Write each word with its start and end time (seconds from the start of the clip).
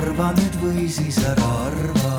arva 0.00 0.30
nüüd 0.32 0.54
või 0.62 0.86
siis 0.88 1.18
ära 1.28 1.48
arva 1.66 2.12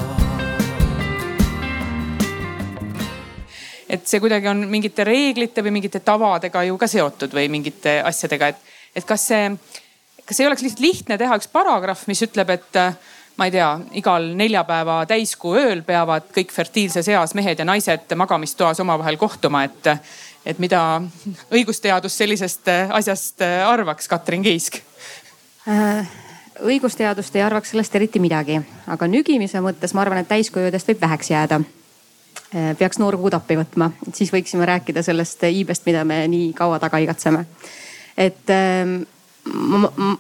et 3.92 4.05
see 4.07 4.21
kuidagi 4.21 4.49
on 4.51 4.62
mingite 4.69 5.05
reeglite 5.07 5.63
või 5.65 5.73
mingite 5.79 6.02
tavadega 6.05 6.62
ju 6.67 6.78
ka 6.79 6.88
seotud 6.88 7.33
või 7.36 7.49
mingite 7.52 7.97
asjadega, 8.05 8.51
et, 8.54 8.69
et 9.01 9.08
kas 9.08 9.26
see, 9.31 9.49
kas 10.28 10.40
ei 10.40 10.47
oleks 10.47 10.63
lihtsalt 10.65 10.86
lihtne 10.86 11.17
teha 11.19 11.40
üks 11.41 11.49
paragrahv, 11.51 12.05
mis 12.08 12.22
ütleb, 12.23 12.54
et 12.54 12.79
ma 13.41 13.49
ei 13.49 13.55
tea, 13.58 13.73
igal 14.00 14.29
neljapäeva 14.37 15.01
täiskuu 15.09 15.58
ööl 15.59 15.82
peavad 15.87 16.30
kõik 16.36 16.54
fertiilses 16.54 17.09
eas 17.12 17.34
mehed 17.36 17.59
ja 17.59 17.68
naised 17.68 18.13
magamistoas 18.16 18.80
omavahel 18.86 19.18
kohtuma, 19.20 19.66
et, 19.68 19.94
et 20.45 20.62
mida 20.62 21.02
õigusteadus 21.50 22.22
sellisest 22.23 22.70
asjast 23.02 23.41
arvaks, 23.66 24.12
Katrin 24.12 24.45
Kiisk 24.45 24.84
äh,? 25.66 26.30
Õigusteadust 26.66 27.36
ei 27.36 27.44
arvaks 27.46 27.74
sellest 27.74 27.96
eriti 27.96 28.20
midagi, 28.22 28.60
aga 28.92 29.08
nügimise 29.10 29.62
mõttes 29.64 29.94
ma 29.96 30.04
arvan, 30.06 30.22
et 30.22 30.30
täiskujudest 30.30 30.92
võib 30.92 31.02
väheks 31.02 31.32
jääda. 31.32 31.62
Äh, 32.52 32.74
peaks 32.78 33.00
noor 33.00 33.18
kuud 33.20 33.36
appi 33.38 33.56
võtma, 33.60 33.92
siis 34.14 34.32
võiksime 34.34 34.68
rääkida 34.68 35.04
sellest 35.06 35.44
iibest, 35.48 35.86
mida 35.88 36.04
me 36.08 36.26
nii 36.32 36.52
kaua 36.58 36.80
taga 36.84 37.00
igatseme. 37.00 37.46
et 38.18 38.50
ähm, 38.50 39.02
ma, 39.46 39.78
ma, 39.96 40.16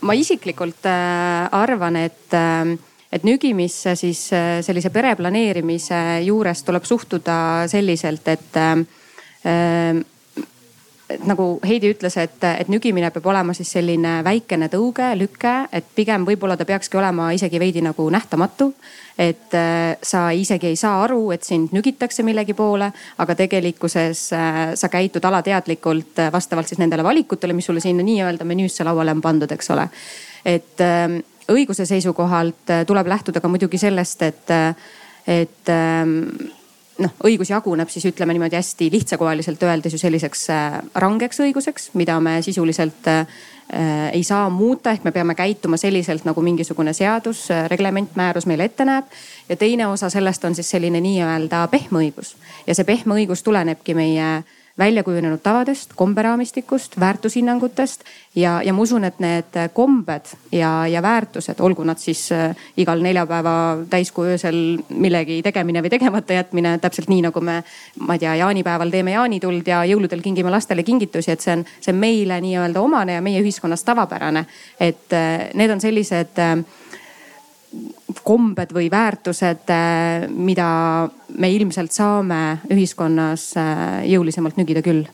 ma 0.00 0.14
isiklikult 0.18 0.86
äh, 0.90 1.48
arvan, 1.54 1.96
et, 1.96 2.34
äh, 2.34 2.74
et 3.12 3.24
nügimisse 3.24 3.94
siis 3.96 4.26
sellise 4.66 4.90
pereplaneerimise 4.90 6.20
juures 6.26 6.62
tuleb 6.62 6.84
suhtuda 6.84 7.68
selliselt, 7.70 8.28
et 8.28 8.58
et 9.48 10.17
nagu 11.24 11.46
Heidi 11.64 11.92
ütles, 11.94 12.16
et, 12.20 12.42
et 12.44 12.68
nügimine 12.68 13.08
peab 13.12 13.26
olema 13.30 13.54
siis 13.56 13.70
selline 13.72 14.18
väikene 14.24 14.68
tõuge, 14.72 15.06
lüke, 15.16 15.54
et 15.72 15.86
pigem 15.96 16.26
võib-olla 16.28 16.56
ta 16.58 16.66
peakski 16.68 16.98
olema 17.00 17.30
isegi 17.36 17.60
veidi 17.60 17.82
nagu 17.84 18.08
nähtamatu. 18.12 18.72
et 19.18 19.54
äh, 19.54 19.96
sa 20.02 20.30
isegi 20.30 20.66
ei 20.66 20.76
saa 20.76 21.02
aru, 21.02 21.32
et 21.34 21.42
sind 21.42 21.72
nügitakse 21.74 22.22
millegi 22.22 22.54
poole, 22.54 22.92
aga 23.18 23.34
tegelikkuses 23.34 24.20
äh, 24.32 24.58
sa 24.78 24.88
käitud 24.88 25.24
alateadlikult 25.24 26.18
äh, 26.18 26.32
vastavalt 26.32 26.68
siis 26.68 26.78
nendele 26.78 27.02
valikutele, 27.04 27.52
mis 27.52 27.66
sulle 27.66 27.80
sinna 27.80 28.04
nii-öelda 28.06 28.44
menüüsse 28.46 28.86
lauale 28.86 29.16
on 29.16 29.22
pandud, 29.24 29.50
eks 29.50 29.70
ole. 29.74 29.88
et 30.44 30.84
õiguse 31.48 31.84
seisukohalt 31.88 32.70
tuleb 32.86 33.08
lähtuda 33.08 33.40
ka 33.40 33.48
muidugi 33.48 33.78
sellest, 33.80 34.22
et, 34.22 34.54
et 35.26 35.72
ähm, 35.72 36.52
noh, 37.02 37.14
õigus 37.24 37.52
jaguneb 37.52 37.90
siis 37.92 38.08
ütleme 38.10 38.34
niimoodi 38.34 38.58
hästi 38.58 38.90
lihtsakoeliselt 38.92 39.62
öeldes 39.62 39.94
ju 39.94 40.00
selliseks 40.00 40.48
äh, 40.54 40.80
rangeks 40.94 41.40
õiguseks, 41.44 41.90
mida 41.98 42.18
me 42.20 42.38
sisuliselt 42.42 43.08
äh, 43.12 43.26
ei 44.12 44.22
saa 44.24 44.48
muuta, 44.50 44.94
ehk 44.96 45.04
me 45.04 45.12
peame 45.12 45.34
käituma 45.36 45.76
selliselt, 45.76 46.24
nagu 46.24 46.42
mingisugune 46.42 46.92
seadus, 46.96 47.46
äh, 47.54 47.66
reglement, 47.70 48.14
määrus 48.16 48.48
meile 48.48 48.68
ette 48.68 48.84
näeb. 48.88 49.04
ja 49.48 49.56
teine 49.56 49.86
osa 49.86 50.10
sellest 50.10 50.44
on 50.44 50.54
siis 50.54 50.70
selline 50.70 51.00
nii-öelda 51.00 51.66
pehme 51.70 52.04
õigus 52.04 52.36
ja 52.66 52.74
see 52.74 52.84
pehme 52.88 53.20
õigus 53.20 53.44
tulenebki 53.44 53.94
meie 53.94 54.30
välja 54.78 55.02
kujunenud 55.02 55.40
tavadest, 55.42 55.92
komberaamistikust, 55.96 57.00
väärtushinnangutest 57.00 58.04
ja, 58.34 58.62
ja 58.62 58.72
ma 58.72 58.82
usun, 58.82 59.04
et 59.04 59.18
need 59.18 59.58
kombed 59.74 60.30
ja, 60.52 60.86
ja 60.86 61.02
väärtused, 61.02 61.60
olgu 61.60 61.84
nad 61.84 61.98
siis 61.98 62.28
äh, 62.32 62.56
igal 62.76 63.02
neljapäeva 63.02 63.54
täiskuu 63.90 64.28
öösel 64.30 64.78
millegi 64.88 65.40
tegemine 65.42 65.82
või 65.82 65.92
tegemata 65.92 66.38
jätmine, 66.38 66.76
täpselt 66.82 67.10
nii 67.10 67.26
nagu 67.26 67.42
me, 67.42 67.60
ma 68.00 68.16
ei 68.16 68.22
tea, 68.22 68.36
jaanipäeval 68.44 68.94
teeme 68.94 69.16
jaanituld 69.16 69.66
ja 69.66 69.82
jõuludel 69.88 70.22
kingime 70.22 70.52
lastele 70.54 70.86
kingitusi, 70.86 71.34
et 71.34 71.42
see 71.44 71.56
on, 71.58 71.66
see 71.80 71.94
on 71.94 72.02
meile 72.02 72.40
nii-öelda 72.44 72.82
omane 72.82 73.18
ja 73.18 73.24
meie 73.24 73.42
ühiskonnas 73.42 73.84
tavapärane. 73.84 74.46
et 74.80 75.12
äh, 75.12 75.48
need 75.54 75.70
on 75.70 75.80
sellised 75.80 76.38
äh, 76.38 76.58
kombed 78.24 78.72
või 78.72 78.88
väärtused, 78.92 79.68
äh, 79.72 80.26
mida 80.28 80.68
me 81.38 81.50
ilmselt 81.52 81.92
saame 81.92 82.58
ühiskonnas 82.72 83.50
äh, 83.60 84.02
jõulisemalt 84.08 84.58
nügida 84.60 84.82
küll 84.84 85.06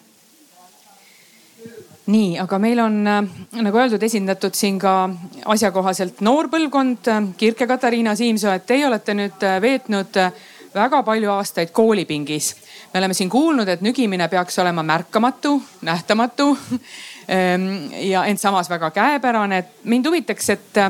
nii, 2.04 2.34
aga 2.42 2.58
meil 2.60 2.82
on 2.84 2.98
äh, 3.08 3.20
nagu 3.64 3.80
öeldud, 3.80 4.02
esindatud 4.02 4.54
siin 4.54 4.78
ka 4.82 5.08
asjakohaselt 5.54 6.20
noor 6.26 6.50
põlvkond. 6.52 7.08
Kirke 7.40 7.66
Katariina 7.66 8.16
Siimsoo, 8.18 8.52
et 8.52 8.66
teie 8.68 8.86
olete 8.86 9.16
nüüd 9.16 9.46
veetnud 9.62 10.20
väga 10.74 11.00
palju 11.06 11.30
aastaid 11.32 11.72
koolipingis. 11.72 12.54
me 12.92 12.98
oleme 12.98 13.14
siin 13.14 13.30
kuulnud, 13.30 13.68
et 13.68 13.80
nügimine 13.80 14.28
peaks 14.28 14.58
olema 14.58 14.82
märkamatu, 14.82 15.56
nähtamatu 15.82 16.58
ja 18.12 18.24
ent 18.26 18.40
samas 18.40 18.70
väga 18.70 18.90
käepärane. 18.90 19.64
mind 19.84 20.06
huvitaks, 20.06 20.50
et 20.50 20.82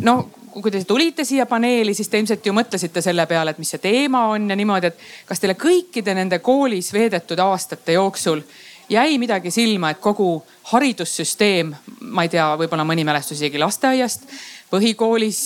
no 0.00 0.30
kui 0.52 0.70
te 0.70 0.82
tulite 0.84 1.24
siia 1.24 1.46
paneeli, 1.46 1.94
siis 1.94 2.08
te 2.08 2.18
ilmselt 2.18 2.46
ju 2.46 2.54
mõtlesite 2.56 3.02
selle 3.04 3.26
peale, 3.30 3.54
et 3.54 3.60
mis 3.62 3.70
see 3.70 3.82
teema 3.82 4.26
on 4.32 4.48
ja 4.50 4.56
niimoodi, 4.58 4.90
et 4.90 5.04
kas 5.28 5.42
teile 5.42 5.54
kõikide 5.58 6.14
nende 6.16 6.40
koolis 6.44 6.92
veedetud 6.92 7.38
aastate 7.44 7.94
jooksul 7.98 8.42
jäi 8.90 9.18
midagi 9.22 9.50
silma, 9.54 9.92
et 9.92 10.00
kogu 10.02 10.40
haridussüsteem, 10.72 11.70
ma 12.10 12.26
ei 12.26 12.32
tea, 12.32 12.48
võib-olla 12.58 12.84
mõni 12.86 13.04
mälestus 13.06 13.38
isegi 13.38 13.60
lasteaiast, 13.62 14.26
põhikoolis, 14.70 15.44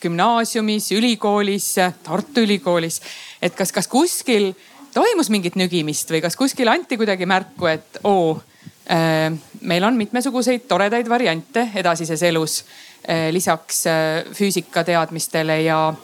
gümnaasiumis, 0.00 0.90
ülikoolis, 0.96 1.68
Tartu 2.04 2.44
Ülikoolis, 2.44 3.00
et 3.42 3.56
kas, 3.56 3.72
kas 3.72 3.88
kuskil 3.88 4.52
toimus 4.96 5.30
mingit 5.32 5.56
nügimist 5.60 6.10
või 6.12 6.22
kas 6.24 6.36
kuskil 6.40 6.72
anti 6.72 6.96
kuidagi 6.96 7.28
märku, 7.28 7.68
et 7.68 8.00
oo, 8.04 8.38
meil 8.86 9.84
on 9.84 9.96
mitmesuguseid 9.98 10.68
toredaid 10.70 11.08
variante 11.10 11.64
edasises 11.74 12.22
elus 12.22 12.60
Eh, 13.08 13.32
lisaks 13.32 13.84
eh, 13.86 14.24
füüsikateadmistele 14.34 15.60
ja, 15.62 15.94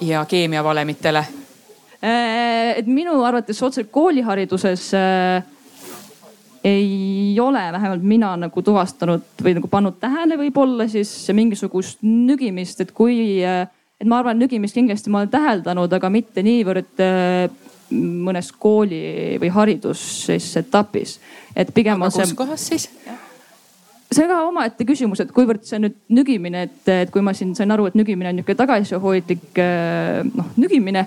ja 0.00 0.24
keemiavalemitele? 0.24 1.24
Et 2.76 2.86
minu 2.86 3.18
arvates 3.24 3.58
otseselt 3.62 3.88
koolihariduses 3.90 4.82
ei 6.64 7.36
ole 7.40 7.62
vähemalt 7.72 8.04
mina 8.04 8.30
nagu 8.36 8.62
tuvastanud 8.62 9.24
või 9.42 9.54
nagu 9.56 9.68
pannud 9.72 9.96
tähele 10.00 10.36
võib-olla 10.38 10.86
siis 10.92 11.10
mingisugust 11.34 12.04
nügimist, 12.04 12.84
et 12.84 12.92
kui, 12.94 13.40
et 13.42 14.06
ma 14.06 14.20
arvan, 14.20 14.38
nügimist 14.38 14.76
kindlasti 14.76 15.10
ma 15.10 15.24
olen 15.24 15.32
täheldanud, 15.32 15.96
aga 15.98 16.12
mitte 16.12 16.44
niivõrd 16.46 17.00
mõnes 17.90 18.50
kooli 18.58 19.36
või 19.42 19.50
haridus 19.54 20.02
siis 20.26 20.48
etapis. 20.58 21.18
et 21.54 21.72
pigem 21.74 22.02
aga 22.02 22.06
on 22.06 22.12
see. 22.12 22.26
kus 22.26 22.34
kohas 22.38 22.66
siis? 22.72 22.88
see 24.12 24.24
on 24.24 24.30
ka 24.30 24.40
omaette 24.48 24.86
küsimus, 24.86 25.20
et 25.22 25.32
kuivõrd 25.34 25.64
see 25.66 25.80
nüüd 25.82 25.96
nügimine, 26.14 26.66
et, 26.68 26.82
et 26.88 27.10
kui 27.14 27.22
ma 27.22 27.34
siin 27.34 27.54
sain 27.58 27.70
aru, 27.74 27.88
et 27.90 27.98
nügimine 27.98 28.30
on 28.30 28.38
niisugune 28.38 28.60
tagasihoidlik 28.62 29.62
äh, 29.62 30.22
noh 30.26 30.52
nügimine. 30.56 31.06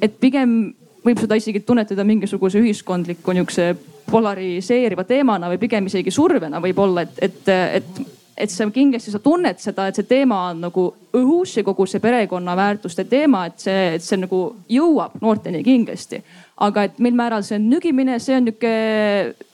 et 0.00 0.16
pigem 0.20 0.74
võib 1.02 1.18
seda 1.18 1.36
isegi 1.38 1.60
tunnetada 1.66 2.04
mingisuguse 2.06 2.60
ühiskondliku 2.62 3.34
nihukese 3.34 3.72
polariseeriva 4.10 5.04
teemana 5.08 5.50
või 5.50 5.60
pigem 5.62 5.86
isegi 5.88 6.12
survena 6.14 6.60
võib-olla, 6.62 7.06
et, 7.06 7.18
et, 7.22 7.48
et 7.80 8.21
et 8.36 8.50
sa 8.50 8.66
kindlasti, 8.72 9.12
sa 9.12 9.20
tunned 9.20 9.60
seda, 9.60 9.86
et 9.88 9.98
see 9.98 10.08
teema 10.08 10.38
on 10.50 10.62
nagu 10.64 10.86
õhus 11.12 11.58
ja 11.58 11.64
kogu 11.66 11.84
see 11.88 12.00
perekonna 12.00 12.54
väärtuste 12.56 13.04
teema, 13.04 13.44
et 13.48 13.60
see, 13.60 13.82
et 13.98 14.04
see 14.04 14.20
nagu 14.22 14.40
jõuab 14.72 15.18
noorteni 15.20 15.62
kindlasti. 15.66 16.22
aga 16.62 16.84
et 16.86 16.98
mil 17.02 17.14
määral 17.18 17.42
see 17.42 17.56
on 17.58 17.64
nügimine, 17.68 18.18
see 18.22 18.36
on 18.36 18.44
nihuke 18.46 18.72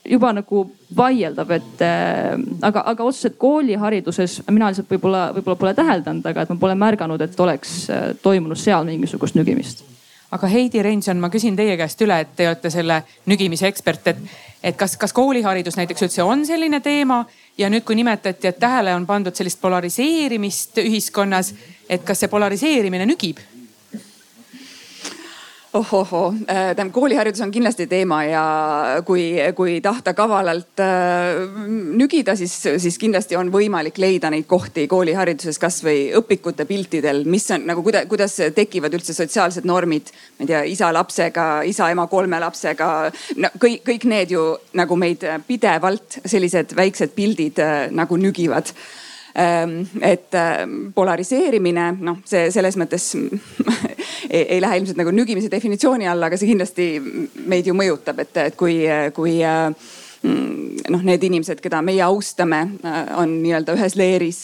juba 0.05 0.33
nagu 0.33 0.65
vaieldav, 0.95 1.51
et 1.51 1.83
äh, 1.83 2.35
aga, 2.61 2.83
aga 2.93 3.03
otseselt 3.03 3.37
koolihariduses 3.37 4.41
mina 4.49 4.69
lihtsalt 4.69 4.91
võib-olla, 4.93 5.29
võib-olla 5.35 5.59
pole 5.59 5.73
täheldanud, 5.73 6.25
aga 6.25 6.43
et 6.43 6.51
ma 6.53 6.59
pole 6.61 6.75
märganud, 6.79 7.21
et 7.21 7.39
oleks 7.39 7.79
äh, 7.89 8.11
toimunud 8.23 8.59
seal 8.59 8.85
mingisugust 8.87 9.35
nügimist 9.35 9.83
aga 10.31 10.47
Heidi 10.47 10.83
Reinson, 10.85 11.17
ma 11.17 11.29
küsin 11.33 11.57
teie 11.57 11.75
käest 11.79 12.01
üle, 12.05 12.19
et 12.21 12.35
te 12.37 12.47
olete 12.47 12.69
selle 12.73 13.01
nügimise 13.29 13.67
ekspert, 13.69 14.11
et, 14.11 14.19
et 14.63 14.77
kas, 14.77 14.95
kas 14.99 15.13
kooliharidus 15.17 15.77
näiteks 15.79 16.05
üldse 16.05 16.25
on 16.25 16.45
selline 16.45 16.81
teema 16.85 17.23
ja 17.59 17.69
nüüd, 17.69 17.83
kui 17.83 17.97
nimetati, 17.99 18.47
et 18.47 18.59
tähele 18.59 18.93
on 18.95 19.05
pandud 19.07 19.35
sellist 19.35 19.59
polariseerimist 19.61 20.79
ühiskonnas, 20.83 21.53
et 21.89 22.05
kas 22.07 22.23
see 22.23 22.31
polariseerimine 22.31 23.07
nügib? 23.09 23.41
Ohohoo, 25.73 26.33
äh, 26.49 26.73
tähendab 26.75 26.93
kooliharidus 26.93 27.41
on 27.41 27.51
kindlasti 27.51 27.85
teema 27.87 28.23
ja 28.25 28.43
kui, 29.05 29.35
kui 29.55 29.75
tahta 29.85 30.13
kavalalt 30.17 30.81
äh, 30.81 31.43
nügida, 31.99 32.33
siis, 32.35 32.55
siis 32.81 32.97
kindlasti 32.97 33.37
on 33.37 33.51
võimalik 33.53 33.99
leida 34.01 34.31
neid 34.33 34.47
kohti 34.49 34.87
koolihariduses 34.89 35.59
kasvõi 35.61 36.07
õpikute 36.17 36.65
piltidel, 36.69 37.21
mis 37.29 37.45
on 37.53 37.67
nagu 37.69 37.83
kuida-, 37.85 38.05
kuidas 38.09 38.39
tekivad 38.55 38.97
üldse 38.97 39.13
sotsiaalsed 39.13 39.67
normid. 39.69 40.09
ma 40.39 40.47
ei 40.47 40.53
tea, 40.53 40.63
isa 40.73 40.89
lapsega, 40.93 41.49
isa 41.69 41.91
ema 41.93 42.07
kolme 42.07 42.39
lapsega 42.41 42.89
no,, 43.37 43.53
kõik, 43.61 43.83
kõik 43.85 44.09
need 44.09 44.33
ju 44.33 44.47
nagu 44.73 44.97
meid 44.97 45.27
pidevalt 45.47 46.21
sellised 46.25 46.73
väiksed 46.77 47.13
pildid 47.13 47.61
äh, 47.61 47.77
nagu 47.93 48.17
nügivad 48.17 48.73
et 49.35 50.35
ähm, 50.35 50.75
polariseerimine, 50.95 51.91
noh, 52.01 52.19
see 52.25 52.49
selles 52.53 52.77
mõttes 52.79 53.11
ei, 54.29 54.43
ei 54.43 54.59
lähe 54.61 54.79
ilmselt 54.81 54.99
nagu 54.99 55.13
nügimise 55.13 55.51
definitsiooni 55.51 56.09
alla, 56.09 56.29
aga 56.29 56.39
see 56.39 56.49
kindlasti 56.49 56.89
meid 57.49 57.69
ju 57.69 57.75
mõjutab, 57.77 58.23
et, 58.25 58.37
et 58.49 58.57
kui, 58.59 58.81
kui 59.15 59.39
äh, 59.45 59.69
noh, 60.23 61.03
need 61.05 61.23
inimesed, 61.23 61.61
keda 61.63 61.81
meie 61.85 62.01
austame, 62.03 62.61
on 63.17 63.37
nii-öelda 63.43 63.75
ühes 63.77 63.95
leeris 63.99 64.39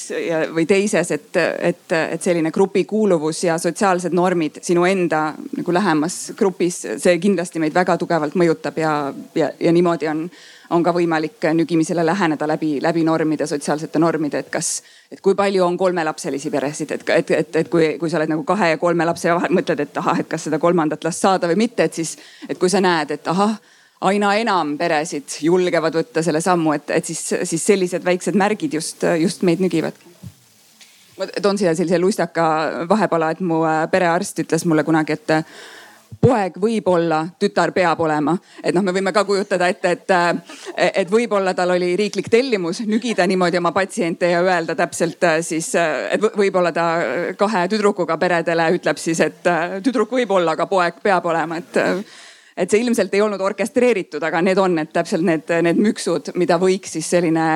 või 0.55 0.65
teises, 0.69 1.11
et, 1.11 1.29
et, 1.35 1.95
et 1.95 2.23
selline 2.23 2.51
grupikuuluvus 2.55 3.43
ja 3.47 3.57
sotsiaalsed 3.61 4.15
normid 4.15 4.61
sinu 4.63 4.85
enda 4.87 5.27
nagu 5.57 5.75
lähemas 5.75 6.19
grupis, 6.37 6.81
see 7.01 7.17
kindlasti 7.19 7.59
meid 7.63 7.75
väga 7.75 7.97
tugevalt 8.01 8.37
mõjutab 8.39 8.79
ja, 8.79 8.97
ja, 9.35 9.51
ja 9.59 9.75
niimoodi 9.75 10.11
on 10.11 10.27
on 10.73 10.81
ka 10.83 10.89
võimalik 10.95 11.45
nügimisele 11.53 12.01
läheneda 12.05 12.47
läbi, 12.49 12.79
läbi 12.81 13.03
normide, 13.05 13.45
sotsiaalsete 13.47 13.99
normide, 14.01 14.39
et 14.41 14.49
kas, 14.49 14.79
et 15.11 15.21
kui 15.21 15.35
palju 15.37 15.61
on 15.61 15.77
kolmelapselisi 15.77 16.49
peresid, 16.49 16.91
et, 16.95 17.03
et, 17.09 17.31
et, 17.37 17.55
et 17.61 17.69
kui, 17.69 17.91
kui 18.01 18.09
sa 18.09 18.17
oled 18.17 18.33
nagu 18.33 18.41
kahe 18.47 18.71
ja 18.71 18.79
kolme 18.81 19.05
lapse 19.05 19.29
vahel, 19.29 19.53
mõtled, 19.53 19.83
et 19.85 20.01
ahah, 20.01 20.23
et 20.23 20.29
kas 20.31 20.47
seda 20.47 20.57
kolmandat 20.59 21.05
last 21.05 21.21
saada 21.21 21.49
või 21.51 21.59
mitte, 21.67 21.85
et 21.85 22.01
siis, 22.01 22.15
et 22.49 22.57
kui 22.57 22.71
sa 22.73 22.81
näed, 22.81 23.13
et 23.13 23.29
ahah 23.29 23.53
aina 24.01 24.33
enam 24.35 24.75
peresid 24.77 25.37
julgevad 25.41 25.95
võtta 25.95 26.23
selle 26.23 26.41
sammu, 26.41 26.73
et, 26.75 26.89
et 26.89 27.05
siis, 27.05 27.21
siis 27.43 27.65
sellised 27.65 28.03
väiksed 28.05 28.35
märgid 28.35 28.73
just, 28.73 29.05
just 29.19 29.41
meid 29.47 29.63
nügivadki 29.63 30.13
ma 31.15 31.29
toon 31.41 31.57
siia 31.57 31.71
sellise 31.75 31.99
lustaka 31.99 32.45
vahepala, 32.89 33.31
et 33.31 33.39
mu 33.39 33.61
perearst 33.91 34.41
ütles 34.43 34.65
mulle 34.67 34.83
kunagi, 34.83 35.15
et 35.15 35.31
poeg 36.21 36.57
võib 36.61 36.87
olla, 36.89 37.21
tütar 37.39 37.71
peab 37.75 37.99
olema. 38.01 38.35
et 38.63 38.75
noh, 38.75 38.83
me 38.83 38.93
võime 38.95 39.13
ka 39.13 39.23
kujutada 39.25 39.67
ette, 39.71 39.91
et, 39.91 40.11
et, 40.11 40.91
et 41.01 41.11
võib-olla 41.11 41.53
tal 41.53 41.75
oli 41.75 41.95
riiklik 41.95 42.29
tellimus 42.31 42.81
nügida 42.85 43.27
niimoodi 43.27 43.57
oma 43.57 43.71
patsiente 43.75 44.29
ja 44.31 44.41
öelda 44.41 44.75
täpselt 44.75 45.23
äh, 45.23 45.39
siis, 45.41 45.73
äh, 45.75 46.09
et 46.15 46.21
võib-olla 46.21 46.71
ta 46.75 46.85
kahe 47.37 47.65
tüdrukuga 47.71 48.17
peredele 48.17 48.69
ütleb 48.77 49.01
siis, 49.01 49.19
et 49.19 49.47
äh, 49.47 49.79
tüdruk 49.83 50.11
võib 50.11 50.31
olla, 50.31 50.55
aga 50.55 50.67
poeg 50.71 51.01
peab 51.03 51.25
olema, 51.31 51.59
et 51.61 51.81
et 52.55 52.71
see 52.71 52.83
ilmselt 52.85 53.13
ei 53.13 53.21
olnud 53.21 53.41
orkestreeritud, 53.43 54.23
aga 54.23 54.41
need 54.45 54.59
on 54.61 54.77
need 54.79 54.91
täpselt 54.95 55.25
need, 55.27 55.49
need 55.67 55.79
müksud, 55.89 56.31
mida 56.39 56.55
võiks 56.61 56.95
siis 56.95 57.09
selline 57.11 57.47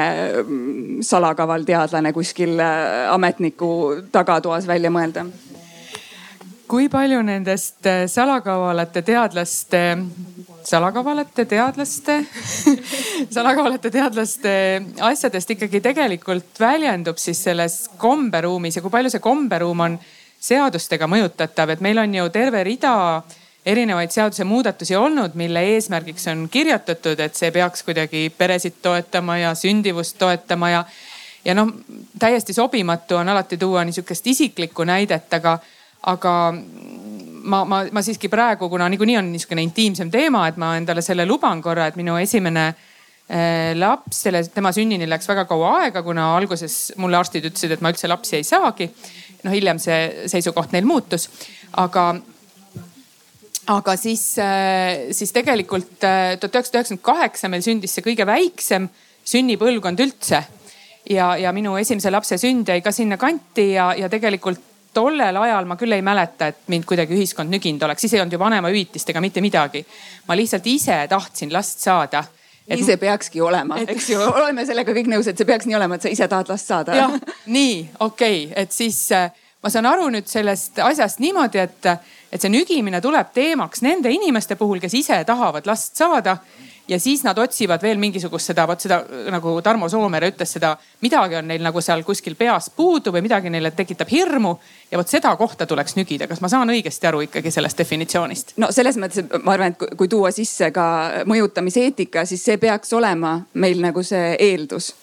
mm, 0.43 0.99
salakaval 1.07 1.63
teadlane 1.67 2.11
kuskil 2.15 2.59
ametniku 2.59 3.69
tagatoas 4.11 4.67
välja 4.67 4.91
mõelda. 4.91 5.25
Kui 6.69 6.85
palju 6.91 7.23
nendest 7.25 7.87
äh, 7.89 8.03
salakavalate 8.11 9.01
teadlaste, 9.01 9.79
salakavalate 10.67 11.47
teadlaste 11.49 12.19
salakavalate 13.35 13.89
teadlaste 13.89 14.53
asjadest 15.07 15.55
ikkagi 15.55 15.81
tegelikult 15.81 16.61
väljendub 16.61 17.17
siis 17.17 17.41
selles 17.47 17.81
komberuumis 17.97 18.77
ja 18.77 18.83
kui 18.85 18.93
palju 18.93 19.15
see 19.15 19.23
komberuum 19.23 19.81
on 19.87 19.97
seadustega 20.39 21.07
mõjutatav, 21.09 21.73
et 21.73 21.81
meil 21.83 22.03
on 22.03 22.13
ju 22.15 22.29
terve 22.35 22.61
rida 22.67 22.93
erinevaid 23.65 24.11
seadusemuudatusi 24.11 24.95
olnud, 24.95 25.35
mille 25.35 25.61
eesmärgiks 25.75 26.27
on 26.31 26.47
kirjutatud, 26.51 27.19
et 27.19 27.35
see 27.35 27.51
peaks 27.51 27.83
kuidagi 27.83 28.29
peresid 28.37 28.79
toetama 28.81 29.37
ja 29.37 29.55
sündivust 29.55 30.17
toetama 30.19 30.69
ja, 30.69 30.85
ja 31.45 31.55
noh, 31.55 31.73
täiesti 32.19 32.53
sobimatu 32.53 33.19
on 33.19 33.29
alati 33.29 33.57
tuua 33.57 33.83
niisugust 33.85 34.27
isiklikku 34.27 34.87
näidet, 34.87 35.33
aga 35.33 35.59
aga 36.07 36.33
ma, 37.43 37.63
ma, 37.65 37.81
ma 37.91 38.03
siiski 38.03 38.29
praegu, 38.31 38.69
kuna 38.71 38.87
niikuinii 38.89 39.17
on 39.19 39.31
niisugune 39.33 39.65
intiimsem 39.67 40.11
teema, 40.11 40.45
et 40.47 40.59
ma 40.59 40.75
endale 40.79 41.03
selle 41.05 41.25
luban 41.27 41.61
korra, 41.61 41.89
et 41.89 41.97
minu 41.99 42.15
esimene 42.21 42.65
äh, 42.69 43.75
laps, 43.75 44.23
selle, 44.25 44.43
tema 44.53 44.71
sünnini 44.75 45.09
läks 45.09 45.27
väga 45.27 45.45
kaua 45.49 45.75
aega, 45.83 46.03
kuna 46.05 46.31
alguses 46.37 46.93
mulle 46.97 47.19
arstid 47.19 47.49
ütlesid, 47.51 47.75
et 47.75 47.83
ma 47.83 47.91
üldse 47.91 48.07
lapsi 48.11 48.39
ei 48.39 48.47
saagi. 48.47 48.89
noh, 49.43 49.53
hiljem 49.55 49.79
see 49.79 50.27
seisukoht 50.27 50.73
neil 50.75 50.87
muutus, 50.87 51.29
aga 51.79 52.11
aga 53.69 53.95
siis, 53.99 54.23
äh, 54.41 55.09
siis 55.15 55.33
tegelikult 55.35 56.03
äh, 56.03 56.37
tuhat 56.39 56.55
üheksasada 56.55 56.81
üheksakümmend 56.81 57.05
kaheksa 57.05 57.49
meil 57.51 57.65
sündis 57.65 57.93
see 57.95 58.05
kõige 58.05 58.25
väiksem 58.25 58.89
sünnipõlvkond 59.29 60.01
üldse. 60.05 60.43
ja, 61.09 61.35
ja 61.37 61.51
minu 61.53 61.77
esimese 61.77 62.11
lapse 62.11 62.37
sünd 62.37 62.69
jäi 62.69 62.81
ka 62.85 62.91
sinna 62.91 63.17
kanti 63.17 63.71
ja, 63.73 63.93
ja 63.97 64.09
tegelikult 64.09 64.61
tollel 64.93 65.37
ajal 65.37 65.67
ma 65.69 65.77
küll 65.77 65.93
ei 65.93 66.01
mäleta, 66.01 66.49
et 66.49 66.65
mind 66.67 66.85
kuidagi 66.89 67.13
ühiskond 67.13 67.51
nüginud 67.53 67.83
oleks, 67.85 68.01
siis 68.01 68.15
ei 68.15 68.23
olnud 68.23 68.33
ju 68.33 68.39
vanemahüvitist 68.41 69.09
ega 69.09 69.21
mitte 69.21 69.41
midagi. 69.41 69.85
ma 70.27 70.37
lihtsalt 70.37 70.65
ise 70.67 70.97
tahtsin 71.09 71.53
last 71.53 71.85
saada. 71.85 72.23
nii 72.69 72.85
see 72.85 72.97
peakski 72.97 73.41
olema 73.41 73.77
et..., 73.81 73.89
eks 73.89 74.09
ju, 74.09 74.21
oleme 74.21 74.65
sellega 74.65 74.93
kõik 74.97 75.09
nõus, 75.13 75.29
et 75.29 75.37
see 75.37 75.45
peaks 75.45 75.69
nii 75.69 75.77
olema, 75.77 75.95
et 75.95 76.05
sa 76.05 76.09
ise 76.09 76.27
tahad 76.27 76.49
last 76.49 76.73
saada. 76.73 76.97
jah, 76.97 77.13
nii 77.45 77.89
okei 77.99 78.45
okay., 78.49 78.63
et 78.63 78.73
siis 78.73 79.11
äh, 79.13 79.29
ma 79.63 79.69
saan 79.73 79.89
aru 79.89 80.09
nüüd 80.13 80.27
sellest 80.29 80.79
asjast 80.83 81.21
niimoodi, 81.23 81.61
et, 81.61 81.91
et 82.31 82.41
see 82.41 82.51
nügimine 82.53 83.01
tuleb 83.01 83.33
teemaks 83.33 83.81
nende 83.85 84.11
inimeste 84.13 84.55
puhul, 84.55 84.79
kes 84.79 84.93
ise 84.93 85.23
tahavad 85.25 85.65
last 85.69 85.95
saada 85.97 86.37
ja 86.89 86.99
siis 86.99 87.23
nad 87.23 87.37
otsivad 87.37 87.81
veel 87.81 87.97
mingisugust 88.01 88.49
seda, 88.49 88.65
vot 88.67 88.81
seda 88.81 88.99
nagu 89.31 89.53
Tarmo 89.61 89.89
Soomere 89.89 90.31
ütles 90.31 90.53
seda, 90.57 90.73
midagi 91.01 91.37
on 91.37 91.47
neil 91.47 91.63
nagu 91.63 91.81
seal 91.85 92.03
kuskil 92.03 92.35
peas 92.35 92.69
puudu 92.75 93.13
või 93.13 93.21
midagi 93.25 93.49
neile 93.53 93.71
tekitab 93.71 94.09
hirmu. 94.11 94.55
ja 94.91 94.97
vot 94.97 95.07
seda 95.07 95.35
kohta 95.37 95.65
tuleks 95.65 95.95
nügida, 95.95 96.27
kas 96.27 96.41
ma 96.41 96.49
saan 96.49 96.69
õigesti 96.69 97.07
aru 97.07 97.21
ikkagi 97.27 97.51
sellest 97.51 97.77
definitsioonist? 97.77 98.53
no 98.57 98.71
selles 98.71 98.97
mõttes, 98.97 99.25
ma 99.43 99.53
arvan, 99.53 99.75
et 99.75 99.97
kui 99.97 100.07
tuua 100.07 100.31
sisse 100.31 100.71
ka 100.71 100.85
mõjutamiseetika, 101.29 102.25
siis 102.25 102.43
see 102.45 102.57
peaks 102.57 102.93
olema 102.93 103.39
meil 103.53 103.81
nagu 103.81 104.03
see 104.03 104.33
eeldus 104.39 104.93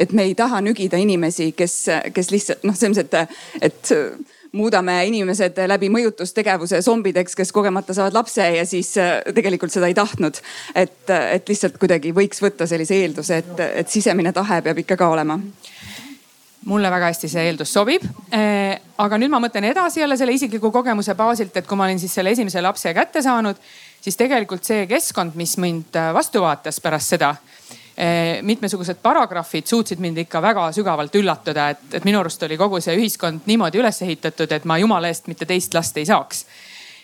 et 0.00 0.12
me 0.12 0.24
ei 0.26 0.34
taha 0.34 0.60
nügida 0.64 0.98
inimesi, 0.98 1.52
kes, 1.52 1.76
kes 2.14 2.30
lihtsalt 2.30 2.64
noh, 2.64 2.74
selles 2.74 2.98
mõttes, 2.98 3.28
et, 3.60 3.92
et 3.92 4.33
muudame 4.54 4.96
inimesed 5.08 5.58
läbi 5.68 5.90
mõjutustegevuse 5.92 6.80
zombideks, 6.84 7.36
kes 7.38 7.52
kogemata 7.52 7.94
saavad 7.96 8.16
lapse 8.16 8.46
ja 8.56 8.64
siis 8.68 8.94
äh, 9.00 9.18
tegelikult 9.34 9.74
seda 9.74 9.90
ei 9.90 9.96
tahtnud. 9.96 10.40
et, 10.74 11.10
et 11.10 11.48
lihtsalt 11.48 11.78
kuidagi 11.80 12.14
võiks 12.14 12.42
võtta 12.42 12.68
sellise 12.70 12.96
eelduse, 13.02 13.42
et, 13.42 13.64
et 13.82 13.90
sisemine 13.90 14.32
tahe 14.32 14.60
peab 14.62 14.78
ikka 14.84 14.98
ka 15.00 15.08
olema 15.14 15.38
mulle 16.64 16.88
väga 16.90 17.10
hästi 17.10 17.28
see 17.28 17.42
eeldus 17.50 17.72
sobib. 17.76 18.04
Äh, 18.32 18.78
aga 18.98 19.18
nüüd 19.20 19.32
ma 19.32 19.40
mõtlen 19.42 19.66
edasi 19.68 20.00
jälle 20.00 20.16
selle 20.16 20.32
isikliku 20.36 20.70
kogemuse 20.72 21.14
baasilt, 21.18 21.56
et 21.56 21.66
kui 21.68 21.76
ma 21.76 21.88
olin 21.88 22.00
siis 22.00 22.14
selle 22.14 22.32
esimese 22.32 22.62
lapse 22.64 22.94
kätte 22.96 23.22
saanud, 23.22 23.58
siis 24.00 24.16
tegelikult 24.16 24.64
see 24.64 24.86
keskkond, 24.88 25.36
mis 25.36 25.58
mind 25.60 25.98
vastu 26.16 26.40
vaatas 26.44 26.80
pärast 26.80 27.16
seda 27.16 27.34
mitmesugused 28.42 28.98
paragrahvid 29.02 29.68
suutsid 29.70 30.00
mind 30.02 30.18
ikka 30.24 30.40
väga 30.42 30.64
sügavalt 30.74 31.14
üllatada, 31.14 31.68
et, 31.70 31.82
et 31.94 32.04
minu 32.04 32.18
arust 32.18 32.42
oli 32.42 32.56
kogu 32.58 32.80
see 32.82 32.96
ühiskond 32.98 33.46
niimoodi 33.46 33.78
üles 33.78 34.02
ehitatud, 34.02 34.50
et 34.50 34.64
ma 34.66 34.80
jumala 34.82 35.10
eest 35.12 35.30
mitte 35.30 35.46
teist 35.46 35.74
last 35.78 36.00
ei 36.02 36.08
saaks. 36.08 36.44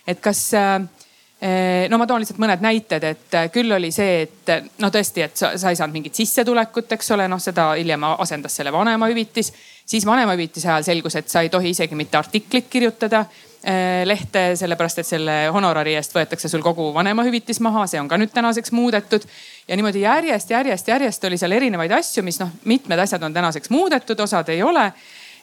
et 0.06 0.18
kas 0.20 0.40
eh, 0.54 1.86
no 1.88 1.98
ma 2.00 2.08
toon 2.10 2.24
lihtsalt 2.24 2.40
mõned 2.42 2.64
näited, 2.64 3.04
et 3.06 3.36
küll 3.54 3.72
oli 3.72 3.92
see, 3.94 4.24
et 4.26 4.50
no 4.82 4.90
tõesti, 4.90 5.22
et 5.28 5.36
sa, 5.36 5.52
sa 5.58 5.70
ei 5.70 5.78
saanud 5.78 5.94
mingit 5.94 6.18
sissetulekut, 6.18 6.90
eks 6.96 7.14
ole, 7.14 7.28
noh 7.30 7.38
seda 7.38 7.70
hiljem 7.78 8.08
asendas 8.10 8.58
selle 8.58 8.72
vanemahüvitis. 8.74 9.52
siis 9.86 10.06
vanemahüvitise 10.06 10.68
ajal 10.68 10.88
selgus, 10.90 11.16
et 11.16 11.28
sa 11.28 11.46
ei 11.46 11.48
tohi 11.48 11.70
isegi 11.70 11.94
mitte 11.94 12.18
artiklit 12.18 12.66
kirjutada 12.70 13.24
eh, 13.62 14.02
lehte, 14.04 14.56
sellepärast 14.56 14.98
et 14.98 15.06
selle 15.06 15.38
honorari 15.54 15.94
eest 15.94 16.18
võetakse 16.18 16.48
sul 16.48 16.66
kogu 16.66 16.90
vanemahüvitis 16.94 17.60
maha, 17.60 17.86
see 17.86 18.02
on 18.02 18.08
ka 18.08 18.18
nüüd 18.18 18.34
tänaseks 18.34 18.74
muudetud 18.74 19.30
ja 19.70 19.76
niimoodi 19.78 20.00
järjest, 20.02 20.50
järjest, 20.50 20.88
järjest 20.88 21.24
oli 21.24 21.38
seal 21.38 21.54
erinevaid 21.54 21.92
asju, 21.94 22.24
mis 22.26 22.40
noh, 22.42 22.50
mitmed 22.66 22.98
asjad 22.98 23.22
on 23.22 23.34
tänaseks 23.34 23.70
muudetud, 23.70 24.18
osad 24.20 24.48
ei 24.50 24.62
ole. 24.62 24.92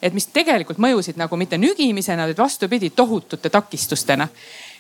et 0.01 0.13
mis 0.13 0.27
tegelikult 0.29 0.77
mõjusid 0.77 1.17
nagu 1.17 1.37
mitte 1.41 1.57
nügimisena, 1.57 2.27
vaid 2.29 2.37
vastupidi 2.37 2.91
tohutute 2.93 3.49
takistustena 3.49 4.27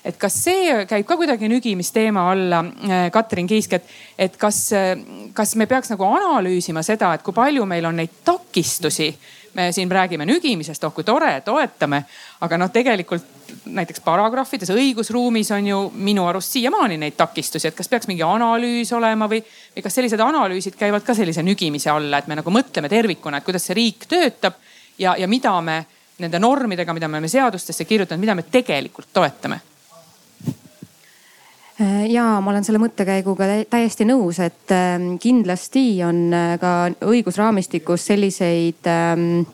et 0.05 0.17
kas 0.19 0.35
see 0.45 0.75
käib 0.87 1.07
ka 1.07 1.17
kuidagi 1.17 1.49
nügimisteema 1.51 2.27
alla, 2.31 2.59
äh, 2.85 3.07
Katrin 3.11 3.47
Kiisk, 3.47 3.73
et, 3.73 3.95
et 4.17 4.37
kas, 4.37 4.59
äh, 4.75 4.93
kas 5.33 5.55
me 5.55 5.65
peaks 5.65 5.91
nagu 5.93 6.05
analüüsima 6.05 6.83
seda, 6.85 7.13
et 7.17 7.25
kui 7.25 7.35
palju 7.35 7.65
meil 7.65 7.89
on 7.89 7.97
neid 7.99 8.21
takistusi 8.27 9.09
me 9.57 9.71
siin 9.71 9.91
räägime 9.91 10.25
nügimisest, 10.25 10.83
oh 10.85 10.93
kui 10.93 11.03
tore, 11.03 11.41
toetame. 11.41 12.03
aga 12.41 12.57
noh, 12.61 12.69
tegelikult 12.71 13.25
näiteks 13.65 14.03
paragrahvides, 14.05 14.69
õigusruumis 14.69 15.49
on 15.55 15.67
ju 15.67 15.79
minu 15.93 16.27
arust 16.29 16.53
siiamaani 16.53 16.99
neid 17.01 17.17
takistusi, 17.17 17.67
et 17.67 17.77
kas 17.77 17.89
peaks 17.89 18.09
mingi 18.09 18.25
analüüs 18.25 18.91
olema 18.93 19.29
või, 19.31 19.41
või 19.75 19.85
kas 19.85 19.97
sellised 19.97 20.21
analüüsid 20.21 20.77
käivad 20.77 21.05
ka 21.07 21.15
sellise 21.17 21.43
nügimise 21.43 21.89
alla, 21.89 22.21
et 22.21 22.27
me 22.29 22.37
nagu 22.37 22.53
mõtleme 22.53 22.91
tervikuna, 22.91 23.41
et 23.41 23.47
kuidas 23.47 23.65
see 23.69 23.77
riik 23.79 24.05
töötab 24.09 24.59
ja, 24.99 25.15
ja 25.17 25.27
mida 25.27 25.55
me 25.61 25.79
nende 26.19 26.39
normidega, 26.39 26.93
mida 26.93 27.07
me 27.07 27.17
oleme 27.17 27.31
seadustesse 27.31 27.85
kirjutanud, 27.85 28.21
mida 28.21 28.37
me 28.37 28.45
tegelikult 28.51 29.09
toetame 29.13 29.61
ja 32.09 32.23
ma 32.41 32.51
olen 32.51 32.65
selle 32.65 32.81
mõttekäiguga 32.81 33.49
täiesti 33.69 34.07
nõus, 34.09 34.39
et 34.41 34.73
ähm, 34.73 35.15
kindlasti 35.21 36.01
on 36.05 36.23
äh, 36.33 36.55
ka 36.61 36.73
õigusraamistikus 37.05 38.07
selliseid 38.09 38.89
ähm, 38.89 39.45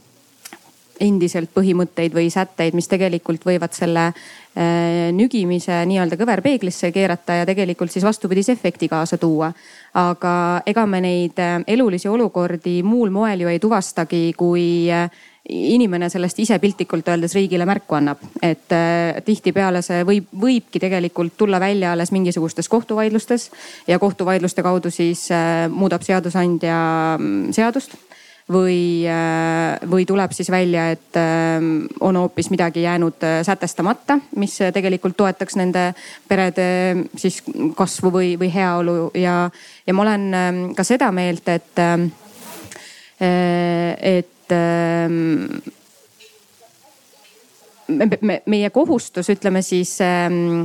endiselt 1.04 1.52
põhimõtteid 1.54 2.14
või 2.16 2.30
sätteid, 2.32 2.76
mis 2.78 2.88
tegelikult 2.88 3.46
võivad 3.48 3.74
selle 3.76 4.06
äh, 4.10 5.10
nügimise 5.16 5.82
nii-öelda 5.90 6.18
kõverpeeglisse 6.20 6.92
keerata 6.96 7.42
ja 7.42 7.48
tegelikult 7.50 7.92
siis 7.92 8.06
vastupidise 8.06 8.54
efekti 8.56 8.88
kaasa 8.92 9.18
tuua. 9.18 9.52
aga 9.94 10.62
ega 10.66 10.86
me 10.86 11.02
neid 11.02 11.40
äh, 11.40 11.60
elulisi 11.68 12.08
olukordi 12.08 12.82
muul 12.84 13.12
moel 13.12 13.42
ju 13.42 13.52
ei 13.52 13.60
tuvastagi, 13.60 14.34
kui 14.38 14.92
äh, 14.92 15.10
inimene 15.50 16.08
sellest 16.10 16.40
ise 16.40 16.56
piltlikult 16.64 17.08
öeldes 17.12 17.34
riigile 17.36 17.66
märku 17.68 17.98
annab. 17.98 18.22
et 18.42 18.72
äh, 18.72 19.20
tihtipeale 19.26 19.82
see 19.84 20.06
võib, 20.08 20.30
võibki 20.40 20.80
tegelikult 20.80 21.36
tulla 21.38 21.60
välja 21.60 21.92
alles 21.92 22.12
mingisugustes 22.16 22.70
kohtuvaidlustes 22.70 23.50
ja 23.88 24.00
kohtuvaidluste 24.00 24.64
kaudu 24.64 24.92
siis 24.92 25.28
äh, 25.32 25.68
muudab 25.70 26.02
seadusandja 26.08 26.80
mm, 27.20 27.52
seadust 27.52 27.98
või, 28.52 29.06
äh, 29.08 29.80
või 29.90 30.06
tuleb 30.06 30.32
siis 30.32 30.52
välja, 30.52 30.90
et 30.92 31.16
äh, 31.16 31.60
on 32.00 32.16
hoopis 32.16 32.50
midagi 32.50 32.82
jäänud 32.82 33.24
äh, 33.24 33.42
sätestamata, 33.46 34.20
mis 34.36 34.58
tegelikult 34.74 35.18
toetaks 35.18 35.56
nende 35.56 35.94
perede 36.28 36.68
siis 37.16 37.42
kasvu 37.76 38.12
või, 38.12 38.34
või 38.40 38.52
heaolu 38.54 39.12
ja, 39.14 39.50
ja 39.88 39.94
ma 39.94 40.02
olen 40.02 40.74
ka 40.76 40.84
seda 40.84 41.12
meelt, 41.12 41.48
et, 41.50 41.84
et 43.20 44.43
me, 47.88 48.08
me, 48.22 48.42
meie 48.46 48.70
kohustus, 48.70 49.30
ütleme 49.34 49.62
siis 49.62 49.98
ähm, 50.02 50.64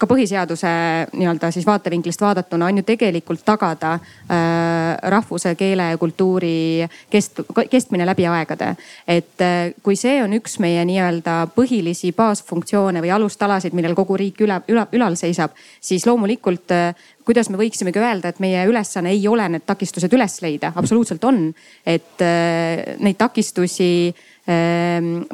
ka 0.00 0.08
põhiseaduse 0.08 0.70
nii-öelda 1.12 1.50
siis 1.52 1.66
vaatevinklist 1.68 2.22
vaadatuna 2.24 2.70
on 2.70 2.80
ju 2.80 2.84
tegelikult 2.88 3.42
tagada 3.44 3.92
äh, 3.96 4.96
rahvuse, 5.12 5.54
keele 5.60 5.90
ja 5.92 5.98
kultuuri 6.00 6.88
kest-, 7.12 7.42
kestmine 7.70 8.06
läbi 8.08 8.26
aegade. 8.26 8.74
et 9.08 9.44
äh, 9.44 9.74
kui 9.82 9.96
see 10.00 10.22
on 10.24 10.32
üks 10.38 10.58
meie 10.62 10.84
nii-öelda 10.88 11.36
põhilisi 11.56 12.14
baasfunktsioone 12.16 13.02
või 13.04 13.12
alustalasid, 13.16 13.76
millel 13.76 13.94
kogu 13.98 14.16
riik 14.16 14.40
üle, 14.40 14.60
üle, 14.72 14.86
ülal 14.96 15.18
seisab, 15.20 15.56
siis 15.80 16.06
loomulikult 16.08 16.72
äh, 16.76 16.94
kuidas 17.30 17.50
me 17.52 17.60
võiksimegi 17.60 18.00
öelda, 18.00 18.32
et 18.32 18.40
meie 18.42 18.64
ülesanne 18.66 19.12
ei 19.14 19.22
ole 19.28 19.44
need 19.52 19.66
takistused 19.68 20.12
üles 20.16 20.40
leida, 20.42 20.72
absoluutselt 20.74 21.24
on. 21.28 21.50
et 21.86 22.24
äh, 22.24 22.96
neid 22.98 23.20
takistusi 23.20 24.14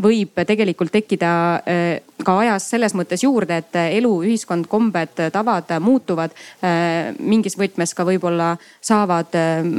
võib 0.02 0.40
tegelikult 0.46 0.92
tekkida 0.92 1.30
eh, 1.66 2.02
ka 2.25 2.35
ajas 2.42 2.66
selles 2.73 2.94
mõttes 2.99 3.23
juurde, 3.25 3.61
et 3.62 3.78
elu, 3.96 4.11
ühiskond, 4.26 4.66
kombed, 4.68 5.14
tavad 5.32 5.70
muutuvad. 5.80 6.35
Eh, 6.64 7.12
mingis 7.20 7.56
võtmes 7.58 7.94
ka 7.96 8.04
võib-olla 8.08 8.52
saavad 8.85 9.37
ehm, 9.38 9.73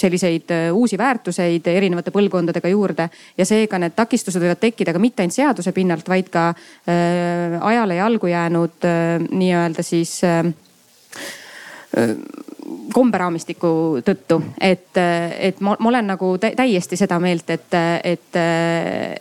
selliseid 0.00 0.54
eh, 0.56 0.68
uusi 0.74 0.98
väärtuseid 1.00 1.66
erinevate 1.72 2.12
põlvkondadega 2.14 2.72
juurde 2.72 3.08
ja 3.38 3.48
seega 3.48 3.80
need 3.80 3.96
takistused 3.96 4.42
võivad 4.42 4.60
tekkida 4.60 4.94
ka 4.96 5.02
mitte 5.02 5.24
ainult 5.24 5.38
seaduse 5.38 5.72
pinnalt, 5.72 6.08
vaid 6.10 6.28
ka 6.32 6.50
ajale 6.90 7.96
jalgu 7.96 8.30
jäänud 8.30 8.86
nii-öelda 9.30 9.82
siis 9.86 10.18
komberaamistiku 12.94 14.00
tõttu, 14.06 14.40
et, 14.60 14.96
et 14.96 15.60
ma, 15.60 15.76
ma 15.78 15.92
olen 15.92 16.10
nagu 16.12 16.32
täiesti 16.42 16.98
seda 16.98 17.18
meelt, 17.22 17.50
et, 17.50 17.76
et, 18.04 18.40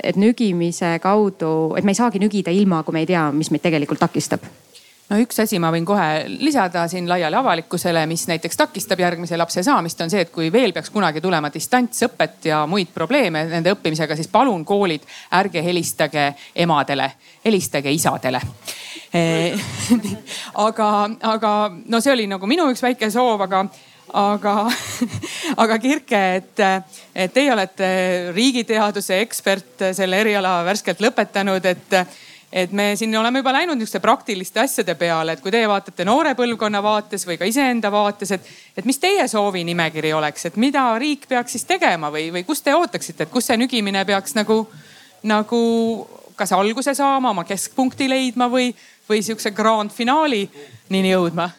et 0.04 0.20
nügimise 0.20 0.96
kaudu, 1.04 1.76
et 1.78 1.86
me 1.86 1.94
ei 1.94 2.00
saagi 2.02 2.22
nügida 2.22 2.54
ilma, 2.54 2.84
kui 2.84 2.98
me 2.98 3.06
ei 3.06 3.10
tea, 3.10 3.30
mis 3.36 3.52
meid 3.54 3.66
tegelikult 3.66 4.02
takistab 4.02 4.46
no 5.10 5.18
üks 5.24 5.42
asi 5.42 5.60
ma 5.62 5.72
võin 5.74 5.86
kohe 5.88 6.08
lisada 6.30 6.86
siin 6.92 7.10
laiale 7.10 7.40
avalikkusele, 7.40 8.06
mis 8.10 8.28
näiteks 8.30 8.58
takistab 8.60 9.02
järgmise 9.02 9.38
lapse 9.38 9.64
saamist, 9.66 10.02
on 10.06 10.12
see, 10.14 10.24
et 10.26 10.34
kui 10.34 10.52
veel 10.54 10.74
peaks 10.76 10.94
kunagi 10.94 11.22
tulema 11.22 11.52
distantsõpet 11.54 12.50
ja 12.52 12.64
muid 12.70 12.94
probleeme 12.94 13.46
nende 13.50 13.74
õppimisega, 13.74 14.18
siis 14.20 14.30
palun 14.32 14.66
koolid, 14.66 15.06
ärge 15.40 15.64
helistage 15.66 16.32
emadele, 16.56 17.12
helistage 17.46 17.94
isadele. 17.94 18.42
Aga, 20.70 20.88
aga 21.26 21.52
no 21.90 21.98
see 22.04 22.12
oli 22.14 22.28
nagu 22.30 22.46
minu 22.50 22.68
üks 22.70 22.84
väike 22.84 23.08
soov, 23.10 23.42
aga 23.42 23.64
aga, 24.14 24.54
aga 25.64 25.78
Kirke, 25.82 26.20
et, 26.40 26.62
et 27.16 27.34
teie 27.34 27.52
olete 27.54 27.90
riigiteaduse 28.36 29.20
ekspert, 29.24 29.88
selle 29.98 30.22
eriala 30.22 30.60
värskelt 30.68 31.02
lõpetanud, 31.02 31.66
et, 31.70 31.98
et 32.52 32.72
me 32.72 32.96
siin 32.98 33.14
oleme 33.18 33.44
juba 33.44 33.54
läinud 33.54 33.78
niisuguste 33.78 34.02
praktiliste 34.02 34.60
asjade 34.64 34.96
peale, 34.98 35.36
et 35.36 35.42
kui 35.44 35.54
teie 35.54 35.68
vaatate 35.70 36.06
noore 36.08 36.34
põlvkonna 36.38 36.82
vaates 36.84 37.26
või 37.30 37.38
ka 37.38 37.50
iseenda 37.50 37.92
vaates, 37.94 38.32
et, 38.36 38.50
et 38.78 38.88
mis 38.90 38.98
teie 39.00 39.28
soovinimekiri 39.30 40.14
oleks, 40.18 40.50
et 40.50 40.58
mida 40.58 40.88
riik 41.02 41.28
peaks 41.30 41.58
siis 41.58 41.68
tegema 41.70 42.10
või, 42.14 42.30
või 42.34 42.44
kust 42.48 42.66
te 42.66 42.74
ootaksite, 42.76 43.28
et 43.28 43.34
kus 43.34 43.50
see 43.52 43.60
nügimine 43.62 44.02
peaks 44.10 44.34
nagu, 44.38 44.64
nagu 45.30 45.62
kas 46.40 46.54
alguse 46.56 46.96
saama, 46.98 47.34
oma 47.36 47.46
keskpunkti 47.46 48.10
leidma 48.10 48.50
või, 48.50 48.72
või 49.10 49.22
sihukese 49.26 49.54
grand 49.54 49.94
finaalini 49.94 51.06
jõudma? 51.12 51.52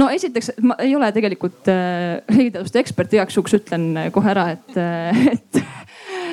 no 0.00 0.08
esiteks, 0.08 0.54
ma 0.64 0.78
ei 0.80 0.94
ole 0.96 1.10
tegelikult 1.12 1.68
äh, 1.68 2.22
riigiteaduste 2.32 2.80
ekspert, 2.80 3.12
igaks 3.12 3.36
juhuks 3.36 3.58
ütlen 3.60 3.90
kohe 4.14 4.32
ära, 4.32 4.48
et 4.56 4.80
äh,, 4.80 5.26
et 5.34 5.60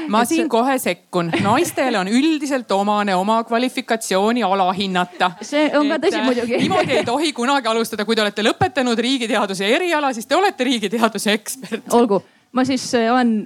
ma 0.14 0.24
siin 0.26 0.46
see... 0.46 0.52
kohe 0.52 0.78
sekkun, 0.82 1.32
naistele 1.44 2.00
on 2.00 2.10
üldiselt 2.12 2.72
omane 2.76 3.16
oma 3.16 3.40
kvalifikatsiooni 3.48 4.44
alahinnata. 4.46 5.32
see 5.42 5.70
on 5.78 5.92
ka 5.94 6.02
tõsi 6.06 6.24
muidugi. 6.26 6.58
niimoodi 6.64 7.00
ei 7.02 7.06
tohi 7.08 7.32
kunagi 7.38 7.72
alustada, 7.72 8.06
kui 8.08 8.18
te 8.18 8.26
olete 8.26 8.46
lõpetanud 8.46 9.00
riigiteaduse 9.08 9.70
eriala, 9.70 10.14
siis 10.18 10.28
te 10.30 10.38
olete 10.38 10.68
riigiteaduse 10.68 11.34
ekspert. 11.38 11.88
olgu, 11.94 12.22
ma 12.52 12.66
siis 12.68 12.90
äh, 12.98 13.12
olen 13.14 13.42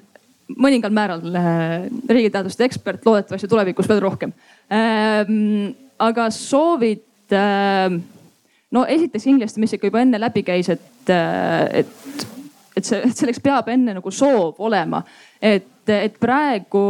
mõningal 0.53 0.93
määral 0.93 1.38
äh, 1.39 1.86
riigiteaduste 2.10 2.67
ekspert, 2.67 3.05
loodetavasti 3.05 3.48
tulevikus 3.51 3.88
veel 3.89 4.03
rohkem 4.03 4.34
ähm, 4.74 5.72
aga 6.00 6.27
soovid 6.34 7.34
äh,? 7.34 8.01
no 8.74 8.86
esiteks 8.89 9.27
kindlasti, 9.29 9.62
mis 9.62 9.75
ikka 9.75 9.89
juba 9.91 10.01
enne 10.03 10.20
läbi 10.22 10.43
käis, 10.46 10.70
et, 10.74 11.12
äh, 11.13 11.84
et, 11.84 12.25
et 12.77 12.88
see, 12.88 13.01
et 13.05 13.20
selleks 13.20 13.41
peab 13.43 13.70
enne 13.74 13.98
nagu 14.00 14.13
soov 14.13 14.62
olema. 14.65 15.03
et, 15.41 15.67
et 15.91 16.15
praegu, 16.21 16.83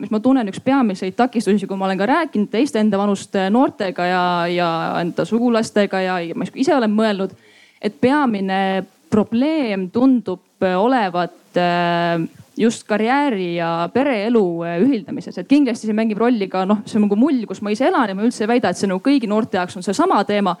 mis 0.00 0.10
ma 0.14 0.20
tunnen, 0.22 0.48
üks 0.50 0.60
peamiseid 0.64 1.16
takistusi, 1.18 1.66
kui 1.66 1.78
ma 1.78 1.88
olen 1.88 2.00
ka 2.00 2.08
rääkinud 2.08 2.50
teiste 2.52 2.80
enda 2.80 3.00
vanuste 3.00 3.48
noortega 3.50 4.06
ja, 4.06 4.24
ja 4.52 4.70
enda 5.02 5.26
sugulastega 5.28 6.02
ja, 6.04 6.18
ja 6.22 6.36
ma 6.38 6.46
ise 6.54 6.74
olen 6.76 6.94
mõelnud, 6.94 7.34
et 7.82 7.98
peamine 8.00 8.84
probleem 9.10 9.88
tundub 9.90 10.44
olevat 10.62 11.58
äh, 11.58 12.26
just 12.58 12.84
karjääri 12.88 13.54
ja 13.56 13.88
pereelu 13.94 14.42
ühildamises, 14.82 15.38
et 15.38 15.48
kindlasti 15.48 15.88
see 15.88 15.96
mängib 15.96 16.18
rolli 16.20 16.48
ka 16.50 16.64
noh, 16.68 16.82
see 16.86 16.98
on 16.98 17.06
nagu 17.06 17.18
mull, 17.18 17.44
kus 17.48 17.62
ma 17.62 17.72
ise 17.74 17.86
elan 17.88 18.10
ja 18.10 18.18
ma 18.18 18.26
üldse 18.26 18.44
ei 18.44 18.50
väida, 18.50 18.72
et 18.72 18.80
see 18.80 18.90
nagu 18.90 19.02
kõigi 19.04 19.30
noorte 19.30 19.60
jaoks 19.60 19.78
on 19.78 19.86
seesama 19.86 20.20
teema. 20.28 20.56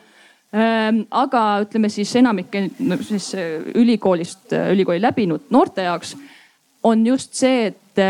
Ähm, 0.48 1.02
aga 1.12 1.42
ütleme 1.66 1.90
siis 1.92 2.14
enamike 2.16 2.62
siis 3.04 3.34
ülikoolist, 3.76 4.46
ülikooli 4.72 5.02
läbinud 5.04 5.50
noorte 5.52 5.84
jaoks 5.84 6.14
on 6.88 7.06
just 7.06 7.36
see, 7.38 7.68
et, 7.68 8.02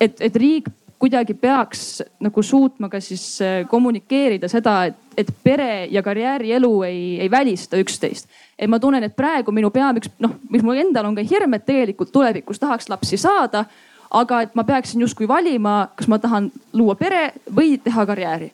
et, 0.00 0.20
et 0.20 0.36
riik 0.36 0.68
kuidagi 0.96 1.34
peaks 1.36 2.02
nagu 2.24 2.42
suutma 2.42 2.88
ka 2.88 3.00
siis 3.04 3.38
kommunikeerida 3.68 4.48
seda, 4.48 4.78
et, 4.88 4.96
et 5.16 5.32
pere 5.44 5.86
ja 5.92 6.02
karjäärielu 6.02 6.72
ei, 6.88 7.00
ei 7.20 7.30
välista 7.30 7.76
üksteist 7.76 8.30
et 8.58 8.70
ma 8.70 8.78
tunnen, 8.80 9.04
et 9.04 9.16
praegu 9.16 9.52
minu 9.54 9.70
peamine, 9.72 10.12
noh, 10.22 10.38
mis 10.52 10.64
mul 10.64 10.80
endal 10.80 11.08
on 11.08 11.16
ka 11.16 11.24
hirm, 11.26 11.56
et 11.56 11.66
tegelikult 11.68 12.12
tulevikus 12.12 12.60
tahaks 12.62 12.90
lapsi 12.92 13.20
saada. 13.20 13.66
aga 14.16 14.40
et 14.40 14.52
ma 14.54 14.62
peaksin 14.64 15.00
justkui 15.02 15.26
valima, 15.28 15.88
kas 15.96 16.06
ma 16.08 16.16
tahan 16.22 16.44
luua 16.72 16.94
pere 16.94 17.32
või 17.50 17.74
teha 17.82 18.04
karjääri. 18.06 18.52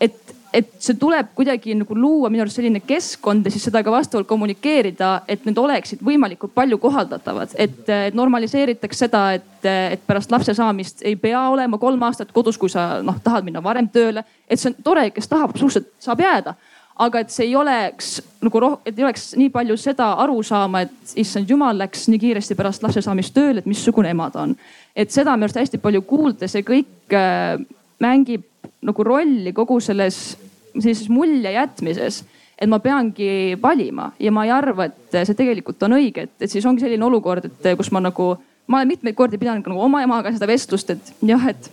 Et, 0.00 0.35
et 0.56 0.68
see 0.80 0.96
tuleb 0.96 1.34
kuidagi 1.36 1.74
nagu 1.76 1.96
luua 1.96 2.30
minu 2.32 2.44
arust 2.44 2.56
selline 2.56 2.80
keskkond 2.86 3.44
ja 3.44 3.52
siis 3.52 3.66
seda 3.68 3.82
ka 3.84 3.92
vastavalt 3.92 4.28
kommunikeerida, 4.30 5.10
et 5.28 5.44
need 5.44 5.58
oleksid 5.60 6.00
võimalikult 6.04 6.54
palju 6.56 6.78
kohaldatavad, 6.80 7.52
et, 7.60 7.92
normaliseeritaks 8.16 9.04
seda, 9.04 9.26
et, 9.36 9.66
et 9.66 10.06
pärast 10.08 10.32
lapse 10.32 10.54
saamist 10.56 11.04
ei 11.04 11.18
pea 11.20 11.42
olema 11.52 11.78
kolm 11.82 12.02
aastat 12.08 12.32
kodus, 12.32 12.56
kui 12.60 12.72
sa 12.72 13.02
noh 13.04 13.20
tahad 13.24 13.44
minna 13.44 13.62
varem 13.64 13.90
tööle. 13.92 14.24
et 14.48 14.60
see 14.60 14.72
on 14.72 14.80
tore, 14.82 15.10
kes 15.10 15.28
tahab, 15.28 15.52
absoluutselt 15.52 15.92
saab 16.00 16.24
jääda 16.24 16.56
aga 17.04 17.20
et 17.20 17.32
see 17.32 17.50
ei 17.50 17.56
oleks 17.56 18.14
nagu 18.44 18.60
roh-, 18.62 18.78
et 18.86 18.96
ei 18.96 19.04
oleks 19.04 19.34
nii 19.36 19.50
palju 19.52 19.76
seda 19.80 20.14
arusaama, 20.24 20.86
et 20.86 21.16
issand 21.20 21.50
jumal 21.50 21.76
läks 21.76 22.06
nii 22.08 22.20
kiiresti 22.22 22.56
pärast 22.56 22.84
lapse 22.86 23.02
saamist 23.04 23.34
tööle, 23.36 23.60
et 23.60 23.68
missugune 23.68 24.14
ema 24.14 24.30
ta 24.32 24.46
on. 24.46 24.56
et 24.96 25.12
seda 25.12 25.36
minu 25.36 25.50
arust 25.50 25.60
hästi 25.60 25.82
palju 25.82 26.02
kuulda, 26.08 26.48
see 26.48 26.64
kõik 26.64 27.12
äh, 27.12 27.60
mängib 28.00 28.46
nagu 28.86 29.04
rolli 29.04 29.52
kogu 29.56 29.78
selles 29.80 30.36
sellises 30.80 31.08
mulje 31.12 31.52
jätmises 31.52 32.24
et 32.56 32.68
ma 32.68 32.78
peangi 32.80 33.56
valima 33.62 34.10
ja 34.20 34.32
ma 34.32 34.46
ei 34.46 34.52
arva, 34.54 34.88
et 34.88 35.16
see 35.28 35.36
tegelikult 35.36 35.82
on 35.84 35.98
õige, 35.98 36.26
et, 36.26 36.36
et 36.40 36.50
siis 36.50 36.64
ongi 36.66 36.84
selline 36.84 37.04
olukord, 37.04 37.44
et 37.44 37.72
kus 37.76 37.92
ma 37.92 38.00
nagu, 38.00 38.30
ma 38.66 38.80
olen 38.80 38.94
mitmeid 38.94 39.16
kordi 39.18 39.40
pidanud 39.40 39.66
nagu 39.68 39.82
oma 39.84 40.00
emaga 40.04 40.32
seda 40.32 40.48
vestlust, 40.48 40.94
et 40.94 41.12
jah, 41.28 41.50
et 41.52 41.68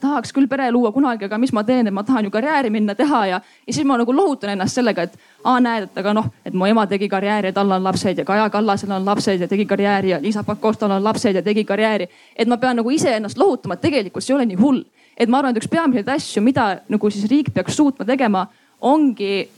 tahaks 0.00 0.30
küll 0.34 0.46
pere 0.46 0.68
luua 0.70 0.92
kunagi, 0.94 1.26
aga 1.26 1.38
mis 1.42 1.52
ma 1.54 1.64
teen, 1.66 1.88
et 1.90 1.94
ma 1.94 2.04
tahan 2.06 2.28
ju 2.28 2.30
karjääri 2.30 2.70
minna 2.70 2.94
teha 2.94 3.24
ja, 3.26 3.40
ja 3.66 3.72
siis 3.74 3.86
ma 3.86 3.96
nagu 3.98 4.14
lohutan 4.14 4.52
ennast 4.54 4.78
sellega, 4.78 5.08
et 5.08 5.18
aa 5.44 5.58
näed, 5.60 5.88
et 5.88 5.98
aga 5.98 6.14
noh, 6.14 6.28
et 6.46 6.54
mu 6.54 6.68
ema 6.68 6.86
tegi 6.86 7.08
karjääri 7.10 7.50
ja 7.50 7.56
tal 7.56 7.74
on 7.74 7.82
lapsed 7.84 8.22
ja 8.22 8.24
Kaja 8.28 8.46
Kallasel 8.54 8.94
on 8.94 9.06
lapsed 9.06 9.42
ja 9.42 9.48
tegi 9.50 9.66
karjääri 9.66 10.14
ja 10.14 10.20
Liisa 10.22 10.44
Pakostal 10.46 10.94
on 10.94 11.04
lapsed 11.04 11.34
ja 11.34 11.42
tegi 11.42 11.64
karjääri. 11.64 12.08
et 12.36 12.48
ma 12.48 12.56
pean 12.56 12.76
nagu 12.76 12.90
iseennast 12.90 13.38
lohutama, 13.38 13.74
et 13.74 13.80
tegelikult 13.80 14.24
see 14.24 14.34
ei 14.34 14.38
ole 14.38 14.46
nii 14.46 14.60
hull. 14.62 14.84
Et 15.18 15.28
ma 15.28 15.40
arvan, 15.40 15.54
et 15.54 15.62
üks 15.62 15.70
peamiseid 15.70 16.08
asju, 16.14 16.42
mida 16.44 16.68
nagu 16.88 17.10
siis 17.10 17.28
riik 17.30 17.52
peaks 17.54 17.76
suutma 17.76 18.06
tegema, 18.08 18.46
ongi 18.80 19.48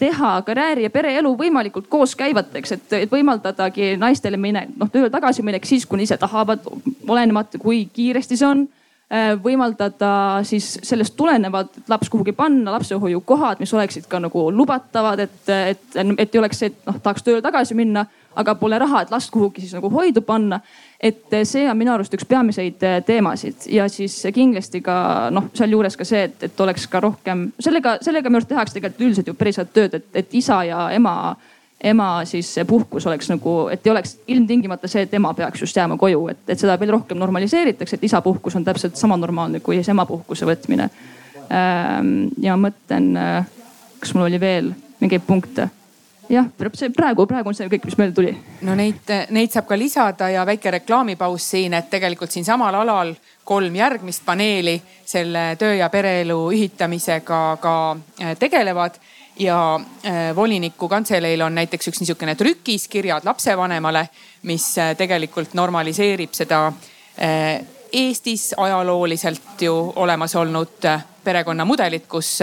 teha 0.00 0.32
karjääri 0.42 0.88
ja 0.88 0.90
pereelu 0.90 1.30
võimalikult 1.38 1.86
kooskäivateks, 1.88 2.72
et, 2.74 2.96
et 3.04 3.12
võimaldadagi 3.12 3.94
naistele 4.02 4.40
mine, 4.40 4.66
noh 4.74 4.90
tööle 4.90 5.12
tagasiminek 5.14 5.68
siis, 5.68 5.86
kui 5.86 6.02
ise 6.02 6.18
tahavad, 6.18 6.66
olenemata 7.06 7.60
kui 7.62 7.84
kiiresti 7.94 8.38
see 8.40 8.48
on 8.48 8.66
Äh, 9.06 9.36
võimaldada 9.38 10.40
siis 10.42 10.80
sellest 10.82 11.14
tulenevalt 11.14 11.76
laps 11.86 12.08
kuhugi 12.10 12.32
panna, 12.34 12.72
lapsehoiukohad, 12.74 13.60
mis 13.62 13.70
oleksid 13.70 14.08
ka 14.10 14.18
nagu 14.18 14.48
lubatavad, 14.50 15.20
et, 15.22 15.36
et, 15.46 15.84
et 15.94 16.34
ei 16.34 16.40
oleks 16.40 16.58
see, 16.58 16.72
et 16.72 16.88
noh, 16.88 16.98
tahaks 17.04 17.22
tööle 17.22 17.38
tagasi 17.44 17.76
minna, 17.78 18.02
aga 18.36 18.54
pole 18.60 18.78
raha, 18.78 19.02
et 19.02 19.10
last 19.10 19.30
kuhugi 19.34 19.64
siis 19.64 19.74
nagu 19.76 19.90
hoidu 19.92 20.22
panna. 20.26 20.60
et 21.00 21.34
see 21.44 21.66
on 21.70 21.76
minu 21.76 21.92
arust 21.92 22.14
üks 22.16 22.24
peamiseid 22.24 22.82
äh, 22.82 23.00
teemasid 23.04 23.66
ja 23.70 23.88
siis 23.92 24.22
kindlasti 24.34 24.80
ka 24.80 25.28
noh, 25.30 25.50
sealjuures 25.54 25.96
ka 25.96 26.04
see, 26.08 26.22
et, 26.30 26.46
et 26.48 26.60
oleks 26.60 26.86
ka 26.88 27.00
rohkem 27.04 27.50
sellega, 27.60 27.98
sellega 28.00 28.30
minu 28.30 28.40
arust 28.40 28.48
tehakse 28.48 28.78
tegelikult 28.78 29.04
üldiselt 29.08 29.28
ju 29.28 29.34
päris 29.36 29.60
head 29.60 29.74
tööd, 29.76 30.00
et, 30.00 30.08
et 30.14 30.40
isa 30.40 30.62
ja 30.64 30.88
ema 30.96 31.36
ema 31.84 32.24
siis 32.24 32.54
puhkus 32.66 33.06
oleks 33.06 33.28
nagu, 33.30 33.68
et 33.68 33.86
ei 33.86 33.92
oleks 33.92 34.16
ilmtingimata 34.26 34.88
see, 34.88 35.04
et 35.04 35.14
ema 35.14 35.34
peaks 35.34 35.60
just 35.60 35.76
jääma 35.76 35.98
koju, 36.00 36.28
et, 36.32 36.40
et 36.48 36.58
seda 36.58 36.78
veel 36.80 36.94
rohkem 36.96 37.18
normaliseeritakse, 37.20 37.98
et 37.98 38.06
isapuhkus 38.08 38.56
on 38.56 38.64
täpselt 38.64 38.96
sama 38.96 39.16
normaalne 39.20 39.60
kui 39.60 39.76
siis 39.76 39.92
emapuhkuse 39.92 40.48
võtmine. 40.48 40.88
Ähm, 41.52 42.14
ja 42.42 42.56
mõtlen, 42.58 43.12
äh, 43.20 43.50
kas 44.00 44.14
mul 44.16 44.30
oli 44.30 44.40
veel 44.40 44.72
mingeid 45.00 45.26
punkte? 45.26 45.68
Jah, 46.28 46.48
see 46.74 46.90
praegu, 46.94 47.26
praegu 47.26 47.50
on 47.50 47.56
see 47.56 47.68
kõik, 47.70 47.86
mis 47.86 47.96
meelde 47.98 48.14
tuli. 48.16 48.32
no 48.66 48.74
neid, 48.78 49.12
neid 49.30 49.52
saab 49.52 49.68
ka 49.68 49.78
lisada 49.78 50.28
ja 50.32 50.44
väike 50.46 50.70
reklaamipaus 50.78 51.50
siin, 51.54 51.74
et 51.74 51.90
tegelikult 51.90 52.34
siinsamal 52.34 52.74
alal 52.74 53.14
kolm 53.46 53.74
järgmist 53.78 54.24
paneeli 54.26 54.80
selle 55.04 55.54
töö 55.58 55.76
ja 55.78 55.88
pereelu 55.90 56.38
ühitamisega 56.52 57.40
ka 57.62 57.76
äh, 58.22 58.34
tegelevad 58.38 58.98
ja 59.38 59.58
äh, 59.76 60.36
voliniku 60.36 60.88
kantseleil 60.88 61.42
on 61.46 61.54
näiteks 61.54 61.92
üks 61.92 62.02
niisugune 62.02 62.34
trükis 62.34 62.88
Kirjad 62.88 63.24
lapsevanemale, 63.24 64.08
mis 64.42 64.72
äh, 64.78 64.94
tegelikult 64.96 65.54
normaliseerib 65.54 66.34
seda 66.34 66.70
Eestis 67.96 68.50
ajalooliselt 68.60 69.62
ju 69.62 69.72
olemas 69.96 70.34
olnud 70.36 70.84
perekonnamudelit, 71.24 72.04
kus 72.10 72.42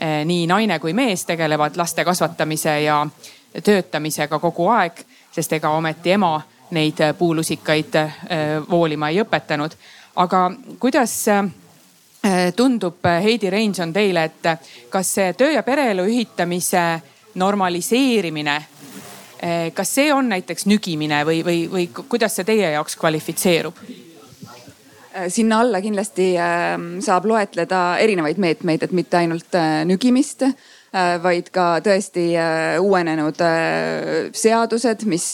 nii 0.00 0.46
naine 0.46 0.78
kui 0.80 0.94
mees 0.96 1.26
tegelevad 1.28 1.76
laste 1.76 2.04
kasvatamise 2.04 2.80
ja 2.82 3.06
töötamisega 3.64 4.38
kogu 4.38 4.68
aeg, 4.72 5.02
sest 5.32 5.52
ega 5.52 5.70
ometi 5.76 6.14
ema 6.16 6.38
neid 6.70 7.02
puulusikaid 7.18 7.98
voolima 8.70 9.10
ei 9.10 9.20
õpetanud. 9.20 9.74
aga 10.16 10.50
kuidas 10.78 11.28
Äh, 12.26 12.52
tundub, 12.56 12.96
Heidi 13.22 13.50
Reinson 13.50 13.92
teile, 13.92 14.24
et 14.24 14.48
kas 14.92 15.14
see 15.14 15.32
töö 15.32 15.54
ja 15.54 15.62
pereelu 15.64 16.04
ühitamise 16.04 16.82
normaliseerimine, 17.40 18.56
kas 19.72 19.94
see 19.94 20.10
on 20.12 20.28
näiteks 20.28 20.66
nügimine 20.68 21.22
või, 21.24 21.38
või, 21.46 21.62
või 21.72 21.86
kuidas 21.94 22.36
see 22.36 22.44
teie 22.44 22.74
jaoks 22.74 22.98
kvalifitseerub? 23.00 23.80
Sinna 25.28 25.60
alla 25.64 25.80
kindlasti 25.82 26.32
saab 27.02 27.24
loetleda 27.26 27.80
erinevaid 27.98 28.38
meetmeid, 28.38 28.84
et 28.86 28.92
mitte 28.94 29.18
ainult 29.18 29.56
nügimist 29.90 30.44
Äh, 30.90 31.20
vaid 31.22 31.52
ka 31.54 31.76
tõesti 31.86 32.32
äh, 32.34 32.80
uuenenud 32.82 33.38
äh, 33.46 34.32
seadused, 34.34 35.04
mis 35.06 35.26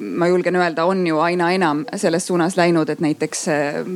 ma 0.00 0.30
julgen 0.30 0.56
öelda, 0.56 0.86
on 0.88 1.02
ju 1.04 1.18
aina 1.20 1.50
enam 1.52 1.82
selles 2.00 2.24
suunas 2.30 2.56
läinud, 2.56 2.88
et 2.88 3.02
näiteks 3.04 3.44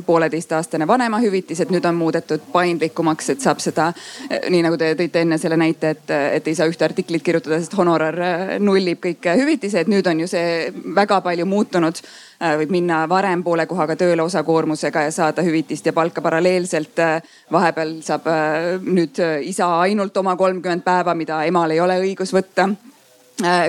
pooleteistaastane 0.05 0.85
vanemahüvitis, 0.87 1.63
et 1.65 1.73
nüüd 1.73 1.87
on 1.89 1.97
muudetud 1.97 2.45
paindlikumaks, 2.53 3.31
et 3.33 3.41
saab 3.41 3.57
seda, 3.63 3.89
nii 4.29 4.61
nagu 4.67 4.77
te 4.77 4.91
tõite 5.01 5.25
enne 5.25 5.41
selle 5.41 5.57
näite, 5.57 5.95
et, 5.97 6.13
et 6.37 6.47
ei 6.47 6.61
saa 6.61 6.69
ühte 6.69 6.85
artiklit 6.85 7.25
kirjutada, 7.25 7.57
sest 7.57 7.73
honorar 7.79 8.21
nullib 8.61 9.01
kõik 9.01 9.33
hüvitised. 9.33 9.89
nüüd 9.89 10.13
on 10.13 10.21
ju 10.21 10.29
see 10.29 10.69
väga 10.93 11.23
palju 11.25 11.49
muutunud 11.49 12.05
Äh, 12.05 12.28
võib 12.39 12.71
minna 12.71 13.03
varem 13.09 13.43
poole 13.43 13.65
kohaga 13.67 13.97
tööle 13.99 14.23
osakoormusega 14.23 15.03
ja 15.07 15.11
saada 15.11 15.43
hüvitist 15.43 15.85
ja 15.85 15.93
palka 15.93 16.23
paralleelselt. 16.23 16.99
Äh, 17.03 17.21
vahepeal 17.51 17.97
saab 18.05 18.27
äh, 18.31 18.75
nüüd 18.83 19.19
isa 19.43 19.67
ainult 19.83 20.17
oma 20.17 20.35
kolmkümmend 20.39 20.85
päeva, 20.85 21.15
mida 21.15 21.43
emal 21.47 21.75
ei 21.75 21.81
ole 21.83 21.99
õigus 22.05 22.35
võtta. 22.35 22.69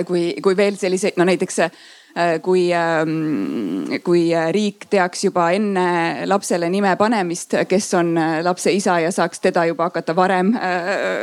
kui, 0.05 0.33
kui 0.43 0.55
veel 0.57 0.75
selliseid, 0.75 1.15
no 1.15 1.23
näiteks 1.23 1.59
kui, 2.43 2.65
ähm, 2.75 3.85
kui 4.03 4.25
riik 4.51 4.89
teaks 4.91 5.23
juba 5.23 5.45
enne 5.55 6.25
lapsele 6.27 6.67
nime 6.69 6.91
panemist, 6.99 7.55
kes 7.69 7.87
on 7.95 8.11
lapse 8.43 8.73
isa 8.75 8.97
ja 8.99 9.13
saaks 9.15 9.39
teda 9.39 9.63
juba 9.69 9.87
hakata 9.87 10.15
varem 10.15 10.51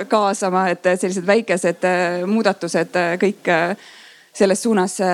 kaasama, 0.09 0.71
et 0.73 0.89
sellised 0.97 1.29
väikesed 1.29 1.85
muudatused 2.25 2.97
kõik 3.21 3.53
selles 4.39 4.63
suunas 4.63 5.01
äh, 5.01 5.09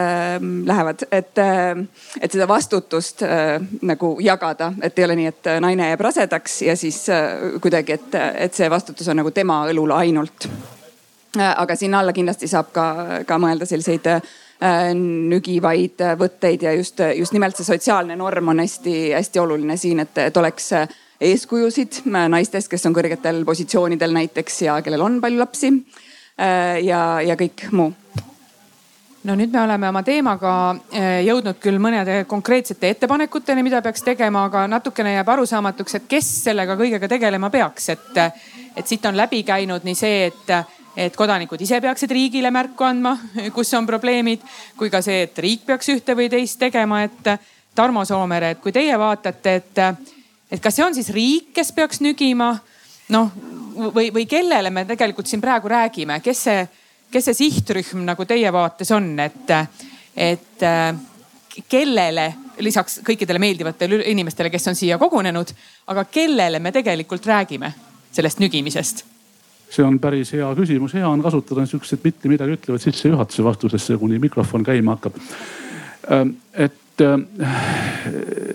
lähevad, 0.65 1.07
et, 1.11 1.39
äh, 1.39 1.87
et 2.21 2.33
seda 2.33 2.49
vastutust 2.49 3.23
äh, 3.23 3.57
nagu 3.83 4.17
jagada, 4.21 4.73
et 4.83 4.99
ei 4.99 5.07
ole 5.07 5.17
nii, 5.17 5.31
et 5.33 5.51
naine 5.65 5.89
jääb 5.89 6.05
rasedaks 6.05 6.61
ja 6.69 6.77
siis 6.77 7.01
kuidagi, 7.65 7.97
et, 7.97 8.17
et 8.47 8.55
see 8.55 8.69
vastutus 8.71 9.09
on 9.09 9.23
nagu 9.23 9.33
tema 9.35 9.63
õlul 9.73 9.95
ainult. 9.97 10.49
aga 11.35 11.75
sinna 11.77 11.99
alla 11.99 12.13
kindlasti 12.15 12.47
saab 12.47 12.69
ka, 12.73 12.85
ka 13.27 13.39
mõelda 13.43 13.67
selliseid 13.67 14.07
nügivaid 14.95 16.05
võtteid 16.19 16.63
ja 16.63 16.73
just, 16.77 17.01
just 17.17 17.35
nimelt 17.35 17.57
see 17.57 17.67
sotsiaalne 17.67 18.15
norm 18.17 18.53
on 18.53 18.63
hästi-hästi 18.63 19.43
oluline 19.43 19.77
siin, 19.77 20.05
et, 20.05 20.19
et 20.29 20.37
oleks 20.37 20.71
eeskujusid 21.21 22.05
naistest, 22.07 22.71
kes 22.71 22.87
on 22.87 22.95
kõrgetel 22.95 23.43
positsioonidel 23.49 24.15
näiteks 24.15 24.63
ja 24.69 24.79
kellel 24.85 25.03
on 25.03 25.19
palju 25.21 25.43
lapsi. 25.43 25.73
ja, 26.39 27.03
ja 27.23 27.37
kõik 27.41 27.67
muu 27.73 27.91
no 29.25 29.35
nüüd 29.37 29.53
me 29.53 29.61
oleme 29.63 29.89
oma 29.89 30.03
teemaga 30.05 30.53
eh, 30.93 31.23
jõudnud 31.25 31.59
küll 31.63 31.81
mõnede 31.81 32.23
konkreetsete 32.29 32.91
ettepanekuteni, 32.93 33.65
mida 33.65 33.81
peaks 33.85 34.05
tegema, 34.05 34.45
aga 34.51 34.67
natukene 34.69 35.15
jääb 35.17 35.31
arusaamatuks, 35.35 35.99
et 35.99 36.09
kes 36.11 36.29
sellega 36.45 36.77
kõigega 36.81 37.09
tegelema 37.09 37.51
peaks, 37.53 37.89
et, 37.95 38.21
et 38.77 38.87
siit 38.87 39.05
on 39.09 39.17
läbi 39.17 39.43
käinud 39.47 39.87
nii 39.87 39.97
see, 39.99 40.29
et, 40.29 40.53
et 41.07 41.17
kodanikud 41.17 41.61
ise 41.65 41.81
peaksid 41.81 42.13
riigile 42.13 42.53
märku 42.55 42.85
andma, 42.87 43.17
kus 43.57 43.73
on 43.79 43.89
probleemid, 43.89 44.45
kui 44.79 44.93
ka 44.93 45.01
see, 45.05 45.25
et 45.29 45.41
riik 45.41 45.65
peaks 45.71 45.89
ühte 45.97 46.17
või 46.19 46.29
teist 46.33 46.61
tegema, 46.61 47.05
et 47.09 47.35
Tarmo 47.75 48.05
Soomere, 48.07 48.55
et 48.55 48.63
kui 48.63 48.73
teie 48.73 48.95
vaatate, 49.01 49.57
et, 49.59 49.85
et 50.53 50.63
kas 50.63 50.77
see 50.77 50.85
on 50.85 50.95
siis 50.95 51.09
riik, 51.11 51.51
kes 51.57 51.73
peaks 51.75 52.05
nügima, 52.05 52.53
noh 53.11 53.33
või, 53.89 54.13
või 54.15 54.29
kellele 54.29 54.71
me 54.71 54.85
tegelikult 54.87 55.27
siin 55.27 55.43
praegu 55.43 55.73
räägime, 55.73 56.21
kes 56.23 56.45
see 56.47 56.65
kes 57.11 57.31
see 57.31 57.41
sihtrühm 57.45 58.05
nagu 58.07 58.25
teie 58.29 58.53
vaates 58.53 58.91
on, 58.95 59.13
et, 59.21 59.51
et 60.17 60.63
äh, 60.67 60.95
kellele 61.69 62.29
lisaks 62.65 63.01
kõikidele 63.07 63.39
meeldivatele 63.43 64.03
inimestele, 64.11 64.51
kes 64.51 64.71
on 64.71 64.79
siia 64.79 64.99
kogunenud, 64.99 65.51
aga 65.91 66.05
kellele 66.11 66.61
me 66.63 66.73
tegelikult 66.75 67.27
räägime 67.27 67.73
sellest 68.13 68.43
nügimisest? 68.43 69.05
see 69.75 69.83
on 69.83 69.97
päris 69.99 70.31
hea 70.31 70.47
küsimus, 70.55 70.93
hea 70.95 71.09
on 71.09 71.23
kasutada 71.23 71.65
siukseid 71.67 72.05
mitte 72.05 72.31
midagi 72.31 72.55
ütlevaid 72.55 72.83
sissejuhatuse 72.85 73.43
vastusesse, 73.45 73.97
kuni 73.99 74.21
mikrofon 74.23 74.63
käima 74.63 74.95
hakkab. 74.95 75.17
Ähm, 76.15 76.37
et 76.53 77.03
äh, 77.03 77.17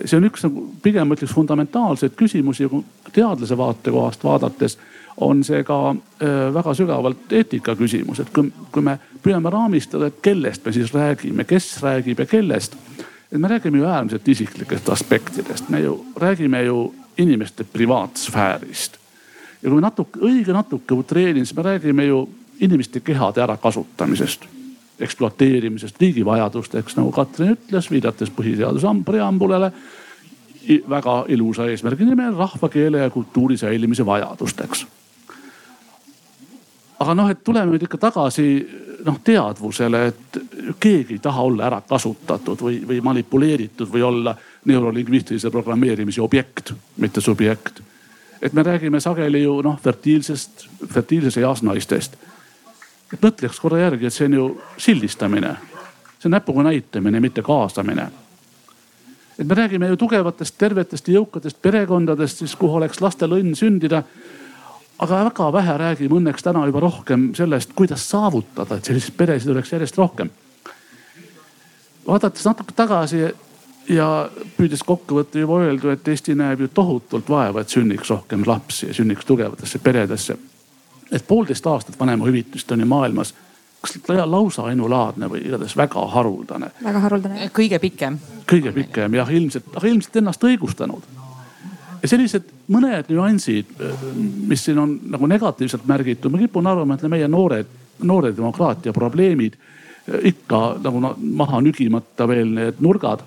see 0.04 0.16
on 0.16 0.28
üks 0.30 0.46
nagu 0.46 0.64
pigem 0.82 1.12
ütleks 1.12 1.34
fundamentaalseid 1.36 2.16
küsimusi 2.16 2.70
teadlase 3.12 3.58
vaatekohast 3.58 4.24
vaadates 4.24 4.78
on 5.20 5.44
see 5.44 5.64
ka 5.64 5.78
äh, 5.90 6.54
väga 6.54 6.74
sügavalt 6.74 7.32
eetika 7.32 7.74
küsimus, 7.76 8.22
et 8.22 8.30
kui, 8.34 8.50
kui 8.72 8.84
me 8.84 8.96
püüame 9.22 9.52
raamistada, 9.52 10.08
et 10.08 10.20
kellest 10.24 10.64
me 10.64 10.72
siis 10.72 10.92
räägime, 10.94 11.44
kes 11.48 11.74
räägib 11.84 12.24
ja 12.24 12.26
kellest. 12.26 12.76
et 13.32 13.38
me 13.38 13.48
räägime 13.48 13.78
ju 13.78 13.84
äärmiselt 13.84 14.28
isiklikest 14.28 14.88
aspektidest, 14.88 15.68
me 15.68 15.80
ju 15.80 16.04
räägime 16.16 16.62
ju 16.62 16.94
inimeste 17.18 17.64
privaatsfäärist. 17.64 18.96
ja 19.62 19.68
kui 19.68 19.74
me 19.76 19.80
natuke, 19.80 20.20
õige 20.20 20.52
natuke 20.52 20.94
utreerin, 20.94 21.46
siis 21.46 21.56
me 21.56 21.62
räägime 21.62 22.04
ju 22.04 22.28
inimeste 22.60 23.00
kehade 23.00 23.42
ärakasutamisest, 23.42 24.44
ekspluateerimisest, 25.00 26.00
riigi 26.00 26.24
vajadusteks, 26.24 26.96
nagu 26.96 27.12
Katrin 27.12 27.56
ütles, 27.56 27.90
viidates 27.90 28.32
põhiseaduse 28.36 28.94
preambulele 29.04 29.72
väga 30.88 31.24
ilusa 31.28 31.66
eesmärgi 31.66 32.04
nimel 32.04 32.34
rahva, 32.36 32.68
keele 32.68 32.98
ja 32.98 33.10
kultuuri 33.10 33.56
säilimise 33.56 34.06
vajadusteks 34.06 34.86
aga 37.00 37.14
noh, 37.16 37.30
et 37.32 37.44
tuleme 37.44 37.72
nüüd 37.72 37.84
ikka 37.86 37.98
tagasi 38.00 38.46
noh 39.06 39.20
teadvusele, 39.24 40.00
et 40.10 40.40
keegi 40.80 41.16
ei 41.16 41.22
taha 41.24 41.44
olla 41.48 41.68
ära 41.70 41.80
kasutatud 41.88 42.60
või, 42.60 42.80
või 42.86 43.00
manipuleeritud 43.04 43.88
või 43.88 44.04
olla 44.04 44.34
neurolingvistilise 44.68 45.50
programmeerimise 45.50 46.20
objekt, 46.22 46.74
mitte 47.00 47.20
subjekt. 47.20 47.80
et 48.42 48.52
me 48.52 48.62
räägime 48.62 49.00
sageli 49.00 49.42
ju 49.42 49.60
noh 49.62 49.80
fertiilsest, 49.80 50.66
fertiilses 50.92 51.36
eas 51.36 51.62
naistest. 51.62 52.16
et 53.12 53.22
mõtleks 53.22 53.60
korra 53.60 53.78
järgi, 53.78 54.06
et 54.06 54.12
see 54.12 54.28
on 54.28 54.34
ju 54.34 54.60
sildistamine, 54.76 55.56
see 56.18 56.28
on 56.28 56.36
näpuga 56.36 56.62
näitamine, 56.62 57.20
mitte 57.20 57.42
kaasamine. 57.42 58.10
et 59.38 59.46
me 59.46 59.54
räägime 59.54 59.88
ju 59.88 59.96
tugevatest, 59.96 60.58
tervetest 60.58 61.08
ja 61.08 61.14
jõukatest 61.14 61.62
perekondadest, 61.62 62.38
siis 62.38 62.56
kuhu 62.56 62.76
oleks 62.76 63.00
lastel 63.00 63.32
õnn 63.32 63.56
sündida 63.56 64.02
aga 65.00 65.24
väga 65.24 65.52
vähe 65.52 65.76
räägime 65.78 66.18
õnneks 66.20 66.44
täna 66.44 66.66
juba 66.68 66.80
rohkem 66.84 67.30
sellest, 67.34 67.72
kuidas 67.76 68.04
saavutada, 68.10 68.76
et 68.76 68.84
selliseid 68.84 69.16
peresid 69.16 69.50
oleks 69.50 69.72
järjest 69.72 69.98
rohkem. 69.98 70.30
vaadates 72.06 72.44
natuke 72.44 72.74
tagasi 72.76 73.22
ja 73.88 74.30
püüdes 74.56 74.82
kokku 74.86 75.20
võtta 75.20 75.38
juba 75.38 75.60
öeldu, 75.64 75.90
et 75.90 76.08
Eesti 76.08 76.34
näeb 76.34 76.60
ju 76.60 76.68
tohutult 76.68 77.28
vaeva, 77.28 77.60
et 77.60 77.68
sünniks 77.68 78.10
rohkem 78.10 78.44
lapsi 78.46 78.86
ja 78.86 78.94
sünniks 78.94 79.24
tugevatesse 79.24 79.78
peredesse. 79.78 80.36
et 81.12 81.26
poolteist 81.26 81.66
aastat 81.66 82.00
vanemahüvitist 82.00 82.72
on 82.72 82.80
ju 82.80 82.86
maailmas 82.86 83.34
kas 83.80 83.96
lausa 84.24 84.62
ainulaadne 84.62 85.28
või 85.30 85.40
igatahes 85.46 85.76
väga 85.76 86.06
haruldane. 86.06 86.70
väga 86.84 86.98
haruldane. 86.98 87.50
kõige 87.54 87.78
pikem. 87.78 88.18
kõige 88.46 88.72
pikem 88.72 89.14
jah, 89.14 89.32
ilmselt, 89.32 89.64
aga 89.76 89.86
ilmselt 89.86 90.16
ennast 90.16 90.44
õigustanud. 90.44 91.02
Sellised 92.04 92.48
mõned 92.72 93.10
nüansid, 93.12 93.74
mis 94.48 94.64
siin 94.64 94.78
on 94.80 94.94
nagu 95.12 95.28
negatiivselt 95.28 95.84
märgitud, 95.88 96.32
ma 96.32 96.40
kipun 96.40 96.70
arvama, 96.70 96.96
et 96.96 97.04
meie 97.10 97.28
noored, 97.28 97.68
noore 98.06 98.32
demokraatia 98.36 98.94
probleemid 98.96 99.58
ikka 100.24 100.60
nagu 100.82 101.02
maha 101.20 101.60
nügimata 101.60 102.26
veel 102.28 102.54
need 102.56 102.80
nurgad. 102.80 103.22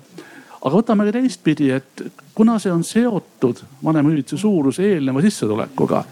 Aga 0.64 0.72
võtame 0.74 1.06
ka 1.06 1.18
teistpidi, 1.18 1.70
et 1.76 2.02
kuna 2.34 2.56
see 2.58 2.72
on 2.72 2.82
seotud 2.86 3.60
vanemahüvitise 3.84 4.40
suuruse 4.40 4.86
eelneva 4.94 5.22
sissetulekuga, 5.22 6.02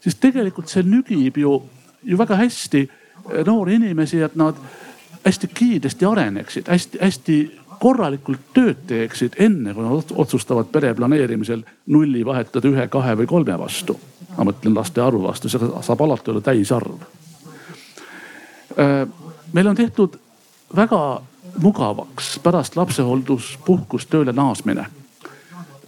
siis 0.00 0.18
tegelikult 0.20 0.70
see 0.70 0.84
nügib 0.86 1.40
ju, 1.40 1.56
ju 2.04 2.18
väga 2.20 2.38
hästi 2.44 2.84
noori 3.46 3.78
inimesi, 3.80 4.20
et 4.22 4.36
nad 4.36 4.58
hästi 5.24 5.48
kiiresti 5.54 6.06
areneksid, 6.06 6.68
hästi-hästi 6.68 7.36
korralikult 7.82 8.52
tööd 8.54 8.84
teeksid, 8.86 9.34
enne 9.42 9.74
kui 9.74 9.84
nad 9.84 10.12
otsustavad 10.22 10.70
pere 10.72 10.92
planeerimisel 10.94 11.64
nulli 11.90 12.22
vahetada 12.26 12.70
ühe, 12.70 12.86
kahe 12.88 13.16
või 13.18 13.26
kolme 13.30 13.58
vastu. 13.58 13.98
ma 14.36 14.46
mõtlen 14.48 14.74
laste 14.74 15.02
arvu 15.02 15.26
vastu, 15.26 15.48
see 15.48 15.60
saab 15.60 16.00
alati 16.00 16.30
olla 16.30 16.40
täisarv. 16.40 17.02
Äh, 18.78 19.08
meil 19.52 19.66
on 19.68 19.76
tehtud 19.76 20.16
väga 20.76 21.22
mugavaks 21.58 22.38
pärast 22.42 22.76
lapsehoolduspuhkust 22.76 24.10
tööle 24.10 24.32
naasmine. 24.32 24.86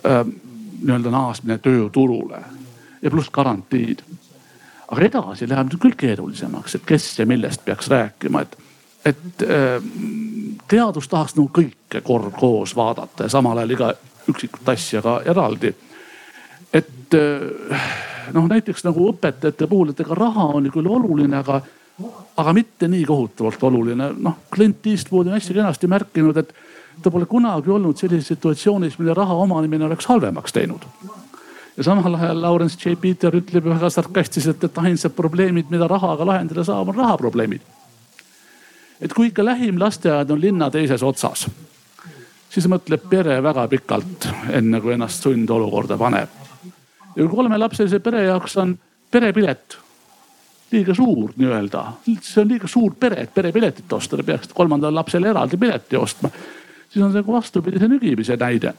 nii-öelda 0.05 1.11
naasmine 1.11 1.59
tööturule 1.59 2.43
ja 3.03 3.11
pluss 3.11 3.31
garantiid. 3.31 4.03
aga 4.89 5.01
edasi 5.01 5.49
läheb 5.49 5.71
nüüd 5.71 5.81
küll 5.81 5.97
keerulisemaks, 5.97 6.75
et 6.75 6.85
kes 6.87 7.19
ja 7.19 7.27
millest 7.27 7.65
peaks 7.65 7.89
rääkima, 7.89 8.43
et, 8.45 8.59
et 9.05 9.45
teadus 10.69 11.09
tahaks 11.09 11.37
nagu 11.37 11.51
kõike 11.53 12.01
kord 12.03 12.33
koos 12.39 12.77
vaadata 12.77 13.27
ja 13.27 13.33
samal 13.33 13.59
ajal 13.59 13.75
iga 13.77 13.93
üksikut 14.33 14.69
asja 14.73 15.03
ka 15.05 15.19
eraldi. 15.29 15.75
et 16.73 17.17
noh, 18.33 18.47
näiteks 18.49 18.85
nagu 18.85 19.11
õpetajate 19.13 19.69
puhul, 19.69 19.93
et 19.93 20.01
ega 20.01 20.17
raha 20.19 20.47
on 20.57 20.67
ju 20.67 20.73
küll 20.75 20.89
oluline, 20.89 21.37
aga 21.37 21.61
aga 22.37 22.53
mitte 22.53 22.89
nii 22.89 23.05
kohutavalt 23.05 23.63
oluline. 23.63 24.13
noh, 24.19 24.39
Clint 24.55 24.87
Eastwood 24.87 25.27
on 25.27 25.37
hästi 25.37 25.55
kenasti 25.55 25.87
märkinud, 25.87 26.37
et 26.37 26.55
ta 27.03 27.11
pole 27.11 27.27
kunagi 27.27 27.71
olnud 27.71 27.99
sellises 27.99 28.29
situatsioonis, 28.35 28.99
mille 28.99 29.15
raha 29.15 29.35
omanemine 29.35 29.85
oleks 29.85 30.07
halvemaks 30.07 30.53
teinud. 30.53 30.83
ja 31.77 31.85
samal 31.85 32.15
ajal 32.15 32.43
Lawrence 32.43 32.79
J 32.79 32.97
Peter 33.01 33.35
ütleb 33.35 33.65
väga 33.65 33.91
sarkastiliselt, 33.91 34.65
et 34.65 34.79
ainsad 34.79 35.13
probleemid, 35.13 35.71
mida 35.71 35.89
rahaga 35.89 36.27
lahendada 36.27 36.65
saab, 36.65 36.89
on 36.89 36.95
rahaprobleemid. 36.95 37.61
Et 39.01 39.13
kui 39.13 39.31
ikka 39.31 39.45
lähim 39.45 39.79
lasteaed 39.81 40.31
on 40.31 40.41
linna 40.41 40.71
teises 40.71 41.03
otsas, 41.03 41.47
siis 42.51 42.67
mõtleb 42.71 43.09
pere 43.11 43.41
väga 43.43 43.67
pikalt, 43.69 44.29
enne 44.53 44.81
kui 44.81 44.95
ennast 44.95 45.23
sundolukorda 45.23 45.99
paneb. 45.99 46.29
ja 47.17 47.23
kui 47.23 47.37
kolmelapselise 47.37 48.01
pere 48.01 48.25
jaoks 48.25 48.57
on 48.57 48.79
perepilet 49.11 49.79
liiga 50.75 50.95
suur 50.95 51.33
nii-öelda. 51.37 51.85
see 52.21 52.43
on 52.43 52.49
liiga 52.49 52.69
suur 52.69 52.95
pere, 53.01 53.23
et 53.23 53.35
perepiletit 53.35 53.93
osta, 53.93 54.17
te 54.17 54.23
peaksite 54.23 54.55
kolmandale 54.55 54.95
lapsele 54.95 55.31
eraldi 55.31 55.57
pileti 55.57 55.97
ostma. 55.97 56.31
siis 56.89 57.05
on 57.05 57.13
see 57.13 57.27
vastupidise 57.27 57.89
nügimise 57.89 58.37
näide. 58.37 58.75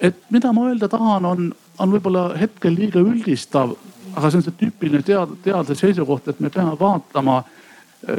et 0.00 0.16
mida 0.30 0.52
ma 0.52 0.68
öelda 0.68 0.88
tahan, 0.88 1.24
on, 1.24 1.54
on 1.78 1.92
võib-olla 1.92 2.30
hetkel 2.40 2.74
liiga 2.74 3.00
üldistav, 3.00 3.76
aga 4.14 4.30
see 4.30 4.40
on 4.40 4.44
see 4.48 4.58
tüüpiline 4.64 5.02
tead-, 5.06 5.36
teadlase 5.44 5.74
seisukoht, 5.74 6.28
et 6.28 6.40
me 6.40 6.50
peame 6.50 6.76
vaatama 6.80 7.42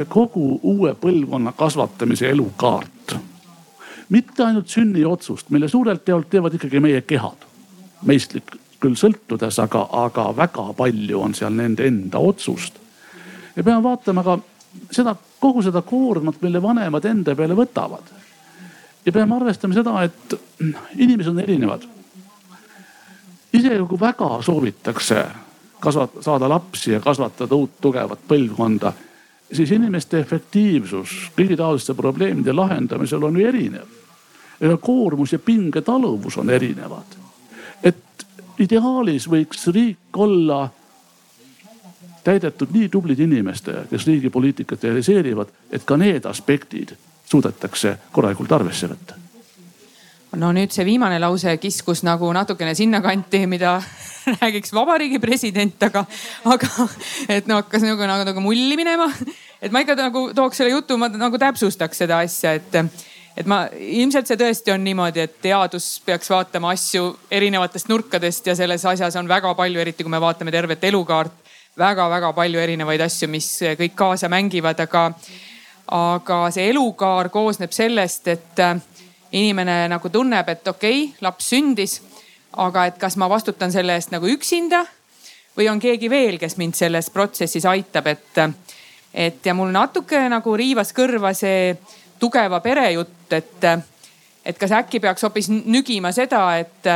kogu 0.08 0.60
uue 0.62 0.94
põlvkonna 0.94 1.52
kasvatamise 1.52 2.30
elukaart. 2.30 3.16
mitte 4.08 4.44
ainult 4.44 4.68
sünniotsust, 4.68 5.50
mille 5.50 5.68
suurelt 5.68 6.08
jaolt 6.08 6.30
teevad 6.30 6.54
ikkagi 6.54 6.80
meie 6.80 7.00
kehad, 7.00 7.46
meistlik 8.04 8.56
küll 8.82 8.96
sõltudes, 8.98 9.58
aga, 9.62 9.86
aga 9.92 10.32
väga 10.36 10.72
palju 10.76 11.20
on 11.20 11.34
seal 11.34 11.54
nende 11.54 11.86
enda 11.86 12.18
otsust. 12.18 12.78
ja 13.56 13.64
peame 13.64 13.82
vaatama 13.82 14.24
ka 14.26 14.38
seda, 14.90 15.14
kogu 15.40 15.62
seda 15.62 15.82
koormat, 15.82 16.40
mille 16.42 16.62
vanemad 16.62 17.04
enda 17.04 17.34
peale 17.36 17.56
võtavad. 17.58 18.12
ja 19.06 19.12
peame 19.12 19.36
arvestama 19.36 19.74
seda, 19.74 20.02
et 20.02 20.34
inimesed 20.96 21.32
on 21.32 21.40
erinevad. 21.40 21.86
isegi 23.52 23.86
kui 23.88 24.00
väga 24.00 24.42
soovitakse 24.42 25.24
kasvat-, 25.80 26.20
saada 26.20 26.48
lapsi 26.48 26.92
ja 26.92 27.00
kasvatada 27.00 27.54
uut 27.54 27.80
tugevat 27.80 28.28
põlvkonda, 28.28 28.92
siis 29.52 29.70
inimeste 29.70 30.20
efektiivsus 30.20 31.16
kõigi 31.36 31.56
taoliste 31.56 31.94
probleemide 31.94 32.52
lahendamisel 32.52 33.22
on 33.22 33.40
ju 33.40 33.48
erinev. 33.48 33.98
ja 34.60 34.76
koormus 34.76 35.32
ja 35.32 35.38
pingetaluvus 35.38 36.38
on 36.38 36.50
erinevad. 36.50 37.16
et 37.82 38.26
ideaalis 38.58 39.28
võiks 39.28 39.66
riik 39.72 40.16
olla 40.16 40.68
täidetud 42.24 42.68
nii 42.72 42.88
tublide 42.88 43.22
inimestega, 43.22 43.84
kes 43.90 44.06
riigi 44.06 44.30
poliitikat 44.30 44.84
realiseerivad, 44.84 45.48
et 45.70 45.84
ka 45.84 45.96
need 45.96 46.24
aspektid 46.24 46.94
suudetakse 47.26 47.96
korralikult 48.12 48.52
arvesse 48.52 48.86
võtta. 48.86 49.18
No 50.40 50.52
nüüd 50.54 50.72
see 50.72 50.84
viimane 50.88 51.18
lause 51.20 51.52
kiskus 51.60 52.02
nagu 52.06 52.30
natukene 52.32 52.74
sinnakanti, 52.76 53.44
mida 53.50 53.76
räägiks 54.40 54.72
vabariigi 54.72 55.20
president, 55.20 55.82
aga, 55.82 56.04
aga 56.48 56.88
et 57.28 57.48
no 57.50 57.60
hakkas 57.60 57.84
nagu, 57.84 58.06
nagu, 58.08 58.26
nagu 58.30 58.44
mulli 58.44 58.76
minema. 58.78 59.10
et 59.60 59.72
ma 59.72 59.82
ikka 59.84 59.96
nagu 59.98 60.30
tooks 60.36 60.62
selle 60.62 60.72
jutu, 60.72 60.96
ma 60.98 61.10
nagu 61.12 61.40
täpsustaks 61.40 62.04
seda 62.04 62.22
asja, 62.24 62.54
et 62.60 62.80
et 63.36 63.48
ma, 63.48 63.64
ilmselt 63.72 64.28
see 64.28 64.36
tõesti 64.40 64.72
on 64.74 64.82
niimoodi, 64.84 65.22
et 65.24 65.38
teadus 65.44 65.86
peaks 66.04 66.28
vaatama 66.30 66.72
asju 66.76 67.06
erinevatest 67.32 67.88
nurkadest 67.88 68.46
ja 68.46 68.56
selles 68.56 68.84
asjas 68.88 69.16
on 69.20 69.28
väga 69.28 69.54
palju, 69.56 69.80
eriti 69.80 70.04
kui 70.04 70.12
me 70.12 70.20
vaatame 70.20 70.52
tervet 70.52 70.84
elukaart 70.84 71.32
väga,, 71.32 71.52
väga-väga 71.78 72.32
palju 72.36 72.60
erinevaid 72.60 73.00
asju, 73.00 73.28
mis 73.32 73.48
kõik 73.78 73.96
kaasa 73.96 74.28
mängivad, 74.32 74.80
aga, 74.84 75.06
aga 75.96 76.42
see 76.52 76.68
elukaar 76.72 77.32
koosneb 77.32 77.72
sellest, 77.72 78.28
et 78.28 78.64
inimene 79.32 79.86
nagu 79.88 80.10
tunneb, 80.12 80.48
et 80.48 80.68
okei 80.68 81.04
okay,, 81.04 81.14
laps 81.24 81.52
sündis, 81.52 82.00
aga 82.60 82.86
et 82.90 82.98
kas 83.00 83.16
ma 83.16 83.28
vastutan 83.32 83.72
selle 83.72 83.94
eest 83.96 84.12
nagu 84.12 84.28
üksinda 84.28 84.84
või 85.56 85.68
on 85.72 85.80
keegi 85.80 86.10
veel, 86.10 86.38
kes 86.40 86.56
mind 86.60 86.76
selles 86.76 87.10
protsessis 87.12 87.64
aitab, 87.68 88.06
et, 88.12 88.40
et 89.14 89.46
ja 89.46 89.54
mul 89.54 89.72
natuke 89.72 90.20
nagu 90.32 90.56
riivas 90.56 90.92
kõrva 90.96 91.32
see 91.36 91.74
tugeva 92.20 92.60
pere 92.64 92.86
jutt, 92.92 93.32
et, 93.32 93.66
et 94.44 94.58
kas 94.58 94.72
äkki 94.78 95.00
peaks 95.00 95.24
hoopis 95.26 95.50
nügima 95.52 96.12
seda, 96.12 96.44
et 96.60 96.92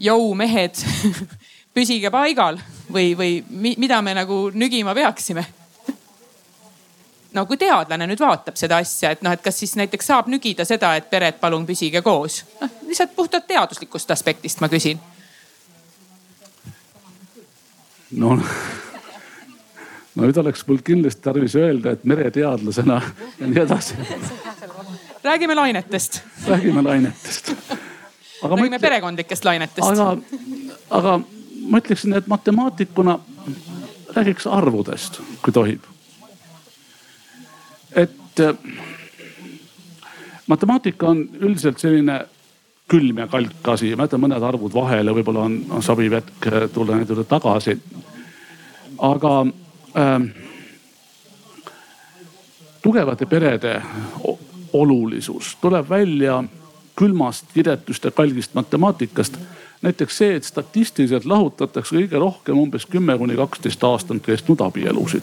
jõu 0.00 0.32
mehed 0.38 0.78
püsige 1.74 2.12
paigal 2.12 2.60
või, 2.92 3.12
või 3.16 3.42
mida 3.50 4.00
me 4.02 4.16
nagu 4.16 4.44
nügima 4.54 4.94
peaksime? 4.96 5.44
No 7.32 7.46
kui 7.46 7.56
teadlane 7.56 8.06
nüüd 8.10 8.20
vaatab 8.20 8.58
seda 8.60 8.80
asja, 8.82 9.12
et 9.14 9.22
noh, 9.24 9.32
et 9.32 9.42
kas 9.42 9.58
siis 9.62 9.74
näiteks 9.80 10.12
saab 10.12 10.28
nügida 10.32 10.66
seda, 10.68 10.94
et 10.96 11.08
pered 11.10 11.40
palun 11.40 11.66
püsige 11.66 12.02
koos. 12.02 12.42
noh 12.60 12.70
lihtsalt 12.86 13.16
puhtalt 13.16 13.46
teaduslikust 13.46 14.10
aspektist 14.10 14.60
ma 14.60 14.68
küsin. 14.68 15.00
no 18.16 18.36
no 20.14 20.26
nüüd 20.28 20.40
oleks 20.42 20.66
mul 20.68 20.80
kindlasti 20.84 21.24
tarvis 21.24 21.56
öelda, 21.56 21.96
et 21.96 22.04
mereteadlasena 22.04 23.00
ja 23.38 23.46
nii 23.46 23.62
edasi. 23.62 23.94
räägime 25.24 25.56
lainetest. 25.56 26.20
räägime 26.48 26.84
lainetest. 26.84 27.54
räägime 28.42 28.76
ütle... 28.76 28.78
perekondlikest 28.88 29.44
lainetest. 29.44 29.88
aga, 29.88 30.16
aga 30.90 31.20
ma 31.68 31.78
ütleksin, 31.78 32.12
et 32.18 32.26
matemaatikuna 32.26 33.18
räägiks 34.16 34.46
arvudest, 34.46 35.20
kui 35.42 35.52
tohib. 35.52 35.91
Et 37.96 38.40
äh, 38.40 38.54
matemaatika 40.46 41.08
on 41.08 41.28
üldiselt 41.40 41.78
selline 41.78 42.20
külm 42.88 43.18
ja 43.18 43.26
kalk 43.26 43.68
asi, 43.72 43.94
ma 43.96 44.06
jätan 44.06 44.20
mõned 44.20 44.44
arvud 44.44 44.74
vahele, 44.74 45.14
võib-olla 45.16 45.46
on, 45.48 45.58
on 45.70 45.84
sobiv 45.84 46.16
hetk 46.18 46.48
tulla 46.74 46.96
nende 46.96 47.14
juurde 47.14 47.28
tagasi. 47.28 47.78
aga 48.98 49.34
äh, 49.96 50.26
tugevate 52.82 53.26
perede 53.26 53.82
olulisus 54.72 55.56
tuleb 55.60 55.88
välja 55.88 56.42
külmast 56.96 57.46
kiretust 57.54 58.04
ja 58.04 58.10
kalgist 58.10 58.54
matemaatikast. 58.54 59.38
näiteks 59.82 60.18
see, 60.18 60.34
et 60.36 60.44
statistiliselt 60.44 61.24
lahutatakse 61.24 61.96
kõige 61.96 62.18
rohkem 62.18 62.58
umbes 62.58 62.86
kümme 62.86 63.16
kuni 63.18 63.36
kaksteist 63.36 63.84
aastat 63.84 64.22
kestnud 64.22 64.60
abielusid. 64.60 65.22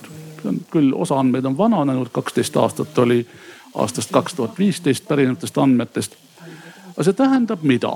Küll, 0.71 0.93
osa 0.95 1.19
andmeid 1.19 1.45
on 1.45 1.57
vananenud, 1.57 2.09
kaksteist 2.11 2.57
aastat 2.57 2.97
oli 2.97 3.27
aastast 3.75 4.11
kaks 4.11 4.33
tuhat 4.33 4.59
viisteist 4.59 5.07
pärinevatest 5.07 5.57
andmetest. 5.57 6.15
aga 6.89 7.03
see 7.03 7.13
tähendab 7.13 7.63
mida, 7.63 7.93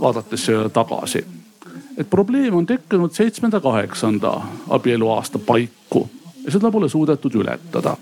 vaadates 0.00 0.46
tagasi? 0.72 1.24
et 1.96 2.10
probleem 2.10 2.54
on 2.54 2.66
tekkinud 2.66 3.12
seitsmenda, 3.12 3.60
kaheksanda 3.60 4.40
abieluaasta 4.68 5.38
paiku 5.38 6.08
ja 6.44 6.52
seda 6.52 6.70
pole 6.70 6.88
suudetud 6.88 7.34
ületada 7.34 7.96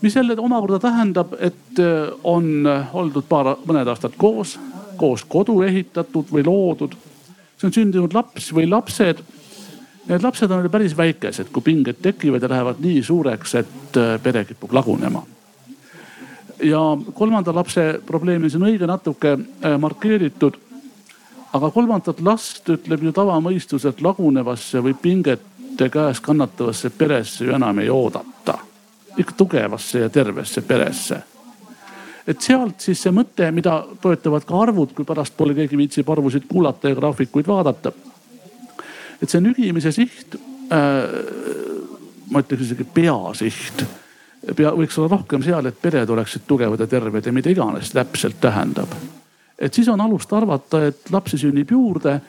mis 0.00 0.16
jälle 0.16 0.36
omakorda 0.38 0.78
tähendab, 0.78 1.32
et 1.38 1.78
äh, 1.78 2.12
on 2.24 2.64
oldud 2.92 3.24
paar, 3.28 3.56
mõned 3.66 3.88
aastad 3.88 4.16
koos, 4.16 4.58
koos 4.96 5.24
kodu 5.24 5.60
ehitatud 5.62 6.32
või 6.32 6.44
loodud. 6.46 6.96
see 7.56 7.68
on 7.68 7.72
sündinud 7.72 8.14
laps 8.14 8.52
või 8.56 8.68
lapsed. 8.68 9.20
Need 10.08 10.22
lapsed 10.22 10.50
on 10.50 10.70
päris 10.70 10.96
väikesed, 10.96 11.50
kui 11.52 11.62
pinged 11.62 12.00
tekivad 12.02 12.42
ja 12.42 12.48
lähevad 12.48 12.80
nii 12.80 13.02
suureks, 13.02 13.54
et 13.54 13.98
äh, 14.00 14.16
pere 14.22 14.44
kipub 14.44 14.72
lagunema. 14.72 15.22
ja 16.62 16.80
kolmanda 17.14 17.54
lapse 17.54 18.00
probleemi 18.06 18.50
siin 18.50 18.62
õige 18.62 18.86
natuke 18.86 19.32
äh, 19.38 19.78
markeeritud. 19.78 20.56
aga 21.52 21.70
kolmandat 21.70 22.20
last 22.20 22.68
ütleb 22.68 23.02
ju 23.02 23.12
tavamõistus, 23.12 23.84
et 23.84 24.00
lagunevasse 24.00 24.80
või 24.80 24.94
pingete 24.94 25.88
käes 25.88 26.20
kannatavasse 26.20 26.90
peresse 26.90 27.44
ju 27.44 27.54
enam 27.54 27.78
ei 27.78 27.90
oodata 27.90 28.58
ikka 29.20 29.34
tugevasse 29.36 29.98
ja 29.98 30.08
tervesse 30.08 30.62
peresse. 30.62 31.22
et 32.26 32.40
sealt 32.40 32.80
siis 32.80 33.00
see 33.02 33.10
mõte, 33.10 33.48
mida 33.50 33.80
toetavad 34.00 34.44
ka 34.46 34.58
arvud, 34.62 34.92
kui 34.94 35.04
pärastpoole 35.08 35.54
keegi 35.56 35.76
viitsib 35.76 36.10
arvusid 36.12 36.44
kuulata 36.48 36.92
ja 36.92 36.94
graafikuid 36.94 37.48
vaadata. 37.48 37.92
Et 39.22 39.30
see 39.30 39.42
nügimise 39.44 39.92
siht 39.94 40.36
äh,, 40.72 41.06
ma 42.30 42.42
ütleks 42.42 42.68
isegi 42.68 42.86
peasiht, 42.94 43.84
pea, 44.56 44.72
võiks 44.76 44.98
olla 44.98 45.16
rohkem 45.16 45.42
seal, 45.44 45.66
et 45.66 45.80
pered 45.82 46.10
oleksid 46.10 46.46
tugevad 46.48 46.80
ja 46.80 46.88
terved 46.90 47.26
ja 47.26 47.32
mida 47.34 47.50
iganes 47.50 47.92
täpselt 47.94 48.40
tähendab. 48.40 48.92
et 49.58 49.74
siis 49.74 49.88
on 49.88 50.00
alust 50.00 50.32
arvata, 50.32 50.84
et 50.86 51.10
lapsi 51.10 51.38
sünnib 51.38 51.70
juurde 51.70 52.20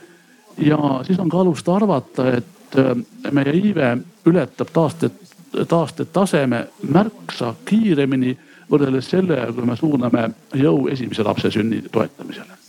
ja 0.58 0.80
siis 1.08 1.20
on 1.20 1.30
ka 1.30 1.40
alust 1.40 1.70
arvata, 1.70 2.28
et 2.38 2.80
äh, 2.80 2.96
meie 3.32 3.54
iive 3.54 3.98
ületab 4.26 4.74
taastet 4.74 5.20
taastetaseme 5.52 6.68
märksa 6.88 7.56
kiiremini 7.66 8.38
võrreldes 8.72 9.10
sellega, 9.12 9.52
kui 9.52 9.68
me 9.68 9.76
suuname 9.76 10.30
jõu 10.56 10.88
esimese 10.88 11.28
lapse 11.28 11.52
sünni 11.52 11.84
toetamisele 11.92 12.61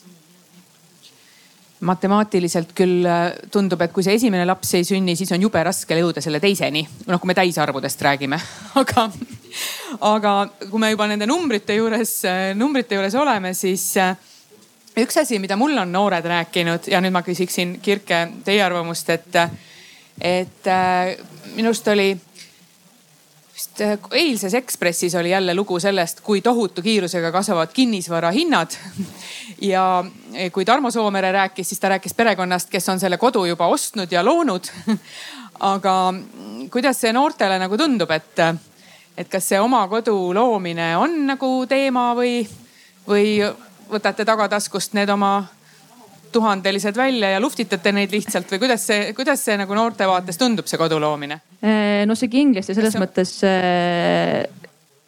matemaatiliselt 1.83 2.73
küll 2.79 3.07
äh, 3.07 3.33
tundub, 3.51 3.81
et 3.83 3.93
kui 3.95 4.05
see 4.07 4.15
esimene 4.19 4.47
laps 4.47 4.75
ei 4.79 4.85
sünni, 4.87 5.17
siis 5.19 5.33
on 5.35 5.43
jube 5.43 5.63
raske 5.67 5.97
jõuda 5.99 6.23
selle 6.23 6.41
teiseni. 6.43 6.85
noh, 7.09 7.21
kui 7.21 7.31
me 7.31 7.37
täisarvudest 7.39 8.03
räägime, 8.07 8.39
aga, 8.83 9.09
aga 10.13 10.35
kui 10.69 10.83
me 10.83 10.93
juba 10.93 11.09
nende 11.11 11.27
numbrite 11.31 11.77
juures, 11.79 12.15
äh, 12.29 12.43
numbrite 12.59 12.99
juures 12.99 13.17
oleme, 13.19 13.55
siis 13.59 13.89
äh, 14.01 14.15
üks 15.03 15.19
asi, 15.25 15.41
mida 15.43 15.59
mul 15.59 15.77
on 15.83 15.93
noored 15.93 16.27
rääkinud 16.35 16.91
ja 16.93 17.03
nüüd 17.03 17.15
ma 17.15 17.25
küsiksin 17.27 17.79
Kirke 17.83 18.27
teie 18.45 18.63
arvamust, 18.63 19.11
et, 19.11 19.41
et 20.21 20.69
minu 21.57 21.73
arust 21.73 21.89
oli 21.89 22.13
vist 23.73 23.81
äh, 23.81 23.99
eilses 24.13 24.55
Ekspressis 24.55 25.15
oli 25.15 25.31
jälle 25.31 25.55
lugu 25.55 25.81
sellest, 25.81 26.21
kui 26.21 26.41
tohutu 26.41 26.83
kiirusega 26.83 27.33
kasvavad 27.33 27.69
kinnisvara 27.73 28.31
hinnad. 28.31 28.71
ja 29.61 30.05
äh, 30.35 30.53
kui 30.53 30.65
Tarmo 30.65 30.91
Soomere 30.91 31.33
rääkis, 31.33 31.69
siis 31.69 31.81
ta 31.81 31.89
rääkis 31.89 32.15
perekonnast, 32.15 32.71
kes 32.71 32.89
on 32.89 33.01
selle 33.01 33.19
kodu 33.19 33.45
juba 33.45 33.67
ostnud 33.67 34.13
ja 34.13 34.25
loonud. 34.25 34.65
aga 35.61 36.15
kuidas 36.71 37.01
see 37.01 37.13
noortele 37.13 37.59
nagu 37.59 37.77
tundub, 37.79 38.11
et, 38.11 38.39
et 39.17 39.29
kas 39.29 39.49
see 39.49 39.61
oma 39.61 39.87
kodu 39.89 40.35
loomine 40.35 40.97
on 40.97 41.27
nagu 41.27 41.67
teema 41.69 42.13
või, 42.19 42.43
või 43.09 43.39
võtate 43.91 44.25
tagataskust 44.25 44.95
need 44.95 45.09
oma 45.11 45.47
tuhandelised 46.33 46.97
välja 46.97 47.35
ja 47.35 47.41
luftitate 47.43 47.93
neid 47.95 48.13
lihtsalt 48.15 48.51
või 48.55 48.63
kuidas 48.65 48.87
see, 48.89 49.13
kuidas 49.17 49.45
see 49.45 49.59
nagu 49.61 49.77
noorte 49.77 50.09
vaates 50.09 50.41
tundub, 50.41 50.69
see 50.71 50.81
kodu 50.81 51.01
loomine? 51.03 51.41
Äh, 51.63 52.03
no 52.09 52.17
see 52.19 52.33
kindlasti 52.33 52.77
selles 52.77 52.97
see... 52.97 53.03
mõttes 53.03 53.37
äh, 53.49 54.63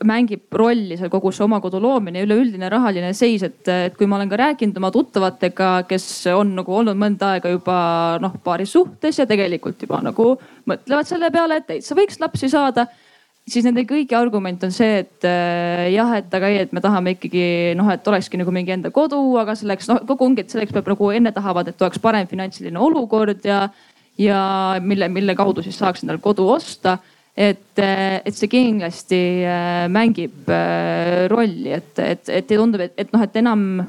mängib 0.05 0.53
rolli 0.53 0.99
seal 0.99 1.11
kogu 1.13 1.33
see 1.33 1.45
oma 1.47 1.61
kodu 1.65 1.81
loomine 1.83 2.21
ja 2.21 2.27
üleüldine 2.27 2.69
rahaline 2.73 3.13
seis, 3.17 3.45
et, 3.47 3.63
et 3.69 3.97
kui 3.99 4.09
ma 4.11 4.19
olen 4.19 4.31
ka 4.31 4.39
rääkinud 4.41 4.79
oma 4.81 4.91
tuttavatega, 4.95 5.71
kes 5.89 6.07
on 6.35 6.55
nagu 6.59 6.77
olnud 6.81 6.99
mõnda 7.01 7.35
aega 7.35 7.53
juba 7.53 7.79
noh, 8.23 8.37
paari 8.45 8.67
suhtes 8.69 9.21
ja 9.23 9.29
tegelikult 9.31 9.87
juba 9.87 10.03
nagu 10.05 10.35
mõtlevad 10.71 11.09
selle 11.09 11.31
peale, 11.35 11.61
et 11.61 11.69
täitsa 11.71 11.97
võiks 11.99 12.21
lapsi 12.23 12.51
saada 12.53 12.87
siis 13.51 13.65
nende 13.67 13.85
kõigi 13.89 14.17
argument 14.17 14.63
on 14.65 14.73
see, 14.73 15.01
et 15.03 15.27
äh, 15.29 15.89
jah, 15.93 16.15
et 16.19 16.37
aga 16.37 16.51
ei, 16.51 16.61
et 16.65 16.75
me 16.75 16.83
tahame 16.85 17.15
ikkagi 17.17 17.47
noh, 17.79 17.91
et 17.93 18.07
olekski 18.09 18.41
nagu 18.41 18.53
mingi 18.55 18.73
enda 18.77 18.93
kodu, 18.95 19.21
aga 19.41 19.57
selleks 19.59 19.91
noh, 19.91 20.01
kogu 20.09 20.29
ongi, 20.29 20.45
et 20.45 20.55
selleks 20.55 20.73
peab 20.75 20.89
nagu 20.95 21.11
enne 21.15 21.33
tahavad, 21.35 21.69
et 21.69 21.85
oleks 21.85 22.01
parem 22.03 22.29
finantsiline 22.31 22.81
olukord 22.81 23.45
ja, 23.45 23.67
ja 24.21 24.39
mille, 24.81 25.11
mille 25.13 25.37
kaudu 25.37 25.65
siis 25.65 25.77
saaks 25.81 26.05
endale 26.05 26.23
kodu 26.25 26.49
osta. 26.57 26.99
et, 27.37 27.75
äh, 27.83 28.23
et 28.25 28.37
see 28.39 28.47
kindlasti 28.49 29.21
äh, 29.43 29.85
mängib 29.91 30.49
äh, 30.49 31.27
rolli, 31.29 31.73
et, 31.75 31.99
et, 31.99 32.29
et 32.31 32.47
tundub, 32.47 32.81
et, 32.81 32.95
et 32.97 33.13
noh, 33.13 33.23
et 33.27 33.37
enam 33.43 33.83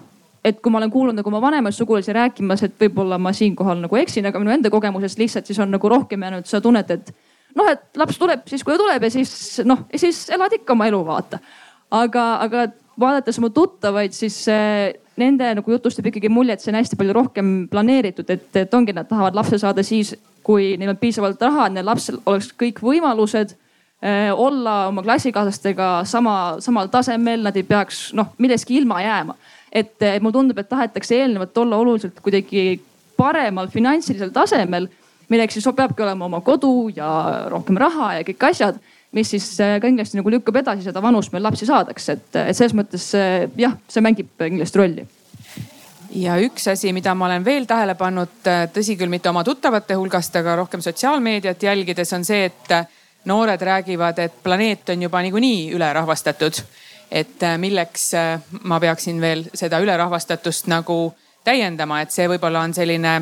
et 0.45 0.57
kui 0.61 0.73
ma 0.73 0.77
olen 0.77 0.91
kuulnud 0.93 1.17
nagu 1.17 1.29
oma 1.29 1.41
vanemaid 1.41 1.73
sugulasi 1.73 2.13
rääkimas, 2.13 2.63
et 2.65 2.73
võib-olla 2.81 3.17
ma 3.21 3.31
siinkohal 3.33 3.79
nagu 3.81 3.97
eksin, 3.97 4.27
aga 4.29 4.41
minu 4.41 4.53
enda 4.53 4.69
kogemusest 4.73 5.21
lihtsalt 5.21 5.47
siis 5.49 5.61
on 5.61 5.71
nagu 5.73 5.89
rohkem 5.89 6.21
jäänud 6.21 6.49
seda 6.49 6.61
tunnet, 6.65 6.91
et 6.91 7.13
noh, 7.55 7.71
et 7.71 7.99
laps 7.99 8.19
tuleb 8.21 8.45
siis, 8.49 8.63
kui 8.63 8.75
ta 8.75 8.81
tuleb 8.81 9.05
ja 9.07 9.11
siis 9.13 9.61
noh, 9.67 9.85
ja 9.91 10.01
siis 10.01 10.25
elad 10.33 10.53
ikka 10.57 10.75
oma 10.75 10.89
elu, 10.91 11.01
vaata. 11.07 11.39
aga, 11.91 12.25
aga 12.45 12.67
vaadates 12.99 13.39
mu 13.43 13.49
tuttavaid, 13.53 14.15
siis 14.15 14.45
äh, 14.51 14.93
nende 15.19 15.51
nagu 15.59 15.71
jutust 15.71 15.99
jääb 15.99 16.09
ikkagi 16.11 16.31
mulje, 16.31 16.55
et 16.55 16.63
see 16.63 16.71
on 16.71 16.79
hästi 16.79 16.97
palju 16.99 17.15
rohkem 17.15 17.51
planeeritud, 17.71 18.29
et, 18.31 18.47
et 18.59 18.73
ongi, 18.73 18.95
nad 18.95 19.07
tahavad 19.09 19.37
lapse 19.37 19.59
saada 19.61 19.83
siis, 19.85 20.13
kui 20.45 20.75
neil 20.79 20.93
on 20.93 20.99
piisavalt 21.01 21.41
raha, 21.41 21.67
et 21.67 21.77
neil 21.77 21.87
lapsel 21.87 22.19
oleks 22.27 22.51
kõik 22.59 22.81
võimalused 22.85 23.55
äh, 23.55 24.31
olla 24.31 24.85
oma 24.91 25.03
klassikaaslastega 25.05 25.89
sama, 26.09 26.37
samal 26.63 26.91
tasemel, 26.93 27.45
nad 27.47 27.55
ei 27.57 27.67
peaks 27.67 28.09
noh 28.17 28.33
millestki 28.37 28.79
ilma 28.81 29.01
jääma. 29.03 29.37
et 29.75 30.03
äh, 30.03 30.19
mulle 30.21 30.39
tundub, 30.39 30.59
et 30.59 30.69
tahetakse 30.69 31.17
eelnevalt 31.19 31.57
olla 31.57 31.77
oluliselt 31.77 32.19
kuidagi 32.23 32.81
paremal 33.17 33.67
finantsilisel 33.71 34.31
tasemel 34.35 34.87
milleks 35.29 35.57
siis 35.57 35.67
peabki 35.75 36.03
olema 36.05 36.25
oma 36.25 36.41
kodu 36.45 36.89
ja 36.95 37.07
rohkem 37.51 37.77
raha 37.81 38.13
ja 38.19 38.25
kõik 38.27 38.49
asjad, 38.49 38.79
mis 39.15 39.29
siis 39.31 39.47
äh, 39.63 39.77
kindlasti 39.81 40.19
nagu 40.19 40.31
lükkab 40.33 40.59
edasi 40.61 40.85
seda 40.85 41.01
vanust, 41.03 41.33
mil 41.33 41.43
lapsi 41.45 41.67
saadakse, 41.69 42.17
et, 42.17 42.39
et 42.41 42.57
selles 42.57 42.75
mõttes 42.77 43.07
äh, 43.17 43.45
jah, 43.59 43.77
see 43.91 44.03
mängib 44.03 44.31
kindlasti 44.41 44.81
rolli 44.81 45.05
ja 46.15 46.37
üks 46.43 46.67
asi, 46.71 46.91
mida 46.95 47.15
ma 47.15 47.29
olen 47.29 47.45
veel 47.45 47.67
tähele 47.69 47.95
pannud, 47.99 48.41
äh, 48.51 48.65
tõsi 48.75 48.97
küll, 48.99 49.11
mitte 49.11 49.31
oma 49.31 49.43
tuttavate 49.47 49.97
hulgast, 49.99 50.35
aga 50.39 50.57
rohkem 50.61 50.83
sotsiaalmeediat 50.83 51.63
jälgides 51.63 52.13
on 52.17 52.27
see, 52.27 52.49
et 52.51 52.75
noored 53.25 53.61
räägivad, 53.61 54.19
et 54.21 54.41
planeet 54.43 54.93
on 54.93 55.07
juba 55.07 55.23
niikuinii 55.25 55.71
ülerahvastatud. 55.77 56.65
et 57.11 57.43
milleks 57.61 58.11
ma 58.65 58.79
peaksin 58.79 59.21
veel 59.21 59.43
seda 59.53 59.77
ülerahvastatust 59.79 60.67
nagu 60.67 61.13
täiendama, 61.45 62.01
et 62.01 62.11
see 62.11 62.25
võib-olla 62.27 62.63
on 62.65 62.73
selline 62.73 63.13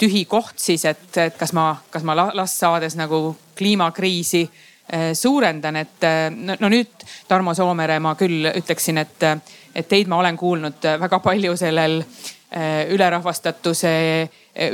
tühi 0.00 0.24
koht 0.28 0.58
siis, 0.60 0.84
et, 0.88 1.08
et 1.20 1.36
kas 1.38 1.52
ma, 1.56 1.74
kas 1.92 2.04
ma 2.06 2.16
last 2.16 2.60
saades 2.60 2.96
nagu 2.98 3.34
kliimakriisi 3.58 4.42
eh, 4.46 5.10
suurendan, 5.16 5.80
et 5.82 6.06
eh, 6.08 6.26
no, 6.32 6.56
no 6.60 6.70
nüüd 6.72 7.06
Tarmo 7.28 7.54
Soomere 7.56 8.00
ma 8.02 8.14
küll 8.18 8.48
ütleksin, 8.54 9.00
et, 9.02 9.26
et 9.74 9.88
teid 9.88 10.08
ma 10.10 10.20
olen 10.22 10.38
kuulnud 10.40 10.88
väga 11.04 11.20
palju 11.24 11.56
sellel 11.60 12.00
eh, 12.00 12.86
ülerahvastatuse, 12.94 13.92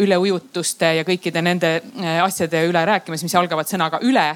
üleujutuste 0.00 0.94
ja 1.00 1.02
kõikide 1.04 1.42
nende 1.44 1.74
asjade 2.22 2.62
üle 2.66 2.80
rääkimas, 2.88 3.22
mis 3.26 3.34
algavad 3.36 3.68
sõnaga 3.68 4.00
üle. 4.06 4.30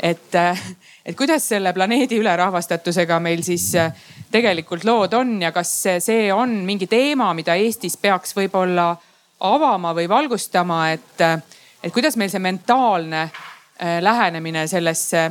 et, 0.00 0.34
et 1.04 1.16
kuidas 1.16 1.44
selle 1.48 1.74
planeedi 1.76 2.16
ülerahvastatusega 2.16 3.18
meil 3.20 3.42
siis 3.44 3.74
tegelikult 4.32 4.86
lood 4.88 5.12
on 5.18 5.34
ja 5.42 5.50
kas 5.52 5.74
see 6.00 6.32
on 6.32 6.62
mingi 6.64 6.86
teema, 6.88 7.34
mida 7.36 7.58
Eestis 7.60 7.98
peaks 8.00 8.32
võib-olla 8.36 8.94
avama 9.40 9.94
või 9.94 10.08
valgustama, 10.08 10.90
et, 10.90 11.20
et 11.82 11.92
kuidas 11.92 12.16
meil 12.16 12.30
see 12.30 12.42
mentaalne 12.42 13.22
äh, 13.22 14.02
lähenemine 14.02 14.66
sellesse 14.66 15.30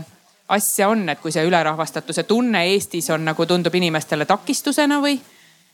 asja 0.49 0.89
on, 0.89 1.09
et 1.09 1.19
kui 1.21 1.31
see 1.31 1.45
ülerahvastatuse 1.45 2.23
tunne 2.23 2.63
Eestis 2.71 3.09
on 3.13 3.25
nagu 3.25 3.45
tundub 3.45 3.75
inimestele 3.75 4.25
takistusena 4.25 4.99
või, 5.01 5.19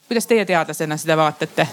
kuidas 0.08 0.28
teie 0.28 0.46
teadlasena 0.46 0.98
seda 0.98 1.18
vaatate? 1.18 1.68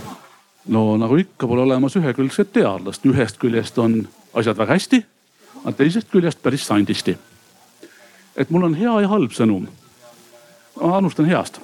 no 0.66 0.96
nagu 0.96 1.18
ikka, 1.18 1.46
pole 1.46 1.66
olemas 1.66 1.96
ühekülgset 1.98 2.53
teadlast, 2.53 3.07
ühest 3.07 3.38
küljest 3.42 3.79
on 3.83 4.05
asjad 4.35 4.59
väga 4.59 4.79
hästi, 4.79 5.03
aga 5.64 5.77
teisest 5.77 6.11
küljest 6.11 6.42
päris 6.42 6.66
sandisti. 6.66 7.18
et 8.37 8.51
mul 8.51 8.70
on 8.70 8.75
hea 8.75 9.01
ja 9.01 9.09
halb 9.09 9.35
sõnum. 9.35 9.66
ma 10.81 10.96
alustan 10.96 11.27
heast. 11.27 11.59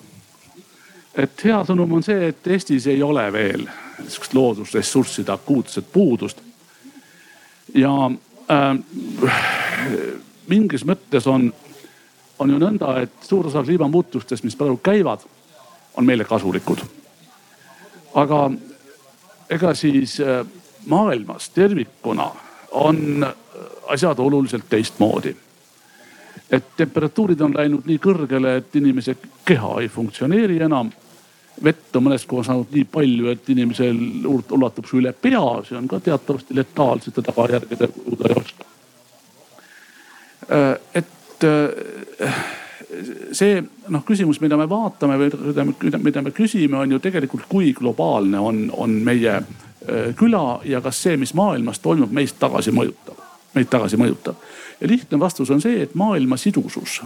et 1.15 1.45
hea 1.45 1.63
sõnum 1.65 1.93
on 1.93 2.03
see, 2.03 2.29
et 2.29 2.47
Eestis 2.47 2.87
ei 2.87 3.03
ole 3.03 3.33
veel 3.33 3.69
sihukest 4.07 4.35
loodusressursside 4.35 5.33
akuutset 5.33 5.93
puudust. 5.93 6.41
ja 7.75 8.11
äh, 8.51 8.79
mingis 10.49 10.85
mõttes 10.85 11.27
on, 11.29 11.53
on 12.39 12.51
ju 12.51 12.59
nõnda, 12.59 12.95
et 13.03 13.13
suur 13.23 13.47
osa 13.47 13.63
kliimamuutustest, 13.63 14.45
mis 14.45 14.57
praegu 14.57 14.81
käivad, 14.83 15.25
on 15.97 16.07
meile 16.07 16.25
kasulikud. 16.25 16.85
aga 18.15 18.51
ega 19.51 19.75
siis 19.75 20.21
äh, 20.21 20.47
maailmas 20.87 21.51
tervikuna 21.51 22.31
on 22.71 23.25
äh, 23.25 23.35
asjad 23.89 24.19
oluliselt 24.19 24.65
teistmoodi. 24.71 25.37
et 26.51 26.65
temperatuurid 26.77 27.41
on 27.41 27.55
läinud 27.55 27.85
nii 27.85 27.99
kõrgele, 28.01 28.55
et 28.57 28.77
inimese 28.77 29.17
keha 29.45 29.81
ei 29.81 29.89
funktsioneeri 29.89 30.63
enam. 30.65 30.91
Vett 31.65 31.97
on 31.97 32.07
mõnes 32.07 32.25
kohas 32.29 32.49
saanud 32.51 32.73
nii 32.75 32.87
palju, 32.93 33.29
et 33.33 33.49
inimesel 33.55 33.99
ulatub 34.27 34.87
see 34.89 35.01
üle 35.03 35.13
pea, 35.13 35.45
see 35.67 35.79
on 35.79 35.89
ka 35.91 36.01
teatavasti 36.05 36.57
letaalsete 36.59 37.25
tagajärgede 37.27 37.89
kulude 37.95 38.31
ei 38.31 38.41
oska. 38.41 38.69
Äh, 40.49 40.75
et 41.03 41.49
see 43.37 43.59
noh, 43.93 44.03
küsimus, 44.07 44.41
mida 44.43 44.57
me 44.59 44.67
vaatame 44.71 45.19
või 45.21 45.31
mida, 45.83 46.01
mida 46.03 46.23
me 46.25 46.33
küsime, 46.35 46.79
on 46.81 46.97
ju 46.97 47.01
tegelikult, 47.03 47.47
kui 47.51 47.73
globaalne 47.77 48.41
on, 48.41 48.63
on 48.73 48.99
meie 49.05 49.35
äh, 49.39 50.11
küla 50.19 50.61
ja 50.69 50.81
kas 50.85 51.03
see, 51.05 51.17
mis 51.21 51.35
maailmas 51.39 51.83
toimub, 51.85 52.13
meist 52.15 52.39
tagasi 52.41 52.73
mõjutab, 52.75 53.21
meid 53.57 53.71
tagasi 53.71 54.01
mõjutab. 54.01 54.41
ja 54.81 54.89
lihtne 54.89 55.21
vastus 55.21 55.51
on 55.51 55.61
see, 55.61 55.83
et 55.83 55.95
maailma 55.99 56.37
sidusus, 56.37 57.01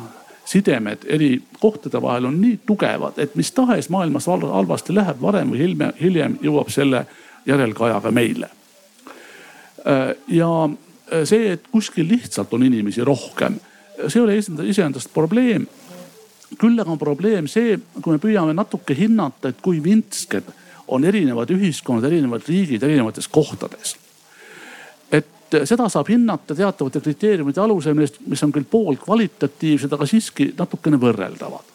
sidemed 0.44 1.05
eri 1.07 1.42
kohtade 1.61 2.02
vahel 2.02 2.26
on 2.28 2.40
nii 2.40 2.61
tugevad, 2.66 3.18
et 3.22 3.35
mis 3.38 3.52
tahes 3.52 3.88
maailmas 3.88 4.26
halvasti 4.26 4.94
läheb, 4.94 5.20
varem 5.22 5.52
või 5.52 5.62
hiljem, 5.62 5.92
hiljem 6.00 6.38
jõuab 6.42 6.70
selle 6.70 7.07
järelkajaga 7.46 8.11
meile. 8.11 8.48
Äh, 9.87 10.14
ja 10.28 10.50
äh, 10.64 11.22
see, 11.24 11.52
et 11.52 11.68
kuskil 11.70 12.09
lihtsalt 12.09 12.55
on 12.55 12.66
inimesi 12.66 13.05
rohkem 13.05 13.61
see 14.09 14.20
ei 14.20 14.24
ole 14.24 14.68
iseendast 14.68 15.12
probleem. 15.14 15.66
küll 16.61 16.76
aga 16.81 16.92
on 16.92 16.98
probleem 17.00 17.46
see, 17.48 17.78
kui 18.02 18.12
me 18.12 18.20
püüame 18.20 18.52
natuke 18.52 18.92
hinnata, 18.96 19.48
et 19.48 19.61
kui 19.64 19.78
vintsked 19.83 20.50
on 20.92 21.05
erinevad 21.09 21.48
ühiskonnad, 21.55 22.05
erinevad 22.05 22.44
riigid 22.44 22.83
erinevates 22.85 23.28
kohtades. 23.28 23.96
Et 25.54 25.68
seda 25.68 25.88
saab 25.92 26.08
hinnata 26.08 26.54
teatavate 26.54 27.00
kriteeriumide 27.00 27.60
alusel, 27.60 27.94
millest, 27.94 28.20
mis 28.26 28.42
on 28.42 28.52
küll 28.52 28.66
pool 28.70 28.98
kvalitatiivsed, 29.00 29.92
aga 29.92 30.08
siiski 30.08 30.52
natukene 30.58 31.00
võrreldavad. 31.00 31.70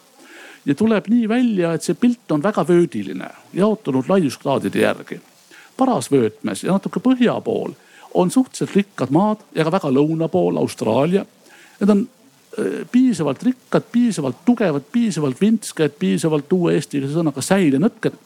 ja 0.64 0.74
tuleb 0.74 1.06
nii 1.08 1.28
välja, 1.28 1.72
et 1.72 1.82
see 1.82 1.94
pilt 1.94 2.32
on 2.32 2.42
väga 2.42 2.66
vöödiline, 2.68 3.30
jaotunud 3.52 4.08
laiuskraadide 4.08 4.80
järgi. 4.80 5.20
parasvöötmes 5.76 6.64
ja 6.64 6.72
natuke 6.72 7.00
põhja 7.00 7.40
pool 7.40 7.72
on 8.14 8.30
suhteliselt 8.30 8.76
rikkad 8.76 9.10
maad 9.10 9.44
ja 9.54 9.64
ka 9.64 9.72
väga 9.72 9.90
lõuna 9.92 10.28
pool 10.28 10.56
Austraalia 10.56 11.24
Need 11.80 11.90
on 11.90 12.08
äh, 12.58 12.86
piisavalt 12.92 13.42
rikkad, 13.42 13.82
piisavalt 13.92 14.44
tugevad, 14.44 14.82
piisavalt 14.92 15.40
vintsked, 15.40 15.94
piisavalt 15.98 16.52
uue 16.52 16.74
eestikeelse 16.74 17.14
sõnaga 17.14 17.42
säilenõtked. 17.44 18.16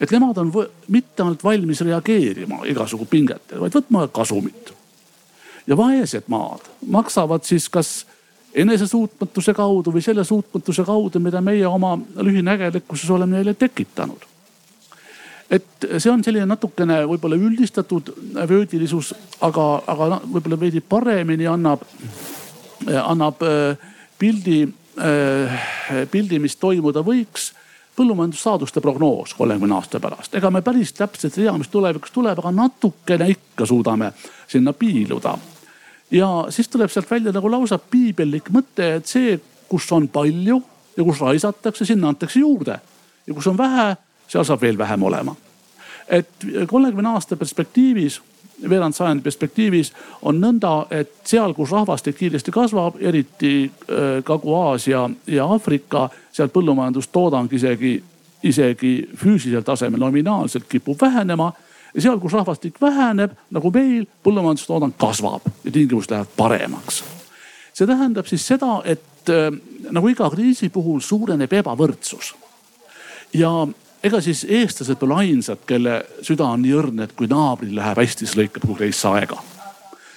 Et 0.00 0.10
nemad 0.10 0.38
on 0.38 0.52
mitte 0.88 1.22
ainult 1.22 1.44
valmis 1.44 1.80
reageerima 1.80 2.64
igasugu 2.68 3.06
pingetele, 3.10 3.60
vaid 3.60 3.78
võtma 3.78 4.06
kasumit. 4.12 4.72
ja 5.66 5.76
vaesed 5.76 6.28
maad 6.28 6.68
maksavad 6.86 7.44
siis 7.44 7.68
kas 7.68 8.06
enesesuutmatuse 8.54 9.54
kaudu 9.54 9.92
või 9.92 10.02
selle 10.04 10.24
suutmatuse 10.24 10.84
kaudu, 10.84 11.20
mida 11.20 11.40
meie 11.40 11.66
oma 11.66 11.96
lühinägelikkuses 12.16 13.10
oleme 13.10 13.36
neile 13.36 13.54
tekitanud. 13.54 14.24
et 15.50 15.88
see 15.98 16.10
on 16.10 16.24
selline 16.24 16.46
natukene 16.46 17.02
võib-olla 17.06 17.36
üldistatud 17.36 18.12
vöödilisus, 18.48 19.14
aga, 19.40 19.82
aga 19.86 20.20
võib-olla 20.24 20.60
veidi 20.60 20.80
paremini 20.80 21.46
annab 21.46 21.84
annab 23.02 23.42
äh, 23.42 23.76
pildi, 24.18 24.68
äh, 24.98 25.60
pildi, 26.10 26.38
mis 26.38 26.56
toimuda 26.56 27.02
võiks 27.04 27.52
põllumajandussaaduste 27.96 28.80
prognoos 28.80 29.34
kolmekümne 29.34 29.74
aasta 29.74 30.00
pärast. 30.00 30.34
ega 30.34 30.50
me 30.50 30.62
päris 30.62 30.92
täpselt 30.92 31.38
ei 31.38 31.44
tea, 31.44 31.58
mis 31.58 31.68
tulevikus 31.68 32.12
tuleb, 32.12 32.38
aga 32.38 32.52
natukene 32.52 33.28
ikka 33.32 33.66
suudame 33.66 34.12
sinna 34.48 34.72
piiluda. 34.72 35.38
ja 36.10 36.28
siis 36.50 36.68
tuleb 36.68 36.90
sealt 36.90 37.10
välja 37.10 37.32
nagu 37.32 37.50
lausa 37.50 37.78
piibellik 37.78 38.50
mõte, 38.50 38.96
et 38.96 39.06
see, 39.06 39.40
kus 39.68 39.92
on 39.92 40.08
palju 40.08 40.62
ja 40.96 41.04
kus 41.04 41.20
raisatakse, 41.20 41.84
sinna 41.84 42.08
antakse 42.08 42.40
juurde. 42.40 42.78
ja 43.26 43.34
kus 43.34 43.46
on 43.46 43.58
vähe, 43.58 43.96
seal 44.28 44.44
saab 44.44 44.60
veel 44.60 44.78
vähem 44.78 45.02
olema. 45.02 45.36
et 46.08 46.46
kolmekümne 46.66 47.08
aasta 47.08 47.36
perspektiivis 47.36 48.20
veerand 48.62 48.94
sajandi 48.94 49.22
perspektiivis 49.22 49.92
on 50.22 50.40
nõnda, 50.40 50.86
et 50.90 51.12
seal, 51.24 51.54
kus 51.54 51.72
rahvastik 51.74 52.16
kiiresti 52.16 52.52
kasvab, 52.54 52.98
eriti 53.00 53.66
äh, 53.66 54.22
Kagu-Aasia 54.24 55.04
ja 55.26 55.46
Aafrika, 55.46 56.08
seal 56.32 56.50
põllumajandustoodang 56.54 57.52
isegi, 57.52 57.96
isegi 58.42 58.94
füüsilisel 59.16 59.64
tasemel 59.66 60.00
nominaalselt 60.00 60.68
kipub 60.68 61.00
vähenema. 61.00 61.52
ja 61.94 62.02
seal, 62.02 62.18
kus 62.20 62.32
rahvastik 62.32 62.80
väheneb, 62.80 63.36
nagu 63.50 63.70
meil, 63.70 64.06
põllumajandustoodang 64.24 64.96
kasvab 64.98 65.42
ja 65.64 65.70
tingimused 65.70 66.10
lähevad 66.10 66.36
paremaks. 66.36 67.04
see 67.72 67.86
tähendab 67.86 68.26
siis 68.26 68.46
seda, 68.46 68.80
et 68.84 69.30
äh, 69.30 69.50
nagu 69.90 70.08
iga 70.08 70.30
kriisi 70.30 70.68
puhul 70.68 71.00
suureneb 71.00 71.52
ebavõrdsus. 71.52 72.34
ja 73.34 73.66
ega 74.04 74.20
siis 74.20 74.44
eestlased 74.48 74.98
pole 75.00 75.16
ainsad, 75.22 75.62
kelle 75.66 76.00
süda 76.24 76.48
on 76.52 76.62
nii 76.64 76.74
õrn, 76.76 77.02
et 77.04 77.14
kui 77.16 77.28
naabril 77.30 77.74
läheb 77.78 78.00
hästi, 78.02 78.26
siis 78.26 78.36
lõikab 78.38 78.66
kogu 78.66 78.78
reis 78.80 79.02
aega. 79.08 79.38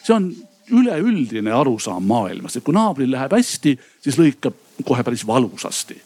see 0.04 0.16
on 0.16 0.30
üleüldine 0.70 1.54
arusaam 1.54 2.06
maailmas, 2.08 2.58
et 2.58 2.64
kui 2.66 2.76
naabril 2.76 3.12
läheb 3.12 3.34
hästi, 3.34 3.76
siis 4.04 4.20
lõikab 4.20 4.58
kohe 4.86 5.04
päris 5.04 5.26
valusasti. 5.28 6.02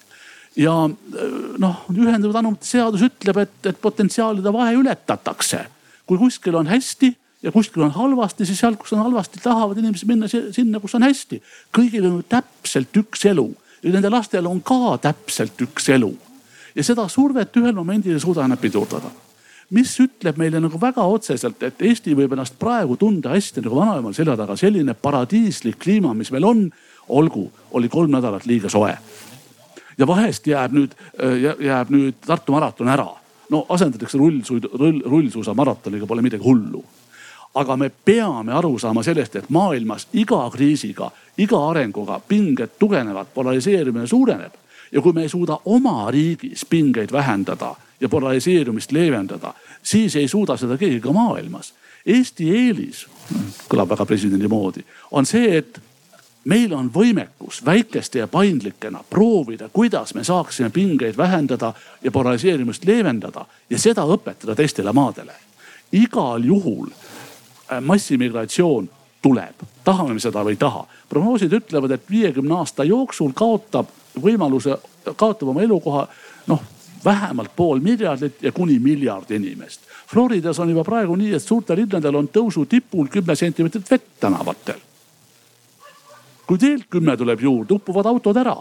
ja 0.56 0.74
noh, 0.88 1.86
ühendatud 1.90 2.36
anumite 2.36 2.68
seadus 2.70 3.02
ütleb, 3.02 3.42
et, 3.42 3.60
et 3.66 3.82
potentsiaalide 3.82 4.54
vahe 4.54 4.74
ületatakse. 4.80 5.66
kui 6.06 6.18
kuskil 6.18 6.56
on 6.56 6.68
hästi 6.68 7.16
ja 7.44 7.52
kuskil 7.52 7.84
on 7.84 7.92
halvasti, 7.92 8.46
siis 8.46 8.60
seal, 8.60 8.76
kus 8.76 8.94
on 8.94 9.04
halvasti, 9.04 9.40
tahavad 9.44 9.78
inimesed 9.78 10.08
minna 10.08 10.28
sinna, 10.28 10.80
kus 10.80 10.96
on 10.96 11.04
hästi. 11.04 11.42
kõigil 11.76 12.06
on 12.06 12.22
ju 12.22 12.30
täpselt 12.30 13.02
üks 13.04 13.26
elu 13.26 13.50
ja 13.84 13.92
nende 13.92 14.10
lastel 14.14 14.48
on 14.48 14.62
ka 14.62 14.98
täpselt 15.02 15.60
üks 15.68 15.90
elu 15.90 16.14
ja 16.76 16.84
seda 16.84 17.08
survet 17.10 17.56
ühel 17.58 17.76
momendil 17.76 18.18
ei 18.18 18.24
suuda 18.24 18.46
enam 18.46 18.58
pidurdada. 18.58 19.12
mis 19.74 19.94
ütleb 20.00 20.38
meile 20.38 20.60
nagu 20.62 20.78
väga 20.82 21.02
otseselt, 21.10 21.64
et 21.64 21.82
Eesti 21.82 22.14
võib 22.14 22.34
ennast 22.36 22.60
praegu 22.60 22.98
tunda 23.00 23.32
hästi 23.34 23.64
nagu 23.64 23.80
vanaemal 23.80 24.14
selja 24.14 24.36
taga, 24.38 24.56
selline 24.60 24.94
paradiislik 24.94 25.80
kliima, 25.80 26.14
mis 26.14 26.32
meil 26.32 26.46
on. 26.46 26.72
olgu, 27.10 27.52
oli 27.72 27.90
kolm 27.90 28.12
nädalat 28.12 28.46
liiga 28.46 28.70
soe. 28.70 28.98
ja 29.98 30.08
vahest 30.08 30.48
jääb 30.48 30.72
nüüd, 30.72 30.96
jääb 31.60 31.90
nüüd 31.90 32.16
Tartu 32.26 32.52
maraton 32.52 32.88
ära. 32.88 33.08
no 33.50 33.66
asendatakse 33.70 34.18
rullsuid, 34.18 34.66
rull, 34.74 35.02
rullsuusa 35.06 35.54
maratoniga, 35.54 36.06
pole 36.06 36.22
midagi 36.22 36.44
hullu 36.44 36.84
aga 37.56 37.76
me 37.78 37.90
peame 37.90 38.54
aru 38.54 38.80
saama 38.80 39.04
sellest, 39.04 39.36
et 39.36 39.50
maailmas 39.50 40.08
iga 40.14 40.50
kriisiga, 40.50 41.12
iga 41.38 41.60
arenguga 41.70 42.20
pinged 42.28 42.80
tugevnevad, 42.80 43.28
polariseerimine 43.34 44.08
suureneb 44.08 44.62
ja 44.94 45.02
kui 45.02 45.14
me 45.14 45.22
ei 45.26 45.30
suuda 45.30 45.58
oma 45.66 46.12
riigis 46.12 46.66
pingeid 46.70 47.12
vähendada 47.12 47.76
ja 48.00 48.10
polariseerumist 48.10 48.92
leevendada, 48.92 49.54
siis 49.84 50.16
ei 50.16 50.28
suuda 50.28 50.58
seda 50.58 50.78
keegi 50.78 51.00
ka 51.02 51.14
maailmas. 51.14 51.74
Eesti 52.06 52.50
eelis, 52.52 53.06
kõlab 53.72 53.94
väga 53.94 54.06
presidendi 54.06 54.48
moodi, 54.52 54.84
on 55.12 55.26
see, 55.26 55.58
et 55.58 55.80
meil 56.52 56.74
on 56.76 56.90
võimekus 56.92 57.62
väikeste 57.66 58.20
ja 58.20 58.28
paindlikena 58.28 59.00
proovida, 59.10 59.70
kuidas 59.74 60.14
me 60.14 60.24
saaksime 60.24 60.70
pingeid 60.70 61.18
vähendada 61.18 61.74
ja 62.04 62.12
polariseerimist 62.12 62.86
leevendada 62.86 63.46
ja 63.70 63.80
seda 63.80 64.04
õpetada 64.04 64.56
teistele 64.56 64.92
maadele. 64.92 65.34
igal 65.92 66.44
juhul 66.44 66.88
äh, 66.90 67.82
massimigratsioon 67.82 68.90
tuleb, 69.22 69.64
tahame 69.84 70.14
me 70.14 70.20
seda 70.20 70.44
või 70.44 70.58
ei 70.58 70.60
taha. 70.60 70.86
prognoosid 71.10 71.54
ütlevad, 71.54 71.92
et 71.92 72.10
viiekümne 72.10 72.54
aasta 72.54 72.84
jooksul 72.84 73.32
kaotab 73.34 73.88
võimaluse, 74.21 74.78
kaotab 75.15 75.49
oma 75.54 75.63
elukoha 75.63 76.08
noh, 76.47 76.63
vähemalt 77.06 77.56
pool 77.56 77.82
miljardit 77.84 78.43
ja 78.43 78.52
kuni 78.52 78.80
miljard 78.80 79.32
inimest. 79.32 79.82
Floridas 80.08 80.60
on 80.60 80.69
juba 80.69 80.84
praegu 80.84 81.15
nii, 81.15 81.34
et 81.36 81.43
suurtel 81.43 81.82
linnadel 81.84 82.15
on 82.15 82.30
tõusu 82.32 82.66
tipul 82.70 83.09
kümme 83.11 83.36
sentimeetrit 83.36 83.91
vett 83.91 84.09
tänavatel. 84.20 84.80
kui 86.47 86.57
teelt 86.59 86.89
kümme 86.89 87.18
tuleb 87.18 87.39
juurde, 87.41 87.74
upuvad 87.74 88.05
autod 88.05 88.38
ära. 88.38 88.57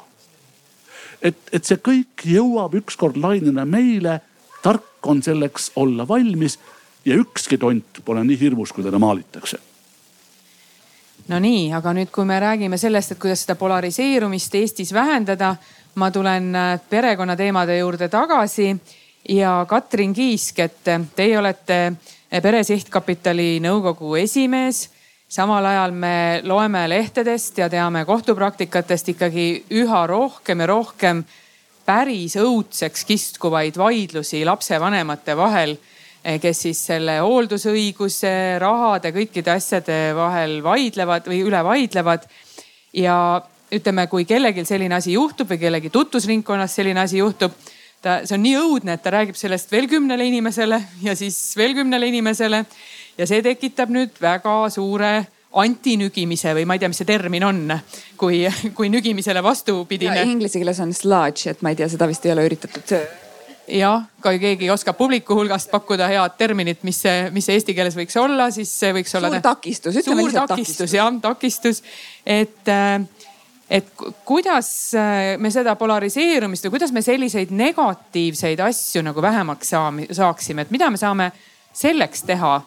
et, 1.22 1.36
et 1.52 1.64
see 1.64 1.76
kõik 1.76 2.24
jõuab 2.24 2.74
ükskord 2.74 3.16
lainena 3.16 3.64
meile. 3.64 4.20
tark 4.62 5.06
on 5.06 5.22
selleks 5.22 5.72
olla 5.76 6.08
valmis 6.08 6.58
ja 7.04 7.14
ükski 7.14 7.58
tont 7.58 8.04
pole 8.04 8.24
nii 8.24 8.40
hirmus, 8.40 8.72
kui 8.72 8.84
teda 8.84 8.98
maalitakse 8.98 9.71
no 11.28 11.38
nii, 11.38 11.70
aga 11.74 11.92
nüüd, 11.96 12.10
kui 12.12 12.24
me 12.26 12.40
räägime 12.40 12.78
sellest, 12.78 13.14
et 13.14 13.20
kuidas 13.22 13.44
seda 13.44 13.54
polariseerumist 13.60 14.54
Eestis 14.58 14.92
vähendada, 14.94 15.54
ma 15.94 16.10
tulen 16.10 16.54
äh, 16.56 16.80
perekonnateemade 16.90 17.78
juurde 17.78 18.08
tagasi 18.08 18.72
ja 19.28 19.66
Katrin 19.68 20.14
Kiisk, 20.14 20.58
et 20.58 20.90
teie 21.16 21.38
olete 21.38 21.92
Pere 22.42 22.62
Sihtkapitali 22.64 23.60
nõukogu 23.60 24.16
esimees. 24.16 24.88
samal 25.28 25.64
ajal 25.64 25.92
me 25.92 26.40
loeme 26.44 26.88
lehtedest 26.88 27.58
ja 27.58 27.68
teame 27.68 28.04
kohtupraktikatest 28.04 29.08
ikkagi 29.08 29.64
üha 29.70 30.06
rohkem 30.06 30.60
ja 30.60 30.66
rohkem 30.66 31.24
päris 31.86 32.36
õudseks 32.36 33.04
kiskuvaid 33.04 33.76
vaidlusi 33.76 34.44
lapsevanemate 34.44 35.36
vahel 35.36 35.76
kes 36.22 36.60
siis 36.66 36.80
selle 36.86 37.18
hooldusõiguse, 37.22 38.32
rahade, 38.62 39.10
kõikide 39.14 39.56
asjade 39.56 39.98
vahel 40.16 40.60
vaidlevad 40.62 41.26
või 41.26 41.42
üle 41.46 41.62
vaidlevad. 41.66 42.28
ja 42.92 43.16
ütleme, 43.72 44.06
kui 44.06 44.24
kellelgi 44.28 44.64
selline 44.68 44.94
asi 44.94 45.14
juhtub 45.16 45.50
või 45.50 45.58
kellegi 45.58 45.90
tutvusringkonnas 45.90 46.74
selline 46.76 47.00
asi 47.00 47.18
juhtub, 47.18 47.54
ta, 48.04 48.20
see 48.26 48.36
on 48.36 48.42
nii 48.44 48.56
õudne, 48.60 48.96
et 48.96 49.02
ta 49.02 49.14
räägib 49.14 49.38
sellest 49.38 49.72
veel 49.72 49.88
kümnele 49.88 50.26
inimesele 50.28 50.78
ja 51.02 51.16
siis 51.16 51.38
veel 51.56 51.74
kümnele 51.78 52.10
inimesele. 52.12 52.64
ja 53.18 53.26
see 53.26 53.42
tekitab 53.42 53.90
nüüd 53.92 54.20
väga 54.20 54.68
suure 54.70 55.26
antinügimise 55.52 56.54
või 56.56 56.64
ma 56.64 56.76
ei 56.76 56.80
tea, 56.80 56.88
mis 56.88 57.02
see 57.02 57.08
termin 57.08 57.44
on, 57.44 57.74
kui, 58.16 58.46
kui 58.76 58.88
nügimisele 58.88 59.42
vastupidine. 59.44 60.22
Inglise 60.24 60.60
keeles 60.60 60.80
on 60.80 60.94
sludge, 60.96 61.50
et 61.50 61.60
ma 61.62 61.72
ei 61.72 61.82
tea, 61.82 61.90
seda 61.92 62.08
vist 62.08 62.24
ei 62.24 62.32
ole 62.32 62.46
üritatud 62.48 62.96
jah, 63.68 64.06
kui 64.22 64.38
keegi 64.42 64.70
oskab 64.72 64.96
publiku 64.98 65.36
hulgast 65.38 65.70
pakkuda 65.70 66.08
head 66.10 66.36
terminit, 66.38 66.82
mis 66.86 66.98
see, 67.04 67.28
mis 67.34 67.46
see 67.46 67.58
eesti 67.58 67.74
keeles 67.76 67.96
võiks 67.98 68.16
olla, 68.20 68.50
siis 68.54 68.72
see 68.82 68.92
võiks 68.96 69.14
olla. 69.18 69.30
suur 69.32 69.44
takistus, 69.44 69.98
ütleme 70.02 70.26
lihtsalt 70.26 70.54
takistus. 70.54 70.94
jah, 70.96 71.12
takistus, 71.22 71.82
et 72.26 72.72
äh, 72.72 72.96
et 73.72 73.88
kuidas 74.28 74.68
äh, 74.98 75.38
me 75.40 75.50
seda 75.54 75.76
polariseerumist 75.80 76.66
või 76.66 76.74
kuidas 76.76 76.92
me 76.92 77.02
selliseid 77.04 77.54
negatiivseid 77.56 78.60
asju 78.60 79.04
nagu 79.06 79.22
vähemaks 79.24 79.72
saame, 79.72 80.08
saaksime, 80.12 80.66
et 80.66 80.74
mida 80.74 80.90
me 80.90 81.00
saame 81.00 81.30
selleks 81.72 82.26
teha? 82.28 82.60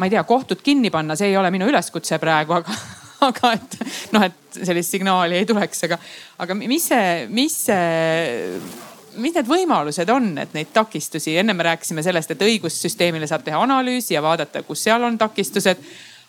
ma 0.00 0.08
ei 0.08 0.12
tea, 0.14 0.22
kohtud 0.24 0.62
kinni 0.64 0.88
panna, 0.88 1.12
see 1.16 1.28
ei 1.28 1.36
ole 1.36 1.50
minu 1.52 1.66
üleskutse 1.68 2.16
praegu, 2.20 2.54
aga, 2.56 2.76
aga 3.28 3.50
et 3.52 3.74
noh, 4.14 4.22
et 4.24 4.60
sellist 4.64 4.96
signaali 4.96 5.36
ei 5.36 5.48
tuleks, 5.48 5.84
aga, 5.88 5.98
aga 6.40 6.56
mis 6.56 6.86
see, 6.88 7.10
mis 7.28 7.56
see 7.68 8.88
mis 9.20 9.34
need 9.36 9.48
võimalused 9.48 10.08
on, 10.12 10.26
et 10.42 10.54
neid 10.56 10.68
takistusi, 10.74 11.36
enne 11.40 11.52
me 11.56 11.62
rääkisime 11.70 12.02
sellest, 12.04 12.30
et 12.34 12.42
õigussüsteemile 12.46 13.26
saab 13.30 13.42
teha 13.46 13.58
analüüsi 13.62 14.14
ja 14.14 14.22
vaadata, 14.24 14.62
kus 14.66 14.80
seal 14.86 15.02
on 15.06 15.18
takistused. 15.18 15.78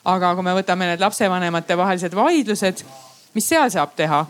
aga 0.06 0.36
kui 0.36 0.44
me 0.44 0.54
võtame 0.58 0.86
need 0.90 1.02
lapsevanemate 1.02 1.78
vahelised 1.78 2.14
vaidlused, 2.18 2.84
mis 3.34 3.48
seal 3.48 3.70
saab 3.70 3.90
teha? 3.96 4.26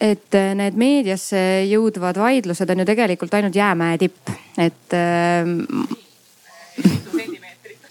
et 0.00 0.34
äh, 0.36 0.54
need 0.54 0.74
meediasse 0.76 1.64
jõudvad 1.70 2.16
vaidlused 2.20 2.70
on 2.70 2.78
ju 2.82 2.86
tegelikult 2.88 3.34
ainult 3.34 3.56
jäämäe 3.56 3.98
tipp, 3.98 4.28
et 4.58 4.92
äh.... 4.92 5.46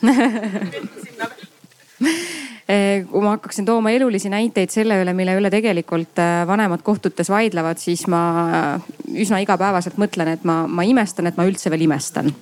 Eh, 2.66 3.04
kui 3.06 3.22
ma 3.22 3.36
hakkaksin 3.36 3.66
tooma 3.66 3.92
elulisi 3.94 4.30
näiteid 4.34 4.72
selle 4.74 4.96
üle, 4.98 5.14
mille 5.14 5.36
üle 5.38 5.52
tegelikult 5.54 6.18
äh, 6.18 6.48
vanemad 6.50 6.82
kohtutes 6.82 7.30
vaidlevad, 7.30 7.78
siis 7.78 8.08
ma 8.10 8.22
äh, 8.42 8.88
üsna 9.22 9.38
igapäevaselt 9.44 10.00
mõtlen, 10.02 10.32
et 10.34 10.48
ma, 10.50 10.64
ma 10.66 10.82
imestan, 10.82 11.30
et 11.30 11.38
ma 11.38 11.46
üldse 11.46 11.70
veel 11.70 11.86
imestan 11.86 12.34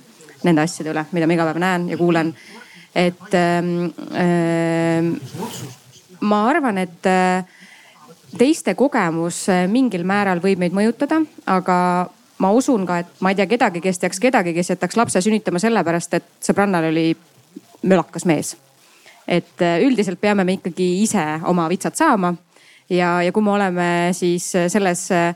nende 0.48 0.64
asjade 0.64 0.94
üle, 0.94 1.04
mida 1.12 1.28
ma 1.28 1.36
iga 1.36 1.50
päev 1.50 1.60
näen 1.60 1.90
ja 1.92 2.00
kuulen. 2.00 2.32
et 2.96 3.36
äh, 3.36 5.12
ma 6.24 6.42
arvan, 6.48 6.80
et 6.80 7.12
teiste 8.40 8.80
kogemus 8.80 9.44
mingil 9.68 10.08
määral 10.08 10.40
võib 10.40 10.64
meid 10.64 10.72
mõjutada, 10.72 11.20
aga 11.52 11.78
ma 12.40 12.56
usun 12.56 12.88
ka, 12.88 13.04
et 13.04 13.20
ma 13.20 13.36
ei 13.36 13.44
tea 13.44 13.52
kedagi, 13.58 13.84
kes 13.84 14.00
teaks 14.00 14.24
kedagi, 14.24 14.56
kes 14.56 14.72
jätaks 14.78 14.96
lapse 14.96 15.20
sünnitama 15.20 15.60
sellepärast, 15.60 16.14
et 16.16 16.36
sõbrannal 16.40 16.94
oli 16.94 17.10
mölakas 17.84 18.24
mees 18.24 18.56
et 19.28 19.62
äh, 19.62 19.82
üldiselt 19.86 20.22
peame 20.22 20.44
me 20.44 20.58
ikkagi 20.60 20.90
ise 21.04 21.24
oma 21.50 21.70
vitsad 21.72 21.96
saama 21.96 22.34
ja, 22.90 23.22
ja 23.24 23.32
kui 23.32 23.44
me 23.44 23.54
oleme 23.54 23.86
siis 24.16 24.50
äh, 24.56 24.68
selles 24.72 25.06
äh, 25.16 25.32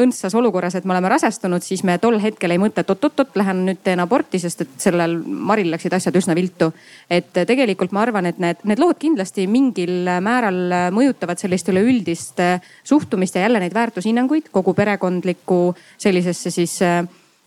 õndsas 0.00 0.34
olukorras, 0.36 0.76
et 0.76 0.84
me 0.84 0.94
oleme 0.94 1.10
rasestunud, 1.12 1.64
siis 1.64 1.82
me 1.84 1.96
tol 2.00 2.16
hetkel 2.22 2.54
ei 2.54 2.60
mõtle, 2.60 2.84
et 2.84 2.92
oot-oot-oot, 2.92 3.34
lähen 3.36 3.64
nüüd 3.68 3.82
teen 3.84 4.00
aborti, 4.00 4.40
sest 4.40 4.64
et 4.64 4.76
sellel 4.80 5.18
Maril 5.24 5.68
läksid 5.72 5.96
asjad 5.96 6.16
üsna 6.20 6.36
viltu. 6.36 6.70
et 7.10 7.32
tegelikult 7.32 7.92
ma 7.92 8.04
arvan, 8.04 8.28
et 8.30 8.38
need, 8.40 8.62
need 8.64 8.80
lood 8.80 9.00
kindlasti 9.00 9.46
mingil 9.50 10.08
määral 10.24 10.90
mõjutavad 10.94 11.40
sellist 11.40 11.68
üleüldist 11.72 12.40
suhtumist 12.84 13.36
ja 13.36 13.44
jälle 13.44 13.60
neid 13.60 13.76
väärtushinnanguid 13.76 14.48
kogu 14.52 14.74
perekondlikku 14.74 15.60
sellisesse 15.98 16.50
siis 16.50 16.80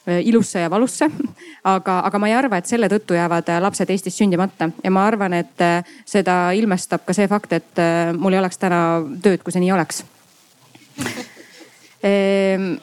ilusse 0.07 0.59
ja 0.59 0.69
valusse. 0.69 1.09
aga, 1.75 1.99
aga 2.07 2.19
ma 2.19 2.29
ei 2.31 2.35
arva, 2.37 2.59
et 2.59 2.69
selle 2.69 2.89
tõttu 2.91 3.17
jäävad 3.17 3.49
äh, 3.51 3.61
lapsed 3.63 3.89
Eestis 3.91 4.17
sündimata 4.19 4.69
ja 4.83 4.91
ma 4.93 5.07
arvan, 5.07 5.35
et 5.37 5.63
äh, 5.63 5.95
seda 6.05 6.51
ilmestab 6.57 7.05
ka 7.07 7.15
see 7.15 7.27
fakt, 7.27 7.57
et 7.57 7.81
mul 8.17 8.35
ei 8.35 8.41
oleks 8.41 8.61
täna 8.61 8.81
tööd, 9.23 9.43
kui 9.43 9.53
see 9.53 9.63
nii 9.63 9.73
oleks 9.75 10.03
ehm, 12.07 12.77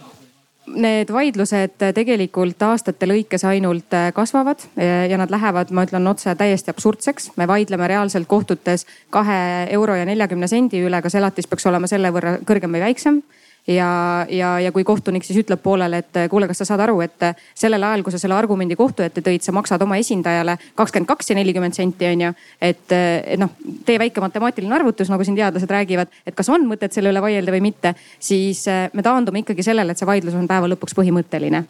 need 0.74 1.10
vaidlused 1.12 1.76
tegelikult 1.96 2.62
aastate 2.64 3.08
lõikes 3.08 3.44
ainult 3.48 3.96
kasvavad 4.16 4.62
ja 4.76 5.18
nad 5.20 5.32
lähevad, 5.32 5.72
ma 5.74 5.84
ütlen 5.84 6.06
otse, 6.08 6.32
täiesti 6.38 6.72
absurdseks. 6.72 7.32
me 7.36 7.48
vaidleme 7.48 7.88
reaalselt 7.90 8.28
kohtutes 8.28 8.86
kahe 9.10 9.38
euro 9.76 9.96
ja 9.98 10.06
neljakümne 10.08 10.48
sendi 10.48 10.80
üle, 10.86 11.02
kas 11.02 11.18
elatis 11.20 11.50
peaks 11.50 11.66
olema 11.68 11.90
selle 11.90 12.12
võrra 12.14 12.38
kõrgem 12.46 12.72
või 12.72 12.86
väiksem 12.86 13.20
ja, 13.66 14.26
ja, 14.28 14.60
ja 14.60 14.72
kui 14.72 14.84
kohtunik 14.84 15.24
siis 15.24 15.38
ütleb 15.44 15.62
poolele, 15.62 16.02
et 16.04 16.18
kuule, 16.30 16.48
kas 16.50 16.62
sa 16.62 16.68
saad 16.68 16.82
aru, 16.84 16.98
et 17.04 17.28
sellel 17.56 17.82
ajal, 17.82 18.04
kui 18.04 18.12
sa 18.12 18.20
selle 18.20 18.36
argumendi 18.36 18.76
kohtu 18.76 19.04
ette 19.04 19.24
tõid, 19.24 19.44
sa 19.44 19.54
maksad 19.56 19.82
oma 19.82 19.98
esindajale 20.00 20.56
kakskümmend 20.76 21.08
kaks 21.08 21.32
ja 21.32 21.38
nelikümmend 21.38 21.76
senti 21.76 22.08
on 22.10 22.26
ju. 22.26 22.32
et, 22.60 22.96
noh, 23.40 23.54
tee 23.86 23.98
väike 23.98 24.20
matemaatiline 24.24 24.74
arvutus, 24.74 25.12
nagu 25.12 25.24
siin 25.24 25.38
teadlased 25.38 25.70
räägivad, 25.70 26.12
et 26.26 26.36
kas 26.36 26.48
on 26.52 26.66
mõtet 26.68 26.92
selle 26.92 27.12
üle 27.12 27.22
vaielda 27.24 27.54
või 27.54 27.64
mitte, 27.70 27.94
siis 28.18 28.66
eh, 28.68 28.88
me 28.92 29.02
taandume 29.02 29.44
ikkagi 29.44 29.64
sellele, 29.64 29.92
et 29.92 30.00
see 30.00 30.08
vaidlus 30.08 30.36
on 30.36 30.48
päeva 30.50 30.68
lõpuks 30.70 30.96
põhimõtteline 30.96 31.64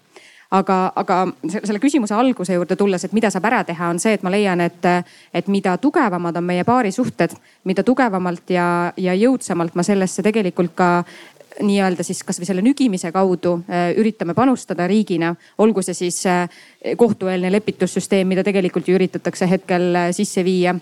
aga, 0.55 0.79
aga 0.97 1.19
selle 1.51 1.81
küsimuse 1.83 2.15
alguse 2.15 2.55
juurde 2.55 2.77
tulles, 2.79 3.05
et 3.05 3.15
mida 3.17 3.31
saab 3.33 3.49
ära 3.49 3.63
teha, 3.67 3.91
on 3.91 4.01
see, 4.03 4.15
et 4.17 4.25
ma 4.27 4.33
leian, 4.33 4.61
et, 4.65 4.89
et 5.35 5.49
mida 5.51 5.77
tugevamad 5.83 6.37
on 6.39 6.47
meie 6.47 6.65
paari 6.67 6.93
suhted, 6.95 7.35
mida 7.69 7.83
tugevamalt 7.87 8.55
ja, 8.55 8.67
ja 8.97 9.17
jõudsamalt 9.19 9.75
ma 9.75 9.87
sellesse 9.87 10.23
tegelikult 10.27 10.75
ka 10.79 10.91
nii-öelda 11.63 12.03
siis 12.07 12.23
kasvõi 12.27 12.49
selle 12.49 12.63
nügimise 12.65 13.13
kaudu 13.15 13.59
äh, 13.69 13.93
üritame 14.01 14.35
panustada 14.35 14.87
riigina, 14.91 15.35
olgu 15.59 15.83
see 15.85 15.95
siis 15.95 16.21
äh, 16.27 16.49
kohtueelne 16.97 17.53
lepitussüsteem, 17.53 18.29
mida 18.29 18.45
tegelikult 18.45 18.89
ju 18.89 18.99
üritatakse 18.99 19.49
hetkel 19.51 19.91
äh, 19.95 20.13
sisse 20.17 20.45
viia 20.45 20.77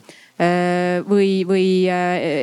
või, 1.07 1.43
või 1.47 1.85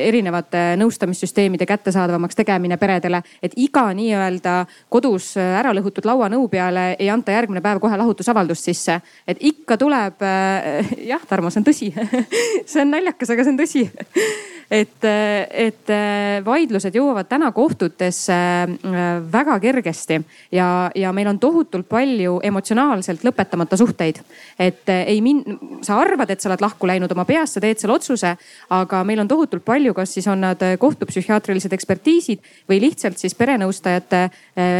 erinevate 0.06 0.76
nõustamissüsteemide 0.78 1.66
kättesaadavamaks 1.66 2.38
tegemine 2.38 2.76
peredele. 2.80 3.18
et 3.42 3.52
iga 3.58 3.82
nii-öelda 3.92 4.54
kodus 4.88 5.34
ära 5.36 5.74
lõhutud 5.74 6.06
lauanõu 6.06 6.46
peale 6.48 6.94
ei 6.98 7.10
anta 7.10 7.34
järgmine 7.34 7.60
päev 7.60 7.80
kohe 7.82 7.98
lahutusavaldust 7.98 8.70
sisse. 8.70 9.00
et 9.26 9.42
ikka 9.42 9.76
tuleb, 9.76 10.22
jah, 11.12 11.26
Tarmo, 11.28 11.50
see 11.50 11.60
on 11.60 11.66
tõsi 11.66 11.90
see 12.70 12.80
on 12.80 12.94
naljakas, 12.94 13.34
aga 13.34 13.44
see 13.44 13.52
on 13.52 13.60
tõsi 13.60 13.84
et, 14.70 15.04
et 15.50 15.90
äh, 15.90 16.38
vaidlused 16.46 16.94
jõuavad 16.94 17.28
täna 17.30 17.50
kohtutesse 17.54 18.34
äh, 18.36 19.08
väga 19.32 19.58
kergesti 19.62 20.20
ja, 20.54 20.90
ja 20.94 21.12
meil 21.12 21.32
on 21.32 21.40
tohutult 21.42 21.88
palju 21.90 22.38
emotsionaalselt 22.46 23.24
lõpetamata 23.50 23.76
suhteid. 23.76 24.20
et 24.58 24.88
äh, 24.88 25.04
ei 25.06 25.20
min-, 25.20 25.44
sa 25.82 25.98
arvad, 26.00 26.30
et 26.30 26.40
sa 26.40 26.48
oled 26.48 26.60
lahku 26.60 26.86
läinud 26.86 27.10
oma 27.12 27.24
peas, 27.24 27.54
sa 27.54 27.60
teed 27.60 27.78
selle 27.78 27.94
otsuse, 27.94 28.36
aga 28.70 29.02
meil 29.04 29.20
on 29.20 29.28
tohutult 29.28 29.64
palju, 29.64 29.94
kas 29.94 30.14
siis 30.14 30.26
on 30.28 30.40
nad 30.40 30.60
kohtupsühhiaatrilised 30.78 31.72
ekspertiisid 31.72 32.40
või 32.68 32.80
lihtsalt 32.80 33.18
siis 33.18 33.34
perenõustajate, 33.34 34.30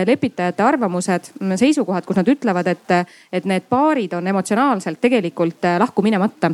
lepitajate 0.06 0.62
arvamused, 0.62 1.32
seisukohad, 1.56 2.06
kus 2.06 2.16
nad 2.16 2.28
ütlevad, 2.28 2.66
et, 2.70 2.96
et 3.32 3.44
need 3.44 3.66
paarid 3.68 4.14
on 4.14 4.26
emotsionaalselt 4.26 5.00
tegelikult 5.00 5.64
lahku 5.78 6.02
minemata 6.02 6.52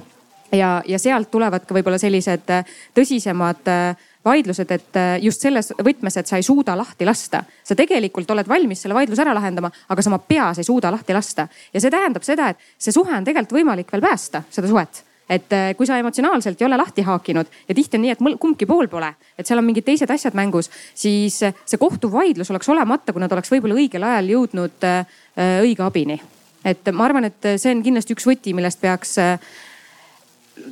ja, 0.52 0.82
ja 0.86 0.98
sealt 0.98 1.30
tulevad 1.30 1.66
ka 1.66 1.74
võib-olla 1.76 1.98
sellised 2.00 2.50
tõsisemad 2.96 3.70
äh, 3.70 4.06
vaidlused, 4.26 4.70
et 4.74 4.98
äh, 4.98 5.16
just 5.22 5.42
selles 5.44 5.72
võtmes, 5.78 6.18
et 6.18 6.28
sa 6.28 6.38
ei 6.40 6.46
suuda 6.46 6.76
lahti 6.78 7.06
lasta. 7.06 7.44
sa 7.64 7.74
tegelikult 7.78 8.30
oled 8.34 8.48
valmis 8.48 8.82
selle 8.82 8.96
vaidluse 8.96 9.22
ära 9.22 9.34
lahendama, 9.36 9.70
aga 9.88 10.02
sa 10.02 10.10
oma 10.10 10.18
peas 10.18 10.60
ei 10.60 10.66
suuda 10.66 10.92
lahti 10.92 11.14
lasta. 11.16 11.48
ja 11.72 11.82
see 11.82 11.92
tähendab 11.92 12.26
seda, 12.26 12.50
et 12.50 12.72
see 12.78 12.94
suhe 12.94 13.12
on 13.12 13.26
tegelikult 13.26 13.60
võimalik 13.60 13.92
veel 13.92 14.04
päästa, 14.08 14.42
seda 14.50 14.70
suhet 14.70 15.04
et 15.26 15.52
äh, 15.52 15.72
kui 15.74 15.88
sa 15.88 15.98
emotsionaalselt 15.98 16.60
ei 16.60 16.66
ole 16.68 16.76
lahti 16.78 17.02
haakinud 17.02 17.48
ja 17.68 17.74
tihti 17.74 17.98
on 17.98 18.04
nii, 18.04 18.14
et 18.14 18.40
kumbki 18.40 18.66
pool 18.66 18.86
pole, 18.88 19.08
et 19.38 19.46
seal 19.46 19.58
on 19.58 19.66
mingid 19.66 19.86
teised 19.86 20.10
asjad 20.10 20.36
mängus, 20.38 20.70
siis 20.94 21.40
äh, 21.42 21.54
see 21.66 21.82
kohtuvaidlus 21.82 22.50
oleks 22.54 22.70
olemata, 22.70 23.12
kui 23.12 23.22
nad 23.22 23.34
oleks 23.34 23.50
võib-olla 23.50 23.78
õigel 23.78 24.06
ajal 24.06 24.32
jõudnud 24.36 24.90
õige 25.36 25.82
abini. 25.82 26.20
et 26.64 26.92
ma 26.92 27.04
arvan, 27.06 27.26
et 27.26 27.54
see 27.58 27.74
on 27.74 27.82
kindlasti 27.82 28.14
üks 28.14 28.26
võti, 28.26 28.54
millest 28.54 28.80
peaks 28.80 29.18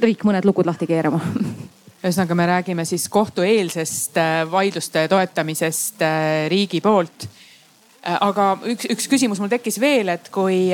riik 0.00 0.24
mõned 0.24 0.46
lukud 0.46 0.66
lahti 0.70 0.86
keerama 0.88 1.20
ühesõnaga, 2.04 2.36
me 2.36 2.46
räägime 2.46 2.84
siis 2.84 3.08
kohtueelsest 3.08 4.18
vaidluste 4.50 5.06
toetamisest 5.08 6.02
riigi 6.52 6.82
poolt. 6.84 7.28
aga 8.04 8.58
üks, 8.68 8.90
üks 8.92 9.08
küsimus 9.08 9.40
mul 9.40 9.48
tekkis 9.48 9.80
veel, 9.80 10.12
et 10.12 10.28
kui 10.28 10.68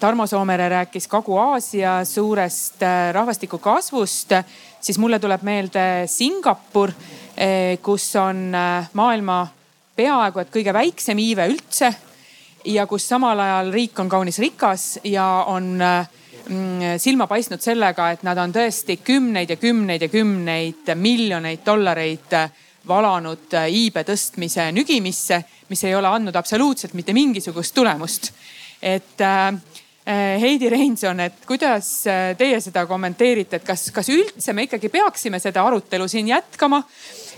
Tarmo 0.00 0.26
Soomere 0.26 0.68
rääkis 0.68 1.08
Kagu-Aasia 1.08 2.04
suurest 2.04 2.82
äh, 2.82 3.12
rahvastiku 3.12 3.58
kasvust, 3.58 4.32
siis 4.80 4.98
mulle 4.98 5.18
tuleb 5.18 5.42
meelde 5.42 6.06
Singapur, 6.06 6.88
äh, 6.88 7.76
kus 7.82 8.16
on 8.16 8.54
äh, 8.54 8.88
maailma 8.92 9.42
peaaegu 9.96 10.40
et 10.40 10.48
kõige 10.54 10.72
väiksem 10.72 11.20
iive 11.20 11.44
üldse 11.52 11.92
ja 12.64 12.86
kus 12.88 13.08
samal 13.12 13.44
ajal 13.44 13.68
riik 13.74 14.00
on 14.00 14.08
kaunis 14.08 14.40
rikas 14.40 14.86
ja 15.04 15.26
on 15.52 15.74
mm, 15.76 16.08
silma 16.98 17.28
paistnud 17.30 17.62
sellega, 17.62 18.08
et 18.10 18.24
nad 18.26 18.38
on 18.42 18.50
tõesti 18.50 18.96
kümneid 19.06 19.52
ja 19.52 19.56
kümneid 19.60 20.02
ja 20.02 20.08
kümneid 20.10 20.90
miljoneid 20.98 21.60
dollareid 21.66 22.34
valanud 22.88 23.54
iibe 23.68 24.02
tõstmise 24.08 24.70
nügimisse, 24.74 25.38
mis 25.70 25.84
ei 25.84 25.94
ole 25.94 26.10
andnud 26.10 26.34
absoluutselt 26.34 26.96
mitte 26.98 27.14
mingisugust 27.14 27.74
tulemust. 27.74 28.32
et 28.82 29.20
äh, 29.20 29.54
Eh, 30.10 30.40
Heidi 30.40 30.68
Reinson, 30.68 31.20
et 31.20 31.42
kuidas 31.46 31.86
eh, 32.08 32.32
teie 32.34 32.56
seda 32.64 32.86
kommenteerite, 32.88 33.58
et 33.60 33.66
kas, 33.66 33.90
kas 33.92 34.08
üldse 34.10 34.54
me 34.56 34.64
ikkagi 34.64 34.88
peaksime 34.88 35.36
seda 35.38 35.60
arutelu 35.68 36.06
siin 36.08 36.30
jätkama 36.32 36.80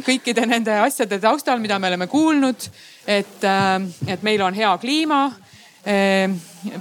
kõikide 0.06 0.46
nende 0.46 0.76
asjade 0.80 1.18
taustal, 1.20 1.58
mida 1.60 1.80
me 1.82 1.90
oleme 1.90 2.06
kuulnud, 2.08 2.68
et, 3.02 3.44
et 4.06 4.22
meil 4.22 4.44
on 4.46 4.54
hea 4.54 4.70
kliima, 4.80 5.24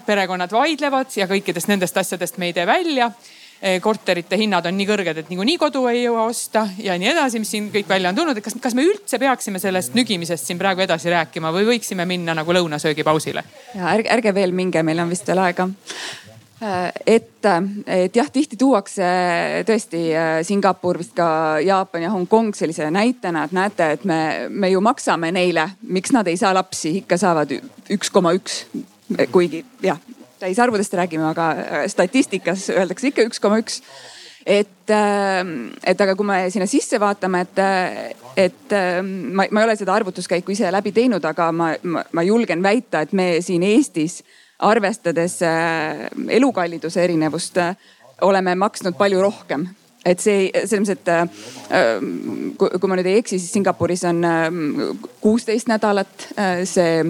perekonnad 0.05 0.51
vaidlevad 0.53 1.15
ja 1.17 1.25
kõikidest 1.25 1.71
nendest 1.71 1.97
asjadest 1.97 2.37
me 2.37 2.51
ei 2.51 2.53
tee 2.53 2.67
välja 2.69 3.11
Eh, 3.61 3.81
korterite 3.81 4.39
hinnad 4.41 4.65
on 4.65 4.73
nii 4.73 4.87
kõrged, 4.89 5.19
et 5.21 5.27
niikuinii 5.29 5.59
kodu 5.61 5.83
ei 5.85 5.99
jõua 5.99 6.23
osta 6.31 6.63
ja 6.81 6.95
nii 6.97 7.11
edasi, 7.11 7.37
mis 7.37 7.51
siin 7.53 7.67
kõik 7.69 7.85
välja 7.91 8.09
on 8.09 8.17
tulnud. 8.17 8.37
et 8.37 8.43
kas, 8.43 8.55
kas 8.57 8.73
me 8.73 8.81
üldse 8.81 9.19
peaksime 9.21 9.59
sellest 9.61 9.93
nügimisest 9.93 10.49
siin 10.49 10.57
praegu 10.57 10.81
edasi 10.81 11.11
rääkima 11.13 11.51
või 11.53 11.67
võiksime 11.67 12.07
minna 12.09 12.33
nagu 12.33 12.55
lõunasöögipausile? 12.57 13.43
ja 13.75 13.91
ärge, 13.93 14.09
ärge 14.09 14.33
veel 14.33 14.55
minge, 14.57 14.81
meil 14.81 15.03
on 15.03 15.13
vist 15.13 15.29
veel 15.29 15.43
aega 15.45 15.67
äh, 15.69 16.89
et, 17.05 17.45
et 17.85 18.17
jah, 18.17 18.31
tihti 18.33 18.57
tuuakse 18.57 19.11
tõesti 19.69 20.07
äh, 20.09 20.31
Singapur, 20.41 20.97
vist 21.03 21.13
ka 21.13 21.59
Jaapan 21.61 22.07
ja 22.07 22.15
Hongkong 22.15 22.57
sellise 22.57 22.89
näitena, 22.89 23.45
et 23.45 23.53
näete, 23.53 23.91
et 23.99 24.09
me, 24.09 24.21
me 24.49 24.73
ju 24.73 24.81
maksame 24.81 25.29
neile, 25.37 25.69
miks 25.85 26.17
nad 26.17 26.25
ei 26.33 26.41
saa 26.41 26.57
lapsi, 26.57 26.97
ikka 27.03 27.21
saavad 27.21 27.53
üks 27.93 28.09
koma 28.09 28.33
üks. 28.41 28.63
Kuigi 29.31 29.65
jah, 29.83 29.99
täisarvudest 30.41 30.93
räägime, 30.93 31.29
aga 31.29 31.51
äh, 31.51 31.85
statistikas 31.87 32.69
öeldakse 32.73 33.11
ikka 33.11 33.25
üks 33.29 33.41
koma 33.41 33.61
üks. 33.61 33.81
et, 34.45 34.89
äh, 34.89 35.41
et 35.85 36.01
aga 36.01 36.15
kui 36.17 36.25
me 36.25 36.37
sinna 36.49 36.65
sisse 36.69 36.99
vaatame, 36.99 37.43
et, 37.45 37.59
äh, 37.61 38.13
et 38.47 38.77
ma, 39.03 39.45
ma 39.51 39.61
ei 39.61 39.67
ole 39.67 39.75
seda 39.77 39.93
arvutuskäiku 39.93 40.55
ise 40.55 40.71
läbi 40.73 40.93
teinud, 40.95 41.25
aga 41.25 41.51
ma, 41.51 41.73
ma, 41.83 42.05
ma 42.11 42.23
julgen 42.25 42.63
väita, 42.63 43.03
et 43.05 43.13
me 43.13 43.35
siin 43.45 43.63
Eestis 43.63 44.21
arvestades 44.61 45.39
elukalliduse 46.29 47.03
erinevust 47.03 47.57
oleme 48.21 48.53
maksnud 48.55 48.93
palju 48.97 49.21
rohkem 49.21 49.65
et 50.05 50.21
see 50.21 50.49
selles 50.53 50.89
mõttes, 50.89 51.33
et 51.69 52.57
kui 52.57 52.89
ma 52.89 52.97
nüüd 52.97 53.09
ei 53.09 53.21
eksi, 53.21 53.37
siis 53.37 53.53
Singapuris 53.53 54.05
on 54.09 54.21
kuusteist 55.21 55.69
nädalat 55.69 56.29
see 56.69 57.01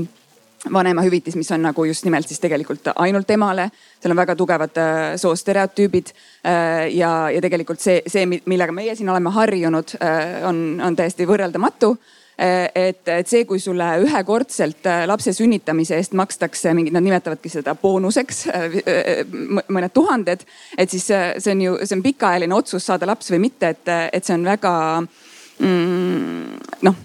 vanemahüvitis, 0.74 1.36
mis 1.36 1.52
on 1.52 1.64
nagu 1.66 1.86
just 1.86 2.06
nimelt 2.06 2.28
siis 2.28 2.40
tegelikult 2.40 2.92
ainult 2.96 3.30
emale. 3.34 3.70
seal 4.00 4.14
on 4.14 4.18
väga 4.18 4.36
tugevad 4.36 4.78
äh, 4.78 5.02
soostereotüübid 5.18 6.14
äh, 6.14 6.88
ja, 6.96 7.30
ja 7.30 7.42
tegelikult 7.42 7.80
see, 7.82 8.02
see, 8.08 8.26
millega 8.26 8.74
meie 8.76 8.96
siin 8.96 9.10
oleme 9.10 9.34
harjunud, 9.34 9.96
äh, 10.02 10.42
on, 10.48 10.82
on 10.84 10.96
täiesti 10.96 11.28
võrreldamatu 11.28 11.96
et, 12.42 13.06
et 13.06 13.28
see, 13.30 13.44
kui 13.46 13.60
sulle 13.62 13.86
ühekordselt 14.02 14.88
lapse 15.06 15.30
sünnitamise 15.36 16.00
eest 16.00 16.16
makstakse 16.18 16.72
mingid, 16.74 16.96
nad 16.96 17.04
nimetavadki 17.06 17.52
seda 17.54 17.76
boonuseks, 17.78 18.40
mõned 19.70 19.94
tuhanded. 19.94 20.48
et 20.74 20.90
siis 20.90 21.06
see 21.06 21.52
on 21.54 21.62
ju, 21.62 21.76
see 21.84 22.00
on 22.00 22.02
pikaajaline 22.02 22.56
otsus 22.56 22.88
saada 22.88 23.06
laps 23.06 23.30
või 23.36 23.44
mitte, 23.44 23.76
et, 23.76 23.92
et 24.10 24.26
see 24.26 24.34
on 24.40 24.48
väga 24.48 24.74
mm, 25.04 25.22
noh, 25.62 26.96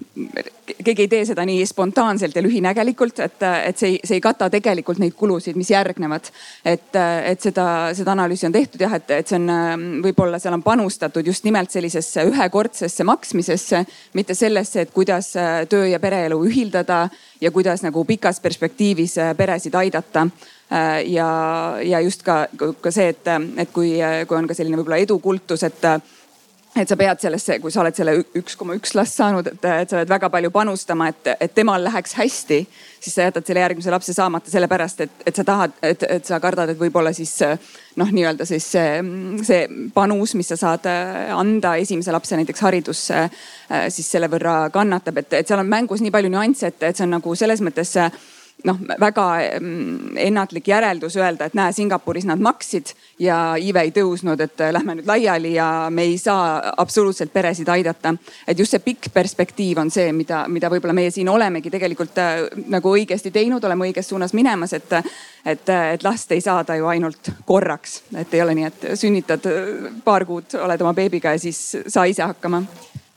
keegi 0.85 1.05
ei 1.05 1.11
tee 1.11 1.25
seda 1.29 1.45
nii 1.47 1.65
spontaanselt 1.69 2.37
ja 2.37 2.43
lühinägelikult, 2.45 3.21
et, 3.25 3.43
et 3.69 3.79
see 3.79 3.91
ei, 3.95 3.99
see 4.05 4.17
ei 4.19 4.25
kata 4.25 4.49
tegelikult 4.53 5.01
neid 5.03 5.17
kulusid, 5.19 5.59
mis 5.59 5.71
järgnevad. 5.71 6.31
et, 6.65 6.97
et 6.97 7.43
seda, 7.43 7.67
seda 7.97 8.15
analüüsi 8.15 8.49
on 8.49 8.57
tehtud 8.57 8.81
jah, 8.81 8.97
et, 8.97 9.11
et 9.19 9.29
see 9.29 9.39
on 9.39 10.01
võib-olla 10.05 10.41
seal 10.43 10.57
on 10.57 10.65
panustatud 10.65 11.27
just 11.27 11.45
nimelt 11.45 11.71
sellisesse 11.75 12.25
ühekordsesse 12.31 13.05
maksmisesse, 13.05 13.85
mitte 14.17 14.35
sellesse, 14.35 14.87
et 14.87 14.93
kuidas 14.95 15.33
töö 15.71 15.87
ja 15.91 16.01
pereelu 16.01 16.41
ühildada 16.49 17.07
ja 17.41 17.53
kuidas 17.53 17.85
nagu 17.85 18.05
pikas 18.09 18.41
perspektiivis 18.41 19.19
peresid 19.37 19.75
aidata 19.75 20.27
ja, 21.07 21.31
ja 21.85 22.01
just 22.01 22.25
ka, 22.27 22.47
ka 22.81 22.91
see, 22.91 23.13
et, 23.13 23.29
et 23.57 23.73
kui, 23.73 23.97
kui 24.27 24.39
on 24.39 24.49
ka 24.49 24.57
selline 24.57 24.81
võib-olla 24.81 25.03
edukultus, 25.05 25.63
et 25.67 25.85
et 26.77 26.89
sa 26.89 26.97
pead 26.99 27.23
sellesse, 27.23 27.59
kui 27.63 27.73
sa 27.73 27.81
oled 27.83 27.97
selle 27.97 28.15
üks 28.39 28.57
koma 28.59 28.77
üks 28.77 28.95
last 28.97 29.17
saanud, 29.17 29.49
et, 29.49 29.65
et 29.65 29.93
sa 29.93 30.03
pead 30.03 30.13
väga 30.13 30.31
palju 30.33 30.51
panustama, 30.55 31.09
et, 31.13 31.33
et 31.41 31.55
temal 31.57 31.85
läheks 31.87 32.17
hästi. 32.19 32.61
siis 33.01 33.15
sa 33.15 33.27
jätad 33.29 33.47
selle 33.47 33.61
järgmise 33.63 33.91
lapse 33.91 34.13
saamata 34.13 34.51
sellepärast, 34.51 35.01
et, 35.01 35.11
et 35.27 35.37
sa 35.37 35.45
tahad, 35.47 35.75
et, 35.83 36.03
et 36.03 36.25
sa 36.27 36.41
kardad, 36.43 36.73
et 36.73 36.79
võib-olla 36.81 37.13
siis 37.15 37.33
noh, 37.97 38.11
nii-öelda 38.13 38.45
siis 38.49 38.67
see, 38.77 39.03
see 39.47 39.91
panus, 39.95 40.35
mis 40.35 40.49
sa 40.53 40.59
saad 40.61 40.89
anda 41.37 41.77
esimese 41.81 42.13
lapse 42.13 42.37
näiteks 42.37 42.65
haridusse, 42.67 43.27
siis 43.89 44.11
selle 44.11 44.31
võrra 44.33 44.67
kannatab, 44.75 45.23
et, 45.23 45.39
et 45.41 45.49
seal 45.49 45.63
on 45.63 45.71
mängus 45.71 46.03
nii 46.03 46.15
palju 46.15 46.33
nüansse, 46.35 46.73
et, 46.73 46.83
et 46.91 46.99
see 46.99 47.07
on 47.07 47.17
nagu 47.19 47.37
selles 47.39 47.63
mõttes 47.65 47.95
noh, 48.67 48.79
väga 49.01 49.25
mm, 49.61 50.17
ennatlik 50.27 50.69
järeldus 50.69 51.17
öelda, 51.17 51.47
et 51.47 51.55
näe, 51.57 51.73
Singapuris 51.73 52.27
nad 52.29 52.41
maksid 52.43 52.93
ja 53.23 53.39
iive 53.61 53.87
ei 53.87 53.93
tõusnud, 53.95 54.41
et 54.43 54.61
äh, 54.65 54.73
lähme 54.75 54.99
nüüd 54.99 55.09
laiali 55.09 55.55
ja 55.55 55.69
me 55.91 56.07
ei 56.11 56.19
saa 56.19 56.73
absoluutselt 56.77 57.33
peresid 57.33 57.69
aidata. 57.73 58.15
et 58.47 58.59
just 58.59 58.75
see 58.75 58.83
pikk 58.85 59.11
perspektiiv 59.15 59.79
on 59.79 59.91
see, 59.91 60.13
mida, 60.13 60.45
mida 60.49 60.71
võib-olla 60.73 60.97
meie 60.97 61.11
siin 61.15 61.29
olemegi 61.29 61.71
tegelikult 61.71 62.19
äh, 62.23 62.35
nagu 62.73 62.95
õigesti 62.99 63.31
teinud, 63.31 63.65
oleme 63.65 63.91
õiges 63.91 64.09
suunas 64.09 64.35
minemas, 64.35 64.73
et, 64.73 64.93
et, 65.45 65.69
et 65.69 66.03
last 66.03 66.33
ei 66.33 66.41
saada 66.41 66.77
ju 66.77 66.87
ainult 66.87 67.33
korraks, 67.45 68.03
et 68.17 68.35
ei 68.35 68.43
ole 68.43 68.59
nii, 68.59 68.69
et 68.73 68.87
sünnitad 68.99 69.51
äh, 69.51 69.91
paar 70.05 70.27
kuud, 70.27 70.59
oled 70.63 70.87
oma 70.87 70.95
beebiga 70.95 71.37
ja 71.37 71.43
siis 71.43 71.63
saa 71.87 72.07
ise 72.11 72.27
hakkama 72.27 72.65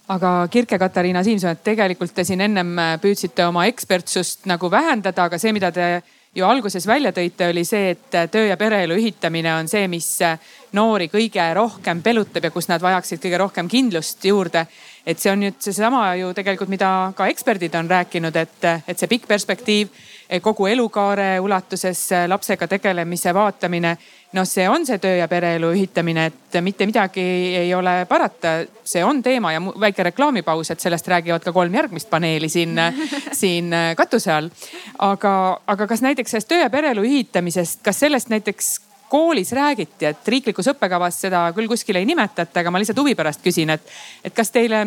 aga 0.09 0.47
Kirke-Katariina 0.51 1.23
Siimson, 1.23 1.53
et 1.53 1.63
tegelikult 1.63 2.13
te 2.15 2.25
siin 2.25 2.41
ennem 2.41 2.71
äh, 2.81 2.95
püüdsite 3.01 3.45
oma 3.45 3.67
ekspertsust 3.69 4.47
nagu 4.49 4.71
vähendada, 4.71 5.27
aga 5.29 5.37
see, 5.37 5.53
mida 5.53 5.69
te 5.73 5.89
ju 6.35 6.45
alguses 6.45 6.85
välja 6.89 7.11
tõite, 7.13 7.49
oli 7.49 7.61
see, 7.65 7.91
et 7.93 8.17
äh, 8.17 8.25
töö 8.31 8.47
ja 8.49 8.57
pereelu 8.57 8.97
ühitamine 8.97 9.53
on 9.53 9.69
see, 9.69 9.85
mis 9.91 10.07
äh, 10.25 10.39
noori 10.73 11.11
kõige 11.13 11.45
rohkem 11.53 12.01
pelutab 12.05 12.47
ja 12.47 12.53
kus 12.53 12.69
nad 12.71 12.81
vajaksid 12.81 13.21
kõige 13.21 13.41
rohkem 13.41 13.69
kindlust 13.69 14.25
juurde. 14.25 14.65
et 15.05 15.19
see 15.19 15.31
on 15.31 15.39
nüüd 15.41 15.61
seesama 15.61 16.15
ju 16.17 16.33
tegelikult, 16.37 16.69
mida 16.69 17.13
ka 17.17 17.27
eksperdid 17.29 17.75
on 17.75 17.89
rääkinud, 17.89 18.35
et, 18.35 18.65
et 18.87 18.97
see 18.99 19.09
pikk 19.09 19.27
perspektiiv 19.29 19.93
kogu 20.41 20.67
elukaare 20.69 21.39
ulatuses 21.41 22.01
lapsega 22.27 22.67
tegelemise 22.67 23.33
vaatamine. 23.33 23.95
Noh, 24.33 24.45
see 24.45 24.67
on 24.69 24.85
see 24.85 24.99
töö 25.01 25.15
ja 25.17 25.27
pereelu 25.27 25.71
ühitamine, 25.73 26.25
et 26.29 26.57
mitte 26.61 26.85
midagi 26.85 27.23
ei 27.61 27.71
ole 27.75 28.03
parata, 28.09 28.59
see 28.85 29.01
on 29.05 29.23
teema 29.25 29.53
ja 29.55 29.61
väike 29.61 30.05
reklaamipaus, 30.11 30.69
et 30.71 30.83
sellest 30.83 31.07
räägivad 31.09 31.45
ka 31.45 31.53
kolm 31.55 31.73
järgmist 31.73 32.09
paneeli 32.09 32.49
siin, 32.49 32.77
siin 33.41 33.73
katuse 33.97 34.33
all. 34.33 34.51
aga, 34.99 35.33
aga 35.67 35.87
kas 35.87 36.05
näiteks 36.05 36.35
sellest 36.35 36.51
töö 36.51 36.61
ja 36.61 36.69
pereelu 36.69 37.05
ühitamisest, 37.05 37.81
kas 37.85 38.05
sellest 38.05 38.29
näiteks 38.29 38.75
koolis 39.09 39.51
räägiti, 39.57 40.05
et 40.05 40.27
riiklikus 40.27 40.69
õppekavas 40.69 41.23
seda 41.25 41.47
küll 41.57 41.69
kuskil 41.71 41.97
ei 41.97 42.05
nimetata, 42.05 42.61
aga 42.61 42.71
ma 42.71 42.81
lihtsalt 42.81 43.01
huvi 43.01 43.15
pärast 43.17 43.41
küsin, 43.41 43.73
et, 43.73 43.89
et 44.23 44.35
kas 44.35 44.53
teile 44.53 44.83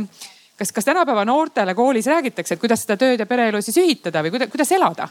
kas, 0.59 0.71
kas 0.73 0.87
tänapäeva 0.87 1.25
noortele 1.27 1.75
koolis 1.75 2.07
räägitakse, 2.07 2.55
et 2.55 2.61
kuidas 2.63 2.87
seda 2.87 2.97
tööd 3.01 3.19
ja 3.19 3.27
pereelu 3.27 3.63
siis 3.63 3.81
ühitada 3.83 4.23
või 4.23 4.37
kuidas, 4.37 4.53
kuidas 4.55 4.73
elada? 4.79 5.09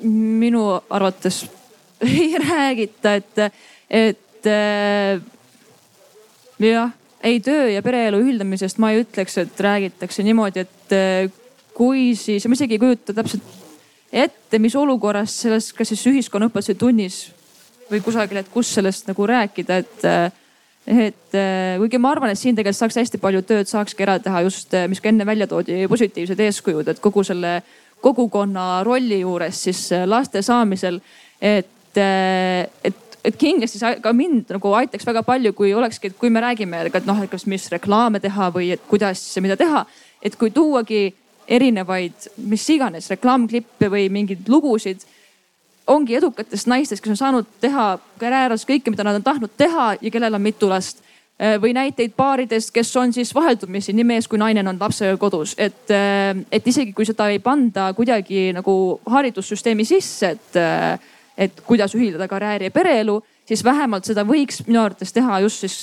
minu 0.00 0.62
arvates 0.88 1.42
ei 2.06 2.38
räägita, 2.38 3.14
et, 3.14 3.38
et 3.90 4.46
äh, 4.46 5.20
jah, 6.58 6.92
ei 7.22 7.40
töö 7.44 7.68
ja 7.68 7.82
pereelu 7.84 8.22
ühildamisest 8.22 8.80
ma 8.80 8.92
ei 8.94 9.02
ütleks, 9.04 9.36
et 9.42 9.60
räägitakse 9.60 10.24
niimoodi, 10.24 10.64
et 10.64 10.96
äh, 10.96 11.32
kui 11.76 12.14
siis, 12.16 12.46
ma 12.48 12.56
isegi 12.56 12.76
ei 12.78 12.82
kujuta 12.82 13.16
täpselt 13.16 13.44
ette, 14.12 14.58
mis 14.58 14.76
olukorras 14.76 15.36
selles, 15.44 15.70
kas 15.76 15.92
siis 15.92 16.06
ühiskonnaõpetuse 16.10 16.74
tunnis 16.78 17.22
või 17.90 18.02
kusagil, 18.04 18.40
et 18.40 18.50
kus 18.52 18.72
sellest 18.74 19.10
nagu 19.10 19.26
rääkida, 19.26 19.80
et 19.84 20.06
et 20.90 21.34
kuigi 21.78 21.98
ma 22.00 22.10
arvan, 22.14 22.32
et 22.32 22.38
siin 22.40 22.56
tegelikult 22.56 22.78
saaks 22.78 22.96
hästi 22.98 23.18
palju 23.22 23.42
tööd 23.46 23.68
saakski 23.68 24.02
ära 24.02 24.16
teha 24.22 24.40
just, 24.46 24.72
mis 24.90 24.98
ka 25.02 25.10
enne 25.12 25.26
välja 25.28 25.46
toodi, 25.46 25.84
positiivsed 25.90 26.40
eeskujud, 26.40 26.88
et 26.88 27.02
kogu 27.04 27.22
selle 27.26 27.60
kogukonna 28.00 28.80
rolli 28.86 29.20
juures 29.20 29.62
siis 29.68 29.82
laste 30.06 30.42
saamisel. 30.42 31.00
et, 31.40 31.68
et 31.98 33.06
et 33.24 33.36
kindlasti 33.36 33.80
see 33.80 33.96
ka 34.00 34.12
mind 34.16 34.52
nagu 34.54 34.72
aitaks 34.78 35.06
väga 35.06 35.22
palju, 35.26 35.52
kui 35.56 35.74
olekski, 35.76 36.10
et 36.10 36.18
kui 36.18 36.30
me 36.32 36.40
räägime, 36.40 36.86
et 36.88 37.08
noh, 37.08 37.22
et 37.22 37.30
kas, 37.30 37.46
mis 37.50 37.66
reklaame 37.72 38.20
teha 38.22 38.50
või 38.54 38.72
et 38.76 38.84
kuidas, 38.88 39.22
mida 39.44 39.58
teha. 39.60 39.86
et 40.22 40.36
kui 40.36 40.50
tuuagi 40.52 41.14
erinevaid, 41.48 42.28
mis 42.46 42.66
iganes 42.70 43.08
reklaamklippe 43.10 43.88
või 43.90 44.08
mingeid 44.12 44.48
lugusid 44.48 45.06
ongi 45.90 46.14
edukatest 46.18 46.68
naistest, 46.70 47.02
kes 47.02 47.14
on 47.14 47.18
saanud 47.18 47.46
teha 47.60 47.94
karjääris 48.20 48.66
kõike, 48.68 48.92
mida 48.92 49.06
nad 49.06 49.16
on 49.18 49.24
tahtnud 49.24 49.56
teha 49.56 49.94
ja 50.00 50.10
kellel 50.12 50.36
on 50.36 50.44
mitu 50.44 50.68
last. 50.68 51.02
või 51.40 51.72
näiteid 51.72 52.12
paaridest, 52.12 52.68
kes 52.68 52.90
on 53.00 53.14
siis 53.16 53.30
vaheldumisi 53.34 53.94
nii 53.96 54.04
mees 54.04 54.26
kui 54.28 54.36
naine 54.38 54.60
on 54.60 54.76
lapsega 54.76 55.16
kodus, 55.16 55.54
et, 55.56 55.88
et 56.52 56.66
isegi 56.68 56.92
kui 56.92 57.06
seda 57.08 57.30
ei 57.32 57.38
panda 57.40 57.86
kuidagi 57.96 58.50
nagu 58.52 59.00
haridussüsteemi 59.08 59.86
sisse, 59.88 60.34
et 60.36 60.58
et 61.38 61.60
kuidas 61.66 61.94
ühildada 61.94 62.28
karjääri 62.28 62.68
ja 62.68 62.74
pereelu, 62.74 63.20
siis 63.48 63.64
vähemalt 63.64 64.04
seda 64.06 64.24
võiks 64.26 64.60
minu 64.66 64.82
arvates 64.82 65.12
teha 65.12 65.40
just 65.44 65.64
siis 65.64 65.78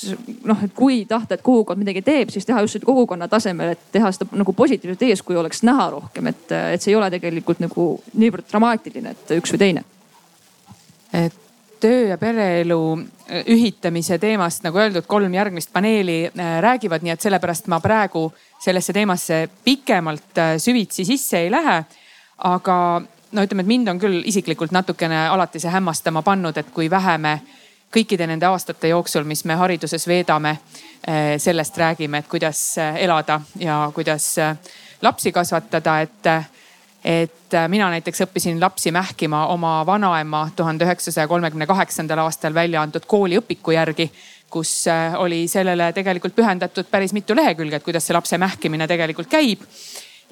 noh, 0.45 0.59
et 0.63 0.73
kui 0.75 1.01
tahta, 1.09 1.35
et 1.35 1.45
kogukond 1.45 1.81
midagi 1.81 2.03
teeb, 2.05 2.31
siis 2.33 2.45
teha 2.45 2.61
just 2.65 2.83
kogukonna 2.85 3.27
tasemel, 3.31 3.73
et 3.75 3.89
teha 3.91 4.11
seda 4.15 4.29
nagu 4.39 4.53
positiivset 4.53 5.07
eeskuju 5.09 5.41
oleks 5.41 5.63
näha 5.67 5.89
rohkem, 5.97 6.31
et, 6.31 6.45
et 6.75 6.83
see 6.83 6.93
ei 6.93 6.99
ole 6.99 7.09
tegelikult 7.13 7.63
nagu 7.63 7.89
niivõrd 8.13 8.47
dramaatiline, 8.51 9.15
et 9.15 9.35
üks 9.39 9.55
või 9.55 9.63
teine. 9.65 9.83
et 11.13 11.43
töö 11.79 12.07
ja 12.07 12.17
pereelu 12.17 12.79
äh, 12.97 13.43
ühitamise 13.47 14.17
teemast, 14.17 14.63
nagu 14.65 14.79
öeldud, 14.81 15.05
kolm 15.07 15.33
järgmist 15.33 15.73
paneeli 15.73 16.25
äh, 16.27 16.59
räägivad, 16.63 17.03
nii 17.03 17.13
et 17.13 17.21
sellepärast 17.21 17.67
ma 17.71 17.79
praegu 17.83 18.27
sellesse 18.63 18.93
teemasse 18.93 19.43
pikemalt 19.63 20.41
äh, 20.41 20.55
süvitsi 20.61 21.05
sisse 21.05 21.45
ei 21.45 21.51
lähe. 21.51 21.83
aga 22.37 23.01
no 23.31 23.43
ütleme, 23.43 23.63
et 23.63 23.67
mind 23.67 23.87
on 23.91 23.99
küll 23.99 24.21
isiklikult 24.25 24.71
natukene 24.71 25.27
alati 25.27 25.59
see 25.59 25.71
hämmastama 25.71 26.23
pannud, 26.25 26.57
et 26.57 26.69
kui 26.73 26.89
vähe 26.91 27.17
me 27.21 27.39
kõikide 27.93 28.27
nende 28.27 28.47
aastate 28.47 28.91
jooksul, 28.91 29.23
mis 29.27 29.45
me 29.47 29.55
hariduses 29.59 30.07
veedame, 30.07 30.57
eh, 31.07 31.35
sellest 31.39 31.77
räägime, 31.77 32.23
et 32.23 32.27
kuidas 32.27 32.77
eh, 32.77 33.03
elada 33.03 33.41
ja 33.59 33.91
kuidas 33.95 34.37
eh, 34.37 34.55
lapsi 35.01 35.31
kasvatada, 35.31 36.01
et 36.01 36.31
et 37.07 37.53
mina 37.71 37.85
näiteks 37.93 38.25
õppisin 38.25 38.57
lapsi 38.59 38.91
mähkima 38.91 39.45
oma 39.53 39.85
vanaema 39.85 40.49
tuhande 40.55 40.83
üheksasaja 40.83 41.27
kolmekümne 41.27 41.67
kaheksandal 41.69 42.19
aastal 42.19 42.53
välja 42.53 42.81
antud 42.81 43.05
kooliõpiku 43.07 43.71
järgi, 43.71 44.09
kus 44.49 44.89
oli 45.17 45.45
sellele 45.47 45.93
tegelikult 45.93 46.35
pühendatud 46.35 46.89
päris 46.91 47.13
mitu 47.13 47.35
lehekülge, 47.37 47.79
et 47.79 47.85
kuidas 47.85 48.09
see 48.09 48.17
lapse 48.17 48.37
mähkimine 48.37 48.87
tegelikult 48.87 49.29
käib. 49.29 49.61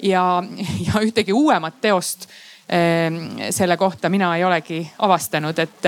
ja, 0.02 0.42
ja 0.86 1.00
ühtegi 1.00 1.32
uuemat 1.32 1.80
teost 1.80 2.28
Ehm, 2.28 2.54
selle 2.66 3.76
kohta 3.78 4.08
mina 4.10 4.32
ei 4.36 4.42
olegi 4.44 4.80
avastanud, 5.06 5.58
et, 5.62 5.86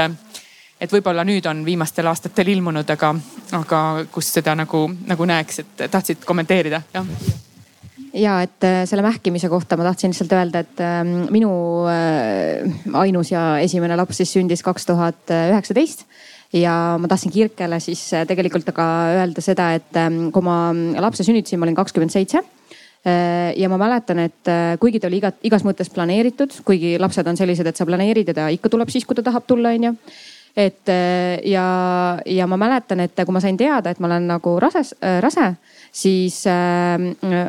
et 0.80 0.92
võib-olla 0.92 1.24
nüüd 1.26 1.48
on 1.50 1.64
viimastel 1.66 2.06
aastatel 2.06 2.52
ilmunud, 2.54 2.86
aga, 2.94 3.10
aga 3.58 3.80
kus 4.14 4.30
seda 4.38 4.54
nagu, 4.54 4.84
nagu 5.10 5.26
näeks, 5.26 5.58
et 5.64 5.84
tahtsid 5.90 6.22
kommenteerida, 6.28 6.82
jah? 6.94 7.10
ja 8.14 8.38
et 8.44 8.64
äh, 8.64 8.82
selle 8.88 9.02
mähkimise 9.04 9.48
kohta 9.48 9.76
ma 9.76 9.86
tahtsin 9.88 10.12
lihtsalt 10.12 10.32
öelda, 10.32 10.62
et 10.64 10.80
ähm, 10.82 11.14
minu 11.34 11.50
äh, 11.90 12.64
ainus 12.94 13.32
ja 13.32 13.58
esimene 13.62 13.96
laps 13.98 14.20
siis 14.22 14.32
sündis 14.36 14.62
kaks 14.66 14.88
tuhat 14.88 15.32
üheksateist 15.34 16.06
ja 16.56 16.96
ma 17.00 17.08
tahtsin 17.10 17.32
Kirkele 17.32 17.80
siis 17.84 18.02
äh, 18.16 18.26
tegelikult 18.28 18.68
aga 18.72 18.86
öelda 19.18 19.44
seda, 19.44 19.72
et 19.76 19.98
ähm, 20.00 20.28
kui 20.34 20.44
ma 20.44 20.70
lapse 21.00 21.26
sünnitasin, 21.26 21.60
ma 21.60 21.68
olin 21.68 21.78
kakskümmend 21.78 22.14
seitse 22.14 22.42
ja 23.04 23.68
ma 23.68 23.78
mäletan, 23.78 24.18
et 24.18 24.48
äh, 24.50 24.74
kuigi 24.80 25.00
ta 25.00 25.06
oli 25.08 25.20
igat, 25.20 25.38
igas 25.46 25.64
mõttes 25.64 25.90
planeeritud, 25.94 26.52
kuigi 26.66 26.96
lapsed 27.00 27.26
on 27.30 27.38
sellised, 27.38 27.66
et 27.66 27.78
sa 27.78 27.86
planeerid 27.86 28.28
ja 28.28 28.34
ta 28.34 28.48
ikka 28.52 28.70
tuleb 28.72 28.90
siis, 28.92 29.06
kui 29.06 29.16
ta 29.16 29.24
tahab 29.26 29.46
tulla, 29.46 29.72
onju. 29.76 29.94
Et 30.58 30.90
äh, 30.90 31.38
ja, 31.46 31.66
ja 32.26 32.46
ma 32.50 32.58
mäletan, 32.60 33.04
et 33.06 33.18
kui 33.18 33.34
ma 33.34 33.42
sain 33.44 33.56
teada, 33.56 33.90
et 33.90 34.00
ma 34.02 34.10
olen 34.10 34.26
nagu 34.32 34.56
rases, 34.60 34.94
rase, 35.22 35.52
siis 35.98 36.46
äh, 36.46 36.98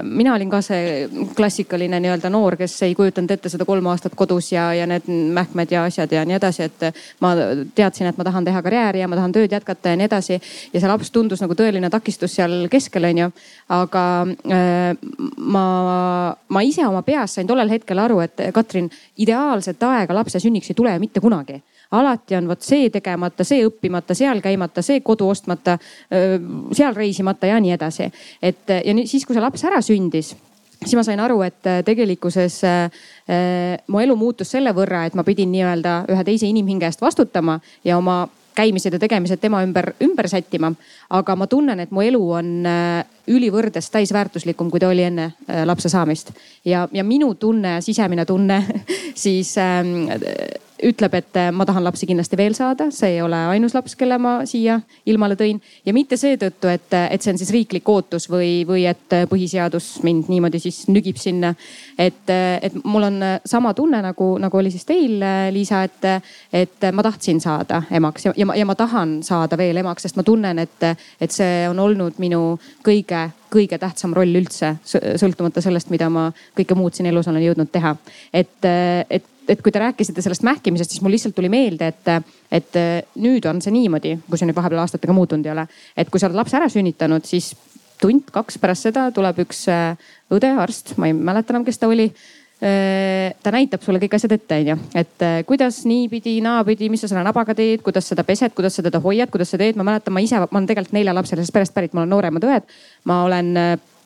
mina 0.04 0.34
olin 0.34 0.50
ka 0.50 0.62
see 0.66 1.08
klassikaline 1.38 2.00
nii-öelda 2.02 2.32
noor, 2.34 2.58
kes 2.58 2.80
ei 2.88 2.95
kujutanud 2.97 3.32
ette 3.36 3.52
seda 3.52 3.66
kolm 3.68 3.86
aastat 3.91 4.16
kodus 4.18 4.52
ja, 4.54 4.70
ja 4.74 4.88
need 4.89 5.06
mähkmed 5.38 5.74
ja 5.74 5.84
asjad 5.86 6.12
ja 6.16 6.24
nii 6.26 6.38
edasi, 6.39 6.66
et 6.66 7.04
ma 7.22 7.36
teadsin, 7.78 8.10
et 8.10 8.18
ma 8.18 8.26
tahan 8.26 8.47
teha 8.47 8.64
karjääri 8.66 9.04
ja 9.04 9.10
ma 9.12 9.20
tahan 9.20 9.36
tööd 9.36 9.54
jätkata 9.54 9.93
ja 9.93 10.00
nii 10.00 10.10
edasi. 10.10 10.39
ja 10.74 10.82
see 10.82 10.89
laps 10.89 11.14
tundus 11.14 11.43
nagu 11.45 11.58
tõeline 11.58 11.91
takistus 11.93 12.34
seal 12.39 12.66
keskel, 12.74 13.06
onju. 13.12 13.30
aga 13.78 14.06
äh, 14.58 15.10
ma, 15.38 15.66
ma 16.50 16.66
ise 16.66 16.88
oma 16.88 17.04
peas 17.06 17.38
sain 17.38 17.47
tollel 17.47 17.70
hetkel 17.70 18.02
aru, 18.02 18.22
et 18.26 18.50
Katrin, 18.54 18.89
ideaalset 19.18 19.84
aega 19.84 20.16
lapse 20.16 20.41
sünniks 20.41 20.74
ei 20.74 20.80
tule 20.82 20.97
mitte 21.00 21.22
kunagi 21.22 21.62
alati 21.92 22.36
on 22.36 22.48
vot 22.48 22.62
see 22.62 22.90
tegemata, 22.94 23.44
see 23.44 23.64
õppimata, 23.66 24.16
seal 24.18 24.42
käimata, 24.42 24.84
see 24.86 25.02
kodu 25.02 25.30
ostmata, 25.30 25.78
seal 26.10 26.94
reisimata 26.96 27.50
ja 27.50 27.60
nii 27.60 27.74
edasi. 27.78 28.12
et 28.42 28.70
ja 28.70 28.94
nüüd 28.94 29.10
siis, 29.10 29.26
kui 29.26 29.38
see 29.38 29.44
laps 29.44 29.66
ära 29.66 29.82
sündis 29.82 30.36
siis 30.80 30.96
ma 30.96 31.04
sain 31.04 31.20
aru, 31.20 31.42
et 31.44 31.66
tegelikkuses 31.86 32.62
äh, 32.64 33.02
mu 33.88 34.00
elu 34.00 34.16
muutus 34.16 34.54
selle 34.56 34.72
võrra, 34.76 35.06
et 35.08 35.16
ma 35.18 35.26
pidin 35.28 35.52
nii-öelda 35.52 36.04
ühe 36.14 36.26
teise 36.28 36.48
inimhinge 36.48 36.88
eest 36.88 37.02
vastutama 37.04 37.60
ja 37.84 37.98
oma 37.98 38.22
käimised 38.60 38.94
ja 38.94 39.00
tegemised 39.00 39.40
tema 39.40 39.62
ümber, 39.64 39.94
ümber 40.04 40.28
sättima. 40.28 40.72
aga 41.10 41.36
ma 41.36 41.48
tunnen, 41.48 41.80
et 41.80 41.92
mu 41.92 42.02
elu 42.02 42.22
on 42.32 42.50
ülivõrdes 43.28 43.92
täisväärtuslikum, 43.92 44.72
kui 44.72 44.80
ta 44.80 44.90
oli 44.90 45.04
enne 45.04 45.32
lapse 45.66 45.90
saamist. 45.90 46.32
ja, 46.66 46.88
ja 46.92 47.04
minu 47.04 47.34
tunne, 47.36 47.82
sisemine 47.82 48.26
tunne 48.26 48.64
siis 49.24 49.56
äh, 49.58 49.84
ütleb, 50.84 51.15
et 51.19 51.38
äh, 51.39 51.49
ma 51.55 51.65
tahan 51.67 51.84
lapsi 51.84 52.07
kindlasti 52.09 52.38
veel 52.39 52.55
saada, 52.57 52.89
see 52.95 53.15
ei 53.15 53.21
ole 53.21 53.38
ainus 53.53 53.75
laps, 53.75 53.95
kelle 53.99 54.17
ma 54.21 54.39
siia 54.49 54.80
ilmale 55.09 55.36
tõin. 55.39 55.59
ja 55.86 55.93
mitte 55.93 56.17
seetõttu, 56.17 56.69
et, 56.71 56.93
et 56.99 57.21
see 57.21 57.34
on 57.34 57.39
siis 57.41 57.51
riiklik 57.53 57.89
ootus 57.89 58.30
või, 58.32 58.63
või 58.67 58.86
et 58.89 59.17
põhiseadus 59.30 59.89
mind 60.03 60.30
niimoodi 60.32 60.61
siis 60.63 60.86
nügib 60.88 61.17
sinna. 61.19 61.53
et, 61.97 62.30
et 62.61 62.77
mul 62.84 63.09
on 63.09 63.19
sama 63.45 63.73
tunne 63.73 64.01
nagu, 64.03 64.32
nagu 64.39 64.57
oli 64.57 64.71
siis 64.71 64.86
teil, 64.86 65.19
Liisa, 65.51 65.84
et, 65.84 66.07
et 66.53 66.89
ma 66.93 67.03
tahtsin 67.03 67.41
saada 67.41 67.84
emaks 67.91 68.30
ja, 68.30 68.34
ja 68.38 68.45
ma, 68.45 68.55
ja 68.55 68.65
ma 68.65 68.75
tahan 68.75 69.19
saada 69.23 69.57
veel 69.57 69.77
emaks, 69.82 70.07
sest 70.07 70.19
ma 70.19 70.23
tunnen, 70.23 70.59
et, 70.59 70.88
et 71.19 71.34
see 71.34 71.67
on 71.69 71.80
olnud 71.80 72.19
minu 72.21 72.57
kõige 72.86 73.30
kõige 73.49 73.80
tähtsam 73.82 74.13
roll 74.13 74.36
üldse, 74.38 74.75
sõltumata 74.86 75.61
sellest, 75.65 75.89
mida 75.89 76.05
ma 76.13 76.27
kõike 76.57 76.77
muud 76.77 76.93
siin 76.93 77.09
elus 77.09 77.27
olen 77.32 77.41
jõudnud 77.47 77.71
teha. 77.73 77.95
et, 78.34 78.67
et 79.09 79.25
et 79.50 79.64
kui 79.66 79.74
te 79.74 79.82
rääkisite 79.82 80.22
sellest 80.22 80.45
mähkimisest, 80.45 80.93
siis 80.93 81.02
mul 81.02 81.16
lihtsalt 81.16 81.36
tuli 81.36 81.50
meelde, 81.50 81.89
et, 81.89 82.34
et 82.52 82.78
nüüd 83.18 83.45
on 83.50 83.62
see 83.64 83.74
niimoodi, 83.74 84.16
kui 84.30 84.38
see 84.38 84.50
nüüd 84.50 84.58
vahepeal 84.58 84.84
aastatega 84.84 85.16
muutunud 85.16 85.45
ei 85.45 85.56
ole. 85.56 85.66
et 85.97 86.10
kui 86.10 86.22
sa 86.22 86.30
oled 86.30 86.38
lapse 86.38 86.58
ära 86.60 86.70
sünnitanud, 86.70 87.26
siis 87.26 87.54
tund-kaks 88.00 88.60
pärast 88.62 88.88
seda 88.88 89.08
tuleb 89.16 89.43
üks 89.43 89.66
äh, 89.72 90.12
õde, 90.34 90.52
arst, 90.62 90.95
ma 91.00 91.10
ei 91.10 91.16
mäleta 91.16 91.54
enam, 91.54 91.66
kes 91.68 91.80
ta 91.82 91.89
oli 91.91 92.08
äh, 92.10 93.36
ta 93.43 93.54
näitab 93.56 93.84
sulle 93.86 94.02
kõik 94.02 94.16
asjad 94.16 94.36
ette, 94.38 94.60
onju, 94.64 94.78
et 95.02 95.26
äh, 95.26 95.38
kuidas 95.47 95.82
niipidi, 95.89 96.38
naapidi, 96.45 96.89
mis 96.91 97.04
sa 97.04 97.12
selle 97.12 97.26
nabaga 97.28 97.56
teed, 97.58 97.84
kuidas 97.86 98.10
seda 98.12 98.26
pesed, 98.28 98.56
kuidas 98.58 98.80
sa 98.80 98.86
teda 98.86 99.02
hoiad, 99.04 99.32
kuidas 99.34 99.52
sa 99.54 99.60
teed. 99.62 99.80
ma 99.80 99.88
mäletan, 99.91 100.16
ma 100.16 100.24
ise, 100.24 100.39
ma 100.39 100.50
olen 100.52 100.70
tegelikult 100.70 100.97
neljalapselisest 101.00 101.56
perest 101.56 101.76
pärit, 101.76 101.95
ma 101.95 102.06
olen 102.06 102.16
nooremad 102.16 102.50
õed. 102.50 102.76
ma 103.10 103.24
olen 103.28 103.54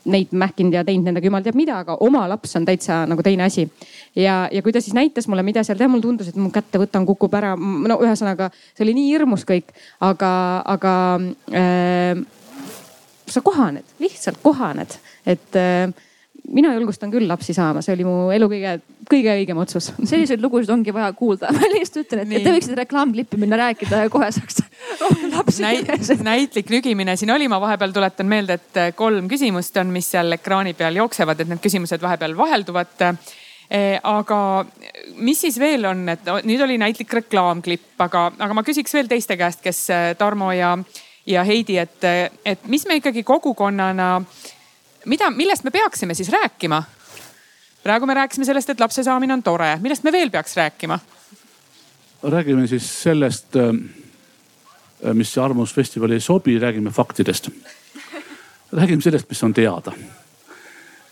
neid 0.05 0.33
mähkinud 0.35 0.75
ja 0.75 0.83
teinud 0.85 1.07
nendega 1.07 1.29
jumal 1.29 1.43
teab 1.45 1.57
mida, 1.57 1.79
aga 1.83 1.97
oma 2.03 2.25
laps 2.31 2.55
on 2.59 2.65
täitsa 2.67 3.03
nagu 3.09 3.23
teine 3.25 3.45
asi. 3.47 3.67
ja, 4.15 4.47
ja 4.51 4.61
kui 4.61 4.73
ta 4.75 4.81
siis 4.83 4.95
näitas 4.97 5.27
mulle, 5.31 5.43
mida 5.43 5.63
seal 5.63 5.79
teha, 5.79 5.89
mulle 5.91 6.05
tundus, 6.05 6.31
et 6.31 6.39
mu 6.39 6.51
kätte 6.53 6.81
võtan, 6.81 7.05
kukub 7.07 7.33
ära. 7.39 7.55
no 7.57 7.99
ühesõnaga, 8.03 8.49
see 8.73 8.85
oli 8.87 8.95
nii 8.99 9.11
hirmus 9.13 9.45
kõik, 9.47 9.71
aga, 10.03 10.31
aga 10.75 10.95
äh, 11.55 12.23
sa 13.27 13.41
kohaned, 13.45 13.95
lihtsalt 14.03 14.41
kohaned, 14.43 14.97
et 15.25 15.59
äh, 15.59 15.87
mina 16.51 16.73
julgustan 16.75 17.11
küll 17.13 17.27
lapsi 17.27 17.53
saama, 17.55 17.81
see 17.83 17.93
oli 17.95 18.05
mu 18.07 18.15
elu 18.35 18.47
kõige, 18.51 18.73
kõige 19.09 19.35
õigem 19.39 19.59
otsus. 19.63 19.91
selliseid 20.03 20.41
lugusid 20.43 20.73
ongi 20.73 20.93
vaja 20.95 21.13
kuulda. 21.15 21.51
ma 21.55 21.69
lihtsalt 21.71 22.03
ütlen, 22.05 22.23
et 22.25 22.31
Nii. 22.31 22.43
te 22.43 22.55
võiksite 22.55 22.79
reklaamklippi 22.81 23.39
minna 23.39 23.59
rääkida 23.63 24.03
ja 24.05 24.11
kohe 24.13 24.29
saaks 24.35 24.59
rohkem 24.99 25.31
lapsi 25.31 25.63
Näit,. 25.63 26.11
näitlik 26.23 26.73
nügimine 26.73 27.15
siin 27.19 27.31
oli, 27.31 27.47
ma 27.51 27.61
vahepeal 27.63 27.95
tuletan 27.95 28.29
meelde, 28.29 28.59
et 28.59 28.81
äh, 28.81 28.91
kolm 28.95 29.29
küsimust 29.31 29.77
on, 29.79 29.93
mis 29.95 30.11
seal 30.11 30.35
ekraani 30.35 30.75
peal 30.77 30.99
jooksevad, 30.99 31.39
et 31.39 31.51
need 31.53 31.63
küsimused 31.63 32.03
vahepeal 32.03 32.35
vahelduvad 32.37 33.07
äh, 33.07 33.33
aga 34.03 34.39
mis 35.23 35.45
siis 35.45 35.59
veel 35.59 35.87
on, 35.89 36.05
et 36.11 36.27
nüüd 36.43 36.61
oli 36.65 36.77
näitlik 36.81 37.13
reklaamklipp, 37.21 37.95
aga, 38.03 38.27
aga 38.37 38.57
ma 38.57 38.65
küsiks 38.67 38.93
veel 38.93 39.07
teiste 39.11 39.39
käest, 39.39 39.63
kes 39.63 39.85
äh, 39.93 40.09
Tarmo 40.19 40.51
ja, 40.51 40.75
ja 41.25 41.45
Heidi, 41.47 41.79
et, 41.79 42.03
et 42.45 42.67
mis 42.67 42.83
me 42.89 42.99
ikkagi 42.99 43.23
kogukonnana 43.23 44.17
mida, 45.05 45.29
millest 45.31 45.63
me 45.63 45.71
peaksime 45.71 46.13
siis 46.13 46.29
rääkima? 46.29 46.83
praegu 47.83 48.05
me 48.05 48.13
rääkisime 48.13 48.45
sellest, 48.45 48.69
et 48.69 48.79
lapse 48.79 49.03
saamine 49.03 49.33
on 49.33 49.43
tore, 49.43 49.77
millest 49.81 50.03
me 50.03 50.11
veel 50.11 50.31
peaks 50.31 50.55
rääkima? 50.57 50.99
räägime 52.23 52.67
siis 52.67 53.03
sellest, 53.03 53.55
äh, 53.55 55.13
mis 55.13 55.37
Arvamusfestivali 55.37 56.13
ei 56.13 56.19
sobi, 56.19 56.59
räägime 56.59 56.89
faktidest. 56.89 57.49
räägime 58.71 59.01
sellest, 59.01 59.29
mis 59.29 59.43
on 59.43 59.53
teada. 59.53 59.91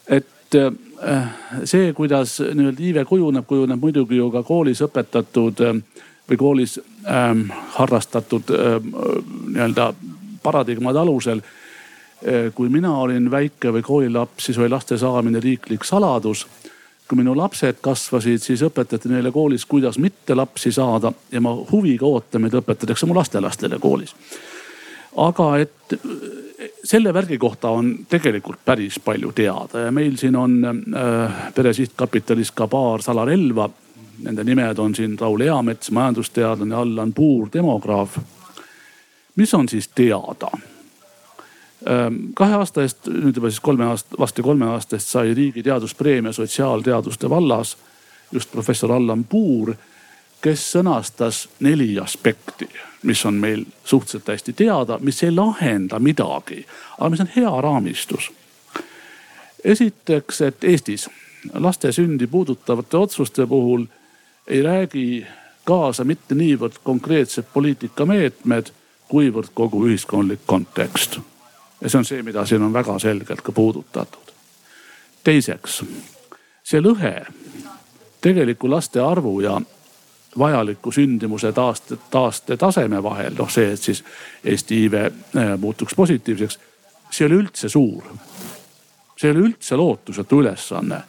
et 0.08 0.28
see, 1.64 1.94
kuidas 1.94 2.39
nii-öelda 2.39 2.84
iive 2.84 3.06
kujuneb, 3.06 3.46
kujuneb 3.48 3.80
muidugi 3.80 4.18
ju 4.18 4.30
ka 4.32 4.44
koolis 4.44 4.82
õpetatud 4.84 5.62
või 6.30 6.38
koolis 6.38 6.80
ähm, 7.08 7.50
harrastatud 7.78 8.52
ähm, 8.56 8.92
nii-öelda 9.54 9.94
paradigmade 10.44 11.00
alusel. 11.00 11.42
Kui 12.56 12.70
mina 12.70 12.92
olin 13.02 13.32
väike 13.32 13.72
või 13.74 13.82
koolilaps, 13.82 14.46
siis 14.46 14.58
oli 14.62 14.70
laste 14.70 14.98
saamine 14.98 15.40
riiklik 15.42 15.84
saladus 15.88 16.46
kui 17.12 17.20
minu 17.20 17.34
lapsed 17.36 17.82
kasvasid, 17.84 18.40
siis 18.40 18.62
õpetati 18.64 19.10
neile 19.12 19.34
koolis, 19.36 19.66
kuidas 19.68 19.98
mitte 20.00 20.36
lapsi 20.36 20.72
saada 20.72 21.12
ja 21.32 21.42
ma 21.44 21.52
huviga 21.72 22.08
ootan, 22.08 22.46
mida 22.46 22.62
õpetatakse 22.62 23.10
mu 23.10 23.18
lastelastele 23.18 23.80
koolis. 23.84 24.16
aga 25.20 25.48
et 25.60 25.98
selle 26.84 27.14
värgi 27.14 27.38
kohta 27.38 27.70
on 27.76 27.92
tegelikult 28.10 28.64
päris 28.66 29.00
palju 29.04 29.32
teada 29.36 29.86
ja 29.86 29.92
meil 29.92 30.16
siin 30.18 30.36
on 30.40 30.58
äh, 30.64 31.52
Pere 31.56 31.74
Sihtkapitalis 31.74 32.52
ka 32.56 32.68
paar 32.68 33.04
salarelva. 33.04 33.70
Nende 34.22 34.44
nimed 34.48 34.80
on 34.80 34.96
siin 34.96 35.18
Raul 35.20 35.42
Eamets, 35.42 35.92
majandusteadlane, 35.92 36.76
Allan 36.76 37.14
Puur, 37.14 37.50
demograaf. 37.54 38.18
mis 39.36 39.54
on 39.54 39.70
siis 39.70 39.88
teada? 39.88 40.52
Ehm, 41.86 42.16
kahe 42.34 42.54
aasta 42.54 42.84
eest, 42.86 43.08
nüüd 43.10 43.38
juba 43.40 43.50
siis 43.50 43.62
kolme 43.64 43.88
aasta, 43.90 44.18
varsti 44.20 44.44
kolme 44.46 44.68
aasta 44.70 44.96
eest 44.96 45.16
sai 45.16 45.34
riigi 45.34 45.64
teaduspreemia 45.66 46.34
sotsiaalteaduste 46.34 47.30
vallas 47.30 47.78
just 48.32 48.52
professor 48.52 48.92
Allan 48.92 49.24
Puur, 49.24 49.74
kes 50.42 50.66
sõnastas 50.76 51.48
neli 51.60 51.96
aspekti, 52.00 52.68
mis 53.04 53.26
on 53.26 53.34
meil 53.42 53.66
suhteliselt 53.86 54.30
hästi 54.30 54.54
teada, 54.54 55.00
mis 55.02 55.24
ei 55.24 55.34
lahenda 55.34 56.00
midagi, 56.00 56.62
aga 57.00 57.10
mis 57.10 57.26
on 57.26 57.34
hea 57.36 57.56
raamistus. 57.62 58.32
esiteks, 59.64 60.42
et 60.42 60.64
Eestis 60.64 61.10
laste 61.54 61.92
sündi 61.92 62.28
puudutavate 62.28 62.98
otsuste 62.98 63.46
puhul 63.48 63.86
ei 64.48 64.62
räägi 64.62 65.26
kaasa 65.64 66.04
mitte 66.04 66.36
niivõrd 66.36 66.78
konkreetsed 66.84 67.46
poliitikameetmed, 67.54 68.72
kuivõrd 69.10 69.50
kogu 69.54 69.86
ühiskondlik 69.88 70.46
kontekst 70.46 71.20
ja 71.82 71.90
see 71.90 71.98
on 71.98 72.06
see, 72.06 72.24
mida 72.24 72.46
siin 72.46 72.62
on 72.62 72.74
väga 72.74 73.00
selgelt 73.00 73.42
ka 73.42 73.52
puudutatud. 73.52 74.34
teiseks, 75.24 75.84
see 76.64 76.82
lõhe 76.82 77.26
tegeliku 78.22 78.70
laste 78.70 79.02
arvu 79.02 79.40
ja 79.42 79.62
vajaliku 80.40 80.92
sündimuse 80.92 81.52
taaste, 81.52 81.98
taastetaseme 82.12 83.04
vahel, 83.04 83.34
noh 83.38 83.50
see, 83.50 83.74
et 83.74 83.82
siis 83.82 84.04
Eesti 84.44 84.84
iive 84.84 85.06
äh, 85.06 85.58
muutuks 85.60 85.96
positiivseks, 85.96 86.60
see 87.12 87.26
ei 87.26 87.32
ole 87.32 87.42
üldse 87.44 87.70
suur. 87.70 88.04
see 89.18 89.30
ei 89.30 89.36
ole 89.36 89.48
üldse 89.50 89.76
lootusetu 89.76 90.40
ülesanne. 90.40 91.02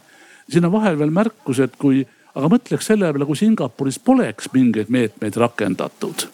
siin 0.51 0.64
on 0.64 0.73
vahel 0.73 0.99
veel 0.99 1.11
märkus, 1.11 1.61
et 1.61 1.77
kui, 1.77 2.07
aga 2.35 2.49
mõtleks 2.49 2.87
selle 2.87 3.12
peale, 3.12 3.27
kui 3.27 3.37
Singapuris 3.37 3.99
poleks 3.99 4.49
mingeid 4.53 4.89
meetmeid 4.89 5.37
rakendatud. 5.37 6.27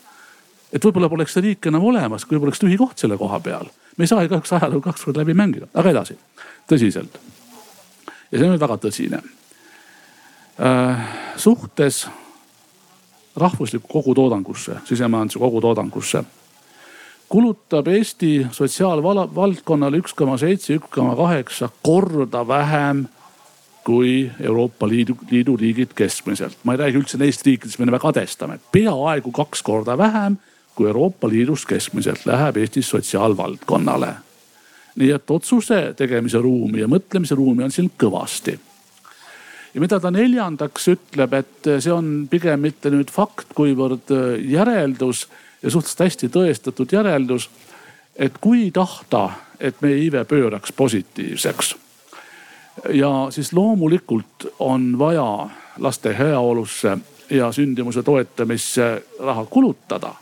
et 0.72 0.84
võib-olla 0.84 1.09
poleks 1.09 1.32
see 1.32 1.43
riik 1.43 1.66
enam 1.66 1.84
olemas, 1.84 2.24
kui 2.24 2.41
poleks 2.41 2.59
tühi 2.59 2.76
koht 2.76 2.99
selle 2.99 3.18
koha 3.18 3.41
peal 3.41 3.68
me 3.99 4.07
ei 4.07 4.11
saa 4.11 4.22
ju 4.22 4.32
kahjuks 4.32 4.53
ajalugu 4.53 4.86
kaks 4.88 5.05
korda 5.05 5.24
läbi 5.24 5.34
mängida, 5.34 5.68
aga 5.74 5.90
edasi, 5.90 6.16
tõsiselt. 6.70 7.18
ja 8.30 8.38
see 8.38 8.46
on 8.46 8.55
nüüd 8.55 8.62
väga 8.62 8.78
tõsine 8.86 9.20
äh,. 10.62 11.05
suhtes 11.36 12.07
rahvuslikku 13.36 13.88
kogutoodangusse, 13.92 14.80
sisemajanduse 14.88 15.38
kogutoodangusse 15.38 16.24
kulutab 17.28 17.88
Eesti 17.92 18.46
sotsiaalvaldkonnale 18.53 20.01
üks 20.01 20.14
koma 20.16 20.38
seitse, 20.40 20.78
üks 20.78 20.90
koma 20.94 21.16
kaheksa 21.16 21.68
korda 21.82 22.46
vähem 22.49 23.07
kui 23.84 24.30
Euroopa 24.40 24.88
Liidu, 24.88 25.16
Liidu 25.30 25.57
riigid 25.57 25.94
keskmiselt. 25.96 26.59
ma 26.64 26.74
ei 26.74 26.78
räägi 26.78 27.01
üldse 27.01 27.18
neist 27.18 27.46
riikidest, 27.46 27.78
mida 27.78 27.92
me 27.92 28.01
kadestame, 28.01 28.59
peaaegu 28.72 29.32
kaks 29.32 29.62
korda 29.62 29.96
vähem 29.99 30.36
kui 30.79 30.87
Euroopa 30.87 31.29
Liidus 31.29 31.66
keskmiselt 31.66 32.26
läheb 32.26 32.57
Eestis 32.57 32.91
sotsiaalvaldkonnale. 32.91 34.14
nii 34.99 35.11
et 35.14 35.31
otsuse 35.31 35.95
tegemise 35.97 36.39
ruumi 36.43 36.81
ja 36.81 36.89
mõtlemise 36.91 37.35
ruumi 37.39 37.64
on 37.66 37.70
siin 37.74 37.91
kõvasti. 38.03 38.59
ja 39.74 39.81
mida 39.81 39.99
ta 40.01 40.11
neljandaks 40.11 40.89
ütleb, 40.89 41.35
et 41.35 41.70
see 41.81 41.93
on 41.93 42.29
pigem 42.31 42.61
mitte 42.61 42.91
nüüd 42.95 43.11
fakt, 43.11 43.51
kuivõrd 43.55 44.14
järeldus 44.39 45.26
ja 45.62 45.70
suhteliselt 45.70 46.05
hästi 46.07 46.29
tõestatud 46.29 46.95
järeldus. 46.95 47.51
et 48.16 48.39
kui 48.41 48.70
tahta, 48.70 49.31
et 49.61 49.83
meie 49.83 49.99
iive 49.99 50.24
pööraks 50.24 50.72
positiivseks 50.72 51.74
ja 52.95 53.26
siis 53.31 53.53
loomulikult 53.53 54.47
on 54.59 54.99
vaja 54.99 55.49
laste 55.79 56.14
heaolusse 56.18 56.99
ja 57.31 57.53
sündimuse 57.53 58.03
toetamisse 58.03 59.03
raha 59.18 59.45
kulutada 59.45 60.14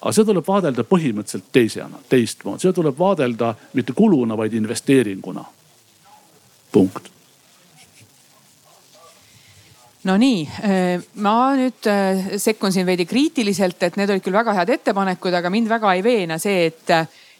aga 0.00 0.12
seda 0.12 0.30
tuleb 0.30 0.46
vaadelda 0.46 0.84
põhimõtteliselt 0.86 1.50
teisena, 1.52 2.00
teistmoodi, 2.08 2.64
seda 2.64 2.76
tuleb 2.76 2.98
vaadelda 2.98 3.54
mitte 3.74 3.94
kuluna, 3.96 4.36
vaid 4.36 4.54
investeeringuna. 4.54 5.44
punkt. 6.72 7.10
no 10.04 10.16
nii, 10.16 10.42
äh, 10.62 11.02
ma 11.14 11.54
nüüd 11.56 11.88
äh, 11.90 12.36
sekkun 12.38 12.72
siin 12.72 12.86
veidi 12.86 13.06
kriitiliselt, 13.06 13.82
et 13.82 13.96
need 13.96 14.10
olid 14.10 14.22
küll 14.22 14.36
väga 14.36 14.54
head 14.54 14.70
ettepanekud, 14.76 15.34
aga 15.34 15.50
mind 15.50 15.68
väga 15.68 15.94
ei 15.94 16.02
veena 16.04 16.38
see, 16.38 16.66
et, 16.66 16.94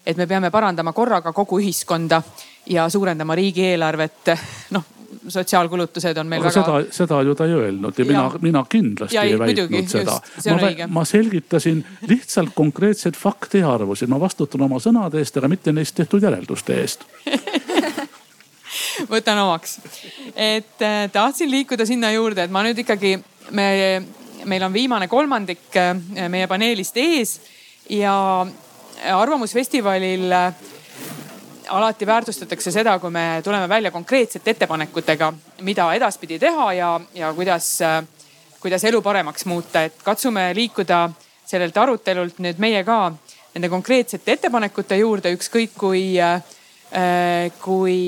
et 0.06 0.16
me 0.16 0.26
peame 0.26 0.50
parandama 0.50 0.92
korraga 0.92 1.32
kogu 1.32 1.60
ühiskonda 1.60 2.22
ja 2.66 2.88
suurendama 2.90 3.34
riigieelarvet. 3.38 4.32
noh, 4.74 4.95
sotsiaalkulutused 5.28 6.18
on 6.20 6.26
meil 6.30 6.42
aga 6.42 6.50
väga. 6.50 6.64
seda, 6.64 6.94
seda 6.94 7.20
ju 7.26 7.34
ta 7.38 7.46
ei 7.46 7.54
öelnud 7.56 7.98
ja, 7.98 8.04
ja. 8.04 8.08
mina, 8.10 8.24
mina 8.42 8.64
kindlasti 8.68 9.16
ja, 9.16 9.22
ei, 9.26 9.34
ei 9.34 9.38
väitnud 9.38 9.70
muidugi, 9.70 9.92
seda. 9.92 10.18
ma, 10.54 10.88
ma 11.00 11.04
selgitasin 11.08 11.84
lihtsalt 12.08 12.54
konkreetseid 12.54 13.18
fakte 13.18 13.62
ja 13.64 13.72
arvusid, 13.74 14.10
ma 14.12 14.20
vastutan 14.20 14.66
oma 14.68 14.80
sõnade 14.82 15.20
eest, 15.22 15.36
aga 15.40 15.50
mitte 15.52 15.74
neist 15.76 15.96
tehtud 15.98 16.22
järelduste 16.26 16.80
eest 16.80 17.06
võtan 19.12 19.40
omaks, 19.44 19.78
et 20.34 20.84
äh, 20.84 21.06
tahtsin 21.12 21.50
liikuda 21.50 21.86
sinna 21.88 22.12
juurde, 22.14 22.46
et 22.46 22.54
ma 22.54 22.62
nüüd 22.66 22.78
ikkagi, 22.84 23.16
me, 23.56 23.66
meil 24.48 24.66
on 24.66 24.74
viimane 24.74 25.08
kolmandik 25.10 25.76
äh, 25.76 25.92
meie 26.32 26.48
paneelist 26.50 26.96
ees 27.00 27.36
ja 27.92 28.16
Arvamusfestivalil 29.12 30.32
äh, 30.32 30.64
alati 31.68 32.06
väärtustatakse 32.06 32.70
seda, 32.70 32.98
kui 32.98 33.10
me 33.10 33.40
tuleme 33.44 33.68
välja 33.68 33.90
konkreetsete 33.90 34.50
ettepanekutega, 34.50 35.32
mida 35.66 35.88
edaspidi 35.94 36.38
teha 36.38 36.72
ja, 36.72 36.90
ja 37.14 37.32
kuidas, 37.34 37.78
kuidas 38.60 38.84
elu 38.84 39.02
paremaks 39.02 39.46
muuta, 39.46 39.82
et 39.82 40.02
katsume 40.04 40.50
liikuda 40.54 41.08
sellelt 41.46 41.76
arutelult 41.76 42.38
nüüd 42.42 42.60
meie 42.62 42.82
ka 42.84 43.12
nende 43.54 43.70
konkreetsete 43.72 44.36
ettepanekute 44.36 44.98
juurde, 45.00 45.32
ükskõik 45.36 45.76
kui, 45.78 46.02
kui 47.62 47.98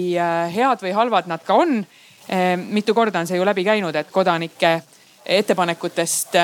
head 0.55 0.85
või 0.85 0.95
halvad 0.95 1.31
nad 1.31 1.45
ka 1.45 1.57
on. 1.57 1.81
mitu 2.69 2.95
korda 2.95 3.21
on 3.21 3.27
see 3.27 3.39
ju 3.39 3.45
läbi 3.45 3.65
käinud, 3.65 3.97
et 3.97 4.11
kodanike 4.13 4.81
ettepanekutest 5.25 6.35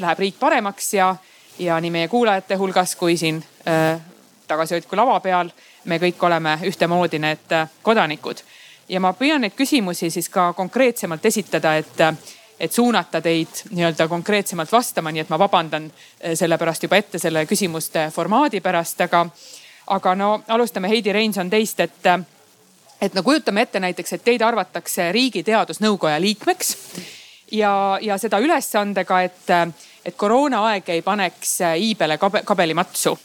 läheb 0.00 0.18
riik 0.18 0.36
paremaks 0.40 0.92
ja, 0.94 1.14
ja 1.58 1.80
nii 1.80 1.90
meie 1.90 2.08
kuulajate 2.08 2.58
hulgas 2.60 2.96
kui 2.96 3.16
siin 3.16 3.40
tagasihoidliku 4.46 4.96
lava 4.96 5.20
peal 5.20 5.50
me 5.86 5.98
kõik 5.98 6.22
oleme 6.26 6.58
ühtemoodi 6.66 7.18
need 7.18 7.52
äh, 7.52 7.68
kodanikud. 7.82 8.42
ja 8.88 9.00
ma 9.00 9.12
püüan 9.12 9.40
neid 9.42 9.54
küsimusi 9.56 10.10
siis 10.10 10.28
ka 10.28 10.52
konkreetsemalt 10.52 11.24
esitada, 11.26 11.76
et, 11.76 12.00
äh, 12.00 12.14
et 12.60 12.72
suunata 12.72 13.20
teid 13.20 13.62
nii-öelda 13.70 14.08
konkreetsemalt 14.08 14.72
vastama, 14.72 15.12
nii 15.12 15.24
et 15.24 15.30
ma 15.30 15.38
vabandan 15.38 15.90
äh, 15.90 16.34
sellepärast 16.34 16.82
juba 16.82 16.96
ette 16.96 17.18
selle 17.18 17.46
küsimuste 17.46 18.10
formaadi 18.14 18.60
pärast, 18.60 19.00
aga, 19.00 19.26
aga 19.86 20.14
no 20.14 20.30
alustame 20.48 20.88
Heidi 20.88 21.12
Reinson 21.12 21.50
teist, 21.50 21.80
et, 21.80 22.10
et 23.00 23.14
no 23.14 23.22
kujutame 23.22 23.62
ette 23.62 23.80
näiteks, 23.80 24.12
et 24.12 24.24
teid 24.24 24.42
arvatakse 24.42 25.12
riigi 25.12 25.42
teadusnõukoja 25.42 26.20
liikmeks 26.20 26.76
ja, 27.52 27.98
ja 28.02 28.18
seda 28.18 28.38
ülesandega, 28.38 29.22
et, 29.22 29.54
et 30.04 30.16
koroonaaeg 30.16 30.88
ei 30.88 31.02
paneks 31.02 31.60
iibele 31.78 32.18
kabe, 32.18 32.42
kabelimatsu 32.44 33.18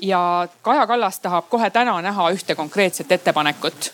ja 0.00 0.48
Kaja 0.62 0.86
Kallas 0.86 1.20
tahab 1.20 1.48
kohe 1.48 1.70
täna 1.70 2.00
näha 2.02 2.30
ühte 2.30 2.54
konkreetset 2.54 3.12
ettepanekut. 3.12 3.92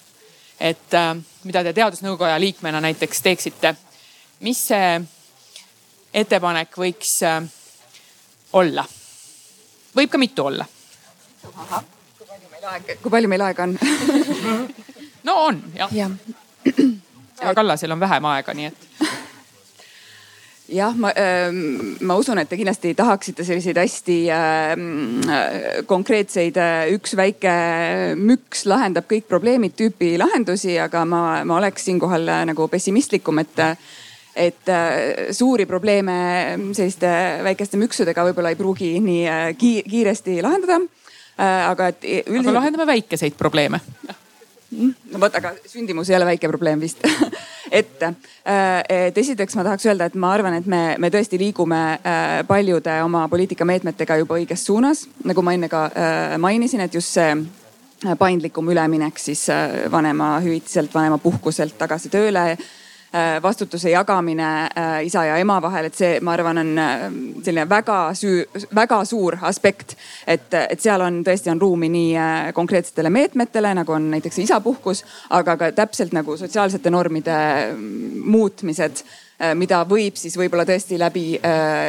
et 0.61 0.95
äh, 0.95 1.17
mida 1.45 1.65
te 1.65 1.73
teadusnõukoja 1.73 2.41
liikmena 2.41 2.81
näiteks 2.81 3.23
teeksite. 3.23 3.75
mis 4.41 4.67
see 4.69 5.01
ettepanek 6.15 6.77
võiks 6.79 7.23
äh, 7.23 7.43
olla? 8.53 8.85
võib 9.97 10.11
ka 10.11 10.19
mitu 10.19 10.47
olla. 10.47 10.67
kui 11.43 12.27
palju 12.27 12.49
meil 12.51 12.65
aega, 12.65 12.97
kui 13.03 13.11
palju 13.11 13.29
meil 13.29 13.41
aega 13.41 13.63
on 13.63 13.79
no 15.29 15.37
on 15.45 15.63
jah 15.75 15.93
ja. 15.93 16.11
ja 17.43 17.55
Kallasel 17.55 17.93
on 17.93 18.01
vähem 18.01 18.25
aega, 18.25 18.55
nii 18.55 18.67
et 18.67 18.89
jah, 20.69 20.95
ma, 20.97 21.11
ähm, 21.17 21.97
ma 22.01 22.17
usun, 22.17 22.39
et 22.41 22.49
te 22.49 22.57
kindlasti 22.57 22.95
tahaksite 22.97 23.45
selliseid 23.45 23.79
hästi 23.79 24.17
äh, 24.33 24.73
konkreetseid 25.91 26.57
äh, 26.61 26.95
üks 26.95 27.17
väike 27.19 27.53
müks 28.17 28.65
lahendab 28.71 29.09
kõik 29.11 29.29
probleemid 29.29 29.77
tüüpi 29.77 30.15
lahendusi, 30.21 30.79
aga 30.81 31.05
ma, 31.09 31.21
ma 31.45 31.59
oleks 31.61 31.85
siinkohal 31.91 32.29
äh, 32.29 32.47
nagu 32.53 32.69
pessimistlikum, 32.73 33.45
et 33.45 33.63
et 34.35 34.69
äh, 34.69 35.31
suuri 35.31 35.67
probleeme 35.67 36.15
selliste 36.75 37.11
väikeste 37.47 37.79
müksudega 37.79 38.25
võib-olla 38.27 38.51
ei 38.51 38.59
pruugi 38.59 38.91
nii 38.99 39.23
äh, 39.31 39.45
kiiresti 39.61 40.41
lahendada 40.43 40.81
äh,. 40.81 41.71
aga 41.71 41.93
et 41.93 42.03
üldiselt.... 42.03 42.49
aga 42.49 42.59
lahendame 42.59 42.87
väikeseid 42.97 43.39
probleeme 43.39 43.81
no 44.75 45.21
vot, 45.21 45.35
aga 45.35 45.55
sündimus 45.71 46.11
ei 46.11 46.17
ole 46.19 46.29
väike 46.33 46.51
probleem 46.51 46.81
vist 46.83 47.05
et, 47.79 48.03
äh, 48.03 48.83
et 48.89 49.19
esiteks 49.19 49.57
ma 49.59 49.65
tahaks 49.67 49.89
öelda, 49.89 50.09
et 50.09 50.17
ma 50.21 50.33
arvan, 50.35 50.59
et 50.59 50.69
me, 50.71 50.83
me 51.01 51.11
tõesti 51.13 51.39
liigume 51.41 51.81
äh, 51.97 52.37
paljude 52.49 52.97
oma 53.05 53.27
poliitikameetmetega 53.33 54.21
juba 54.23 54.39
õiges 54.41 54.67
suunas. 54.69 55.05
nagu 55.25 55.43
ma 55.43 55.57
enne 55.57 55.71
ka 55.73 55.87
äh, 55.91 56.39
mainisin, 56.39 56.85
et 56.85 56.95
just 56.95 57.15
see 57.15 57.35
paindlikum 58.21 58.69
üleminek 58.69 59.17
siis 59.19 59.47
vanemahüvitiselt, 59.91 60.93
vanemapuhkuselt 60.93 61.79
tagasi 61.81 62.11
tööle 62.13 62.43
vastutuse 63.43 63.91
jagamine 63.91 64.47
äh, 64.79 65.07
isa 65.07 65.25
ja 65.25 65.37
ema 65.39 65.61
vahel, 65.63 65.87
et 65.87 65.95
see, 65.95 66.17
ma 66.25 66.33
arvan, 66.35 66.59
on 66.59 66.79
äh, 66.83 67.03
selline 67.47 67.69
väga 67.71 67.99
süü, 68.19 68.41
väga 68.75 69.05
suur 69.07 69.37
aspekt. 69.43 69.97
et, 70.27 70.55
et 70.55 70.81
seal 70.81 71.01
on 71.05 71.21
tõesti 71.27 71.53
on 71.53 71.61
ruumi 71.61 71.89
nii 71.89 72.53
konkreetsetele 72.55 73.11
meetmetele, 73.11 73.75
nagu 73.79 73.93
on 73.93 74.11
näiteks 74.17 74.39
isapuhkus, 74.47 75.05
aga 75.31 75.57
ka 75.57 75.71
täpselt 75.73 76.13
nagu 76.17 76.37
sotsiaalsete 76.37 76.91
normide 76.91 77.37
mm, 77.73 78.25
muutmised 78.31 79.05
mida 79.59 79.81
võib 79.87 80.15
siis 80.17 80.37
võib-olla 80.39 80.63
tõesti 80.65 80.95
läbi 80.99 81.25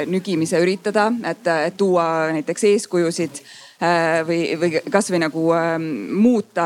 nügimise 0.10 0.58
üritada, 0.60 1.12
et 1.30 1.46
tuua 1.78 2.32
näiteks 2.34 2.64
eeskujusid 2.72 3.42
või, 4.26 4.40
või 4.60 4.82
kasvõi 4.92 5.22
nagu 5.22 5.44
muuta 6.26 6.66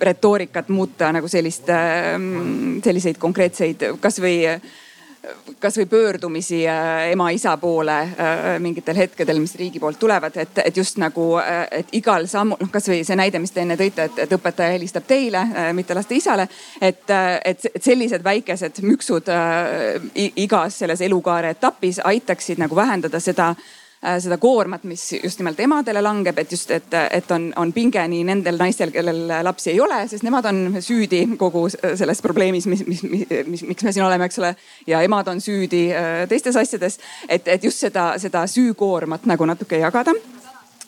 retoorikat 0.00 0.68
muuta 0.68 1.12
nagu 1.12 1.28
sellist, 1.28 1.70
ähm, 1.70 2.78
selliseid 2.84 3.18
konkreetseid, 3.18 3.88
kasvõi 4.00 4.36
kasvõi 5.60 5.86
pöördumisi 5.86 6.68
äh, 6.68 7.10
ema-isa 7.10 7.56
poole 7.56 7.96
äh, 8.02 8.10
mingitel 8.58 8.96
hetkedel, 8.96 9.40
mis 9.40 9.54
riigi 9.58 9.80
poolt 9.80 9.98
tulevad, 9.98 10.36
et, 10.36 10.58
et 10.64 10.76
just 10.76 10.98
nagu, 10.98 11.36
äh, 11.42 11.66
et 11.80 11.90
igal 11.92 12.26
sammul, 12.30 12.60
noh 12.60 12.70
kasvõi 12.72 13.02
see 13.04 13.18
näide, 13.18 13.40
mis 13.42 13.52
te 13.52 13.62
enne 13.64 13.76
tõite, 13.76 14.08
et, 14.08 14.22
et 14.24 14.36
õpetaja 14.38 14.76
helistab 14.76 15.08
teile, 15.08 15.42
mitte 15.76 15.96
laste 15.96 16.16
isale. 16.16 16.48
et, 16.80 17.04
et, 17.44 17.66
et 17.74 17.82
sellised 17.82 18.24
väikesed 18.24 18.80
müksud 18.82 19.28
igas 20.14 20.78
selles 20.78 21.00
elukaare 21.00 21.50
etapis 21.56 22.00
aitaksid 22.04 22.58
nagu 22.58 22.76
vähendada 22.76 23.20
seda 23.20 23.54
seda 23.98 24.38
koormat, 24.38 24.84
mis 24.86 25.02
just 25.22 25.40
nimelt 25.40 25.58
emadele 25.60 26.02
langeb, 26.02 26.38
et 26.38 26.52
just, 26.52 26.70
et, 26.70 26.94
et 27.10 27.30
on, 27.34 27.48
on 27.58 27.72
pinge 27.74 28.02
nii 28.08 28.22
nendel 28.28 28.58
naistel, 28.60 28.92
kellel 28.94 29.24
lapsi 29.42 29.72
ei 29.72 29.80
ole, 29.82 29.98
sest 30.10 30.22
nemad 30.26 30.46
on 30.46 30.78
süüdi 30.84 31.24
kogu 31.40 31.64
selles 31.72 32.22
probleemis, 32.22 32.68
mis, 32.70 32.84
mis, 32.86 33.02
mis, 33.02 33.26
mis, 33.46 33.64
miks 33.72 33.86
me 33.86 33.94
siin 33.94 34.06
oleme, 34.06 34.28
eks 34.30 34.38
ole. 34.38 34.54
ja 34.86 35.02
emad 35.02 35.28
on 35.28 35.42
süüdi 35.42 35.88
äh, 35.90 36.22
teistes 36.30 36.56
asjades, 36.56 37.00
et, 37.28 37.48
et 37.48 37.64
just 37.64 37.82
seda, 37.82 38.12
seda 38.22 38.46
süükoormat 38.46 39.26
nagu 39.26 39.50
natuke 39.50 39.82
jagada 39.82 40.14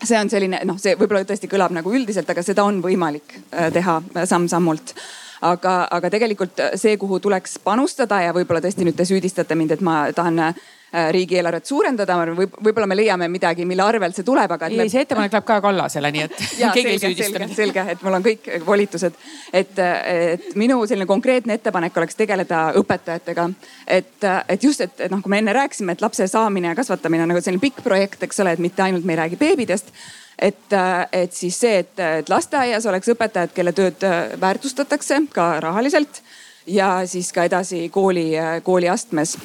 see 0.00 0.16
on 0.16 0.30
selline 0.30 0.62
noh, 0.64 0.78
see 0.80 0.94
võib-olla 0.96 1.26
tõesti 1.26 1.50
kõlab 1.50 1.74
nagu 1.76 1.90
üldiselt, 1.92 2.30
aga 2.30 2.46
seda 2.46 2.64
on 2.64 2.78
võimalik 2.84 3.40
äh, 3.50 3.72
teha 3.74 4.00
samm-sammult 4.22 4.94
aga, 5.42 5.80
aga 5.90 6.10
tegelikult 6.14 6.62
see, 6.78 6.94
kuhu 7.00 7.18
tuleks 7.18 7.58
panustada 7.64 8.22
ja 8.22 8.36
võib-olla 8.36 8.62
tõesti 8.62 8.86
nüüd 8.86 8.96
te 8.96 9.08
süüdistate 9.08 9.58
mind, 9.58 9.74
et 9.74 9.82
ma 9.84 10.04
tahan 10.14 10.44
Äh, 10.46 10.68
riigieelarvet 10.90 11.66
suurendada, 11.66 12.16
võib, 12.34 12.54
võib-olla 12.64 12.86
me 12.90 12.96
leiame 12.98 13.28
midagi, 13.30 13.64
mille 13.68 13.82
arvelt 13.84 14.16
see 14.16 14.26
tuleb, 14.26 14.50
aga. 14.56 14.66
ei 14.66 14.80
me..., 14.80 14.88
see 14.90 15.04
ettepanek 15.04 15.36
läheb 15.36 15.46
Kaja 15.46 15.62
Kallasele, 15.62 16.10
nii 16.14 16.24
et 16.26 16.38
ja, 16.62 16.72
keegi 16.74 16.96
selge, 16.98 17.06
ei 17.06 17.14
süüdista. 17.14 17.38
selge, 17.38 17.54
selge, 17.54 17.84
et 17.94 18.02
mul 18.06 18.18
on 18.18 18.26
kõik 18.26 18.48
volitused. 18.66 19.20
et, 19.52 19.78
et 19.78 20.48
minu 20.58 20.80
selline 20.90 21.06
konkreetne 21.10 21.54
ettepanek 21.60 21.96
oleks 22.02 22.18
tegeleda 22.18 22.64
õpetajatega. 22.80 23.50
et, 23.86 24.26
et 24.48 24.64
just, 24.64 24.80
et, 24.80 25.06
et 25.06 25.14
noh, 25.14 25.22
kui 25.22 25.30
me 25.30 25.38
enne 25.44 25.54
rääkisime, 25.54 25.94
et 25.94 26.02
lapse 26.02 26.26
saamine 26.26 26.72
ja 26.72 26.78
kasvatamine 26.78 27.22
on 27.22 27.34
nagu 27.34 27.44
selline 27.44 27.62
pikk 27.62 27.84
projekt, 27.86 28.26
eks 28.26 28.42
ole, 28.42 28.56
et 28.56 28.62
mitte 28.62 28.82
ainult 28.82 29.06
me 29.06 29.14
ei 29.14 29.22
räägi 29.22 29.38
beebidest 29.40 29.94
et, 30.40 30.76
et 31.12 31.32
siis 31.32 31.56
see, 31.60 31.80
et, 31.84 31.98
et 32.00 32.28
lasteaias 32.28 32.86
oleks 32.88 33.12
õpetajad, 33.12 33.54
kelle 33.54 33.72
tööd 33.76 34.06
väärtustatakse 34.40 35.22
ka 35.34 35.52
rahaliselt 35.60 36.22
ja 36.66 37.00
siis 37.06 37.32
ka 37.32 37.44
edasi 37.44 37.88
kooli, 37.92 38.32
kooliastmes 38.64 39.36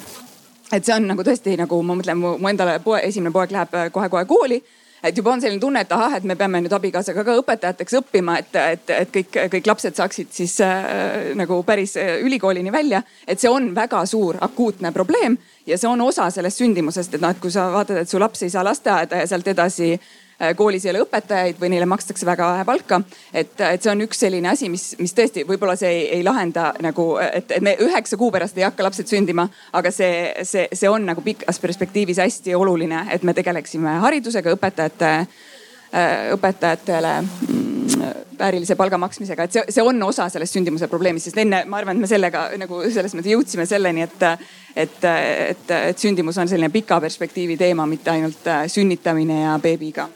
et 0.72 0.84
see 0.84 0.94
on 0.96 1.06
nagu 1.12 1.22
tõesti 1.22 1.56
nagu 1.58 1.82
ma 1.82 1.94
mõtlen, 1.94 2.18
mu 2.18 2.50
endale 2.50 2.80
poe, 2.84 3.00
esimene 3.06 3.34
poeg 3.34 3.54
läheb 3.54 3.78
kohe-kohe 3.94 4.24
äh, 4.24 4.28
kooli 4.28 4.60
et 5.06 5.16
juba 5.16 5.32
on 5.32 5.40
selline 5.40 5.60
tunne, 5.60 5.80
et 5.84 5.92
ahah, 5.92 6.16
et 6.18 6.24
me 6.26 6.34
peame 6.38 6.60
nüüd 6.64 6.72
abikaasaga 6.72 7.24
ka 7.24 7.36
õpetajateks 7.40 7.98
õppima, 8.00 8.38
et, 8.42 8.58
et, 8.74 8.92
et 8.96 9.12
kõik, 9.14 9.38
kõik 9.52 9.70
lapsed 9.70 9.98
saaksid 9.98 10.32
siis 10.34 10.56
äh, 10.64 11.32
nagu 11.38 11.60
päris 11.68 11.96
äh, 12.00 12.16
ülikoolini 12.26 12.72
välja. 12.72 13.02
et 13.26 13.40
see 13.40 13.50
on 13.50 13.74
väga 13.74 14.04
suur 14.06 14.38
akuutne 14.40 14.92
probleem 14.92 15.38
ja 15.66 15.78
see 15.78 15.88
on 15.88 16.00
osa 16.00 16.30
sellest 16.30 16.62
sündimusest, 16.62 17.14
et 17.14 17.20
noh, 17.20 17.30
et 17.30 17.40
kui 17.40 17.50
sa 17.50 17.70
vaatad, 17.72 18.02
et 18.02 18.08
su 18.08 18.18
laps 18.18 18.42
ei 18.42 18.50
saa 18.50 18.64
lasteaeda 18.64 19.22
ja 19.22 19.26
sealt 19.26 19.48
edasi 19.48 19.94
Äh, 19.94 20.25
koolis 20.56 20.84
ei 20.84 20.92
ole 20.92 21.00
õpetajaid 21.06 21.60
või 21.60 21.70
neile 21.72 21.86
makstakse 21.88 22.26
väga 22.26 22.50
vähe 22.52 22.64
palka. 22.68 23.00
et, 23.32 23.60
et 23.60 23.82
see 23.82 23.90
on 23.92 24.04
üks 24.04 24.20
selline 24.20 24.50
asi, 24.50 24.68
mis, 24.68 24.90
mis 25.00 25.14
tõesti 25.16 25.46
võib-olla 25.48 25.76
see 25.80 25.88
ei, 25.88 26.02
ei 26.18 26.24
lahenda 26.24 26.72
nagu, 26.84 27.08
et, 27.22 27.50
et 27.50 27.64
me 27.64 27.76
üheksa 27.80 28.18
kuu 28.20 28.30
pärast 28.34 28.58
ei 28.58 28.66
hakka 28.66 28.84
lapsed 28.84 29.08
sündima, 29.08 29.48
aga 29.72 29.90
see, 29.90 30.34
see, 30.44 30.68
see 30.72 30.90
on 30.92 31.06
nagu 31.08 31.24
pikas 31.24 31.60
perspektiivis 31.62 32.20
hästi 32.20 32.54
oluline, 32.54 33.06
et 33.12 33.24
me 33.24 33.34
tegeleksime 33.36 33.96
haridusega, 34.02 34.52
õpetajate, 34.58 35.12
äh, 35.16 36.12
õpetajatele 36.36 37.14
mm, 37.22 38.04
väärilise 38.38 38.76
palga 38.76 39.00
maksmisega, 39.00 39.46
et 39.46 39.56
see, 39.56 39.64
see 39.78 39.84
on 39.84 40.02
osa 40.04 40.28
sellest 40.32 40.58
sündimuse 40.58 40.90
probleemist, 40.92 41.30
sest 41.30 41.40
enne 41.40 41.62
ma 41.64 41.80
arvan, 41.80 41.96
et 41.96 42.04
me 42.04 42.10
sellega 42.10 42.50
nagu 42.60 42.82
selles 42.92 43.16
mõttes 43.16 43.32
jõudsime 43.32 43.64
selleni, 43.68 44.04
et, 44.04 44.28
et, 44.76 45.00
et, 45.08 45.74
et 45.80 46.04
sündimus 46.06 46.36
on 46.42 46.52
selline 46.52 46.68
pika 46.74 47.00
perspektiivi 47.00 47.56
teema, 47.56 47.88
mitte 47.88 48.12
ainult 48.12 48.52
äh, 48.52 48.66
sünnitamine 48.72 49.42
ja 49.46 49.56
beebiga 49.62 50.10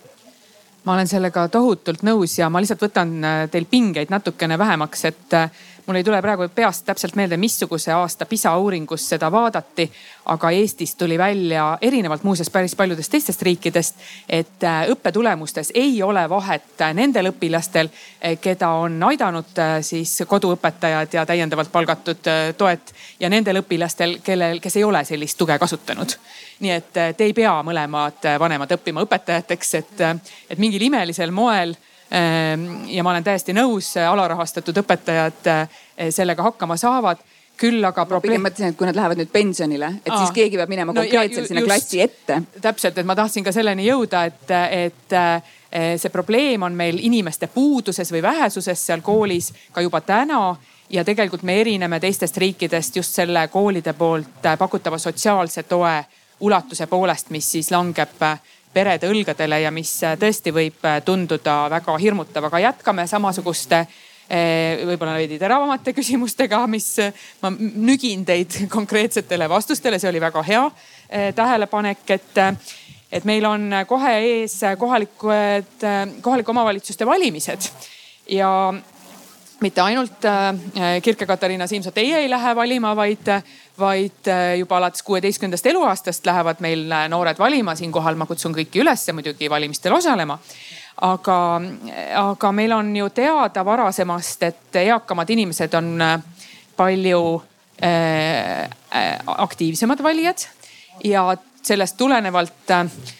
ma 0.84 0.94
olen 0.94 1.08
sellega 1.08 1.46
tohutult 1.52 2.04
nõus 2.06 2.38
ja 2.38 2.48
ma 2.50 2.62
lihtsalt 2.62 2.84
võtan 2.86 3.12
äh, 3.24 3.42
teil 3.52 3.66
pingeid 3.70 4.12
natukene 4.12 4.58
vähemaks, 4.58 5.04
et 5.10 5.36
äh, 5.36 5.50
mul 5.86 5.96
ei 5.96 6.04
tule 6.04 6.20
praegu 6.22 6.48
peast 6.54 6.84
täpselt 6.86 7.16
meelde, 7.16 7.36
missuguse 7.36 7.92
aasta 7.92 8.26
PISA 8.26 8.56
uuringus 8.56 9.08
seda 9.08 9.30
vaadati. 9.32 9.90
aga 10.30 10.50
Eestis 10.50 10.94
tuli 10.94 11.18
välja 11.18 11.78
erinevalt 11.80 12.22
muuseas 12.22 12.50
päris 12.50 12.76
paljudest 12.76 13.10
teistest 13.10 13.42
riikidest, 13.42 13.94
et 14.28 14.64
äh, 14.64 14.84
õppetulemustes 14.88 15.72
ei 15.74 16.02
ole 16.02 16.28
vahet 16.28 16.84
nendel 16.94 17.32
õpilastel, 17.32 17.88
keda 18.40 18.68
on 18.68 19.02
aidanud 19.02 19.58
siis 19.80 20.22
koduõpetajad 20.26 21.14
ja 21.14 21.26
täiendavalt 21.26 21.72
palgatud 21.72 22.30
toet 22.56 22.94
ja 23.20 23.28
nendel 23.28 23.62
õpilastel, 23.62 24.20
kellel, 24.22 24.60
kes 24.60 24.76
ei 24.76 24.84
ole 24.84 25.04
sellist 25.04 25.38
tuge 25.38 25.58
kasutanud 25.58 26.14
nii 26.60 26.70
et 26.70 26.92
te 26.92 27.24
ei 27.24 27.32
pea 27.36 27.52
mõlemad 27.64 28.26
vanemad 28.38 28.72
õppima 28.76 29.04
õpetajateks, 29.06 29.74
et, 29.80 30.02
et 30.50 30.60
mingil 30.60 30.82
imelisel 30.90 31.32
moel 31.32 31.74
ja 32.10 33.04
ma 33.04 33.10
olen 33.10 33.24
täiesti 33.24 33.54
nõus, 33.54 33.92
alarahastatud 34.02 34.80
õpetajad 34.82 35.46
äh, 35.46 35.82
sellega 36.10 36.42
hakkama 36.42 36.76
saavad 36.80 37.22
küll 37.60 37.84
aga 37.84 38.06
probleem. 38.08 38.32
pigem 38.32 38.46
mõtlesin, 38.48 38.72
et 38.72 38.78
kui 38.78 38.88
nad 38.88 38.96
lähevad 38.96 39.20
nüüd 39.20 39.30
pensionile, 39.32 39.92
et 40.00 40.10
Aa. 40.10 40.18
siis 40.22 40.34
keegi 40.34 40.58
peab 40.58 40.70
minema 40.72 40.94
no, 40.94 41.02
konkreetselt 41.02 41.50
sinna 41.50 41.62
just, 41.62 41.70
klassi 41.70 42.02
ette. 42.02 42.40
täpselt, 42.60 42.98
et 42.98 43.06
ma 43.06 43.16
tahtsin 43.18 43.44
ka 43.44 43.52
selleni 43.52 43.86
jõuda, 43.86 44.24
et, 44.30 44.54
et 44.86 45.16
äh, 45.16 45.56
see 46.00 46.12
probleem 46.12 46.64
on 46.66 46.76
meil 46.76 46.98
inimeste 46.98 47.50
puuduses 47.52 48.12
või 48.12 48.22
vähesuses 48.24 48.86
seal 48.86 49.04
koolis 49.06 49.52
ka 49.72 49.84
juba 49.84 50.00
täna 50.00 50.40
ja 50.90 51.04
tegelikult 51.06 51.44
me 51.46 51.60
erineme 51.60 52.00
teistest 52.00 52.40
riikidest 52.42 52.96
just 52.96 53.20
selle 53.20 53.46
koolide 53.52 53.92
poolt 53.92 54.48
pakutava 54.58 54.98
sotsiaalse 54.98 55.62
toe 55.68 56.00
ulatuse 56.40 56.86
poolest, 56.86 57.30
mis 57.30 57.52
siis 57.52 57.70
langeb 57.70 58.22
äh, 58.22 58.40
perede 58.72 59.10
õlgadele 59.10 59.60
ja 59.64 59.72
mis 59.74 59.92
äh, 60.06 60.16
tõesti 60.20 60.52
võib 60.54 60.84
äh, 60.86 61.00
tunduda 61.04 61.64
väga 61.72 61.96
hirmutav, 61.98 62.46
aga 62.50 62.64
jätkame 62.68 63.08
samasuguste 63.10 63.86
võib-olla 64.30 65.16
veidi 65.18 65.40
teravamate 65.42 65.90
küsimustega, 65.90 66.60
mis 66.70 66.84
ma 67.42 67.48
nügin 67.50 68.20
teid 68.22 68.60
konkreetsetele 68.76 69.48
vastustele, 69.50 69.98
see 69.98 70.06
oli 70.06 70.20
väga 70.22 70.44
hea 70.46 70.60
tähelepanek, 71.34 72.04
et, 72.14 72.38
et 73.10 73.26
meil 73.26 73.48
on 73.48 73.64
kohe 73.90 74.12
ees 74.28 74.54
kohalikud, 74.78 75.82
kohalike 76.22 76.54
omavalitsuste 76.54 77.08
valimised. 77.10 77.66
Ja 78.30 78.52
mitte 79.66 79.82
ainult 79.82 80.22
Kirke-Katariina 81.02 81.66
Siimso, 81.66 81.90
teie 81.90 82.22
ei 82.22 82.30
lähe 82.30 82.54
valima, 82.54 82.94
vaid 82.94 83.34
vaid 83.80 84.28
äh, 84.28 84.58
juba 84.58 84.76
alates 84.76 85.02
kuueteistkümnendast 85.02 85.66
eluaastast 85.66 86.26
lähevad 86.26 86.60
meil 86.60 86.90
äh, 86.92 87.08
noored 87.08 87.38
valima. 87.38 87.74
siinkohal 87.74 88.16
ma 88.16 88.26
kutsun 88.26 88.54
kõiki 88.54 88.82
üles 88.84 89.06
muidugi 89.12 89.50
valimistel 89.50 89.92
osalema. 89.96 90.38
aga, 91.00 91.38
aga 92.22 92.52
meil 92.52 92.72
on 92.72 92.96
ju 92.96 93.08
teada 93.10 93.64
varasemast, 93.64 94.42
et 94.42 94.82
eakamad 94.84 95.30
inimesed 95.30 95.74
on 95.74 95.94
äh, 96.02 96.18
palju 96.76 97.42
aktiivsemad 99.26 100.02
valijad 100.04 100.42
ja 101.04 101.22
sellest 101.64 101.96
tulenevalt 101.96 102.72
Eh, 102.72 103.19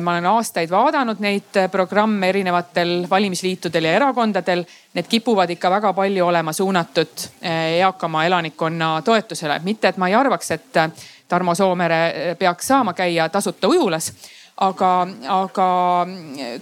ma 0.00 0.14
olen 0.14 0.26
aastaid 0.26 0.70
vaadanud 0.70 1.20
neid 1.20 1.56
eh, 1.60 1.68
programme 1.70 2.28
erinevatel 2.32 3.04
valimisliitudel 3.10 3.84
ja 3.84 3.92
erakondadel. 3.98 4.64
Need 4.96 5.08
kipuvad 5.08 5.50
ikka 5.50 5.70
väga 5.70 5.92
palju 5.92 6.26
olema 6.26 6.52
suunatud 6.52 7.26
eh, 7.42 7.76
eakama 7.82 8.24
elanikkonna 8.24 9.02
toetusele. 9.04 9.60
mitte, 9.64 9.88
et 9.88 9.96
ma 9.96 10.08
ei 10.08 10.14
arvaks, 10.14 10.50
et 10.50 10.82
Tarmo 11.28 11.54
Soomere 11.54 12.36
peaks 12.38 12.66
saama 12.66 12.94
käia 12.96 13.28
tasuta 13.28 13.68
ujulas 13.68 14.12
aga, 14.56 14.92
aga 15.28 15.68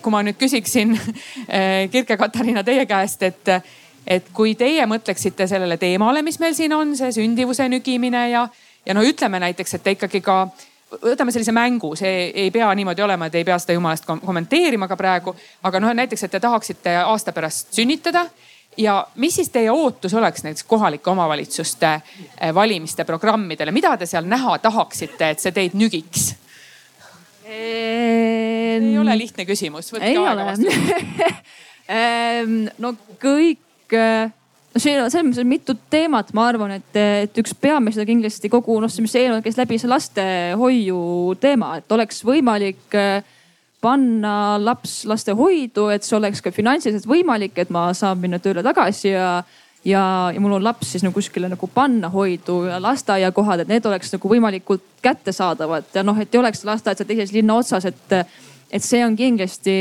kui 0.03 0.13
ma 0.13 0.23
nüüd 0.27 0.37
küsiksin 0.41 0.97
Kirke-Katariina 1.93 2.65
teie 2.65 2.87
käest, 2.87 3.23
et, 3.23 3.53
et 4.07 4.31
kui 4.35 4.55
teie 4.55 4.87
mõtleksite 4.87 5.47
sellele 5.47 5.79
teemale, 5.81 6.23
mis 6.23 6.41
meil 6.43 6.55
siin 6.55 6.75
on, 6.75 6.97
see 6.99 7.13
sündivuse 7.15 7.69
nügimine 7.71 8.31
ja, 8.31 8.49
ja 8.87 8.95
no 8.95 9.05
ütleme 9.07 9.41
näiteks, 9.47 9.79
et 9.79 9.87
te 9.87 9.95
ikkagi 9.97 10.21
ka 10.21 10.47
võtame 10.91 11.33
sellise 11.35 11.53
mängu, 11.55 11.95
see 11.99 12.31
ei 12.31 12.51
pea 12.55 12.69
niimoodi 12.75 13.03
olema, 13.03 13.27
et 13.27 13.35
ei 13.35 13.45
pea 13.45 13.59
seda 13.59 13.75
jumalast 13.77 14.07
kommenteerima 14.07 14.89
ka 14.89 14.97
praegu. 14.97 15.35
aga 15.63 15.81
noh, 15.81 15.95
näiteks, 15.95 16.23
et 16.25 16.31
te 16.31 16.41
tahaksite 16.41 16.97
aasta 17.03 17.33
pärast 17.33 17.75
sünnitada 17.75 18.27
ja 18.77 19.07
mis 19.17 19.35
siis 19.35 19.51
teie 19.51 19.71
ootus 19.71 20.15
oleks 20.15 20.45
näiteks 20.45 20.65
kohalike 20.65 21.11
omavalitsuste 21.11 21.93
eh, 22.41 22.55
valimiste 22.55 23.05
programmidele, 23.05 23.73
mida 23.73 23.97
te 23.97 24.07
seal 24.07 24.25
näha 24.29 24.59
tahaksite, 24.59 25.31
et 25.31 25.43
see 25.43 25.53
teid 25.53 25.75
nügiks? 25.75 26.35
ei 27.47 28.99
ole 28.99 29.15
lihtne 29.19 29.45
küsimus, 29.47 29.93
võtke 29.95 30.11
aega 30.19 30.49
vastuseks 30.51 31.37
no 32.83 32.91
kõik 33.23 33.95
eh, 33.95 34.31
no 34.77 34.83
siin 34.83 35.01
on 35.01 35.11
selles 35.13 35.31
mõttes 35.31 35.49
mitu 35.49 35.77
teemat, 35.91 36.33
ma 36.37 36.51
arvan, 36.51 36.77
et, 36.77 36.99
et 37.01 37.41
üks 37.41 37.55
peamine 37.61 38.05
kindlasti 38.09 38.51
kogu 38.53 38.77
noh, 38.83 38.93
mis 39.03 39.17
eelnõu 39.17 39.45
käis 39.45 39.57
läbi 39.57 39.79
see 39.81 39.91
lastehoiu 39.91 40.99
teema, 41.41 41.77
et 41.81 41.97
oleks 41.97 42.21
võimalik 42.27 42.97
äh, 42.99 43.25
panna 43.81 44.57
laps 44.61 45.05
lastehoidu, 45.09 45.89
et 45.95 46.05
see 46.05 46.17
oleks 46.19 46.43
ka 46.45 46.53
finantsiliselt 46.55 47.09
võimalik, 47.09 47.57
et 47.61 47.73
ma 47.73 47.89
saan 47.97 48.21
minna 48.21 48.41
tööle 48.43 48.65
tagasi 48.67 49.15
ja 49.15 49.31
ja, 49.87 50.33
ja 50.35 50.41
mul 50.43 50.57
on 50.57 50.65
laps 50.65 50.91
siis 50.93 51.05
nagu 51.07 51.15
kuskile 51.15 51.49
nagu 51.49 51.69
panna 51.71 52.09
hoidu 52.11 52.65
ja 52.67 52.81
lasteaiakohad, 52.83 53.63
et 53.63 53.71
need 53.71 53.87
oleks 53.87 54.11
nagu 54.17 54.31
võimalikult 54.33 54.83
kättesaadavad 55.05 55.95
ja 55.95 56.03
noh, 56.03 56.19
et 56.19 56.35
ei 56.35 56.41
oleks 56.41 56.65
lasteaed 56.67 56.99
seal 56.99 57.09
teises 57.09 57.35
linna 57.37 57.55
otsas, 57.61 57.87
et, 57.87 58.17
et 58.75 58.83
see 58.83 59.05
on 59.07 59.15
kindlasti 59.17 59.77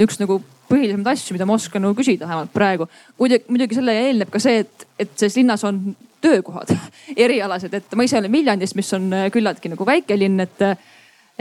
üks 0.00 0.16
nagu 0.22 0.40
põhilisemaid 0.72 1.12
asju, 1.12 1.36
mida 1.36 1.48
ma 1.48 1.58
oskan 1.58 1.84
nagu 1.84 1.96
küsida 1.98 2.26
vähemalt 2.26 2.54
praegu. 2.54 2.88
muidugi, 3.20 3.44
muidugi 3.52 3.78
sellele 3.78 4.08
eelneb 4.08 4.32
ka 4.32 4.40
see, 4.42 4.64
et, 4.64 4.88
et 5.04 5.12
selles 5.16 5.38
linnas 5.40 5.64
on 5.68 5.84
töökohad 6.22 6.72
erialased, 7.26 7.74
et 7.78 7.96
ma 7.98 8.06
ise 8.08 8.18
olen 8.18 8.32
Viljandist, 8.32 8.78
mis 8.78 8.92
on 8.96 9.08
äh, 9.16 9.28
küllaltki 9.34 9.72
nagu 9.72 9.86
väike 9.88 10.18
linn, 10.18 10.42
et 10.44 10.66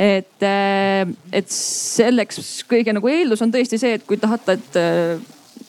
et, 0.01 0.43
äh, 0.47 1.03
et 1.35 1.51
selleks 1.51 2.63
kõige 2.69 2.93
nagu 2.95 3.09
eeldus 3.11 3.43
on 3.43 3.51
tõesti 3.53 3.77
see, 3.79 3.97
et 3.99 4.05
kui 4.07 4.17
tahate, 4.17 4.55
et 4.57 4.79
äh, 4.79 5.19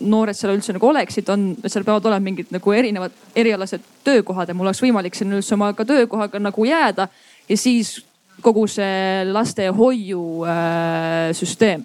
noored 0.03 0.37
seal 0.37 0.55
üldse 0.55 0.75
nagu 0.75 0.89
oleksid, 0.89 1.29
on, 1.33 1.51
seal 1.67 1.85
peavad 1.87 2.07
olema 2.09 2.25
mingid 2.25 2.53
nagu 2.55 2.75
erinevad 2.75 3.15
erialased 3.39 3.85
töökohad 4.07 4.51
ja 4.51 4.57
mul 4.57 4.71
oleks 4.71 4.83
võimalik 4.83 5.19
sinna 5.19 5.39
üldse 5.39 5.57
oma 5.57 5.73
ka 5.77 5.87
töökohaga 5.89 6.41
nagu 6.43 6.67
jääda. 6.67 7.09
ja 7.49 7.57
siis 7.57 7.99
kogu 8.43 8.67
see 8.71 9.25
lastehoiu 9.29 10.23
äh, 10.49 11.31
süsteem 11.37 11.85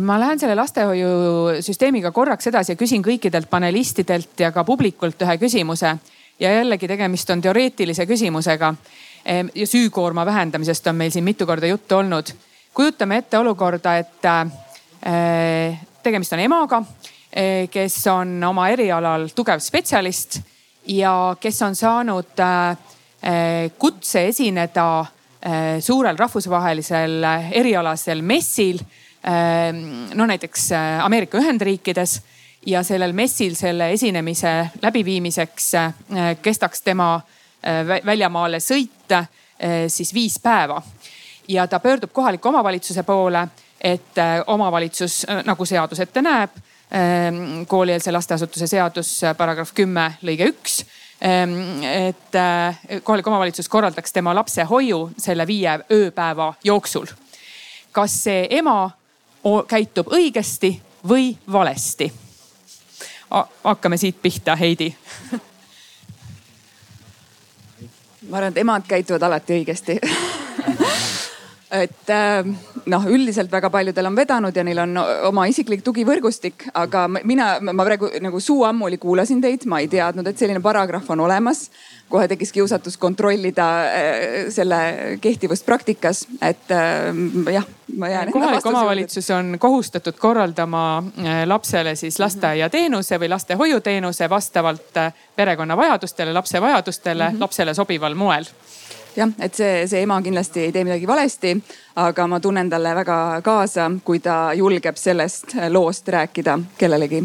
ma 0.00 0.18
lähen 0.20 0.38
selle 0.38 0.54
lastehoiusüsteemiga 0.58 2.10
korraks 2.12 2.48
edasi 2.50 2.72
ja 2.72 2.78
küsin 2.78 3.04
kõikidelt 3.04 3.46
panelistidelt 3.50 4.40
ja 4.40 4.50
ka 4.52 4.64
publikult 4.64 5.22
ühe 5.22 5.36
küsimuse. 5.38 5.96
ja 6.40 6.52
jällegi 6.52 6.88
tegemist 6.88 7.30
on 7.30 7.40
teoreetilise 7.40 8.06
küsimusega. 8.06 8.74
ja 9.54 9.66
süükoorma 9.66 10.26
vähendamisest 10.26 10.86
on 10.86 10.96
meil 10.96 11.10
siin 11.10 11.24
mitu 11.24 11.46
korda 11.46 11.66
juttu 11.66 11.96
olnud. 11.96 12.32
kujutame 12.74 13.16
ette 13.16 13.38
olukorda, 13.38 13.96
et 13.96 14.24
äh, 14.24 15.78
tegemist 16.02 16.32
on 16.32 16.38
emaga, 16.38 16.82
äh, 17.36 17.70
kes 17.70 18.06
on 18.06 18.44
oma 18.44 18.68
erialal 18.68 19.28
tugev 19.34 19.60
spetsialist 19.60 20.40
ja 20.86 21.36
kes 21.40 21.62
on 21.62 21.74
saanud 21.74 22.40
äh, 22.40 22.76
kutse 23.78 24.26
esineda 24.26 25.06
suurel 25.80 26.16
rahvusvahelisel 26.18 27.22
erialasel 27.52 28.22
messil 28.22 28.80
Ehm, 28.80 29.05
no 30.14 30.26
näiteks 30.26 30.72
äh, 30.72 31.04
Ameerika 31.04 31.38
Ühendriikides 31.38 32.22
ja 32.66 32.82
sellel 32.82 33.12
messil 33.12 33.54
selle 33.54 33.90
esinemise 33.92 34.68
läbiviimiseks 34.82 35.74
äh, 35.74 35.94
kestaks 36.42 36.82
tema 36.82 37.14
äh, 37.14 37.86
väljamaale 38.06 38.60
sõit 38.62 39.16
siis 39.88 40.12
viis 40.14 40.34
päeva. 40.38 40.82
ja 41.48 41.66
ta 41.66 41.78
pöördub 41.80 42.12
kohaliku 42.12 42.48
omavalitsuse 42.48 43.02
poole, 43.02 43.48
et 43.80 44.18
omavalitsus 44.46 45.26
nagu 45.44 45.64
seadus 45.64 46.00
ette 46.00 46.22
näeb, 46.22 46.50
ehm, 46.90 47.64
koolieelse 47.66 48.12
lasteasutuse 48.12 48.66
seadus 48.66 49.22
paragrahv 49.36 49.72
kümme 49.74 50.04
lõige 50.22 50.50
üks 50.50 50.84
ehm, 51.20 51.82
et 51.82 52.36
kohalik 53.02 53.26
omavalitsus 53.26 53.68
korraldaks 53.68 54.12
tema 54.12 54.34
lapse 54.34 54.64
hoiu 54.68 55.08
selle 55.16 55.46
viie 55.46 55.78
ööpäeva 55.88 56.52
jooksul. 56.64 57.06
kas 57.92 58.22
see 58.24 58.46
ema 58.50 58.90
käitub 59.68 60.12
õigesti 60.12 60.74
või 61.08 61.32
valesti? 61.52 62.12
hakkame 63.64 63.96
siit 63.96 64.22
pihta, 64.22 64.56
Heidi 64.56 64.94
ma 68.30 68.36
arvan, 68.36 68.48
et 68.48 68.58
emad 68.58 68.82
käituvad 68.88 69.22
alati 69.22 69.58
õigesti 69.58 69.98
et 71.70 72.10
äh, 72.10 72.46
noh, 72.86 73.06
üldiselt 73.10 73.50
väga 73.50 73.70
paljudel 73.74 74.06
on 74.06 74.16
vedanud 74.16 74.56
ja 74.56 74.62
neil 74.64 74.78
on 74.84 74.92
oma 75.26 75.46
isiklik 75.50 75.82
tugivõrgustik, 75.86 76.68
aga 76.78 77.06
mina, 77.10 77.56
ma 77.60 77.86
praegu 77.86 78.10
nagu 78.22 78.40
suu 78.40 78.62
ammuli 78.68 79.00
kuulasin 79.02 79.40
teid, 79.42 79.66
ma 79.66 79.80
ei 79.82 79.88
teadnud, 79.90 80.26
et 80.30 80.38
selline 80.38 80.62
paragrahv 80.62 81.10
on 81.10 81.24
olemas. 81.26 81.70
kohe 82.08 82.28
tekkis 82.28 82.52
kiusatus 82.52 82.96
kontrollida 82.96 83.66
äh, 83.82 84.50
selle 84.54 85.18
kehtivust 85.20 85.66
praktikas, 85.66 86.26
et 86.40 86.70
äh, 86.70 87.10
jah, 87.52 87.66
ma 87.96 88.08
jään. 88.08 88.32
kohalik 88.32 88.66
omavalitsus 88.66 89.30
on 89.30 89.56
kohustatud 89.58 90.14
korraldama 90.18 91.02
lapsele 91.44 91.96
siis 91.96 92.18
lasteaiateenuse 92.18 93.18
või 93.20 93.28
lastehoiuteenuse 93.28 94.30
vastavalt 94.30 95.02
perekonna 95.36 95.76
vajadustele, 95.76 96.32
lapse 96.32 96.60
vajadustele 96.60 97.24
mm, 97.24 97.34
-hmm. 97.34 97.40
lapsele 97.40 97.74
sobival 97.74 98.14
moel 98.14 98.44
jah, 99.16 99.32
et 99.40 99.54
see, 99.54 99.86
see 99.88 100.02
ema 100.04 100.18
kindlasti 100.22 100.66
ei 100.66 100.72
tee 100.74 100.84
midagi 100.86 101.08
valesti, 101.08 101.54
aga 102.02 102.26
ma 102.30 102.40
tunnen 102.40 102.70
talle 102.70 102.94
väga 102.98 103.18
kaasa, 103.44 103.88
kui 104.04 104.20
ta 104.24 104.52
julgeb 104.56 104.98
sellest 105.00 105.56
loost 105.72 106.08
rääkida 106.08 106.58
kellelegi. 106.78 107.24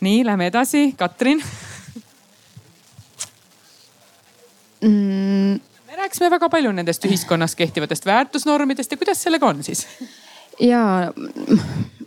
nii, 0.00 0.24
lähme 0.24 0.46
edasi, 0.46 0.92
Katrin 0.98 1.42
mm.. 4.80 5.60
me 5.86 5.96
rääkisime 5.96 6.30
väga 6.30 6.48
palju 6.48 6.72
nendest 6.72 7.04
ühiskonnas 7.04 7.56
kehtivatest 7.56 8.06
väärtusnormidest 8.06 8.90
ja 8.90 8.96
kuidas 8.96 9.22
sellega 9.22 9.46
on 9.46 9.62
siis? 9.62 9.86
ja 10.60 11.12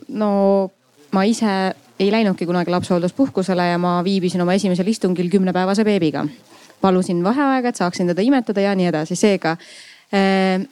no 0.08 0.70
ma 1.10 1.22
ise 1.22 1.74
ei 2.00 2.12
läinudki 2.12 2.46
kunagi 2.46 2.70
lapsehoolduspuhkusele 2.70 3.66
ja 3.66 3.78
ma 3.78 3.98
viibisin 4.04 4.42
oma 4.42 4.54
esimesel 4.56 4.88
istungil 4.88 5.30
kümnepäevase 5.30 5.84
beebiga 5.84 6.24
palusin 6.80 7.22
vaheaega, 7.24 7.70
et 7.70 7.80
saaksin 7.80 8.10
teda 8.10 8.24
imetada 8.24 8.64
ja 8.64 8.74
nii 8.76 8.90
edasi, 8.90 9.16
seega 9.18 9.56
äh, 10.14 10.62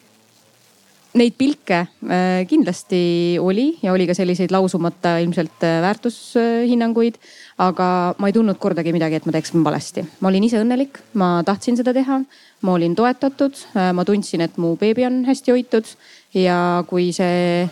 neid 1.18 1.34
pilke 1.38 1.80
äh, 1.80 2.44
kindlasti 2.48 3.00
oli 3.40 3.70
ja 3.82 3.92
oli 3.94 4.06
ka 4.09 4.14
selliseid 4.16 4.52
lausumata 4.54 5.16
ilmselt 5.22 5.64
äh, 5.66 5.80
väärtushinnanguid. 5.84 7.18
aga 7.59 8.14
ma 8.18 8.28
ei 8.28 8.32
tundnud 8.32 8.59
kordagi 8.62 8.92
midagi, 8.94 9.18
et 9.18 9.26
ma 9.26 9.34
teeksin 9.34 9.64
valesti. 9.64 10.04
ma 10.20 10.28
olin 10.30 10.44
ise 10.46 10.61
õnnelik, 10.62 11.00
ma 11.14 11.42
tahtsin 11.46 11.76
seda 11.80 11.94
teha, 11.96 12.20
ma 12.62 12.72
olin 12.76 12.94
toetatud, 12.94 13.59
ma 13.74 14.04
tundsin, 14.06 14.44
et 14.46 14.56
mu 14.59 14.76
beebi 14.78 15.06
on 15.06 15.24
hästi 15.26 15.54
hoitud 15.54 15.90
ja 16.34 16.84
kui 16.86 17.11
see 17.12 17.66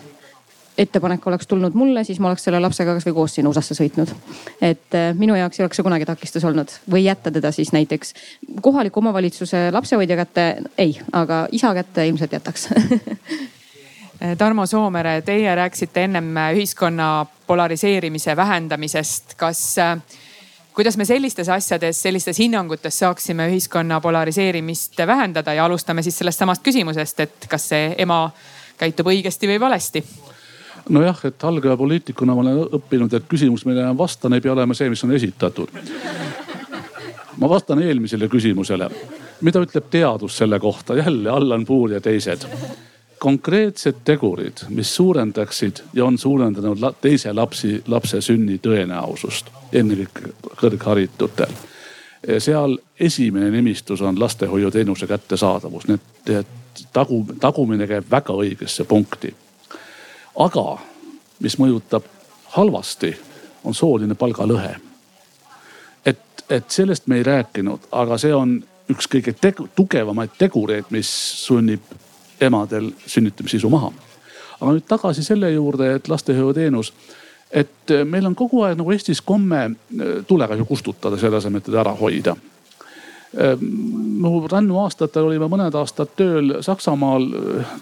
ettepanek 0.77 1.27
oleks 1.27 1.47
tulnud 1.47 1.73
mulle, 1.73 2.03
siis 2.03 2.19
ma 2.19 2.29
oleks 2.29 2.43
selle 2.47 2.59
lapsega 2.61 2.93
kasvõi 2.97 3.15
koos 3.17 3.35
sinna 3.37 3.49
USA-sse 3.49 3.77
sõitnud. 3.77 4.13
et 4.61 4.95
äh, 4.97 5.09
minu 5.17 5.35
jaoks 5.35 5.59
ei 5.59 5.65
oleks 5.65 5.79
see 5.79 5.87
kunagi 5.87 6.05
takistus 6.05 6.45
olnud 6.45 6.73
või 6.91 7.03
jätta 7.07 7.31
teda 7.31 7.51
siis 7.51 7.73
näiteks 7.73 8.13
kohaliku 8.61 8.99
omavalitsuse 8.99 9.69
lapsehoidja 9.71 10.15
kätte, 10.23 10.47
ei, 10.77 10.99
aga 11.11 11.47
isa 11.51 11.73
kätte 11.73 12.07
ilmselt 12.07 12.37
jätaks 12.37 12.69
Tarmo 14.37 14.65
Soomere, 14.65 15.21
teie 15.21 15.55
rääkisite 15.55 16.03
ennem 16.03 16.31
ühiskonna 16.55 17.25
polariseerimise 17.47 18.35
vähendamisest. 18.35 19.33
kas, 19.37 19.77
äh, 19.77 20.01
kuidas 20.73 20.97
me 20.97 21.05
sellistes 21.05 21.49
asjades, 21.49 22.01
sellistes 22.01 22.39
hinnangutes 22.39 22.99
saaksime 22.99 23.47
ühiskonna 23.49 24.01
polariseerimist 24.01 24.97
vähendada 25.07 25.53
ja 25.53 25.65
alustame 25.65 26.01
siis 26.01 26.17
sellest 26.17 26.39
samast 26.39 26.63
küsimusest, 26.63 27.19
et 27.19 27.45
kas 27.49 27.69
see 27.69 27.95
ema 27.97 28.31
käitub 28.77 29.07
õigesti 29.07 29.47
või 29.47 29.59
valesti? 29.59 30.03
Nojah, 30.89 31.19
et 31.23 31.43
algaja 31.43 31.77
poliitikuna 31.77 32.35
ma 32.35 32.41
olen 32.41 32.59
õppinud, 32.77 33.13
et 33.13 33.27
küsimus, 33.29 33.65
millele 33.65 33.87
ma 33.91 33.97
vastan, 33.97 34.33
ei 34.33 34.41
pea 34.41 34.53
olema 34.53 34.75
see, 34.77 34.89
mis 34.89 35.03
on 35.03 35.13
esitatud. 35.15 35.71
ma 37.37 37.49
vastan 37.49 37.81
eelmisele 37.83 38.27
küsimusele. 38.27 38.89
mida 39.41 39.61
ütleb 39.61 39.89
teadus 39.89 40.37
selle 40.37 40.59
kohta? 40.59 40.95
jälle 40.95 41.29
Allan 41.29 41.65
Puur 41.65 41.91
ja 41.91 42.01
teised. 42.01 42.47
konkreetsed 43.19 44.03
tegurid, 44.05 44.67
mis 44.69 44.95
suurendaksid 44.95 45.83
ja 45.93 46.05
on 46.05 46.17
suurendanud 46.17 46.77
teise 47.01 47.33
lapsi, 47.33 47.83
lapse 47.87 48.21
sünni 48.21 48.57
tõenäosust, 48.57 49.49
ennekõike 49.73 50.33
kõrgharitutel 50.61 51.57
seal 52.39 52.77
esimene 52.99 53.51
nimistus 53.51 54.01
on 54.01 54.19
lastehoiuteenuse 54.19 55.07
kättesaadavus, 55.07 55.87
nii 55.87 55.99
et 56.35 56.47
tagu, 56.93 57.25
tagumine 57.39 57.87
käib 57.87 58.09
väga 58.11 58.33
õigesse 58.33 58.85
punkti. 58.85 59.33
Aga 60.37 60.77
mis 61.39 61.57
mõjutab 61.59 62.05
halvasti, 62.55 63.13
on 63.63 63.75
sooline 63.75 64.15
palgalõhe. 64.15 64.75
et, 66.05 66.43
et 66.49 66.71
sellest 66.71 67.07
me 67.07 67.17
ei 67.17 67.23
rääkinud, 67.23 67.89
aga 67.91 68.17
see 68.17 68.33
on 68.33 68.57
üks 68.89 69.09
kõige 69.11 69.33
tegu, 69.33 69.67
tugevamaid 69.75 70.37
tegureid, 70.37 70.85
mis 70.89 71.09
sunnib 71.45 71.81
emadel 72.41 72.91
sünnitamissisu 73.05 73.69
maha. 73.69 73.91
aga 74.59 74.71
nüüd 74.71 74.87
tagasi 74.87 75.23
selle 75.23 75.51
juurde, 75.51 75.95
et 75.95 76.07
lastehoiuteenus 76.07 76.93
et 77.51 77.93
meil 78.05 78.25
on 78.27 78.35
kogu 78.35 78.61
aeg 78.65 78.77
nagu 78.77 78.91
Eestis 78.91 79.21
komme 79.21 79.63
äh, 79.63 80.23
tulekahju 80.27 80.65
kustutada, 80.65 81.17
selle 81.17 81.39
asemel, 81.39 81.61
et 81.61 81.69
teda 81.69 81.79
ära 81.79 81.93
hoida. 81.95 82.35
Mu 83.33 84.37
ähm, 84.37 84.45
rännuaastatel 84.51 85.27
olime 85.27 85.49
mõned 85.51 85.75
aastad 85.75 86.13
tööl 86.15 86.61
Saksamaal 86.63 87.25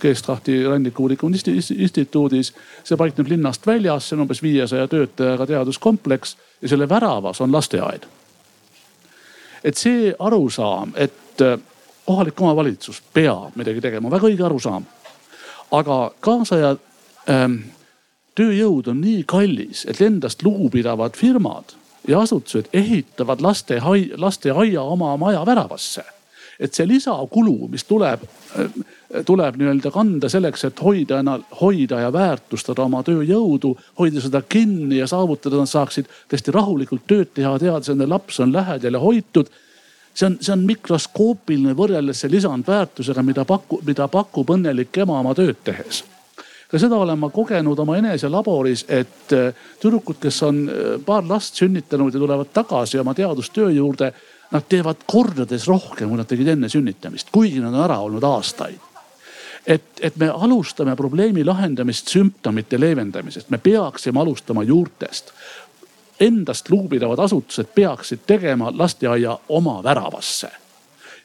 Gestrachti 0.02 0.58
äh, 0.64 0.70
rannikuuuriku 0.72 1.30
instituudis. 1.30 2.54
see 2.84 2.98
paikneb 2.98 3.28
linnast 3.30 3.68
väljas, 3.68 4.10
see 4.10 4.18
on 4.18 4.26
umbes 4.26 4.42
viiesaja 4.42 4.88
töötajaga 4.88 5.46
teaduskompleks 5.46 6.38
ja 6.62 6.70
selle 6.70 6.90
väravas 6.90 7.42
on 7.42 7.52
lasteaed. 7.52 8.08
et 9.64 9.78
see 9.78 10.16
arusaam, 10.20 10.94
et 10.96 11.42
kohalik 12.06 12.42
omavalitsus 12.42 13.02
peab 13.14 13.56
midagi 13.56 13.82
tegema, 13.82 14.12
väga 14.12 14.28
õige 14.28 14.46
arusaam. 14.46 14.86
aga 15.72 16.12
kaasaja 16.20 16.76
ähm, 17.30 17.58
tööjõud 18.36 18.88
on 18.88 19.02
nii 19.02 19.24
kallis, 19.24 19.86
et 19.86 20.02
endast 20.02 20.44
lugupidavad 20.44 21.16
firmad 21.16 21.76
ja 22.08 22.22
asutused 22.22 22.66
ehitavad 22.74 23.40
lastehai-, 23.40 24.12
lasteaia 24.18 24.82
oma 24.82 25.18
maja 25.18 25.46
väravasse. 25.46 26.04
et 26.60 26.74
see 26.74 26.86
lisakulu, 26.88 27.68
mis 27.68 27.84
tuleb, 27.84 28.22
tuleb 29.28 29.58
nii-öelda 29.60 29.90
kanda 29.92 30.30
selleks, 30.32 30.64
et 30.64 30.78
hoida, 30.80 31.18
hoida 31.62 32.00
ja 32.00 32.14
väärtustada 32.14 32.86
oma 32.86 33.02
tööjõudu, 33.04 33.74
hoida 34.00 34.24
seda 34.24 34.40
kinni 34.42 35.02
ja 35.02 35.08
saavutada, 35.08 35.60
nad 35.60 35.68
saaksid 35.68 36.08
tõesti 36.32 36.56
rahulikult 36.56 37.04
tööd 37.12 37.34
teha, 37.36 37.58
teades, 37.60 37.90
et 37.90 37.98
nende 37.98 38.08
laps 38.08 38.40
on 38.40 38.56
lähedal 38.56 38.96
ja 38.96 39.04
hoitud 39.04 39.52
see 40.16 40.30
on, 40.30 40.40
see 40.40 40.56
on 40.56 40.64
mikroskoopiline 40.64 41.76
võrreldes 41.76 42.24
selle 42.24 42.38
lisandväärtusega, 42.38 43.24
mida 43.24 43.44
pakub, 43.46 43.84
mida 43.84 44.08
pakub 44.08 44.56
õnnelik 44.56 45.04
ema 45.04 45.20
oma 45.20 45.36
tööd 45.36 45.60
tehes 45.68 46.06
ka 46.76 46.80
seda 46.82 46.98
olen 47.00 47.20
ma 47.20 47.30
kogenud 47.32 47.80
oma 47.80 47.96
eneselaboris, 48.02 48.86
et 48.92 49.32
äh, 49.32 49.68
tüdrukud, 49.80 50.18
kes 50.20 50.42
on 50.44 50.66
äh, 50.68 50.90
paar 51.06 51.24
last 51.30 51.56
sünnitanud 51.62 52.14
ja 52.14 52.20
tulevad 52.20 52.52
tagasi 52.54 53.00
oma 53.00 53.14
teadustöö 53.16 53.70
juurde. 53.72 54.12
Nad 54.52 54.68
teevad 54.70 55.08
kordades 55.10 55.64
rohkem, 55.68 56.12
kui 56.12 56.20
nad 56.20 56.28
tegid 56.30 56.52
enne 56.52 56.68
sünnitamist, 56.70 57.32
kuigi 57.34 57.64
nad 57.64 57.74
on 57.74 57.82
ära 57.88 57.98
olnud 58.04 58.24
aastaid 58.24 58.84
et, 59.66 59.88
et 60.06 60.18
me 60.22 60.28
alustame 60.30 60.94
probleemi 60.96 61.42
lahendamist 61.44 62.12
sümptomite 62.14 62.78
leevendamisest, 62.80 63.50
me 63.50 63.58
peaksime 63.58 64.22
alustama 64.22 64.64
juurtest. 64.64 65.32
Endast 66.22 66.70
lugupidavad 66.70 67.20
asutused 67.20 67.72
peaksid 67.76 68.22
tegema 68.28 68.70
lasteaia 68.76 69.34
oma 69.50 69.80
väravasse 69.84 70.52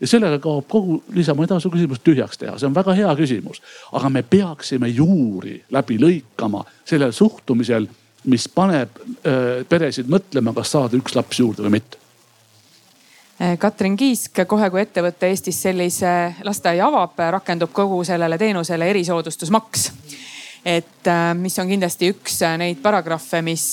ja 0.00 0.08
sellega 0.08 0.38
kaob 0.42 0.66
kogu 0.68 1.00
Liisa 1.14 1.34
Mõdasu 1.36 1.70
küsimus 1.72 2.00
tühjaks 2.04 2.40
teha, 2.40 2.56
see 2.58 2.68
on 2.68 2.74
väga 2.74 2.94
hea 2.96 3.14
küsimus. 3.18 3.60
aga 3.92 4.08
me 4.08 4.22
peaksime 4.22 4.88
juuri 4.88 5.60
läbi 5.70 5.98
lõikama 6.00 6.64
sellel 6.84 7.12
suhtumisel, 7.12 7.88
mis 8.24 8.48
paneb 8.48 9.00
äh, 9.00 9.66
peresid 9.68 10.08
mõtlema, 10.08 10.54
kas 10.56 10.72
saada 10.76 10.96
üks 10.96 11.16
laps 11.16 11.40
juurde 11.40 11.64
või 11.66 11.76
mitte. 11.78 12.00
Äh, 13.40 13.58
Katrin 13.58 13.96
Kiisk, 13.96 14.42
kohe 14.46 14.70
kui 14.70 14.82
ettevõte 14.82 15.28
Eestis 15.28 15.60
sellise 15.62 16.34
lasteaia 16.44 16.88
avab, 16.88 17.18
rakendub 17.38 17.72
kogu 17.72 18.02
sellele 18.04 18.38
teenusele 18.38 18.90
erisoodustusmaks. 18.90 19.92
et 20.64 21.06
äh, 21.08 21.34
mis 21.34 21.58
on 21.58 21.68
kindlasti 21.68 22.12
üks 22.14 22.40
neid 22.58 22.82
paragrahve, 22.82 23.42
mis 23.42 23.68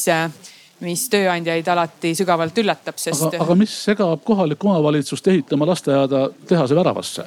mis 0.85 1.07
tööandjaid 1.09 1.67
alati 1.67 2.13
sügavalt 2.17 2.57
üllatab, 2.57 2.97
sest. 3.01 3.29
aga, 3.39 3.55
mis 3.57 3.73
segab 3.87 4.23
kohalikku 4.25 4.69
omavalitsust 4.69 5.27
ehitama 5.33 5.69
lasteaeda 5.69 6.27
tehase 6.47 6.75
väravasse? 6.77 7.25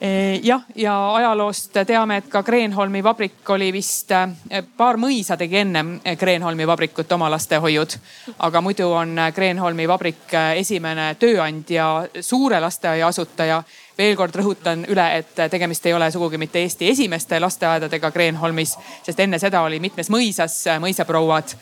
E, 0.00 0.40
jah, 0.42 0.60
ja 0.74 1.14
ajaloost 1.14 1.72
teame, 1.88 2.18
et 2.20 2.26
ka 2.28 2.42
Kreenholmi 2.44 3.00
vabrik 3.04 3.50
oli 3.50 3.70
vist, 3.72 4.10
e, 4.12 4.60
paar 4.76 4.98
mõisa 5.00 5.38
tegi 5.40 5.56
ennem 5.62 5.94
Kreenholmi 6.20 6.66
vabrikut 6.68 7.12
oma 7.16 7.30
lastehoiud. 7.32 7.96
aga 8.38 8.60
muidu 8.60 8.90
on 8.92 9.16
Kreenholmi 9.34 9.88
vabrik 9.88 10.34
esimene 10.56 11.14
tööandja, 11.18 12.08
suure 12.20 12.60
lasteaia 12.60 13.06
asutaja. 13.06 13.62
veel 13.98 14.16
kord 14.16 14.34
rõhutan 14.36 14.84
üle, 14.88 15.16
et 15.16 15.50
tegemist 15.50 15.86
ei 15.86 15.94
ole 15.94 16.10
sugugi 16.10 16.38
mitte 16.38 16.58
Eesti 16.58 16.88
esimeste 16.88 17.40
lasteaedadega 17.40 18.10
Kreenholmis, 18.10 18.76
sest 19.02 19.20
enne 19.20 19.38
seda 19.38 19.62
oli 19.62 19.80
mitmes 19.80 20.10
mõisas 20.10 20.64
mõisaprouad 20.80 21.56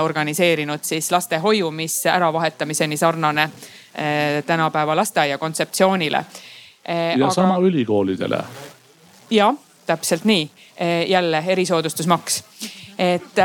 organiseerinud 0.00 0.82
siis 0.82 1.10
lastehoiu, 1.12 1.70
mis 1.70 2.06
äravahetamiseni 2.06 2.96
sarnane 2.96 3.42
eh, 3.42 4.44
tänapäeva 4.46 4.96
lasteaia 4.96 5.38
kontseptsioonile. 5.38 6.24
Eh, 6.84 7.16
ja 7.16 7.24
Aga... 7.24 7.34
sama 7.34 7.58
ülikoolidele. 7.58 8.42
jah, 9.30 9.54
täpselt 9.86 10.24
nii, 10.24 10.50
jälle 11.08 11.44
erisoodustusmaks, 11.46 12.44
et 12.98 13.36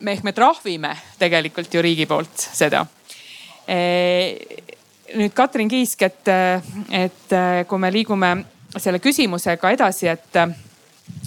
me 0.00 0.12
ehk 0.12 0.22
me 0.22 0.32
trahvime 0.32 0.96
tegelikult 1.18 1.74
ju 1.74 1.82
riigi 1.82 2.06
poolt 2.06 2.44
seda 2.52 2.86
nüüd 5.16 5.34
Katrin 5.34 5.68
Kiisk, 5.68 6.02
et, 6.02 6.28
et 6.90 7.34
kui 7.68 7.80
me 7.80 7.90
liigume 7.92 8.32
selle 8.80 9.00
küsimusega 9.02 9.72
edasi, 9.74 10.08
et, 10.08 10.38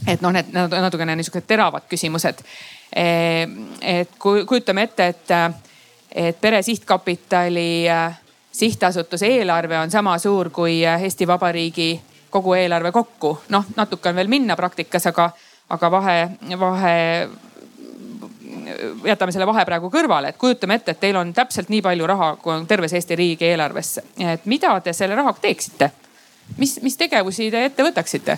et 0.08 0.24
noh, 0.24 0.34
need 0.34 0.52
natukene 0.54 1.18
niisugused 1.20 1.48
teravad 1.50 1.86
küsimused. 1.90 2.42
Et 2.96 4.10
kujutame 4.20 4.84
ette, 4.88 5.08
et, 5.08 5.32
et 6.12 6.38
Pere 6.41 6.62
Sihtkapitali 6.62 7.89
äh, 7.89 8.20
sihtasutuse 8.52 9.28
eelarve 9.28 9.78
on 9.80 9.91
sama 9.91 10.18
suur 10.18 10.50
kui 10.50 10.86
äh, 10.86 11.04
Eesti 11.04 11.28
Vabariigi 11.28 12.02
kogu 12.30 12.54
eelarve 12.54 12.91
kokku. 12.91 13.38
noh, 13.50 13.66
natuke 13.76 14.10
on 14.10 14.16
veel 14.16 14.32
minna 14.32 14.56
praktikas, 14.56 15.08
aga, 15.08 15.30
aga 15.70 15.91
vahe, 15.91 16.16
vahe 16.60 16.96
jätame 19.06 19.32
selle 19.32 19.48
vahe 19.48 19.66
praegu 19.66 19.91
kõrvale, 19.91 20.32
et 20.32 20.39
kujutame 20.39 20.80
ette, 20.80 20.96
et 20.96 21.00
teil 21.00 21.20
on 21.20 21.34
täpselt 21.34 21.70
nii 21.70 21.84
palju 21.86 22.08
raha, 22.08 22.34
kui 22.41 22.54
on 22.54 22.68
terves 22.68 22.93
Eesti 22.93 23.16
riigi 23.16 23.52
eelarvesse. 23.52 24.04
et 24.20 24.46
mida 24.46 24.80
te 24.82 24.93
selle 24.93 25.16
rahaga 25.16 25.39
teeksite? 25.41 25.91
mis, 26.58 26.80
mis 26.82 26.98
tegevusi 26.98 27.52
te 27.52 27.66
ette 27.66 27.84
võtaksite? 27.84 28.38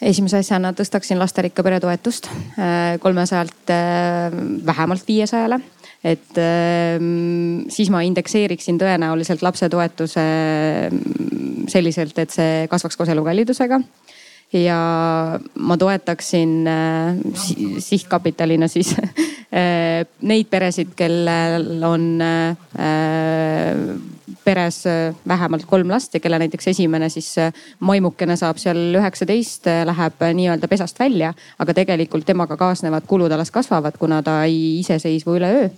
Esimese 0.00 0.40
asjana 0.40 0.72
tõstaksin 0.76 1.20
lasterikka 1.20 1.64
pere 1.64 1.80
toetust 1.82 2.30
äh, 2.30 2.96
kolmesajalt 3.02 3.72
äh, 3.72 4.32
vähemalt 4.66 5.06
viiesajale. 5.08 5.60
Et 6.00 6.38
ähm, 6.40 7.66
siis 7.68 7.90
ma 7.92 8.00
indekseeriksin 8.06 8.78
tõenäoliselt 8.80 9.42
lapsetoetuse 9.44 10.22
mm, 10.88 11.66
selliselt, 11.68 12.16
et 12.22 12.32
see 12.32 12.62
kasvaks 12.72 12.96
koos 12.96 13.12
elukallidusega 13.12 13.82
ja 14.56 14.78
ma 15.60 15.76
toetaksin 15.78 16.54
äh, 16.72 17.20
sihtkapitalina 17.84 18.68
siis 18.72 18.94
neid 20.30 20.48
peresid, 20.48 20.94
kellel 20.96 21.84
on 21.84 22.04
peres 24.44 24.84
äh, 24.86 25.14
vähemalt 25.28 25.66
kolm 25.66 25.90
last 25.90 26.14
ja 26.14 26.20
kelle 26.20 26.38
näiteks 26.38 26.68
esimene 26.72 27.08
siis 27.08 27.30
äh, 27.38 27.52
maimukene 27.80 28.36
saab 28.36 28.58
seal 28.58 28.96
üheksateist, 28.98 29.66
äh, 29.70 29.82
läheb 29.88 30.22
nii-öelda 30.34 30.68
pesast 30.68 30.98
välja. 30.98 31.34
aga 31.58 31.74
tegelikult 31.74 32.26
temaga 32.26 32.56
kaasnevad 32.56 33.06
kulud 33.06 33.32
alles 33.32 33.50
kasvavad, 33.50 33.98
kuna 33.98 34.22
ta 34.22 34.44
ei 34.44 34.78
iseseisvu 34.80 35.36
üleöö 35.40 35.68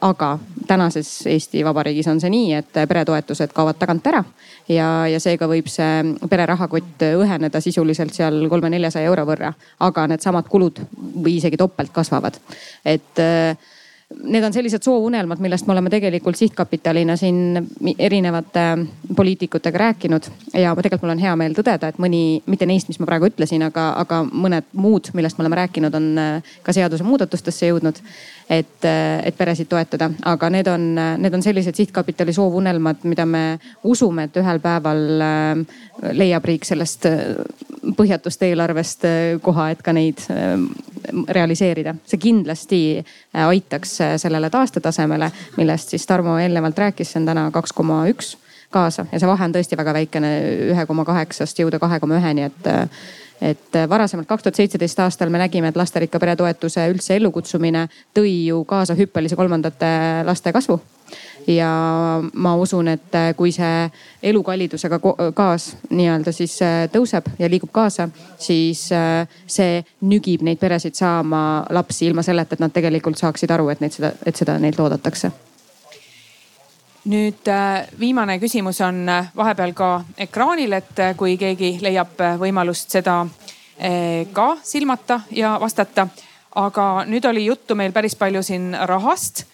aga 0.00 0.38
tänases 0.68 1.08
Eesti 1.26 1.62
Vabariigis 1.64 2.06
on 2.12 2.18
see 2.20 2.28
nii, 2.30 2.50
et 2.58 2.76
peretoetused 2.88 3.54
kaovad 3.56 3.78
tagant 3.80 4.04
ära 4.06 4.20
ja, 4.68 5.06
ja 5.08 5.20
seega 5.20 5.48
võib 5.48 5.70
see 5.72 6.28
pere 6.28 6.44
rahakott 6.46 7.00
õheneda 7.08 7.62
sisuliselt 7.64 8.12
seal 8.14 8.36
kolme-neljasaja 8.52 9.08
euro 9.08 9.24
võrra, 9.24 9.54
aga 9.80 10.06
needsamad 10.12 10.48
kulud 10.52 10.82
või 10.92 11.38
isegi 11.38 11.56
topelt 11.56 11.88
kasvavad. 11.96 12.36
et 12.84 13.24
need 14.22 14.44
on 14.44 14.52
sellised 14.52 14.82
soovunelmad, 14.82 15.38
millest 15.38 15.66
me 15.66 15.72
oleme 15.72 15.90
tegelikult 15.90 16.36
sihtkapitalina 16.36 17.16
siin 17.16 17.68
erinevate 17.98 18.60
poliitikutega 19.16 19.78
rääkinud. 19.78 20.22
ja 20.54 20.74
tegelikult 20.74 21.02
mul 21.02 21.14
on 21.14 21.22
hea 21.22 21.36
meel 21.36 21.54
tõdeda, 21.54 21.88
et 21.88 21.98
mõni, 22.02 22.42
mitte 22.46 22.66
neist, 22.66 22.88
mis 22.90 22.98
ma 23.00 23.06
praegu 23.06 23.30
ütlesin, 23.30 23.62
aga, 23.62 23.92
aga 24.02 24.22
mõned 24.26 24.66
muud, 24.72 25.12
millest 25.14 25.38
me 25.38 25.46
oleme 25.46 25.60
rääkinud, 25.62 25.94
on 25.94 26.10
äh, 26.18 26.54
ka 26.66 26.74
seadusemuudatustesse 26.74 27.70
jõudnud. 27.70 28.02
Et, 28.50 28.84
et 29.24 29.36
peresid 29.38 29.68
toetada. 29.70 30.10
aga 30.26 30.50
need 30.50 30.68
on, 30.70 30.86
need 31.22 31.34
on 31.34 31.42
sellised 31.42 31.76
sihtkapitali 31.78 32.32
soovunelmad, 32.34 33.04
mida 33.06 33.26
me 33.26 33.44
usume, 33.84 34.26
et 34.26 34.36
ühel 34.42 34.60
päeval 34.62 35.04
leiab 36.16 36.48
riik 36.50 36.66
sellest 36.66 37.06
põhjatust 37.96 38.42
eelarvest 38.48 39.06
koha, 39.42 39.70
et 39.70 39.82
ka 39.82 39.94
neid 39.94 40.22
realiseerida. 41.28 41.94
see 42.06 42.18
kindlasti 42.20 42.80
aitaks 43.32 43.96
sellele 44.20 44.50
taastetasemele, 44.50 45.30
millest 45.56 45.94
siis 45.94 46.06
Tarmo 46.06 46.38
eelnevalt 46.38 46.78
rääkis, 46.78 47.12
see 47.12 47.22
on 47.22 47.30
täna 47.30 47.50
kaks 47.54 47.72
koma 47.72 48.02
üks 48.10 48.34
kaasa 48.70 49.06
ja 49.12 49.18
see 49.18 49.30
vahe 49.30 49.48
on 49.48 49.54
tõesti 49.54 49.78
väga 49.78 49.94
väikene, 49.94 50.30
ühe 50.74 50.86
koma 50.86 51.04
kaheksast 51.08 51.58
jõuda 51.58 51.80
kahe 51.82 52.00
koma 52.02 52.18
üheni, 52.20 52.50
et 52.50 52.70
et 53.40 53.78
varasemalt 53.88 54.28
kaks 54.28 54.42
tuhat 54.42 54.60
seitseteist 54.60 55.00
aastal 55.00 55.30
me 55.32 55.40
nägime, 55.40 55.68
et 55.68 55.76
lasterikka 55.76 56.20
pere 56.20 56.36
toetuse 56.36 56.86
üldse 56.92 57.16
ellukutsumine 57.16 57.86
tõi 58.16 58.32
ju 58.50 58.64
kaasa 58.68 58.96
hüppelise 58.98 59.36
kolmandate 59.36 59.90
laste 60.26 60.52
kasvu. 60.52 60.80
ja 61.46 61.70
ma 62.32 62.54
usun, 62.56 62.88
et 62.88 63.16
kui 63.36 63.52
see 63.52 63.90
elukallidusega 64.22 65.00
kaas 65.34 65.72
nii-öelda 65.90 66.32
siis 66.32 66.60
äh, 66.62 66.84
tõuseb 66.92 67.32
ja 67.38 67.48
liigub 67.50 67.72
kaasa, 67.72 68.08
siis 68.38 68.90
äh, 68.92 69.26
see 69.46 69.84
nügib 70.00 70.44
neid 70.46 70.60
peresid 70.60 70.94
saama 70.94 71.64
lapsi 71.70 72.06
ilma 72.06 72.22
selleta, 72.22 72.54
et 72.54 72.60
nad 72.60 72.72
tegelikult 72.72 73.18
saaksid 73.18 73.50
aru, 73.50 73.70
et 73.72 73.80
neid 73.80 73.96
seda, 73.96 74.12
et 74.26 74.36
seda 74.36 74.58
neilt 74.58 74.80
oodatakse 74.80 75.32
nüüd 77.08 77.48
äh, 77.48 77.86
viimane 77.98 78.38
küsimus 78.40 78.80
on 78.84 79.08
äh, 79.08 79.30
vahepeal 79.36 79.72
ka 79.76 79.90
ekraanil, 80.20 80.74
et 80.76 80.98
äh, 81.00 81.14
kui 81.16 81.36
keegi 81.40 81.78
leiab 81.82 82.20
võimalust 82.40 82.98
seda 82.98 83.22
ka 83.80 84.44
silmata 84.60 85.22
ja 85.32 85.54
vastata. 85.56 86.04
aga 86.54 87.04
nüüd 87.08 87.24
oli 87.24 87.46
juttu 87.46 87.74
meil 87.74 87.92
päris 87.92 88.12
palju 88.14 88.42
siin 88.42 88.74
rahast. 88.84 89.46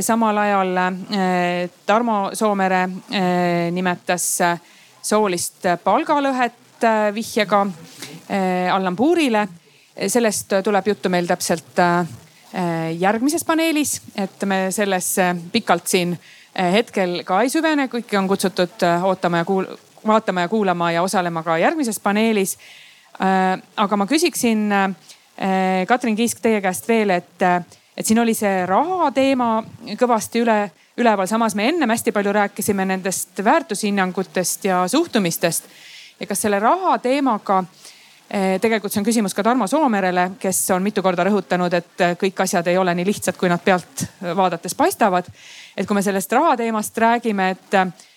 samal 0.00 0.36
ajal 0.38 0.76
Tarmo 1.86 2.30
Soomere 2.34 2.82
nimetas 3.72 4.38
soolist 5.02 5.64
palgalõhet 5.84 6.84
vihjega 7.14 7.66
Allan 8.72 8.96
Puurile. 8.96 9.48
sellest 10.06 10.52
tuleb 10.64 10.86
juttu 10.86 11.08
meil 11.08 11.26
täpselt 11.26 11.80
järgmises 12.98 13.44
paneelis, 13.44 14.02
et 14.14 14.44
me 14.44 14.66
sellesse 14.70 15.36
pikalt 15.52 15.86
siin 15.86 16.18
hetkel 16.72 17.20
ka 17.24 17.40
ei 17.44 17.50
süvene, 17.52 17.88
kõiki 17.92 18.18
on 18.18 18.28
kutsutud 18.28 18.84
eh, 18.86 19.04
ootama 19.06 19.42
ja 19.42 19.48
kuul-, 19.48 19.68
vaatama 20.06 20.46
ja 20.46 20.48
kuulama 20.48 20.92
ja 20.92 21.02
osalema 21.02 21.42
ka 21.46 21.58
järgmises 21.58 22.00
paneelis. 22.00 22.56
Eh, 23.20 23.62
aga 23.76 23.96
ma 23.96 24.06
küsiksin, 24.10 24.68
Katrin 25.88 26.16
Kiisk, 26.16 26.42
teie 26.44 26.58
käest 26.60 26.84
veel, 26.88 27.14
et, 27.14 27.42
et 27.96 28.04
siin 28.04 28.18
oli 28.20 28.34
see 28.36 28.66
raha 28.68 29.06
teema 29.16 29.62
kõvasti 29.96 30.42
üle, 30.42 30.56
üleval, 31.00 31.24
samas 31.30 31.54
me 31.56 31.64
ennem 31.70 31.88
hästi 31.88 32.12
palju 32.12 32.34
rääkisime 32.36 32.84
nendest 32.84 33.40
väärtushinnangutest 33.44 34.66
ja 34.68 34.82
suhtumistest. 34.88 35.64
ja 36.20 36.26
kas 36.26 36.42
selle 36.44 36.58
raha 36.60 36.98
teemaga 36.98 37.62
tegelikult 38.30 38.92
see 38.94 39.00
on 39.00 39.06
küsimus 39.08 39.34
ka 39.34 39.42
Tarmo 39.42 39.66
Soomerele, 39.66 40.28
kes 40.38 40.58
on 40.70 40.84
mitu 40.86 41.02
korda 41.02 41.24
rõhutanud, 41.26 41.74
et 41.74 42.04
kõik 42.20 42.44
asjad 42.44 42.68
ei 42.70 42.78
ole 42.78 42.94
nii 42.94 43.08
lihtsad, 43.08 43.34
kui 43.34 43.50
nad 43.50 43.58
pealt 43.64 44.04
vaadates 44.38 44.76
paistavad 44.78 45.26
et 45.76 45.88
kui 45.88 45.96
me 45.96 46.02
sellest 46.04 46.32
raha 46.36 46.56
teemast 46.60 46.98
räägime, 46.98 47.50
et, 47.54 47.74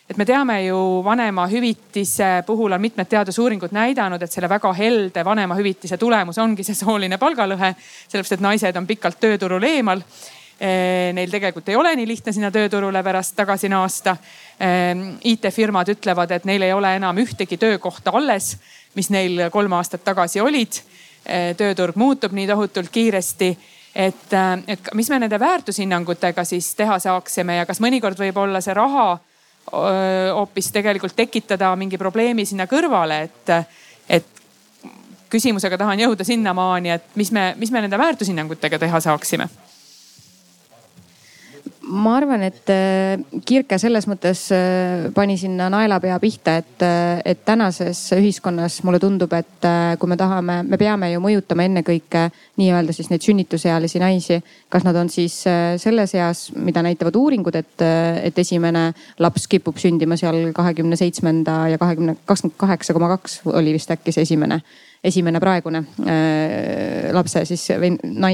et 0.09 0.19
me 0.19 0.25
teame 0.27 0.59
ju 0.65 0.77
vanemahüvitise 1.05 2.43
puhul 2.47 2.75
on 2.75 2.81
mitmed 2.81 3.09
teadusuuringud 3.09 3.73
näidanud, 3.75 4.21
et 4.21 4.31
selle 4.31 4.49
väga 4.51 4.73
helde 4.77 5.25
vanemahüvitise 5.25 5.97
tulemus 6.01 6.39
ongi 6.43 6.65
see 6.65 6.77
sooline 6.77 7.19
palgalõhe. 7.21 7.73
sellepärast, 8.07 8.37
et 8.37 8.47
naised 8.47 8.79
on 8.79 8.87
pikalt 8.87 9.19
tööturul 9.19 9.63
eemal. 9.63 10.03
Eh, 10.63 11.11
neil 11.13 11.31
tegelikult 11.31 11.69
ei 11.69 11.75
ole 11.75 11.95
nii 11.97 12.07
lihtne 12.07 12.31
sinna 12.31 12.51
tööturule 12.51 13.01
pärast 13.03 13.35
tagasi 13.35 13.69
naasta. 13.69 14.15
Eh, 14.59 14.93
IT-firmad 15.33 15.89
ütlevad, 15.95 16.31
et 16.31 16.45
neil 16.45 16.61
ei 16.61 16.73
ole 16.73 16.95
enam 16.95 17.17
ühtegi 17.17 17.57
töökohta 17.57 18.13
alles, 18.13 18.57
mis 18.95 19.09
neil 19.09 19.47
kolm 19.51 19.73
aastat 19.73 20.03
tagasi 20.03 20.41
olid. 20.41 20.81
Eh, 21.25 21.53
tööturg 21.55 21.95
muutub 21.95 22.33
nii 22.35 22.47
tohutult 22.47 22.91
kiiresti 22.91 23.57
et, 23.95 24.33
äh, 24.33 24.63
et 24.67 24.89
mis 24.93 25.09
me 25.09 25.19
nende 25.19 25.39
väärtushinnangutega 25.39 26.43
siis 26.43 26.75
teha 26.75 26.99
saaksime 26.99 27.55
ja 27.55 27.65
kas 27.65 27.79
mõnikord 27.79 28.19
võib 28.19 28.37
olla 28.37 28.61
see 28.61 28.73
raha 28.73 29.17
hoopis 29.71 30.71
tegelikult 30.75 31.15
tekitada 31.15 31.69
mingi 31.79 31.97
probleemi 31.97 32.43
sinna 32.45 32.65
kõrvale, 32.67 33.21
et, 33.23 33.51
et 34.09 34.41
küsimusega 35.31 35.77
tahan 35.79 36.01
jõuda 36.03 36.25
sinnamaani, 36.27 36.91
et 36.97 37.15
mis 37.15 37.31
me, 37.31 37.53
mis 37.57 37.71
me 37.71 37.81
nende 37.85 37.97
väärtushinnangutega 37.97 38.79
teha 38.79 38.99
saaksime 38.99 39.47
ma 41.83 42.15
arvan, 42.17 42.43
et 42.47 42.69
äh, 42.71 43.19
Kirke 43.45 43.77
selles 43.81 44.05
mõttes 44.07 44.45
äh, 44.55 45.09
pani 45.15 45.35
sinna 45.39 45.67
naelapea 45.73 46.15
pihta, 46.21 46.55
et, 46.61 46.83
äh, 46.85 47.19
et 47.33 47.43
tänases 47.45 47.99
ühiskonnas 48.15 48.79
mulle 48.87 49.01
tundub, 49.03 49.33
et 49.35 49.67
kui 49.99 50.09
me 50.09 50.17
tahame, 50.19 50.61
me 50.67 50.79
peame 50.79 51.11
ju 51.11 51.21
mõjutama 51.23 51.65
ennekõike 51.67 52.27
nii-öelda 52.61 52.95
siis 52.95 53.09
neid 53.11 53.25
sünnitusealisi 53.25 54.01
naisi. 54.03 54.39
kas 54.69 54.83
nad 54.87 54.95
on 54.95 55.09
siis 55.09 55.35
selles 55.77 56.15
eas, 56.15 56.47
mida 56.55 56.81
näitavad 56.83 57.15
uuringud, 57.15 57.55
et, 57.55 57.83
et 58.23 58.39
esimene 58.39 58.91
laps 59.19 59.47
kipub 59.47 59.77
sündima 59.77 60.17
seal 60.17 60.51
kahekümne 60.55 60.97
seitsmenda 60.99 61.67
ja 61.73 61.77
kahekümne, 61.77 62.15
kakskümmend 62.25 62.57
kaheksa 62.57 62.93
koma 62.93 63.11
kaks 63.17 63.41
oli 63.45 63.75
vist 63.75 63.91
äkki 63.91 64.15
see 64.15 64.25
esimene 64.25 64.61
esimene 65.03 65.39
praegune 65.43 65.83
äh, 66.07 67.09
lapse 67.13 67.43
siis 67.47 67.65
või 67.79 67.91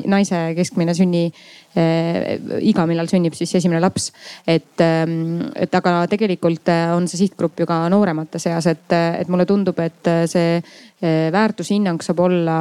naise 0.10 0.42
keskmine 0.58 0.94
sünni 0.98 1.24
äh, 1.30 2.38
iga, 2.62 2.86
millal 2.90 3.10
sünnib 3.10 3.34
siis 3.38 3.56
esimene 3.58 3.82
laps. 3.82 4.12
et, 4.46 4.78
ähm, 4.86 5.50
et 5.56 5.74
aga 5.76 6.04
tegelikult 6.12 6.70
äh, 6.70 6.94
on 6.94 7.10
see 7.10 7.24
sihtgrupp 7.24 7.60
ju 7.60 7.68
ka 7.70 7.82
nooremate 7.90 8.42
seas, 8.42 8.70
et, 8.70 8.86
et 8.94 9.30
mulle 9.30 9.48
tundub, 9.50 9.80
et 9.82 10.14
see 10.30 10.62
väärtushinnang 11.32 12.02
saab 12.04 12.20
olla 12.26 12.56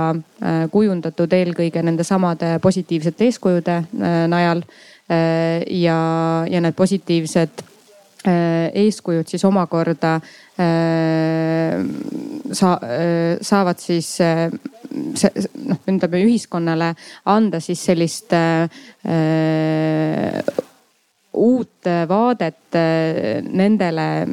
kujundatud 0.70 1.32
eelkõige 1.34 1.82
nende 1.82 2.04
samade 2.06 2.52
positiivsete 2.62 3.26
eeskujude 3.26 3.80
najal. 4.30 4.62
ja, 5.08 5.98
ja 6.46 6.60
need 6.60 6.76
positiivsed 6.78 7.64
eeskujud 8.28 9.28
siis 9.30 9.44
omakorda 9.44 10.18
Äh, 10.60 11.84
sa-, 12.52 12.80
äh, 12.82 13.38
saavad 13.40 13.78
siis 13.78 14.20
äh, 14.20 14.50
see 15.14 15.30
noh, 15.70 15.78
ütleme 15.86 16.18
ühiskonnale 16.26 16.88
anda 17.30 17.60
siis 17.62 17.84
sellist 17.86 18.34
äh, 18.34 18.66
uut 21.32 21.84
vaadet 22.08 22.74
äh, 22.74 23.42
nendele 23.44 24.26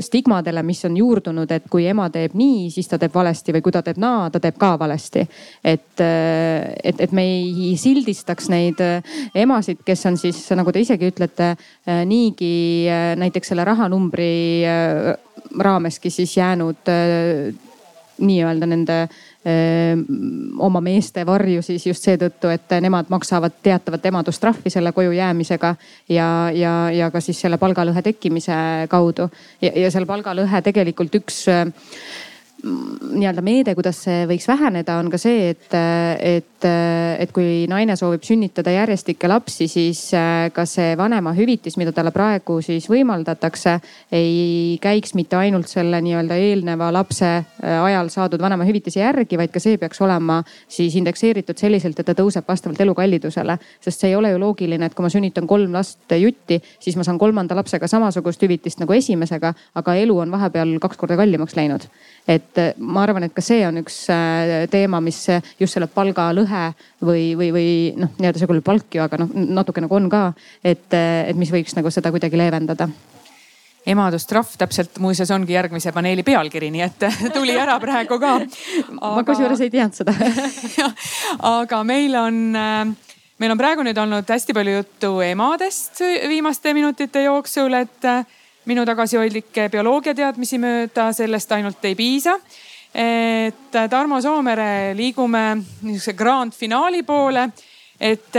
stigmadele, 0.00 0.62
mis 0.62 0.84
on 0.84 0.96
juurdunud, 0.96 1.50
et 1.50 1.64
kui 1.70 1.86
ema 1.88 2.08
teeb 2.12 2.36
nii, 2.36 2.68
siis 2.70 2.88
ta 2.90 2.98
teeb 3.00 3.14
valesti 3.14 3.54
või 3.56 3.64
kui 3.64 3.72
ta 3.72 3.82
teeb 3.84 3.98
naa, 4.00 4.28
ta 4.30 4.40
teeb 4.42 4.58
ka 4.60 4.74
valesti. 4.78 5.26
et, 5.64 6.00
äh, 6.04 6.74
et, 6.84 7.00
et 7.00 7.12
me 7.12 7.24
ei 7.24 7.74
sildistaks 7.80 8.50
neid 8.52 8.80
äh, 8.84 9.16
emasid, 9.34 9.80
kes 9.84 10.06
on 10.06 10.20
siis 10.20 10.42
nagu 10.56 10.72
te 10.72 10.84
isegi 10.84 11.08
ütlete, 11.08 11.54
niigi 12.06 12.86
näiteks 13.16 13.52
selle 13.52 13.64
rahanumbri 13.64 14.64
raameski 15.56 16.10
siis 16.10 16.36
jäänud 16.36 16.88
nii-öelda 18.18 18.66
nende 18.66 18.96
oma 20.58 20.80
meeste 20.82 21.22
varju 21.26 21.62
siis 21.62 21.84
just 21.86 22.02
seetõttu, 22.02 22.50
et 22.50 22.72
nemad 22.82 23.10
maksavad 23.12 23.60
teatavat 23.62 24.06
emadustrahvi 24.10 24.72
selle 24.72 24.90
koju 24.92 25.12
jäämisega 25.14 25.74
ja, 26.10 26.28
ja, 26.54 26.72
ja 26.90 27.10
ka 27.14 27.22
siis 27.22 27.40
selle 27.44 27.58
palgalõhe 27.58 28.02
tekkimise 28.02 28.56
kaudu. 28.90 29.28
ja, 29.62 29.70
ja 29.70 29.90
seal 29.94 30.06
palgalõhe 30.08 30.62
tegelikult 30.66 31.14
üks 31.20 31.44
nii-öelda 32.64 33.42
meede, 33.44 33.74
kuidas 33.76 33.98
see 34.06 34.24
võiks 34.28 34.46
väheneda, 34.48 34.96
on 35.00 35.10
ka 35.12 35.18
see, 35.20 35.50
et, 35.52 35.74
et, 36.24 36.66
et 37.20 37.32
kui 37.34 37.66
naine 37.68 37.96
soovib 37.98 38.24
sünnitada 38.26 38.72
järjestikke 38.72 39.28
lapsi, 39.28 39.68
siis 39.68 40.00
äh, 40.16 40.48
ka 40.54 40.64
see 40.68 40.94
vanemahüvitis, 40.98 41.76
mida 41.80 41.92
talle 41.96 42.14
praegu 42.14 42.58
siis 42.64 42.88
võimaldatakse, 42.90 43.76
ei 44.16 44.78
käiks 44.82 45.14
mitte 45.18 45.36
ainult 45.38 45.68
selle 45.70 46.00
nii-öelda 46.04 46.38
eelneva 46.40 46.88
lapse 46.96 47.28
äh, 47.28 47.76
ajal 47.90 48.10
saadud 48.14 48.42
vanemahüvitise 48.42 49.02
järgi, 49.02 49.38
vaid 49.38 49.52
ka 49.52 49.62
see 49.62 49.76
peaks 49.80 50.00
olema 50.04 50.40
siis 50.48 50.96
indekseeritud 50.96 51.60
selliselt, 51.60 52.00
et 52.00 52.08
ta 52.08 52.16
tõuseb 52.16 52.48
vastavalt 52.48 52.80
elukallidusele. 52.86 53.58
sest 53.84 54.00
see 54.00 54.14
ei 54.14 54.16
ole 54.16 54.32
ju 54.32 54.40
loogiline, 54.40 54.88
et 54.88 54.96
kui 54.96 55.04
ma 55.04 55.12
sünnitan 55.12 55.46
kolm 55.46 55.76
last 55.76 56.16
jutti, 56.16 56.60
siis 56.80 56.96
ma 56.96 57.04
saan 57.04 57.20
kolmanda 57.20 57.56
lapsega 57.58 57.88
samasugust 57.88 58.42
hüvitist 58.42 58.80
nagu 58.80 58.96
esimesega, 58.96 59.52
aga 59.76 60.00
elu 60.00 60.18
on 60.24 60.32
vahepeal 60.32 60.78
kaks 60.80 60.96
korda 60.96 61.20
kallimaks 61.20 61.56
läinud 61.56 61.84
et 62.26 62.58
äh, 62.58 62.74
ma 62.78 63.04
arvan, 63.06 63.26
et 63.26 63.34
ka 63.34 63.42
see 63.44 63.62
on 63.66 63.78
üks 63.80 64.00
äh, 64.12 64.66
teema, 64.70 65.00
mis 65.04 65.18
äh, 65.30 65.44
just 65.60 65.76
selle 65.76 65.88
palgalõhe 65.90 66.68
või, 67.06 67.28
või, 67.38 67.50
või 67.54 67.68
noh, 67.98 68.12
nii-öelda 68.18 68.42
see 68.42 68.50
küll 68.50 68.64
palk 68.66 68.96
ju, 68.98 69.02
aga 69.04 69.20
noh, 69.22 69.30
natuke 69.60 69.84
nagu 69.84 69.98
on 69.98 70.08
ka, 70.12 70.22
et, 70.64 70.88
et 70.90 71.36
mis 71.38 71.52
võiks 71.54 71.76
nagu 71.78 71.92
seda 71.94 72.10
kuidagi 72.14 72.38
leevendada. 72.40 72.88
Emadustrahv 73.86 74.56
täpselt 74.58 74.98
muuseas 74.98 75.30
ongi 75.30 75.54
järgmise 75.54 75.92
paneeli 75.94 76.24
pealkiri, 76.26 76.72
nii 76.74 76.82
et 76.88 77.04
tuli 77.36 77.54
ära 77.54 77.78
praegu 77.82 78.18
ka. 78.18 78.32
Aga.... 78.42 79.12
ma 79.12 79.22
kusjuures 79.26 79.62
ei 79.62 79.70
teadnud 79.70 80.00
seda. 80.00 80.14
Aga 81.60 81.84
meil 81.86 82.18
on 82.18 82.40
meil 83.36 83.52
on 83.52 83.60
praegu 83.60 83.84
nüüd 83.86 83.98
olnud 84.02 84.26
hästi 84.34 84.56
palju 84.56 84.80
juttu 84.80 85.12
emadest 85.22 86.02
viimaste 86.26 86.74
minutite 86.74 87.22
jooksul, 87.28 87.78
et 87.78 88.10
minu 88.66 88.84
tagasihoidlikke 88.86 89.68
bioloogiateadmisi 89.72 90.58
mööda 90.62 91.10
sellest 91.14 91.52
ainult 91.52 91.84
ei 91.84 91.94
piisa. 91.94 92.38
et 92.96 93.74
Tarmo 93.90 94.20
Soomere 94.20 94.94
liigume 94.96 95.56
niisuguse 95.56 96.14
grand 96.16 96.52
finaali 96.52 97.02
poole, 97.02 97.50
et 98.00 98.36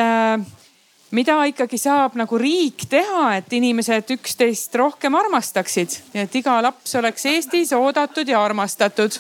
mida 1.12 1.38
ikkagi 1.48 1.78
saab 1.80 2.18
nagu 2.20 2.40
riik 2.40 2.88
teha, 2.90 3.38
et 3.38 3.54
inimesed 3.54 4.12
üksteist 4.18 4.76
rohkem 4.76 5.16
armastaksid, 5.16 6.00
et 6.14 6.36
iga 6.36 6.58
laps 6.64 6.96
oleks 7.00 7.26
Eestis 7.32 7.74
oodatud 7.78 8.28
ja 8.28 8.44
armastatud. 8.44 9.20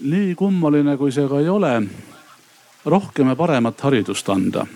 nii 0.00 0.34
kummaline, 0.34 0.96
kui 0.96 1.12
see 1.12 1.28
ka 1.28 1.38
ei 1.40 1.48
ole, 1.48 1.74
rohkem 2.84 3.28
ja 3.28 3.36
paremat 3.36 3.80
haridust 3.80 4.28
anda. 4.28 4.66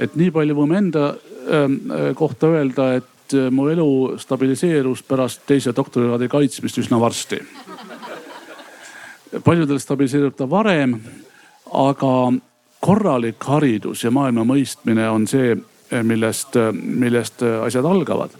et 0.00 0.16
nii 0.16 0.30
palju 0.30 0.54
võime 0.56 0.78
enda 0.78 1.08
äh, 1.10 2.14
kohta 2.16 2.46
öelda, 2.46 2.94
et 2.94 3.04
äh, 3.34 3.50
mu 3.50 3.68
elu 3.68 4.18
stabiliseerus 4.18 5.02
pärast 5.02 5.46
teise 5.46 5.74
doktorikraadi 5.76 6.28
kaitsmist 6.28 6.78
üsna 6.78 7.00
varsti. 7.00 7.40
paljudel 9.44 9.78
stabiliseerub 9.78 10.34
ta 10.36 10.50
varem, 10.50 10.96
aga 11.72 12.32
korralik 12.80 13.44
haridus 13.44 14.04
ja 14.04 14.10
maailma 14.10 14.44
mõistmine 14.48 15.06
on 15.12 15.26
see, 15.28 15.54
millest, 16.02 16.56
millest 16.72 17.42
asjad 17.42 17.84
algavad. 17.84 18.30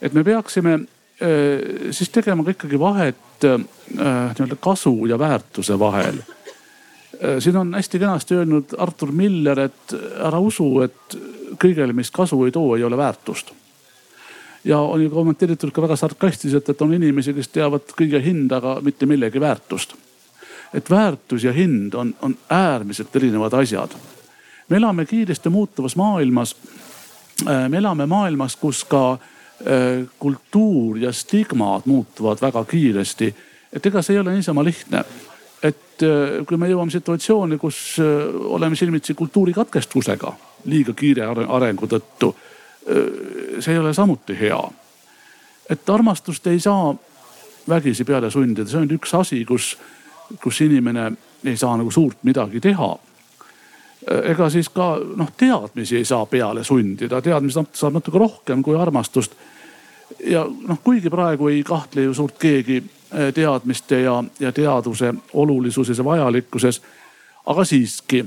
et 0.00 0.12
me 0.12 0.24
peaksime 0.24 0.74
eh, 1.20 1.90
siis 1.90 2.08
tegema 2.08 2.44
ka 2.44 2.54
ikkagi 2.54 2.78
vahet 2.80 3.44
eh, 3.44 3.58
nii-öelda 3.96 4.56
kasu 4.60 5.06
ja 5.06 5.18
väärtuse 5.18 5.78
vahel. 5.78 6.22
Eh, 7.20 7.36
siin 7.38 7.56
on 7.56 7.74
hästi 7.74 7.98
kenasti 7.98 8.34
öelnud 8.34 8.74
Artur 8.78 9.12
Miller, 9.12 9.60
et 9.60 9.96
ära 10.24 10.40
usu, 10.40 10.80
et 10.80 11.16
kõigele, 11.60 11.92
mis 11.92 12.10
kasu 12.10 12.44
ei 12.44 12.52
too, 12.52 12.76
ei 12.76 12.84
ole 12.84 12.96
väärtust 12.96 13.52
ja 14.64 14.78
on 14.78 15.02
ju 15.02 15.10
kommenteeritud 15.10 15.72
ka 15.72 15.82
väga 15.82 15.96
sarkastiliselt, 15.96 16.68
et 16.68 16.82
on 16.82 16.94
inimesi, 16.94 17.34
kes 17.34 17.48
teavad 17.48 17.92
kõige 17.96 18.20
hinda, 18.22 18.60
aga 18.60 18.78
mitte 18.84 19.06
millegi 19.06 19.40
väärtust 19.40 19.96
et 20.74 20.90
väärtus 20.90 21.44
ja 21.44 21.52
hind 21.52 21.94
on, 21.94 22.14
on 22.22 22.36
äärmiselt 22.50 23.16
erinevad 23.16 23.52
asjad. 23.52 23.90
me 24.68 24.76
elame 24.76 25.06
kiiresti 25.06 25.48
muutuvas 25.48 25.96
maailmas. 25.96 26.56
Äh, 27.48 27.68
me 27.68 27.78
elame 27.78 28.06
maailmas, 28.06 28.56
kus 28.56 28.84
ka 28.84 29.12
äh, 29.12 30.06
kultuur 30.18 30.98
ja 30.98 31.12
stigmad 31.12 31.82
muutuvad 31.84 32.38
väga 32.42 32.64
kiiresti. 32.64 33.34
et 33.72 33.86
ega 33.86 34.02
see 34.02 34.14
ei 34.14 34.20
ole 34.20 34.34
niisama 34.34 34.64
lihtne. 34.64 35.04
et 35.62 36.02
äh, 36.02 36.46
kui 36.46 36.56
me 36.56 36.68
jõuame 36.68 36.90
situatsiooni, 36.90 37.58
kus 37.58 37.96
oleme 38.44 38.76
silmitsi 38.76 39.14
kultuurikatkestusega 39.14 40.32
liiga 40.64 40.92
kiire 40.92 41.26
arengu 41.48 41.86
tõttu, 41.86 42.34
see 43.60 43.74
ei 43.74 43.78
ole 43.78 43.94
samuti 43.94 44.36
hea. 44.40 44.60
et 45.70 45.90
armastust 45.90 46.46
ei 46.46 46.60
saa 46.60 46.94
vägisi 47.68 48.04
peale 48.04 48.30
sundida, 48.30 48.68
see 48.68 48.80
on 48.80 48.90
üks 48.90 49.14
asi, 49.14 49.44
kus 49.44 49.76
kus 50.42 50.60
inimene 50.60 51.12
ei 51.44 51.56
saa 51.56 51.76
nagu 51.76 51.90
suurt 51.90 52.18
midagi 52.22 52.60
teha. 52.60 52.98
ega 54.24 54.48
siis 54.50 54.68
ka 54.68 54.96
noh, 55.16 55.28
teadmisi 55.36 55.96
ei 55.96 56.04
saa 56.04 56.26
peale 56.26 56.64
sundida, 56.64 57.20
teadmisi 57.22 57.60
saab 57.72 57.98
natuke 57.98 58.18
rohkem 58.18 58.62
kui 58.62 58.76
armastust. 58.76 59.32
ja 60.24 60.46
noh, 60.68 60.78
kuigi 60.84 61.10
praegu 61.10 61.48
ei 61.48 61.62
kahtle 61.62 62.02
ju 62.02 62.14
suurt 62.14 62.38
keegi 62.38 62.76
eh, 62.76 63.32
teadmiste 63.34 64.00
ja, 64.00 64.24
ja 64.40 64.52
teaduse 64.52 65.14
olulisuses 65.32 65.98
ja 65.98 66.04
vajalikkuses 66.04 66.82
aga 67.50 67.64
siiski, 67.66 68.22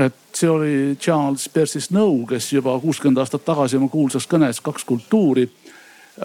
et 0.00 0.36
see 0.36 0.48
oli 0.50 0.96
Charles 1.00 1.48
Percy 1.52 1.80
Snow, 1.80 2.22
kes 2.28 2.52
juba 2.52 2.78
kuuskümmend 2.80 3.20
aastat 3.20 3.44
tagasi 3.44 3.76
oma 3.76 3.90
kuulsas 3.92 4.24
kõnes 4.30 4.62
Kaks 4.64 4.86
kultuuri 4.88 5.48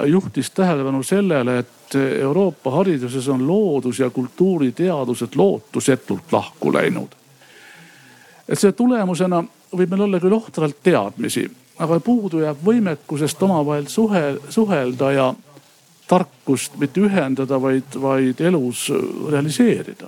juhtis 0.06 0.52
tähelepanu 0.52 1.04
sellele, 1.04 1.60
et 1.60 1.96
Euroopa 2.20 2.72
hariduses 2.72 3.28
on 3.28 3.48
loodus 3.48 4.00
ja 4.00 4.10
kultuuriteadused 4.10 5.36
lootusetult 5.36 6.32
lahku 6.32 6.74
läinud. 6.74 7.16
et 8.50 8.60
selle 8.60 8.74
tulemusena 8.74 9.44
võib 9.76 9.90
meil 9.92 10.02
olla 10.02 10.20
küll 10.20 10.34
ohtralt 10.34 10.78
teadmisi, 10.84 11.44
aga 11.80 12.00
puudu 12.00 12.40
jääb 12.40 12.64
võimekusest 12.66 13.44
omavahel 13.44 13.88
suhe, 13.92 14.38
suhelda 14.50 15.12
ja 15.12 15.34
tarkust 16.08 16.78
mitte 16.80 17.04
ühendada, 17.04 17.60
vaid, 17.62 18.00
vaid 18.02 18.40
elus 18.42 18.88
realiseerida. 19.32 20.08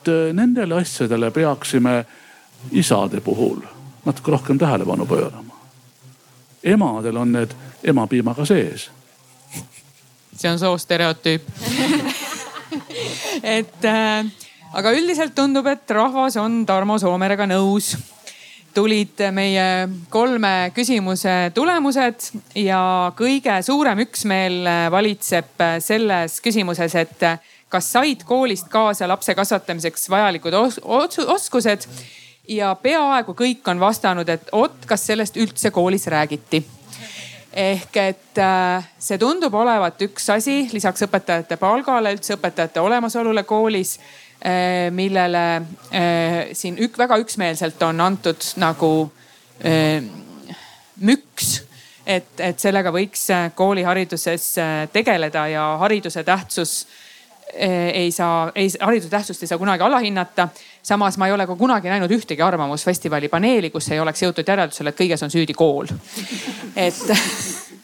Et 0.00 0.32
nendele 0.32 0.80
asjadele 0.80 1.30
peaksime 1.30 2.04
isade 2.72 3.20
puhul 3.20 3.60
natuke 4.04 4.30
rohkem 4.30 4.58
tähelepanu 4.58 5.06
pöörama. 5.06 5.54
emadel 6.64 7.16
on 7.16 7.32
need 7.32 7.50
emapiimaga 7.84 8.44
sees. 8.44 8.90
see 10.36 10.50
on 10.50 10.58
soostereotüüp 10.58 11.42
et 13.42 13.84
äh, 13.84 14.26
aga 14.72 14.92
üldiselt 14.92 15.34
tundub, 15.34 15.66
et 15.66 15.90
rahvas 15.90 16.36
on 16.36 16.64
Tarmo 16.66 16.98
Soomerega 16.98 17.46
nõus. 17.46 17.96
tulid 18.74 19.18
meie 19.34 19.88
kolme 20.08 20.70
küsimuse 20.74 21.50
tulemused 21.54 22.28
ja 22.54 23.12
kõige 23.18 23.56
suurem 23.66 23.98
üksmeel 24.06 24.68
valitseb 24.90 25.64
selles 25.82 26.38
küsimuses, 26.40 26.94
et 26.94 27.24
kas 27.70 27.92
said 27.92 28.24
koolist 28.26 28.68
kaasa 28.68 29.08
lapse 29.08 29.34
kasvatamiseks 29.34 30.10
vajalikud 30.10 30.54
os 30.54 30.80
os 30.84 31.18
oskused 31.18 31.86
ja 32.48 32.74
peaaegu 32.74 33.34
kõik 33.38 33.68
on 33.70 33.80
vastanud, 33.80 34.28
et 34.28 34.50
oot, 34.52 34.84
kas 34.86 35.06
sellest 35.06 35.38
üldse 35.38 35.70
koolis 35.70 36.06
räägiti 36.10 36.64
ehk 37.52 37.96
et 37.96 38.38
äh, 38.38 38.90
see 38.98 39.18
tundub 39.18 39.54
olevat 39.58 40.00
üks 40.06 40.28
asi 40.30 40.62
lisaks 40.72 41.02
õpetajate 41.06 41.58
palgale, 41.60 42.12
üldse 42.14 42.36
õpetajate 42.36 42.82
olemasolule 42.82 43.42
koolis, 43.48 43.96
äh, 44.38 44.88
millele 44.94 45.44
äh, 45.56 46.52
siin 46.56 46.78
ük, 46.78 46.98
väga 46.98 47.18
üksmeelselt 47.22 47.82
on 47.86 48.00
antud 48.00 48.52
nagu 48.62 48.92
müks. 51.04 51.48
et, 52.06 52.30
et 52.40 52.58
sellega 52.58 52.88
võiks 52.94 53.26
koolihariduses 53.54 54.46
tegeleda 54.92 55.42
ja 55.52 55.64
hariduse 55.82 56.22
tähtsus 56.24 56.86
ei 57.54 58.10
saa, 58.12 58.52
ei, 58.54 58.68
hariduse 58.80 59.10
tähtsust 59.10 59.42
ei 59.42 59.48
saa 59.48 59.58
kunagi 59.58 59.82
alahinnata. 59.82 60.48
samas 60.82 61.18
ma 61.18 61.26
ei 61.26 61.32
ole 61.32 61.46
ka 61.46 61.56
kunagi 61.56 61.88
näinud 61.88 62.10
ühtegi 62.10 62.42
arvamusfestivali 62.42 63.28
paneeli, 63.28 63.70
kus 63.70 63.90
ei 63.90 64.00
oleks 64.00 64.22
jõutud 64.22 64.48
järeldusele, 64.48 64.88
et 64.88 65.00
kõiges 65.00 65.24
on 65.24 65.30
süüdi 65.30 65.54
kool. 65.54 65.90
et 66.76 67.02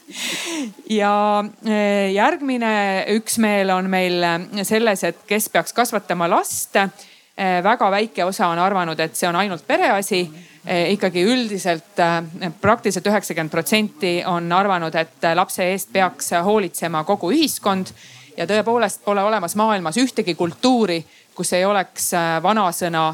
ja 1.01 1.43
eh, 1.65 2.13
järgmine 2.13 3.05
üksmeel 3.17 3.71
on 3.75 3.89
meil 3.89 4.23
selles, 4.63 5.03
et 5.03 5.23
kes 5.27 5.49
peaks 5.49 5.73
kasvatama 5.73 6.29
last. 6.31 6.75
Eh, 6.77 7.63
väga 7.63 7.91
väike 7.91 8.25
osa 8.25 8.47
on 8.49 8.59
arvanud, 8.59 8.99
et 8.99 9.15
see 9.15 9.27
on 9.29 9.35
ainult 9.37 9.67
pereasi 9.67 10.23
eh, 10.25 10.45
ikkagi 10.67 11.21
üldiselt 11.23 11.99
praktiliselt 12.61 13.07
üheksakümmend 13.07 13.51
protsenti 13.51 14.17
on 14.27 14.51
arvanud, 14.51 14.95
et 14.99 15.27
lapse 15.35 15.63
eest 15.63 15.93
peaks 15.93 16.33
hoolitsema 16.43 17.05
kogu 17.07 17.31
ühiskond 17.31 17.93
ja 18.37 18.47
tõepoolest 18.49 19.05
pole 19.05 19.23
olemas 19.23 19.55
maailmas 19.55 19.97
ühtegi 19.97 20.35
kultuuri, 20.35 20.99
kus 21.35 21.53
ei 21.53 21.65
oleks 21.65 22.11
äh, 22.17 22.37
vanasõna, 22.43 23.09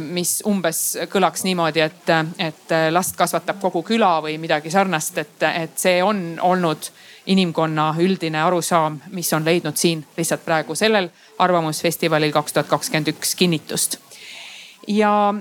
mis 0.00 0.42
umbes 0.46 0.80
kõlaks 1.08 1.44
niimoodi, 1.46 1.80
et, 1.80 2.10
et 2.38 2.72
last 2.92 3.16
kasvatab 3.16 3.62
kogu 3.62 3.80
küla 3.82 4.18
või 4.20 4.36
midagi 4.38 4.70
sarnast, 4.70 5.18
et, 5.18 5.42
et 5.48 5.78
see 5.80 6.02
on 6.04 6.36
olnud 6.40 6.90
inimkonna 7.32 7.94
üldine 8.04 8.42
arusaam, 8.44 8.98
mis 9.16 9.32
on 9.32 9.44
leidnud 9.44 9.80
siin 9.80 10.04
lihtsalt 10.18 10.44
praegu 10.44 10.76
sellel 10.76 11.08
arvamusfestivalil 11.38 12.32
kaks 12.32 12.52
tuhat 12.52 12.68
kakskümmend 12.68 13.08
üks 13.14 13.34
kinnitust. 13.40 13.96
ja 14.86 15.34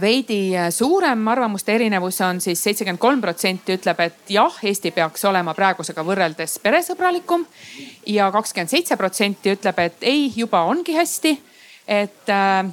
veidi 0.00 0.56
äh, 0.56 0.70
suurem 0.70 1.28
arvamuste 1.28 1.74
erinevus 1.74 2.20
on 2.20 2.40
siis 2.40 2.62
seitsekümmend 2.62 2.98
kolm 2.98 3.20
protsenti 3.20 3.76
ütleb, 3.78 4.00
et 4.02 4.34
jah, 4.34 4.56
Eesti 4.66 4.90
peaks 4.90 5.24
olema 5.30 5.54
praegusega 5.54 6.02
võrreldes 6.06 6.58
peresõbralikum. 6.62 7.46
ja 8.06 8.30
kakskümmend 8.34 8.70
seitse 8.70 8.96
protsenti 8.96 9.54
ütleb, 9.54 9.78
et 9.78 10.02
ei, 10.02 10.32
juba 10.36 10.64
ongi 10.66 10.96
hästi. 10.96 11.38
et, 11.86 12.28
äh, 12.28 12.66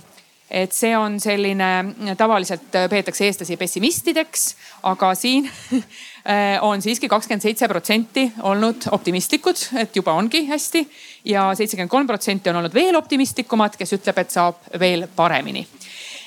et 0.50 0.74
see 0.74 0.98
on 0.98 1.20
selline, 1.20 2.16
tavaliselt 2.18 2.72
peetakse 2.90 3.26
eestlasi 3.26 3.58
pessimistideks, 3.58 4.56
aga 4.84 5.14
siin 5.16 5.50
on 6.70 6.82
siiski 6.82 7.08
kakskümmend 7.08 7.44
seitse 7.44 7.68
protsenti 7.68 8.32
olnud 8.42 8.88
optimistlikud, 8.92 9.60
et 9.78 9.96
juba 9.96 10.14
ongi 10.14 10.48
hästi. 10.48 10.88
ja 11.26 11.52
seitsekümmend 11.54 11.92
kolm 11.92 12.08
protsenti 12.08 12.50
on 12.50 12.56
olnud 12.56 12.74
veel 12.74 12.96
optimistlikumad, 12.96 13.78
kes 13.78 13.94
ütleb, 14.00 14.18
et 14.18 14.32
saab 14.32 14.72
veel 14.80 15.08
paremini 15.16 15.68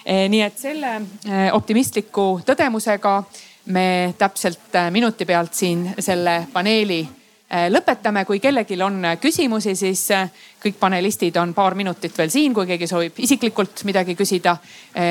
nii 0.06 0.43
et 0.43 0.59
selle 0.59 0.97
eh, 1.28 1.48
optimistliku 1.52 2.40
tõdemusega 2.47 3.14
me 3.74 4.14
täpselt 4.18 4.74
eh, 4.74 4.90
minuti 4.90 5.27
pealt 5.28 5.55
siin 5.55 5.89
selle 5.98 6.44
paneeli 6.52 7.02
lõpetame, 7.51 8.22
kui 8.22 8.39
kellelgi 8.39 8.77
on 8.78 9.02
küsimusi, 9.18 9.72
siis 9.74 10.05
kõik 10.62 10.77
panelistid 10.78 11.35
on 11.40 11.51
paar 11.51 11.74
minutit 11.74 12.14
veel 12.14 12.31
siin, 12.31 12.52
kui 12.55 12.62
keegi 12.68 12.86
soovib 12.86 13.18
isiklikult 13.27 13.82
midagi 13.89 14.14
küsida, 14.14 14.52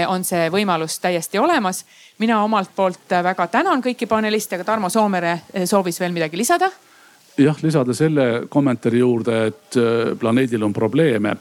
on 0.07 0.23
see 0.23 0.47
võimalus 0.47 1.01
täiesti 1.03 1.35
olemas. 1.35 1.83
mina 2.19 2.39
omalt 2.43 2.71
poolt 2.75 3.11
väga 3.11 3.47
tänan 3.47 3.83
kõiki 3.83 4.07
paneliste, 4.07 4.55
aga 4.55 4.63
Tarmo 4.63 4.89
Soomere 4.89 5.41
soovis 5.65 5.99
veel 5.99 6.15
midagi 6.15 6.37
lisada? 6.37 6.71
Jah, 7.37 7.59
lisada 7.61 7.93
selle 7.93 8.47
kommentaari 8.47 8.99
juurde, 8.99 9.45
et 9.47 9.75
planeedil 10.19 10.63
on 10.63 10.73
probleeme 10.73 11.35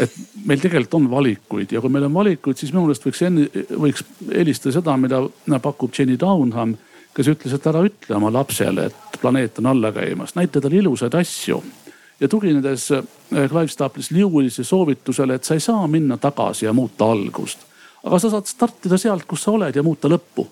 et 0.00 0.16
meil 0.44 0.60
tegelikult 0.60 0.98
on 0.98 1.08
valikuid 1.10 1.72
ja 1.72 1.80
kui 1.80 1.92
meil 1.92 2.06
on 2.08 2.14
valikuid, 2.14 2.58
siis 2.60 2.72
minu 2.72 2.84
meelest 2.84 3.06
võiks 3.06 3.22
enne, 3.24 3.46
võiks 3.80 4.04
eelistada 4.28 4.76
seda, 4.76 4.96
mida 5.00 5.60
pakub 5.62 5.94
Jenny 5.96 6.18
Downham, 6.20 6.74
kes 7.16 7.30
ütles, 7.32 7.54
et 7.56 7.68
ära 7.70 7.80
ütle 7.86 8.18
oma 8.18 8.30
lapsele, 8.34 8.90
et 8.90 9.20
planeet 9.22 9.62
on 9.62 9.70
alla 9.72 9.92
käimas, 9.96 10.34
näita 10.36 10.60
talle 10.60 10.82
ilusaid 10.82 11.16
asju. 11.16 11.62
ja 12.20 12.28
tuginedes 12.28 12.90
eh, 12.90 13.02
Clive 13.48 13.68
Staples 13.68 14.10
Lewisi 14.10 14.64
soovitusele, 14.64 15.34
et 15.34 15.44
sa 15.44 15.54
ei 15.54 15.60
saa 15.60 15.86
minna 15.86 16.16
tagasi 16.16 16.64
ja 16.64 16.72
muuta 16.72 17.08
algust, 17.12 17.64
aga 18.04 18.18
sa 18.18 18.30
saad 18.30 18.46
startida 18.46 18.98
sealt, 18.98 19.24
kus 19.24 19.42
sa 19.42 19.56
oled 19.56 19.76
ja 19.76 19.82
muuta 19.82 20.08
lõppu. 20.08 20.46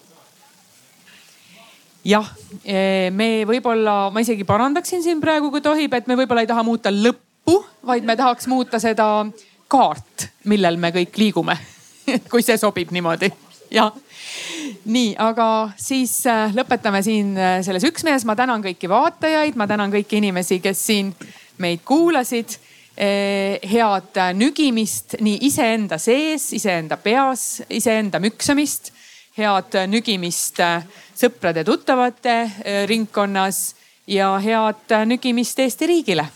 Jah, 2.05 2.27
eh, 2.65 3.11
me 3.13 3.45
võib-olla, 3.49 4.11
ma 4.13 4.21
isegi 4.21 4.45
parandaksin 4.45 5.03
siin 5.03 5.21
praegu, 5.21 5.51
kui 5.51 5.61
tohib, 5.65 5.93
et 5.95 6.09
me 6.09 6.17
võib-olla 6.17 6.45
ei 6.45 6.49
taha 6.49 6.65
muuta 6.65 6.93
lõppu 6.93 7.34
lõppu, 7.45 7.65
vaid 7.87 8.05
me 8.05 8.17
tahaks 8.17 8.47
muuta 8.47 8.79
seda 8.81 9.27
kaart, 9.69 10.29
millel 10.45 10.77
me 10.77 10.91
kõik 10.93 11.17
liigume 11.17 11.57
kui 12.31 12.43
see 12.43 12.57
sobib 12.59 12.91
niimoodi, 12.93 13.31
jah. 13.73 13.93
nii, 14.85 15.15
aga 15.19 15.71
siis 15.77 16.27
äh, 16.27 16.53
lõpetame 16.55 17.03
siin 17.03 17.37
äh, 17.37 17.63
selles 17.63 17.85
üksmeeles. 17.85 18.25
ma 18.25 18.37
tänan 18.37 18.63
kõiki 18.63 18.89
vaatajaid, 18.89 19.57
ma 19.57 19.67
tänan 19.67 19.93
kõiki 19.93 20.21
inimesi, 20.21 20.61
kes 20.61 20.87
siin 20.87 21.15
meid 21.59 21.85
kuulasid. 21.85 22.59
Äh, 22.95 23.59
head 23.67 24.15
nügimist 24.39 25.17
nii 25.21 25.41
iseenda 25.49 25.99
sees, 25.99 26.53
iseenda 26.53 26.97
peas, 26.97 27.63
iseenda 27.69 28.21
müksamist. 28.21 28.93
head 29.37 29.75
nügimist 29.91 30.61
sõprade-tuttavate 31.19 32.37
ringkonnas 32.87 33.75
ja 34.07 34.37
head 34.39 34.95
nügimist 35.11 35.59
Eesti 35.59 35.87
riigile 35.91 36.29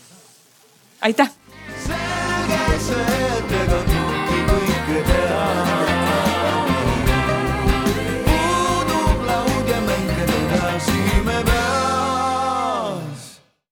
aitäh. 1.01 1.29
selge 1.85 2.79
see. 2.79 3.18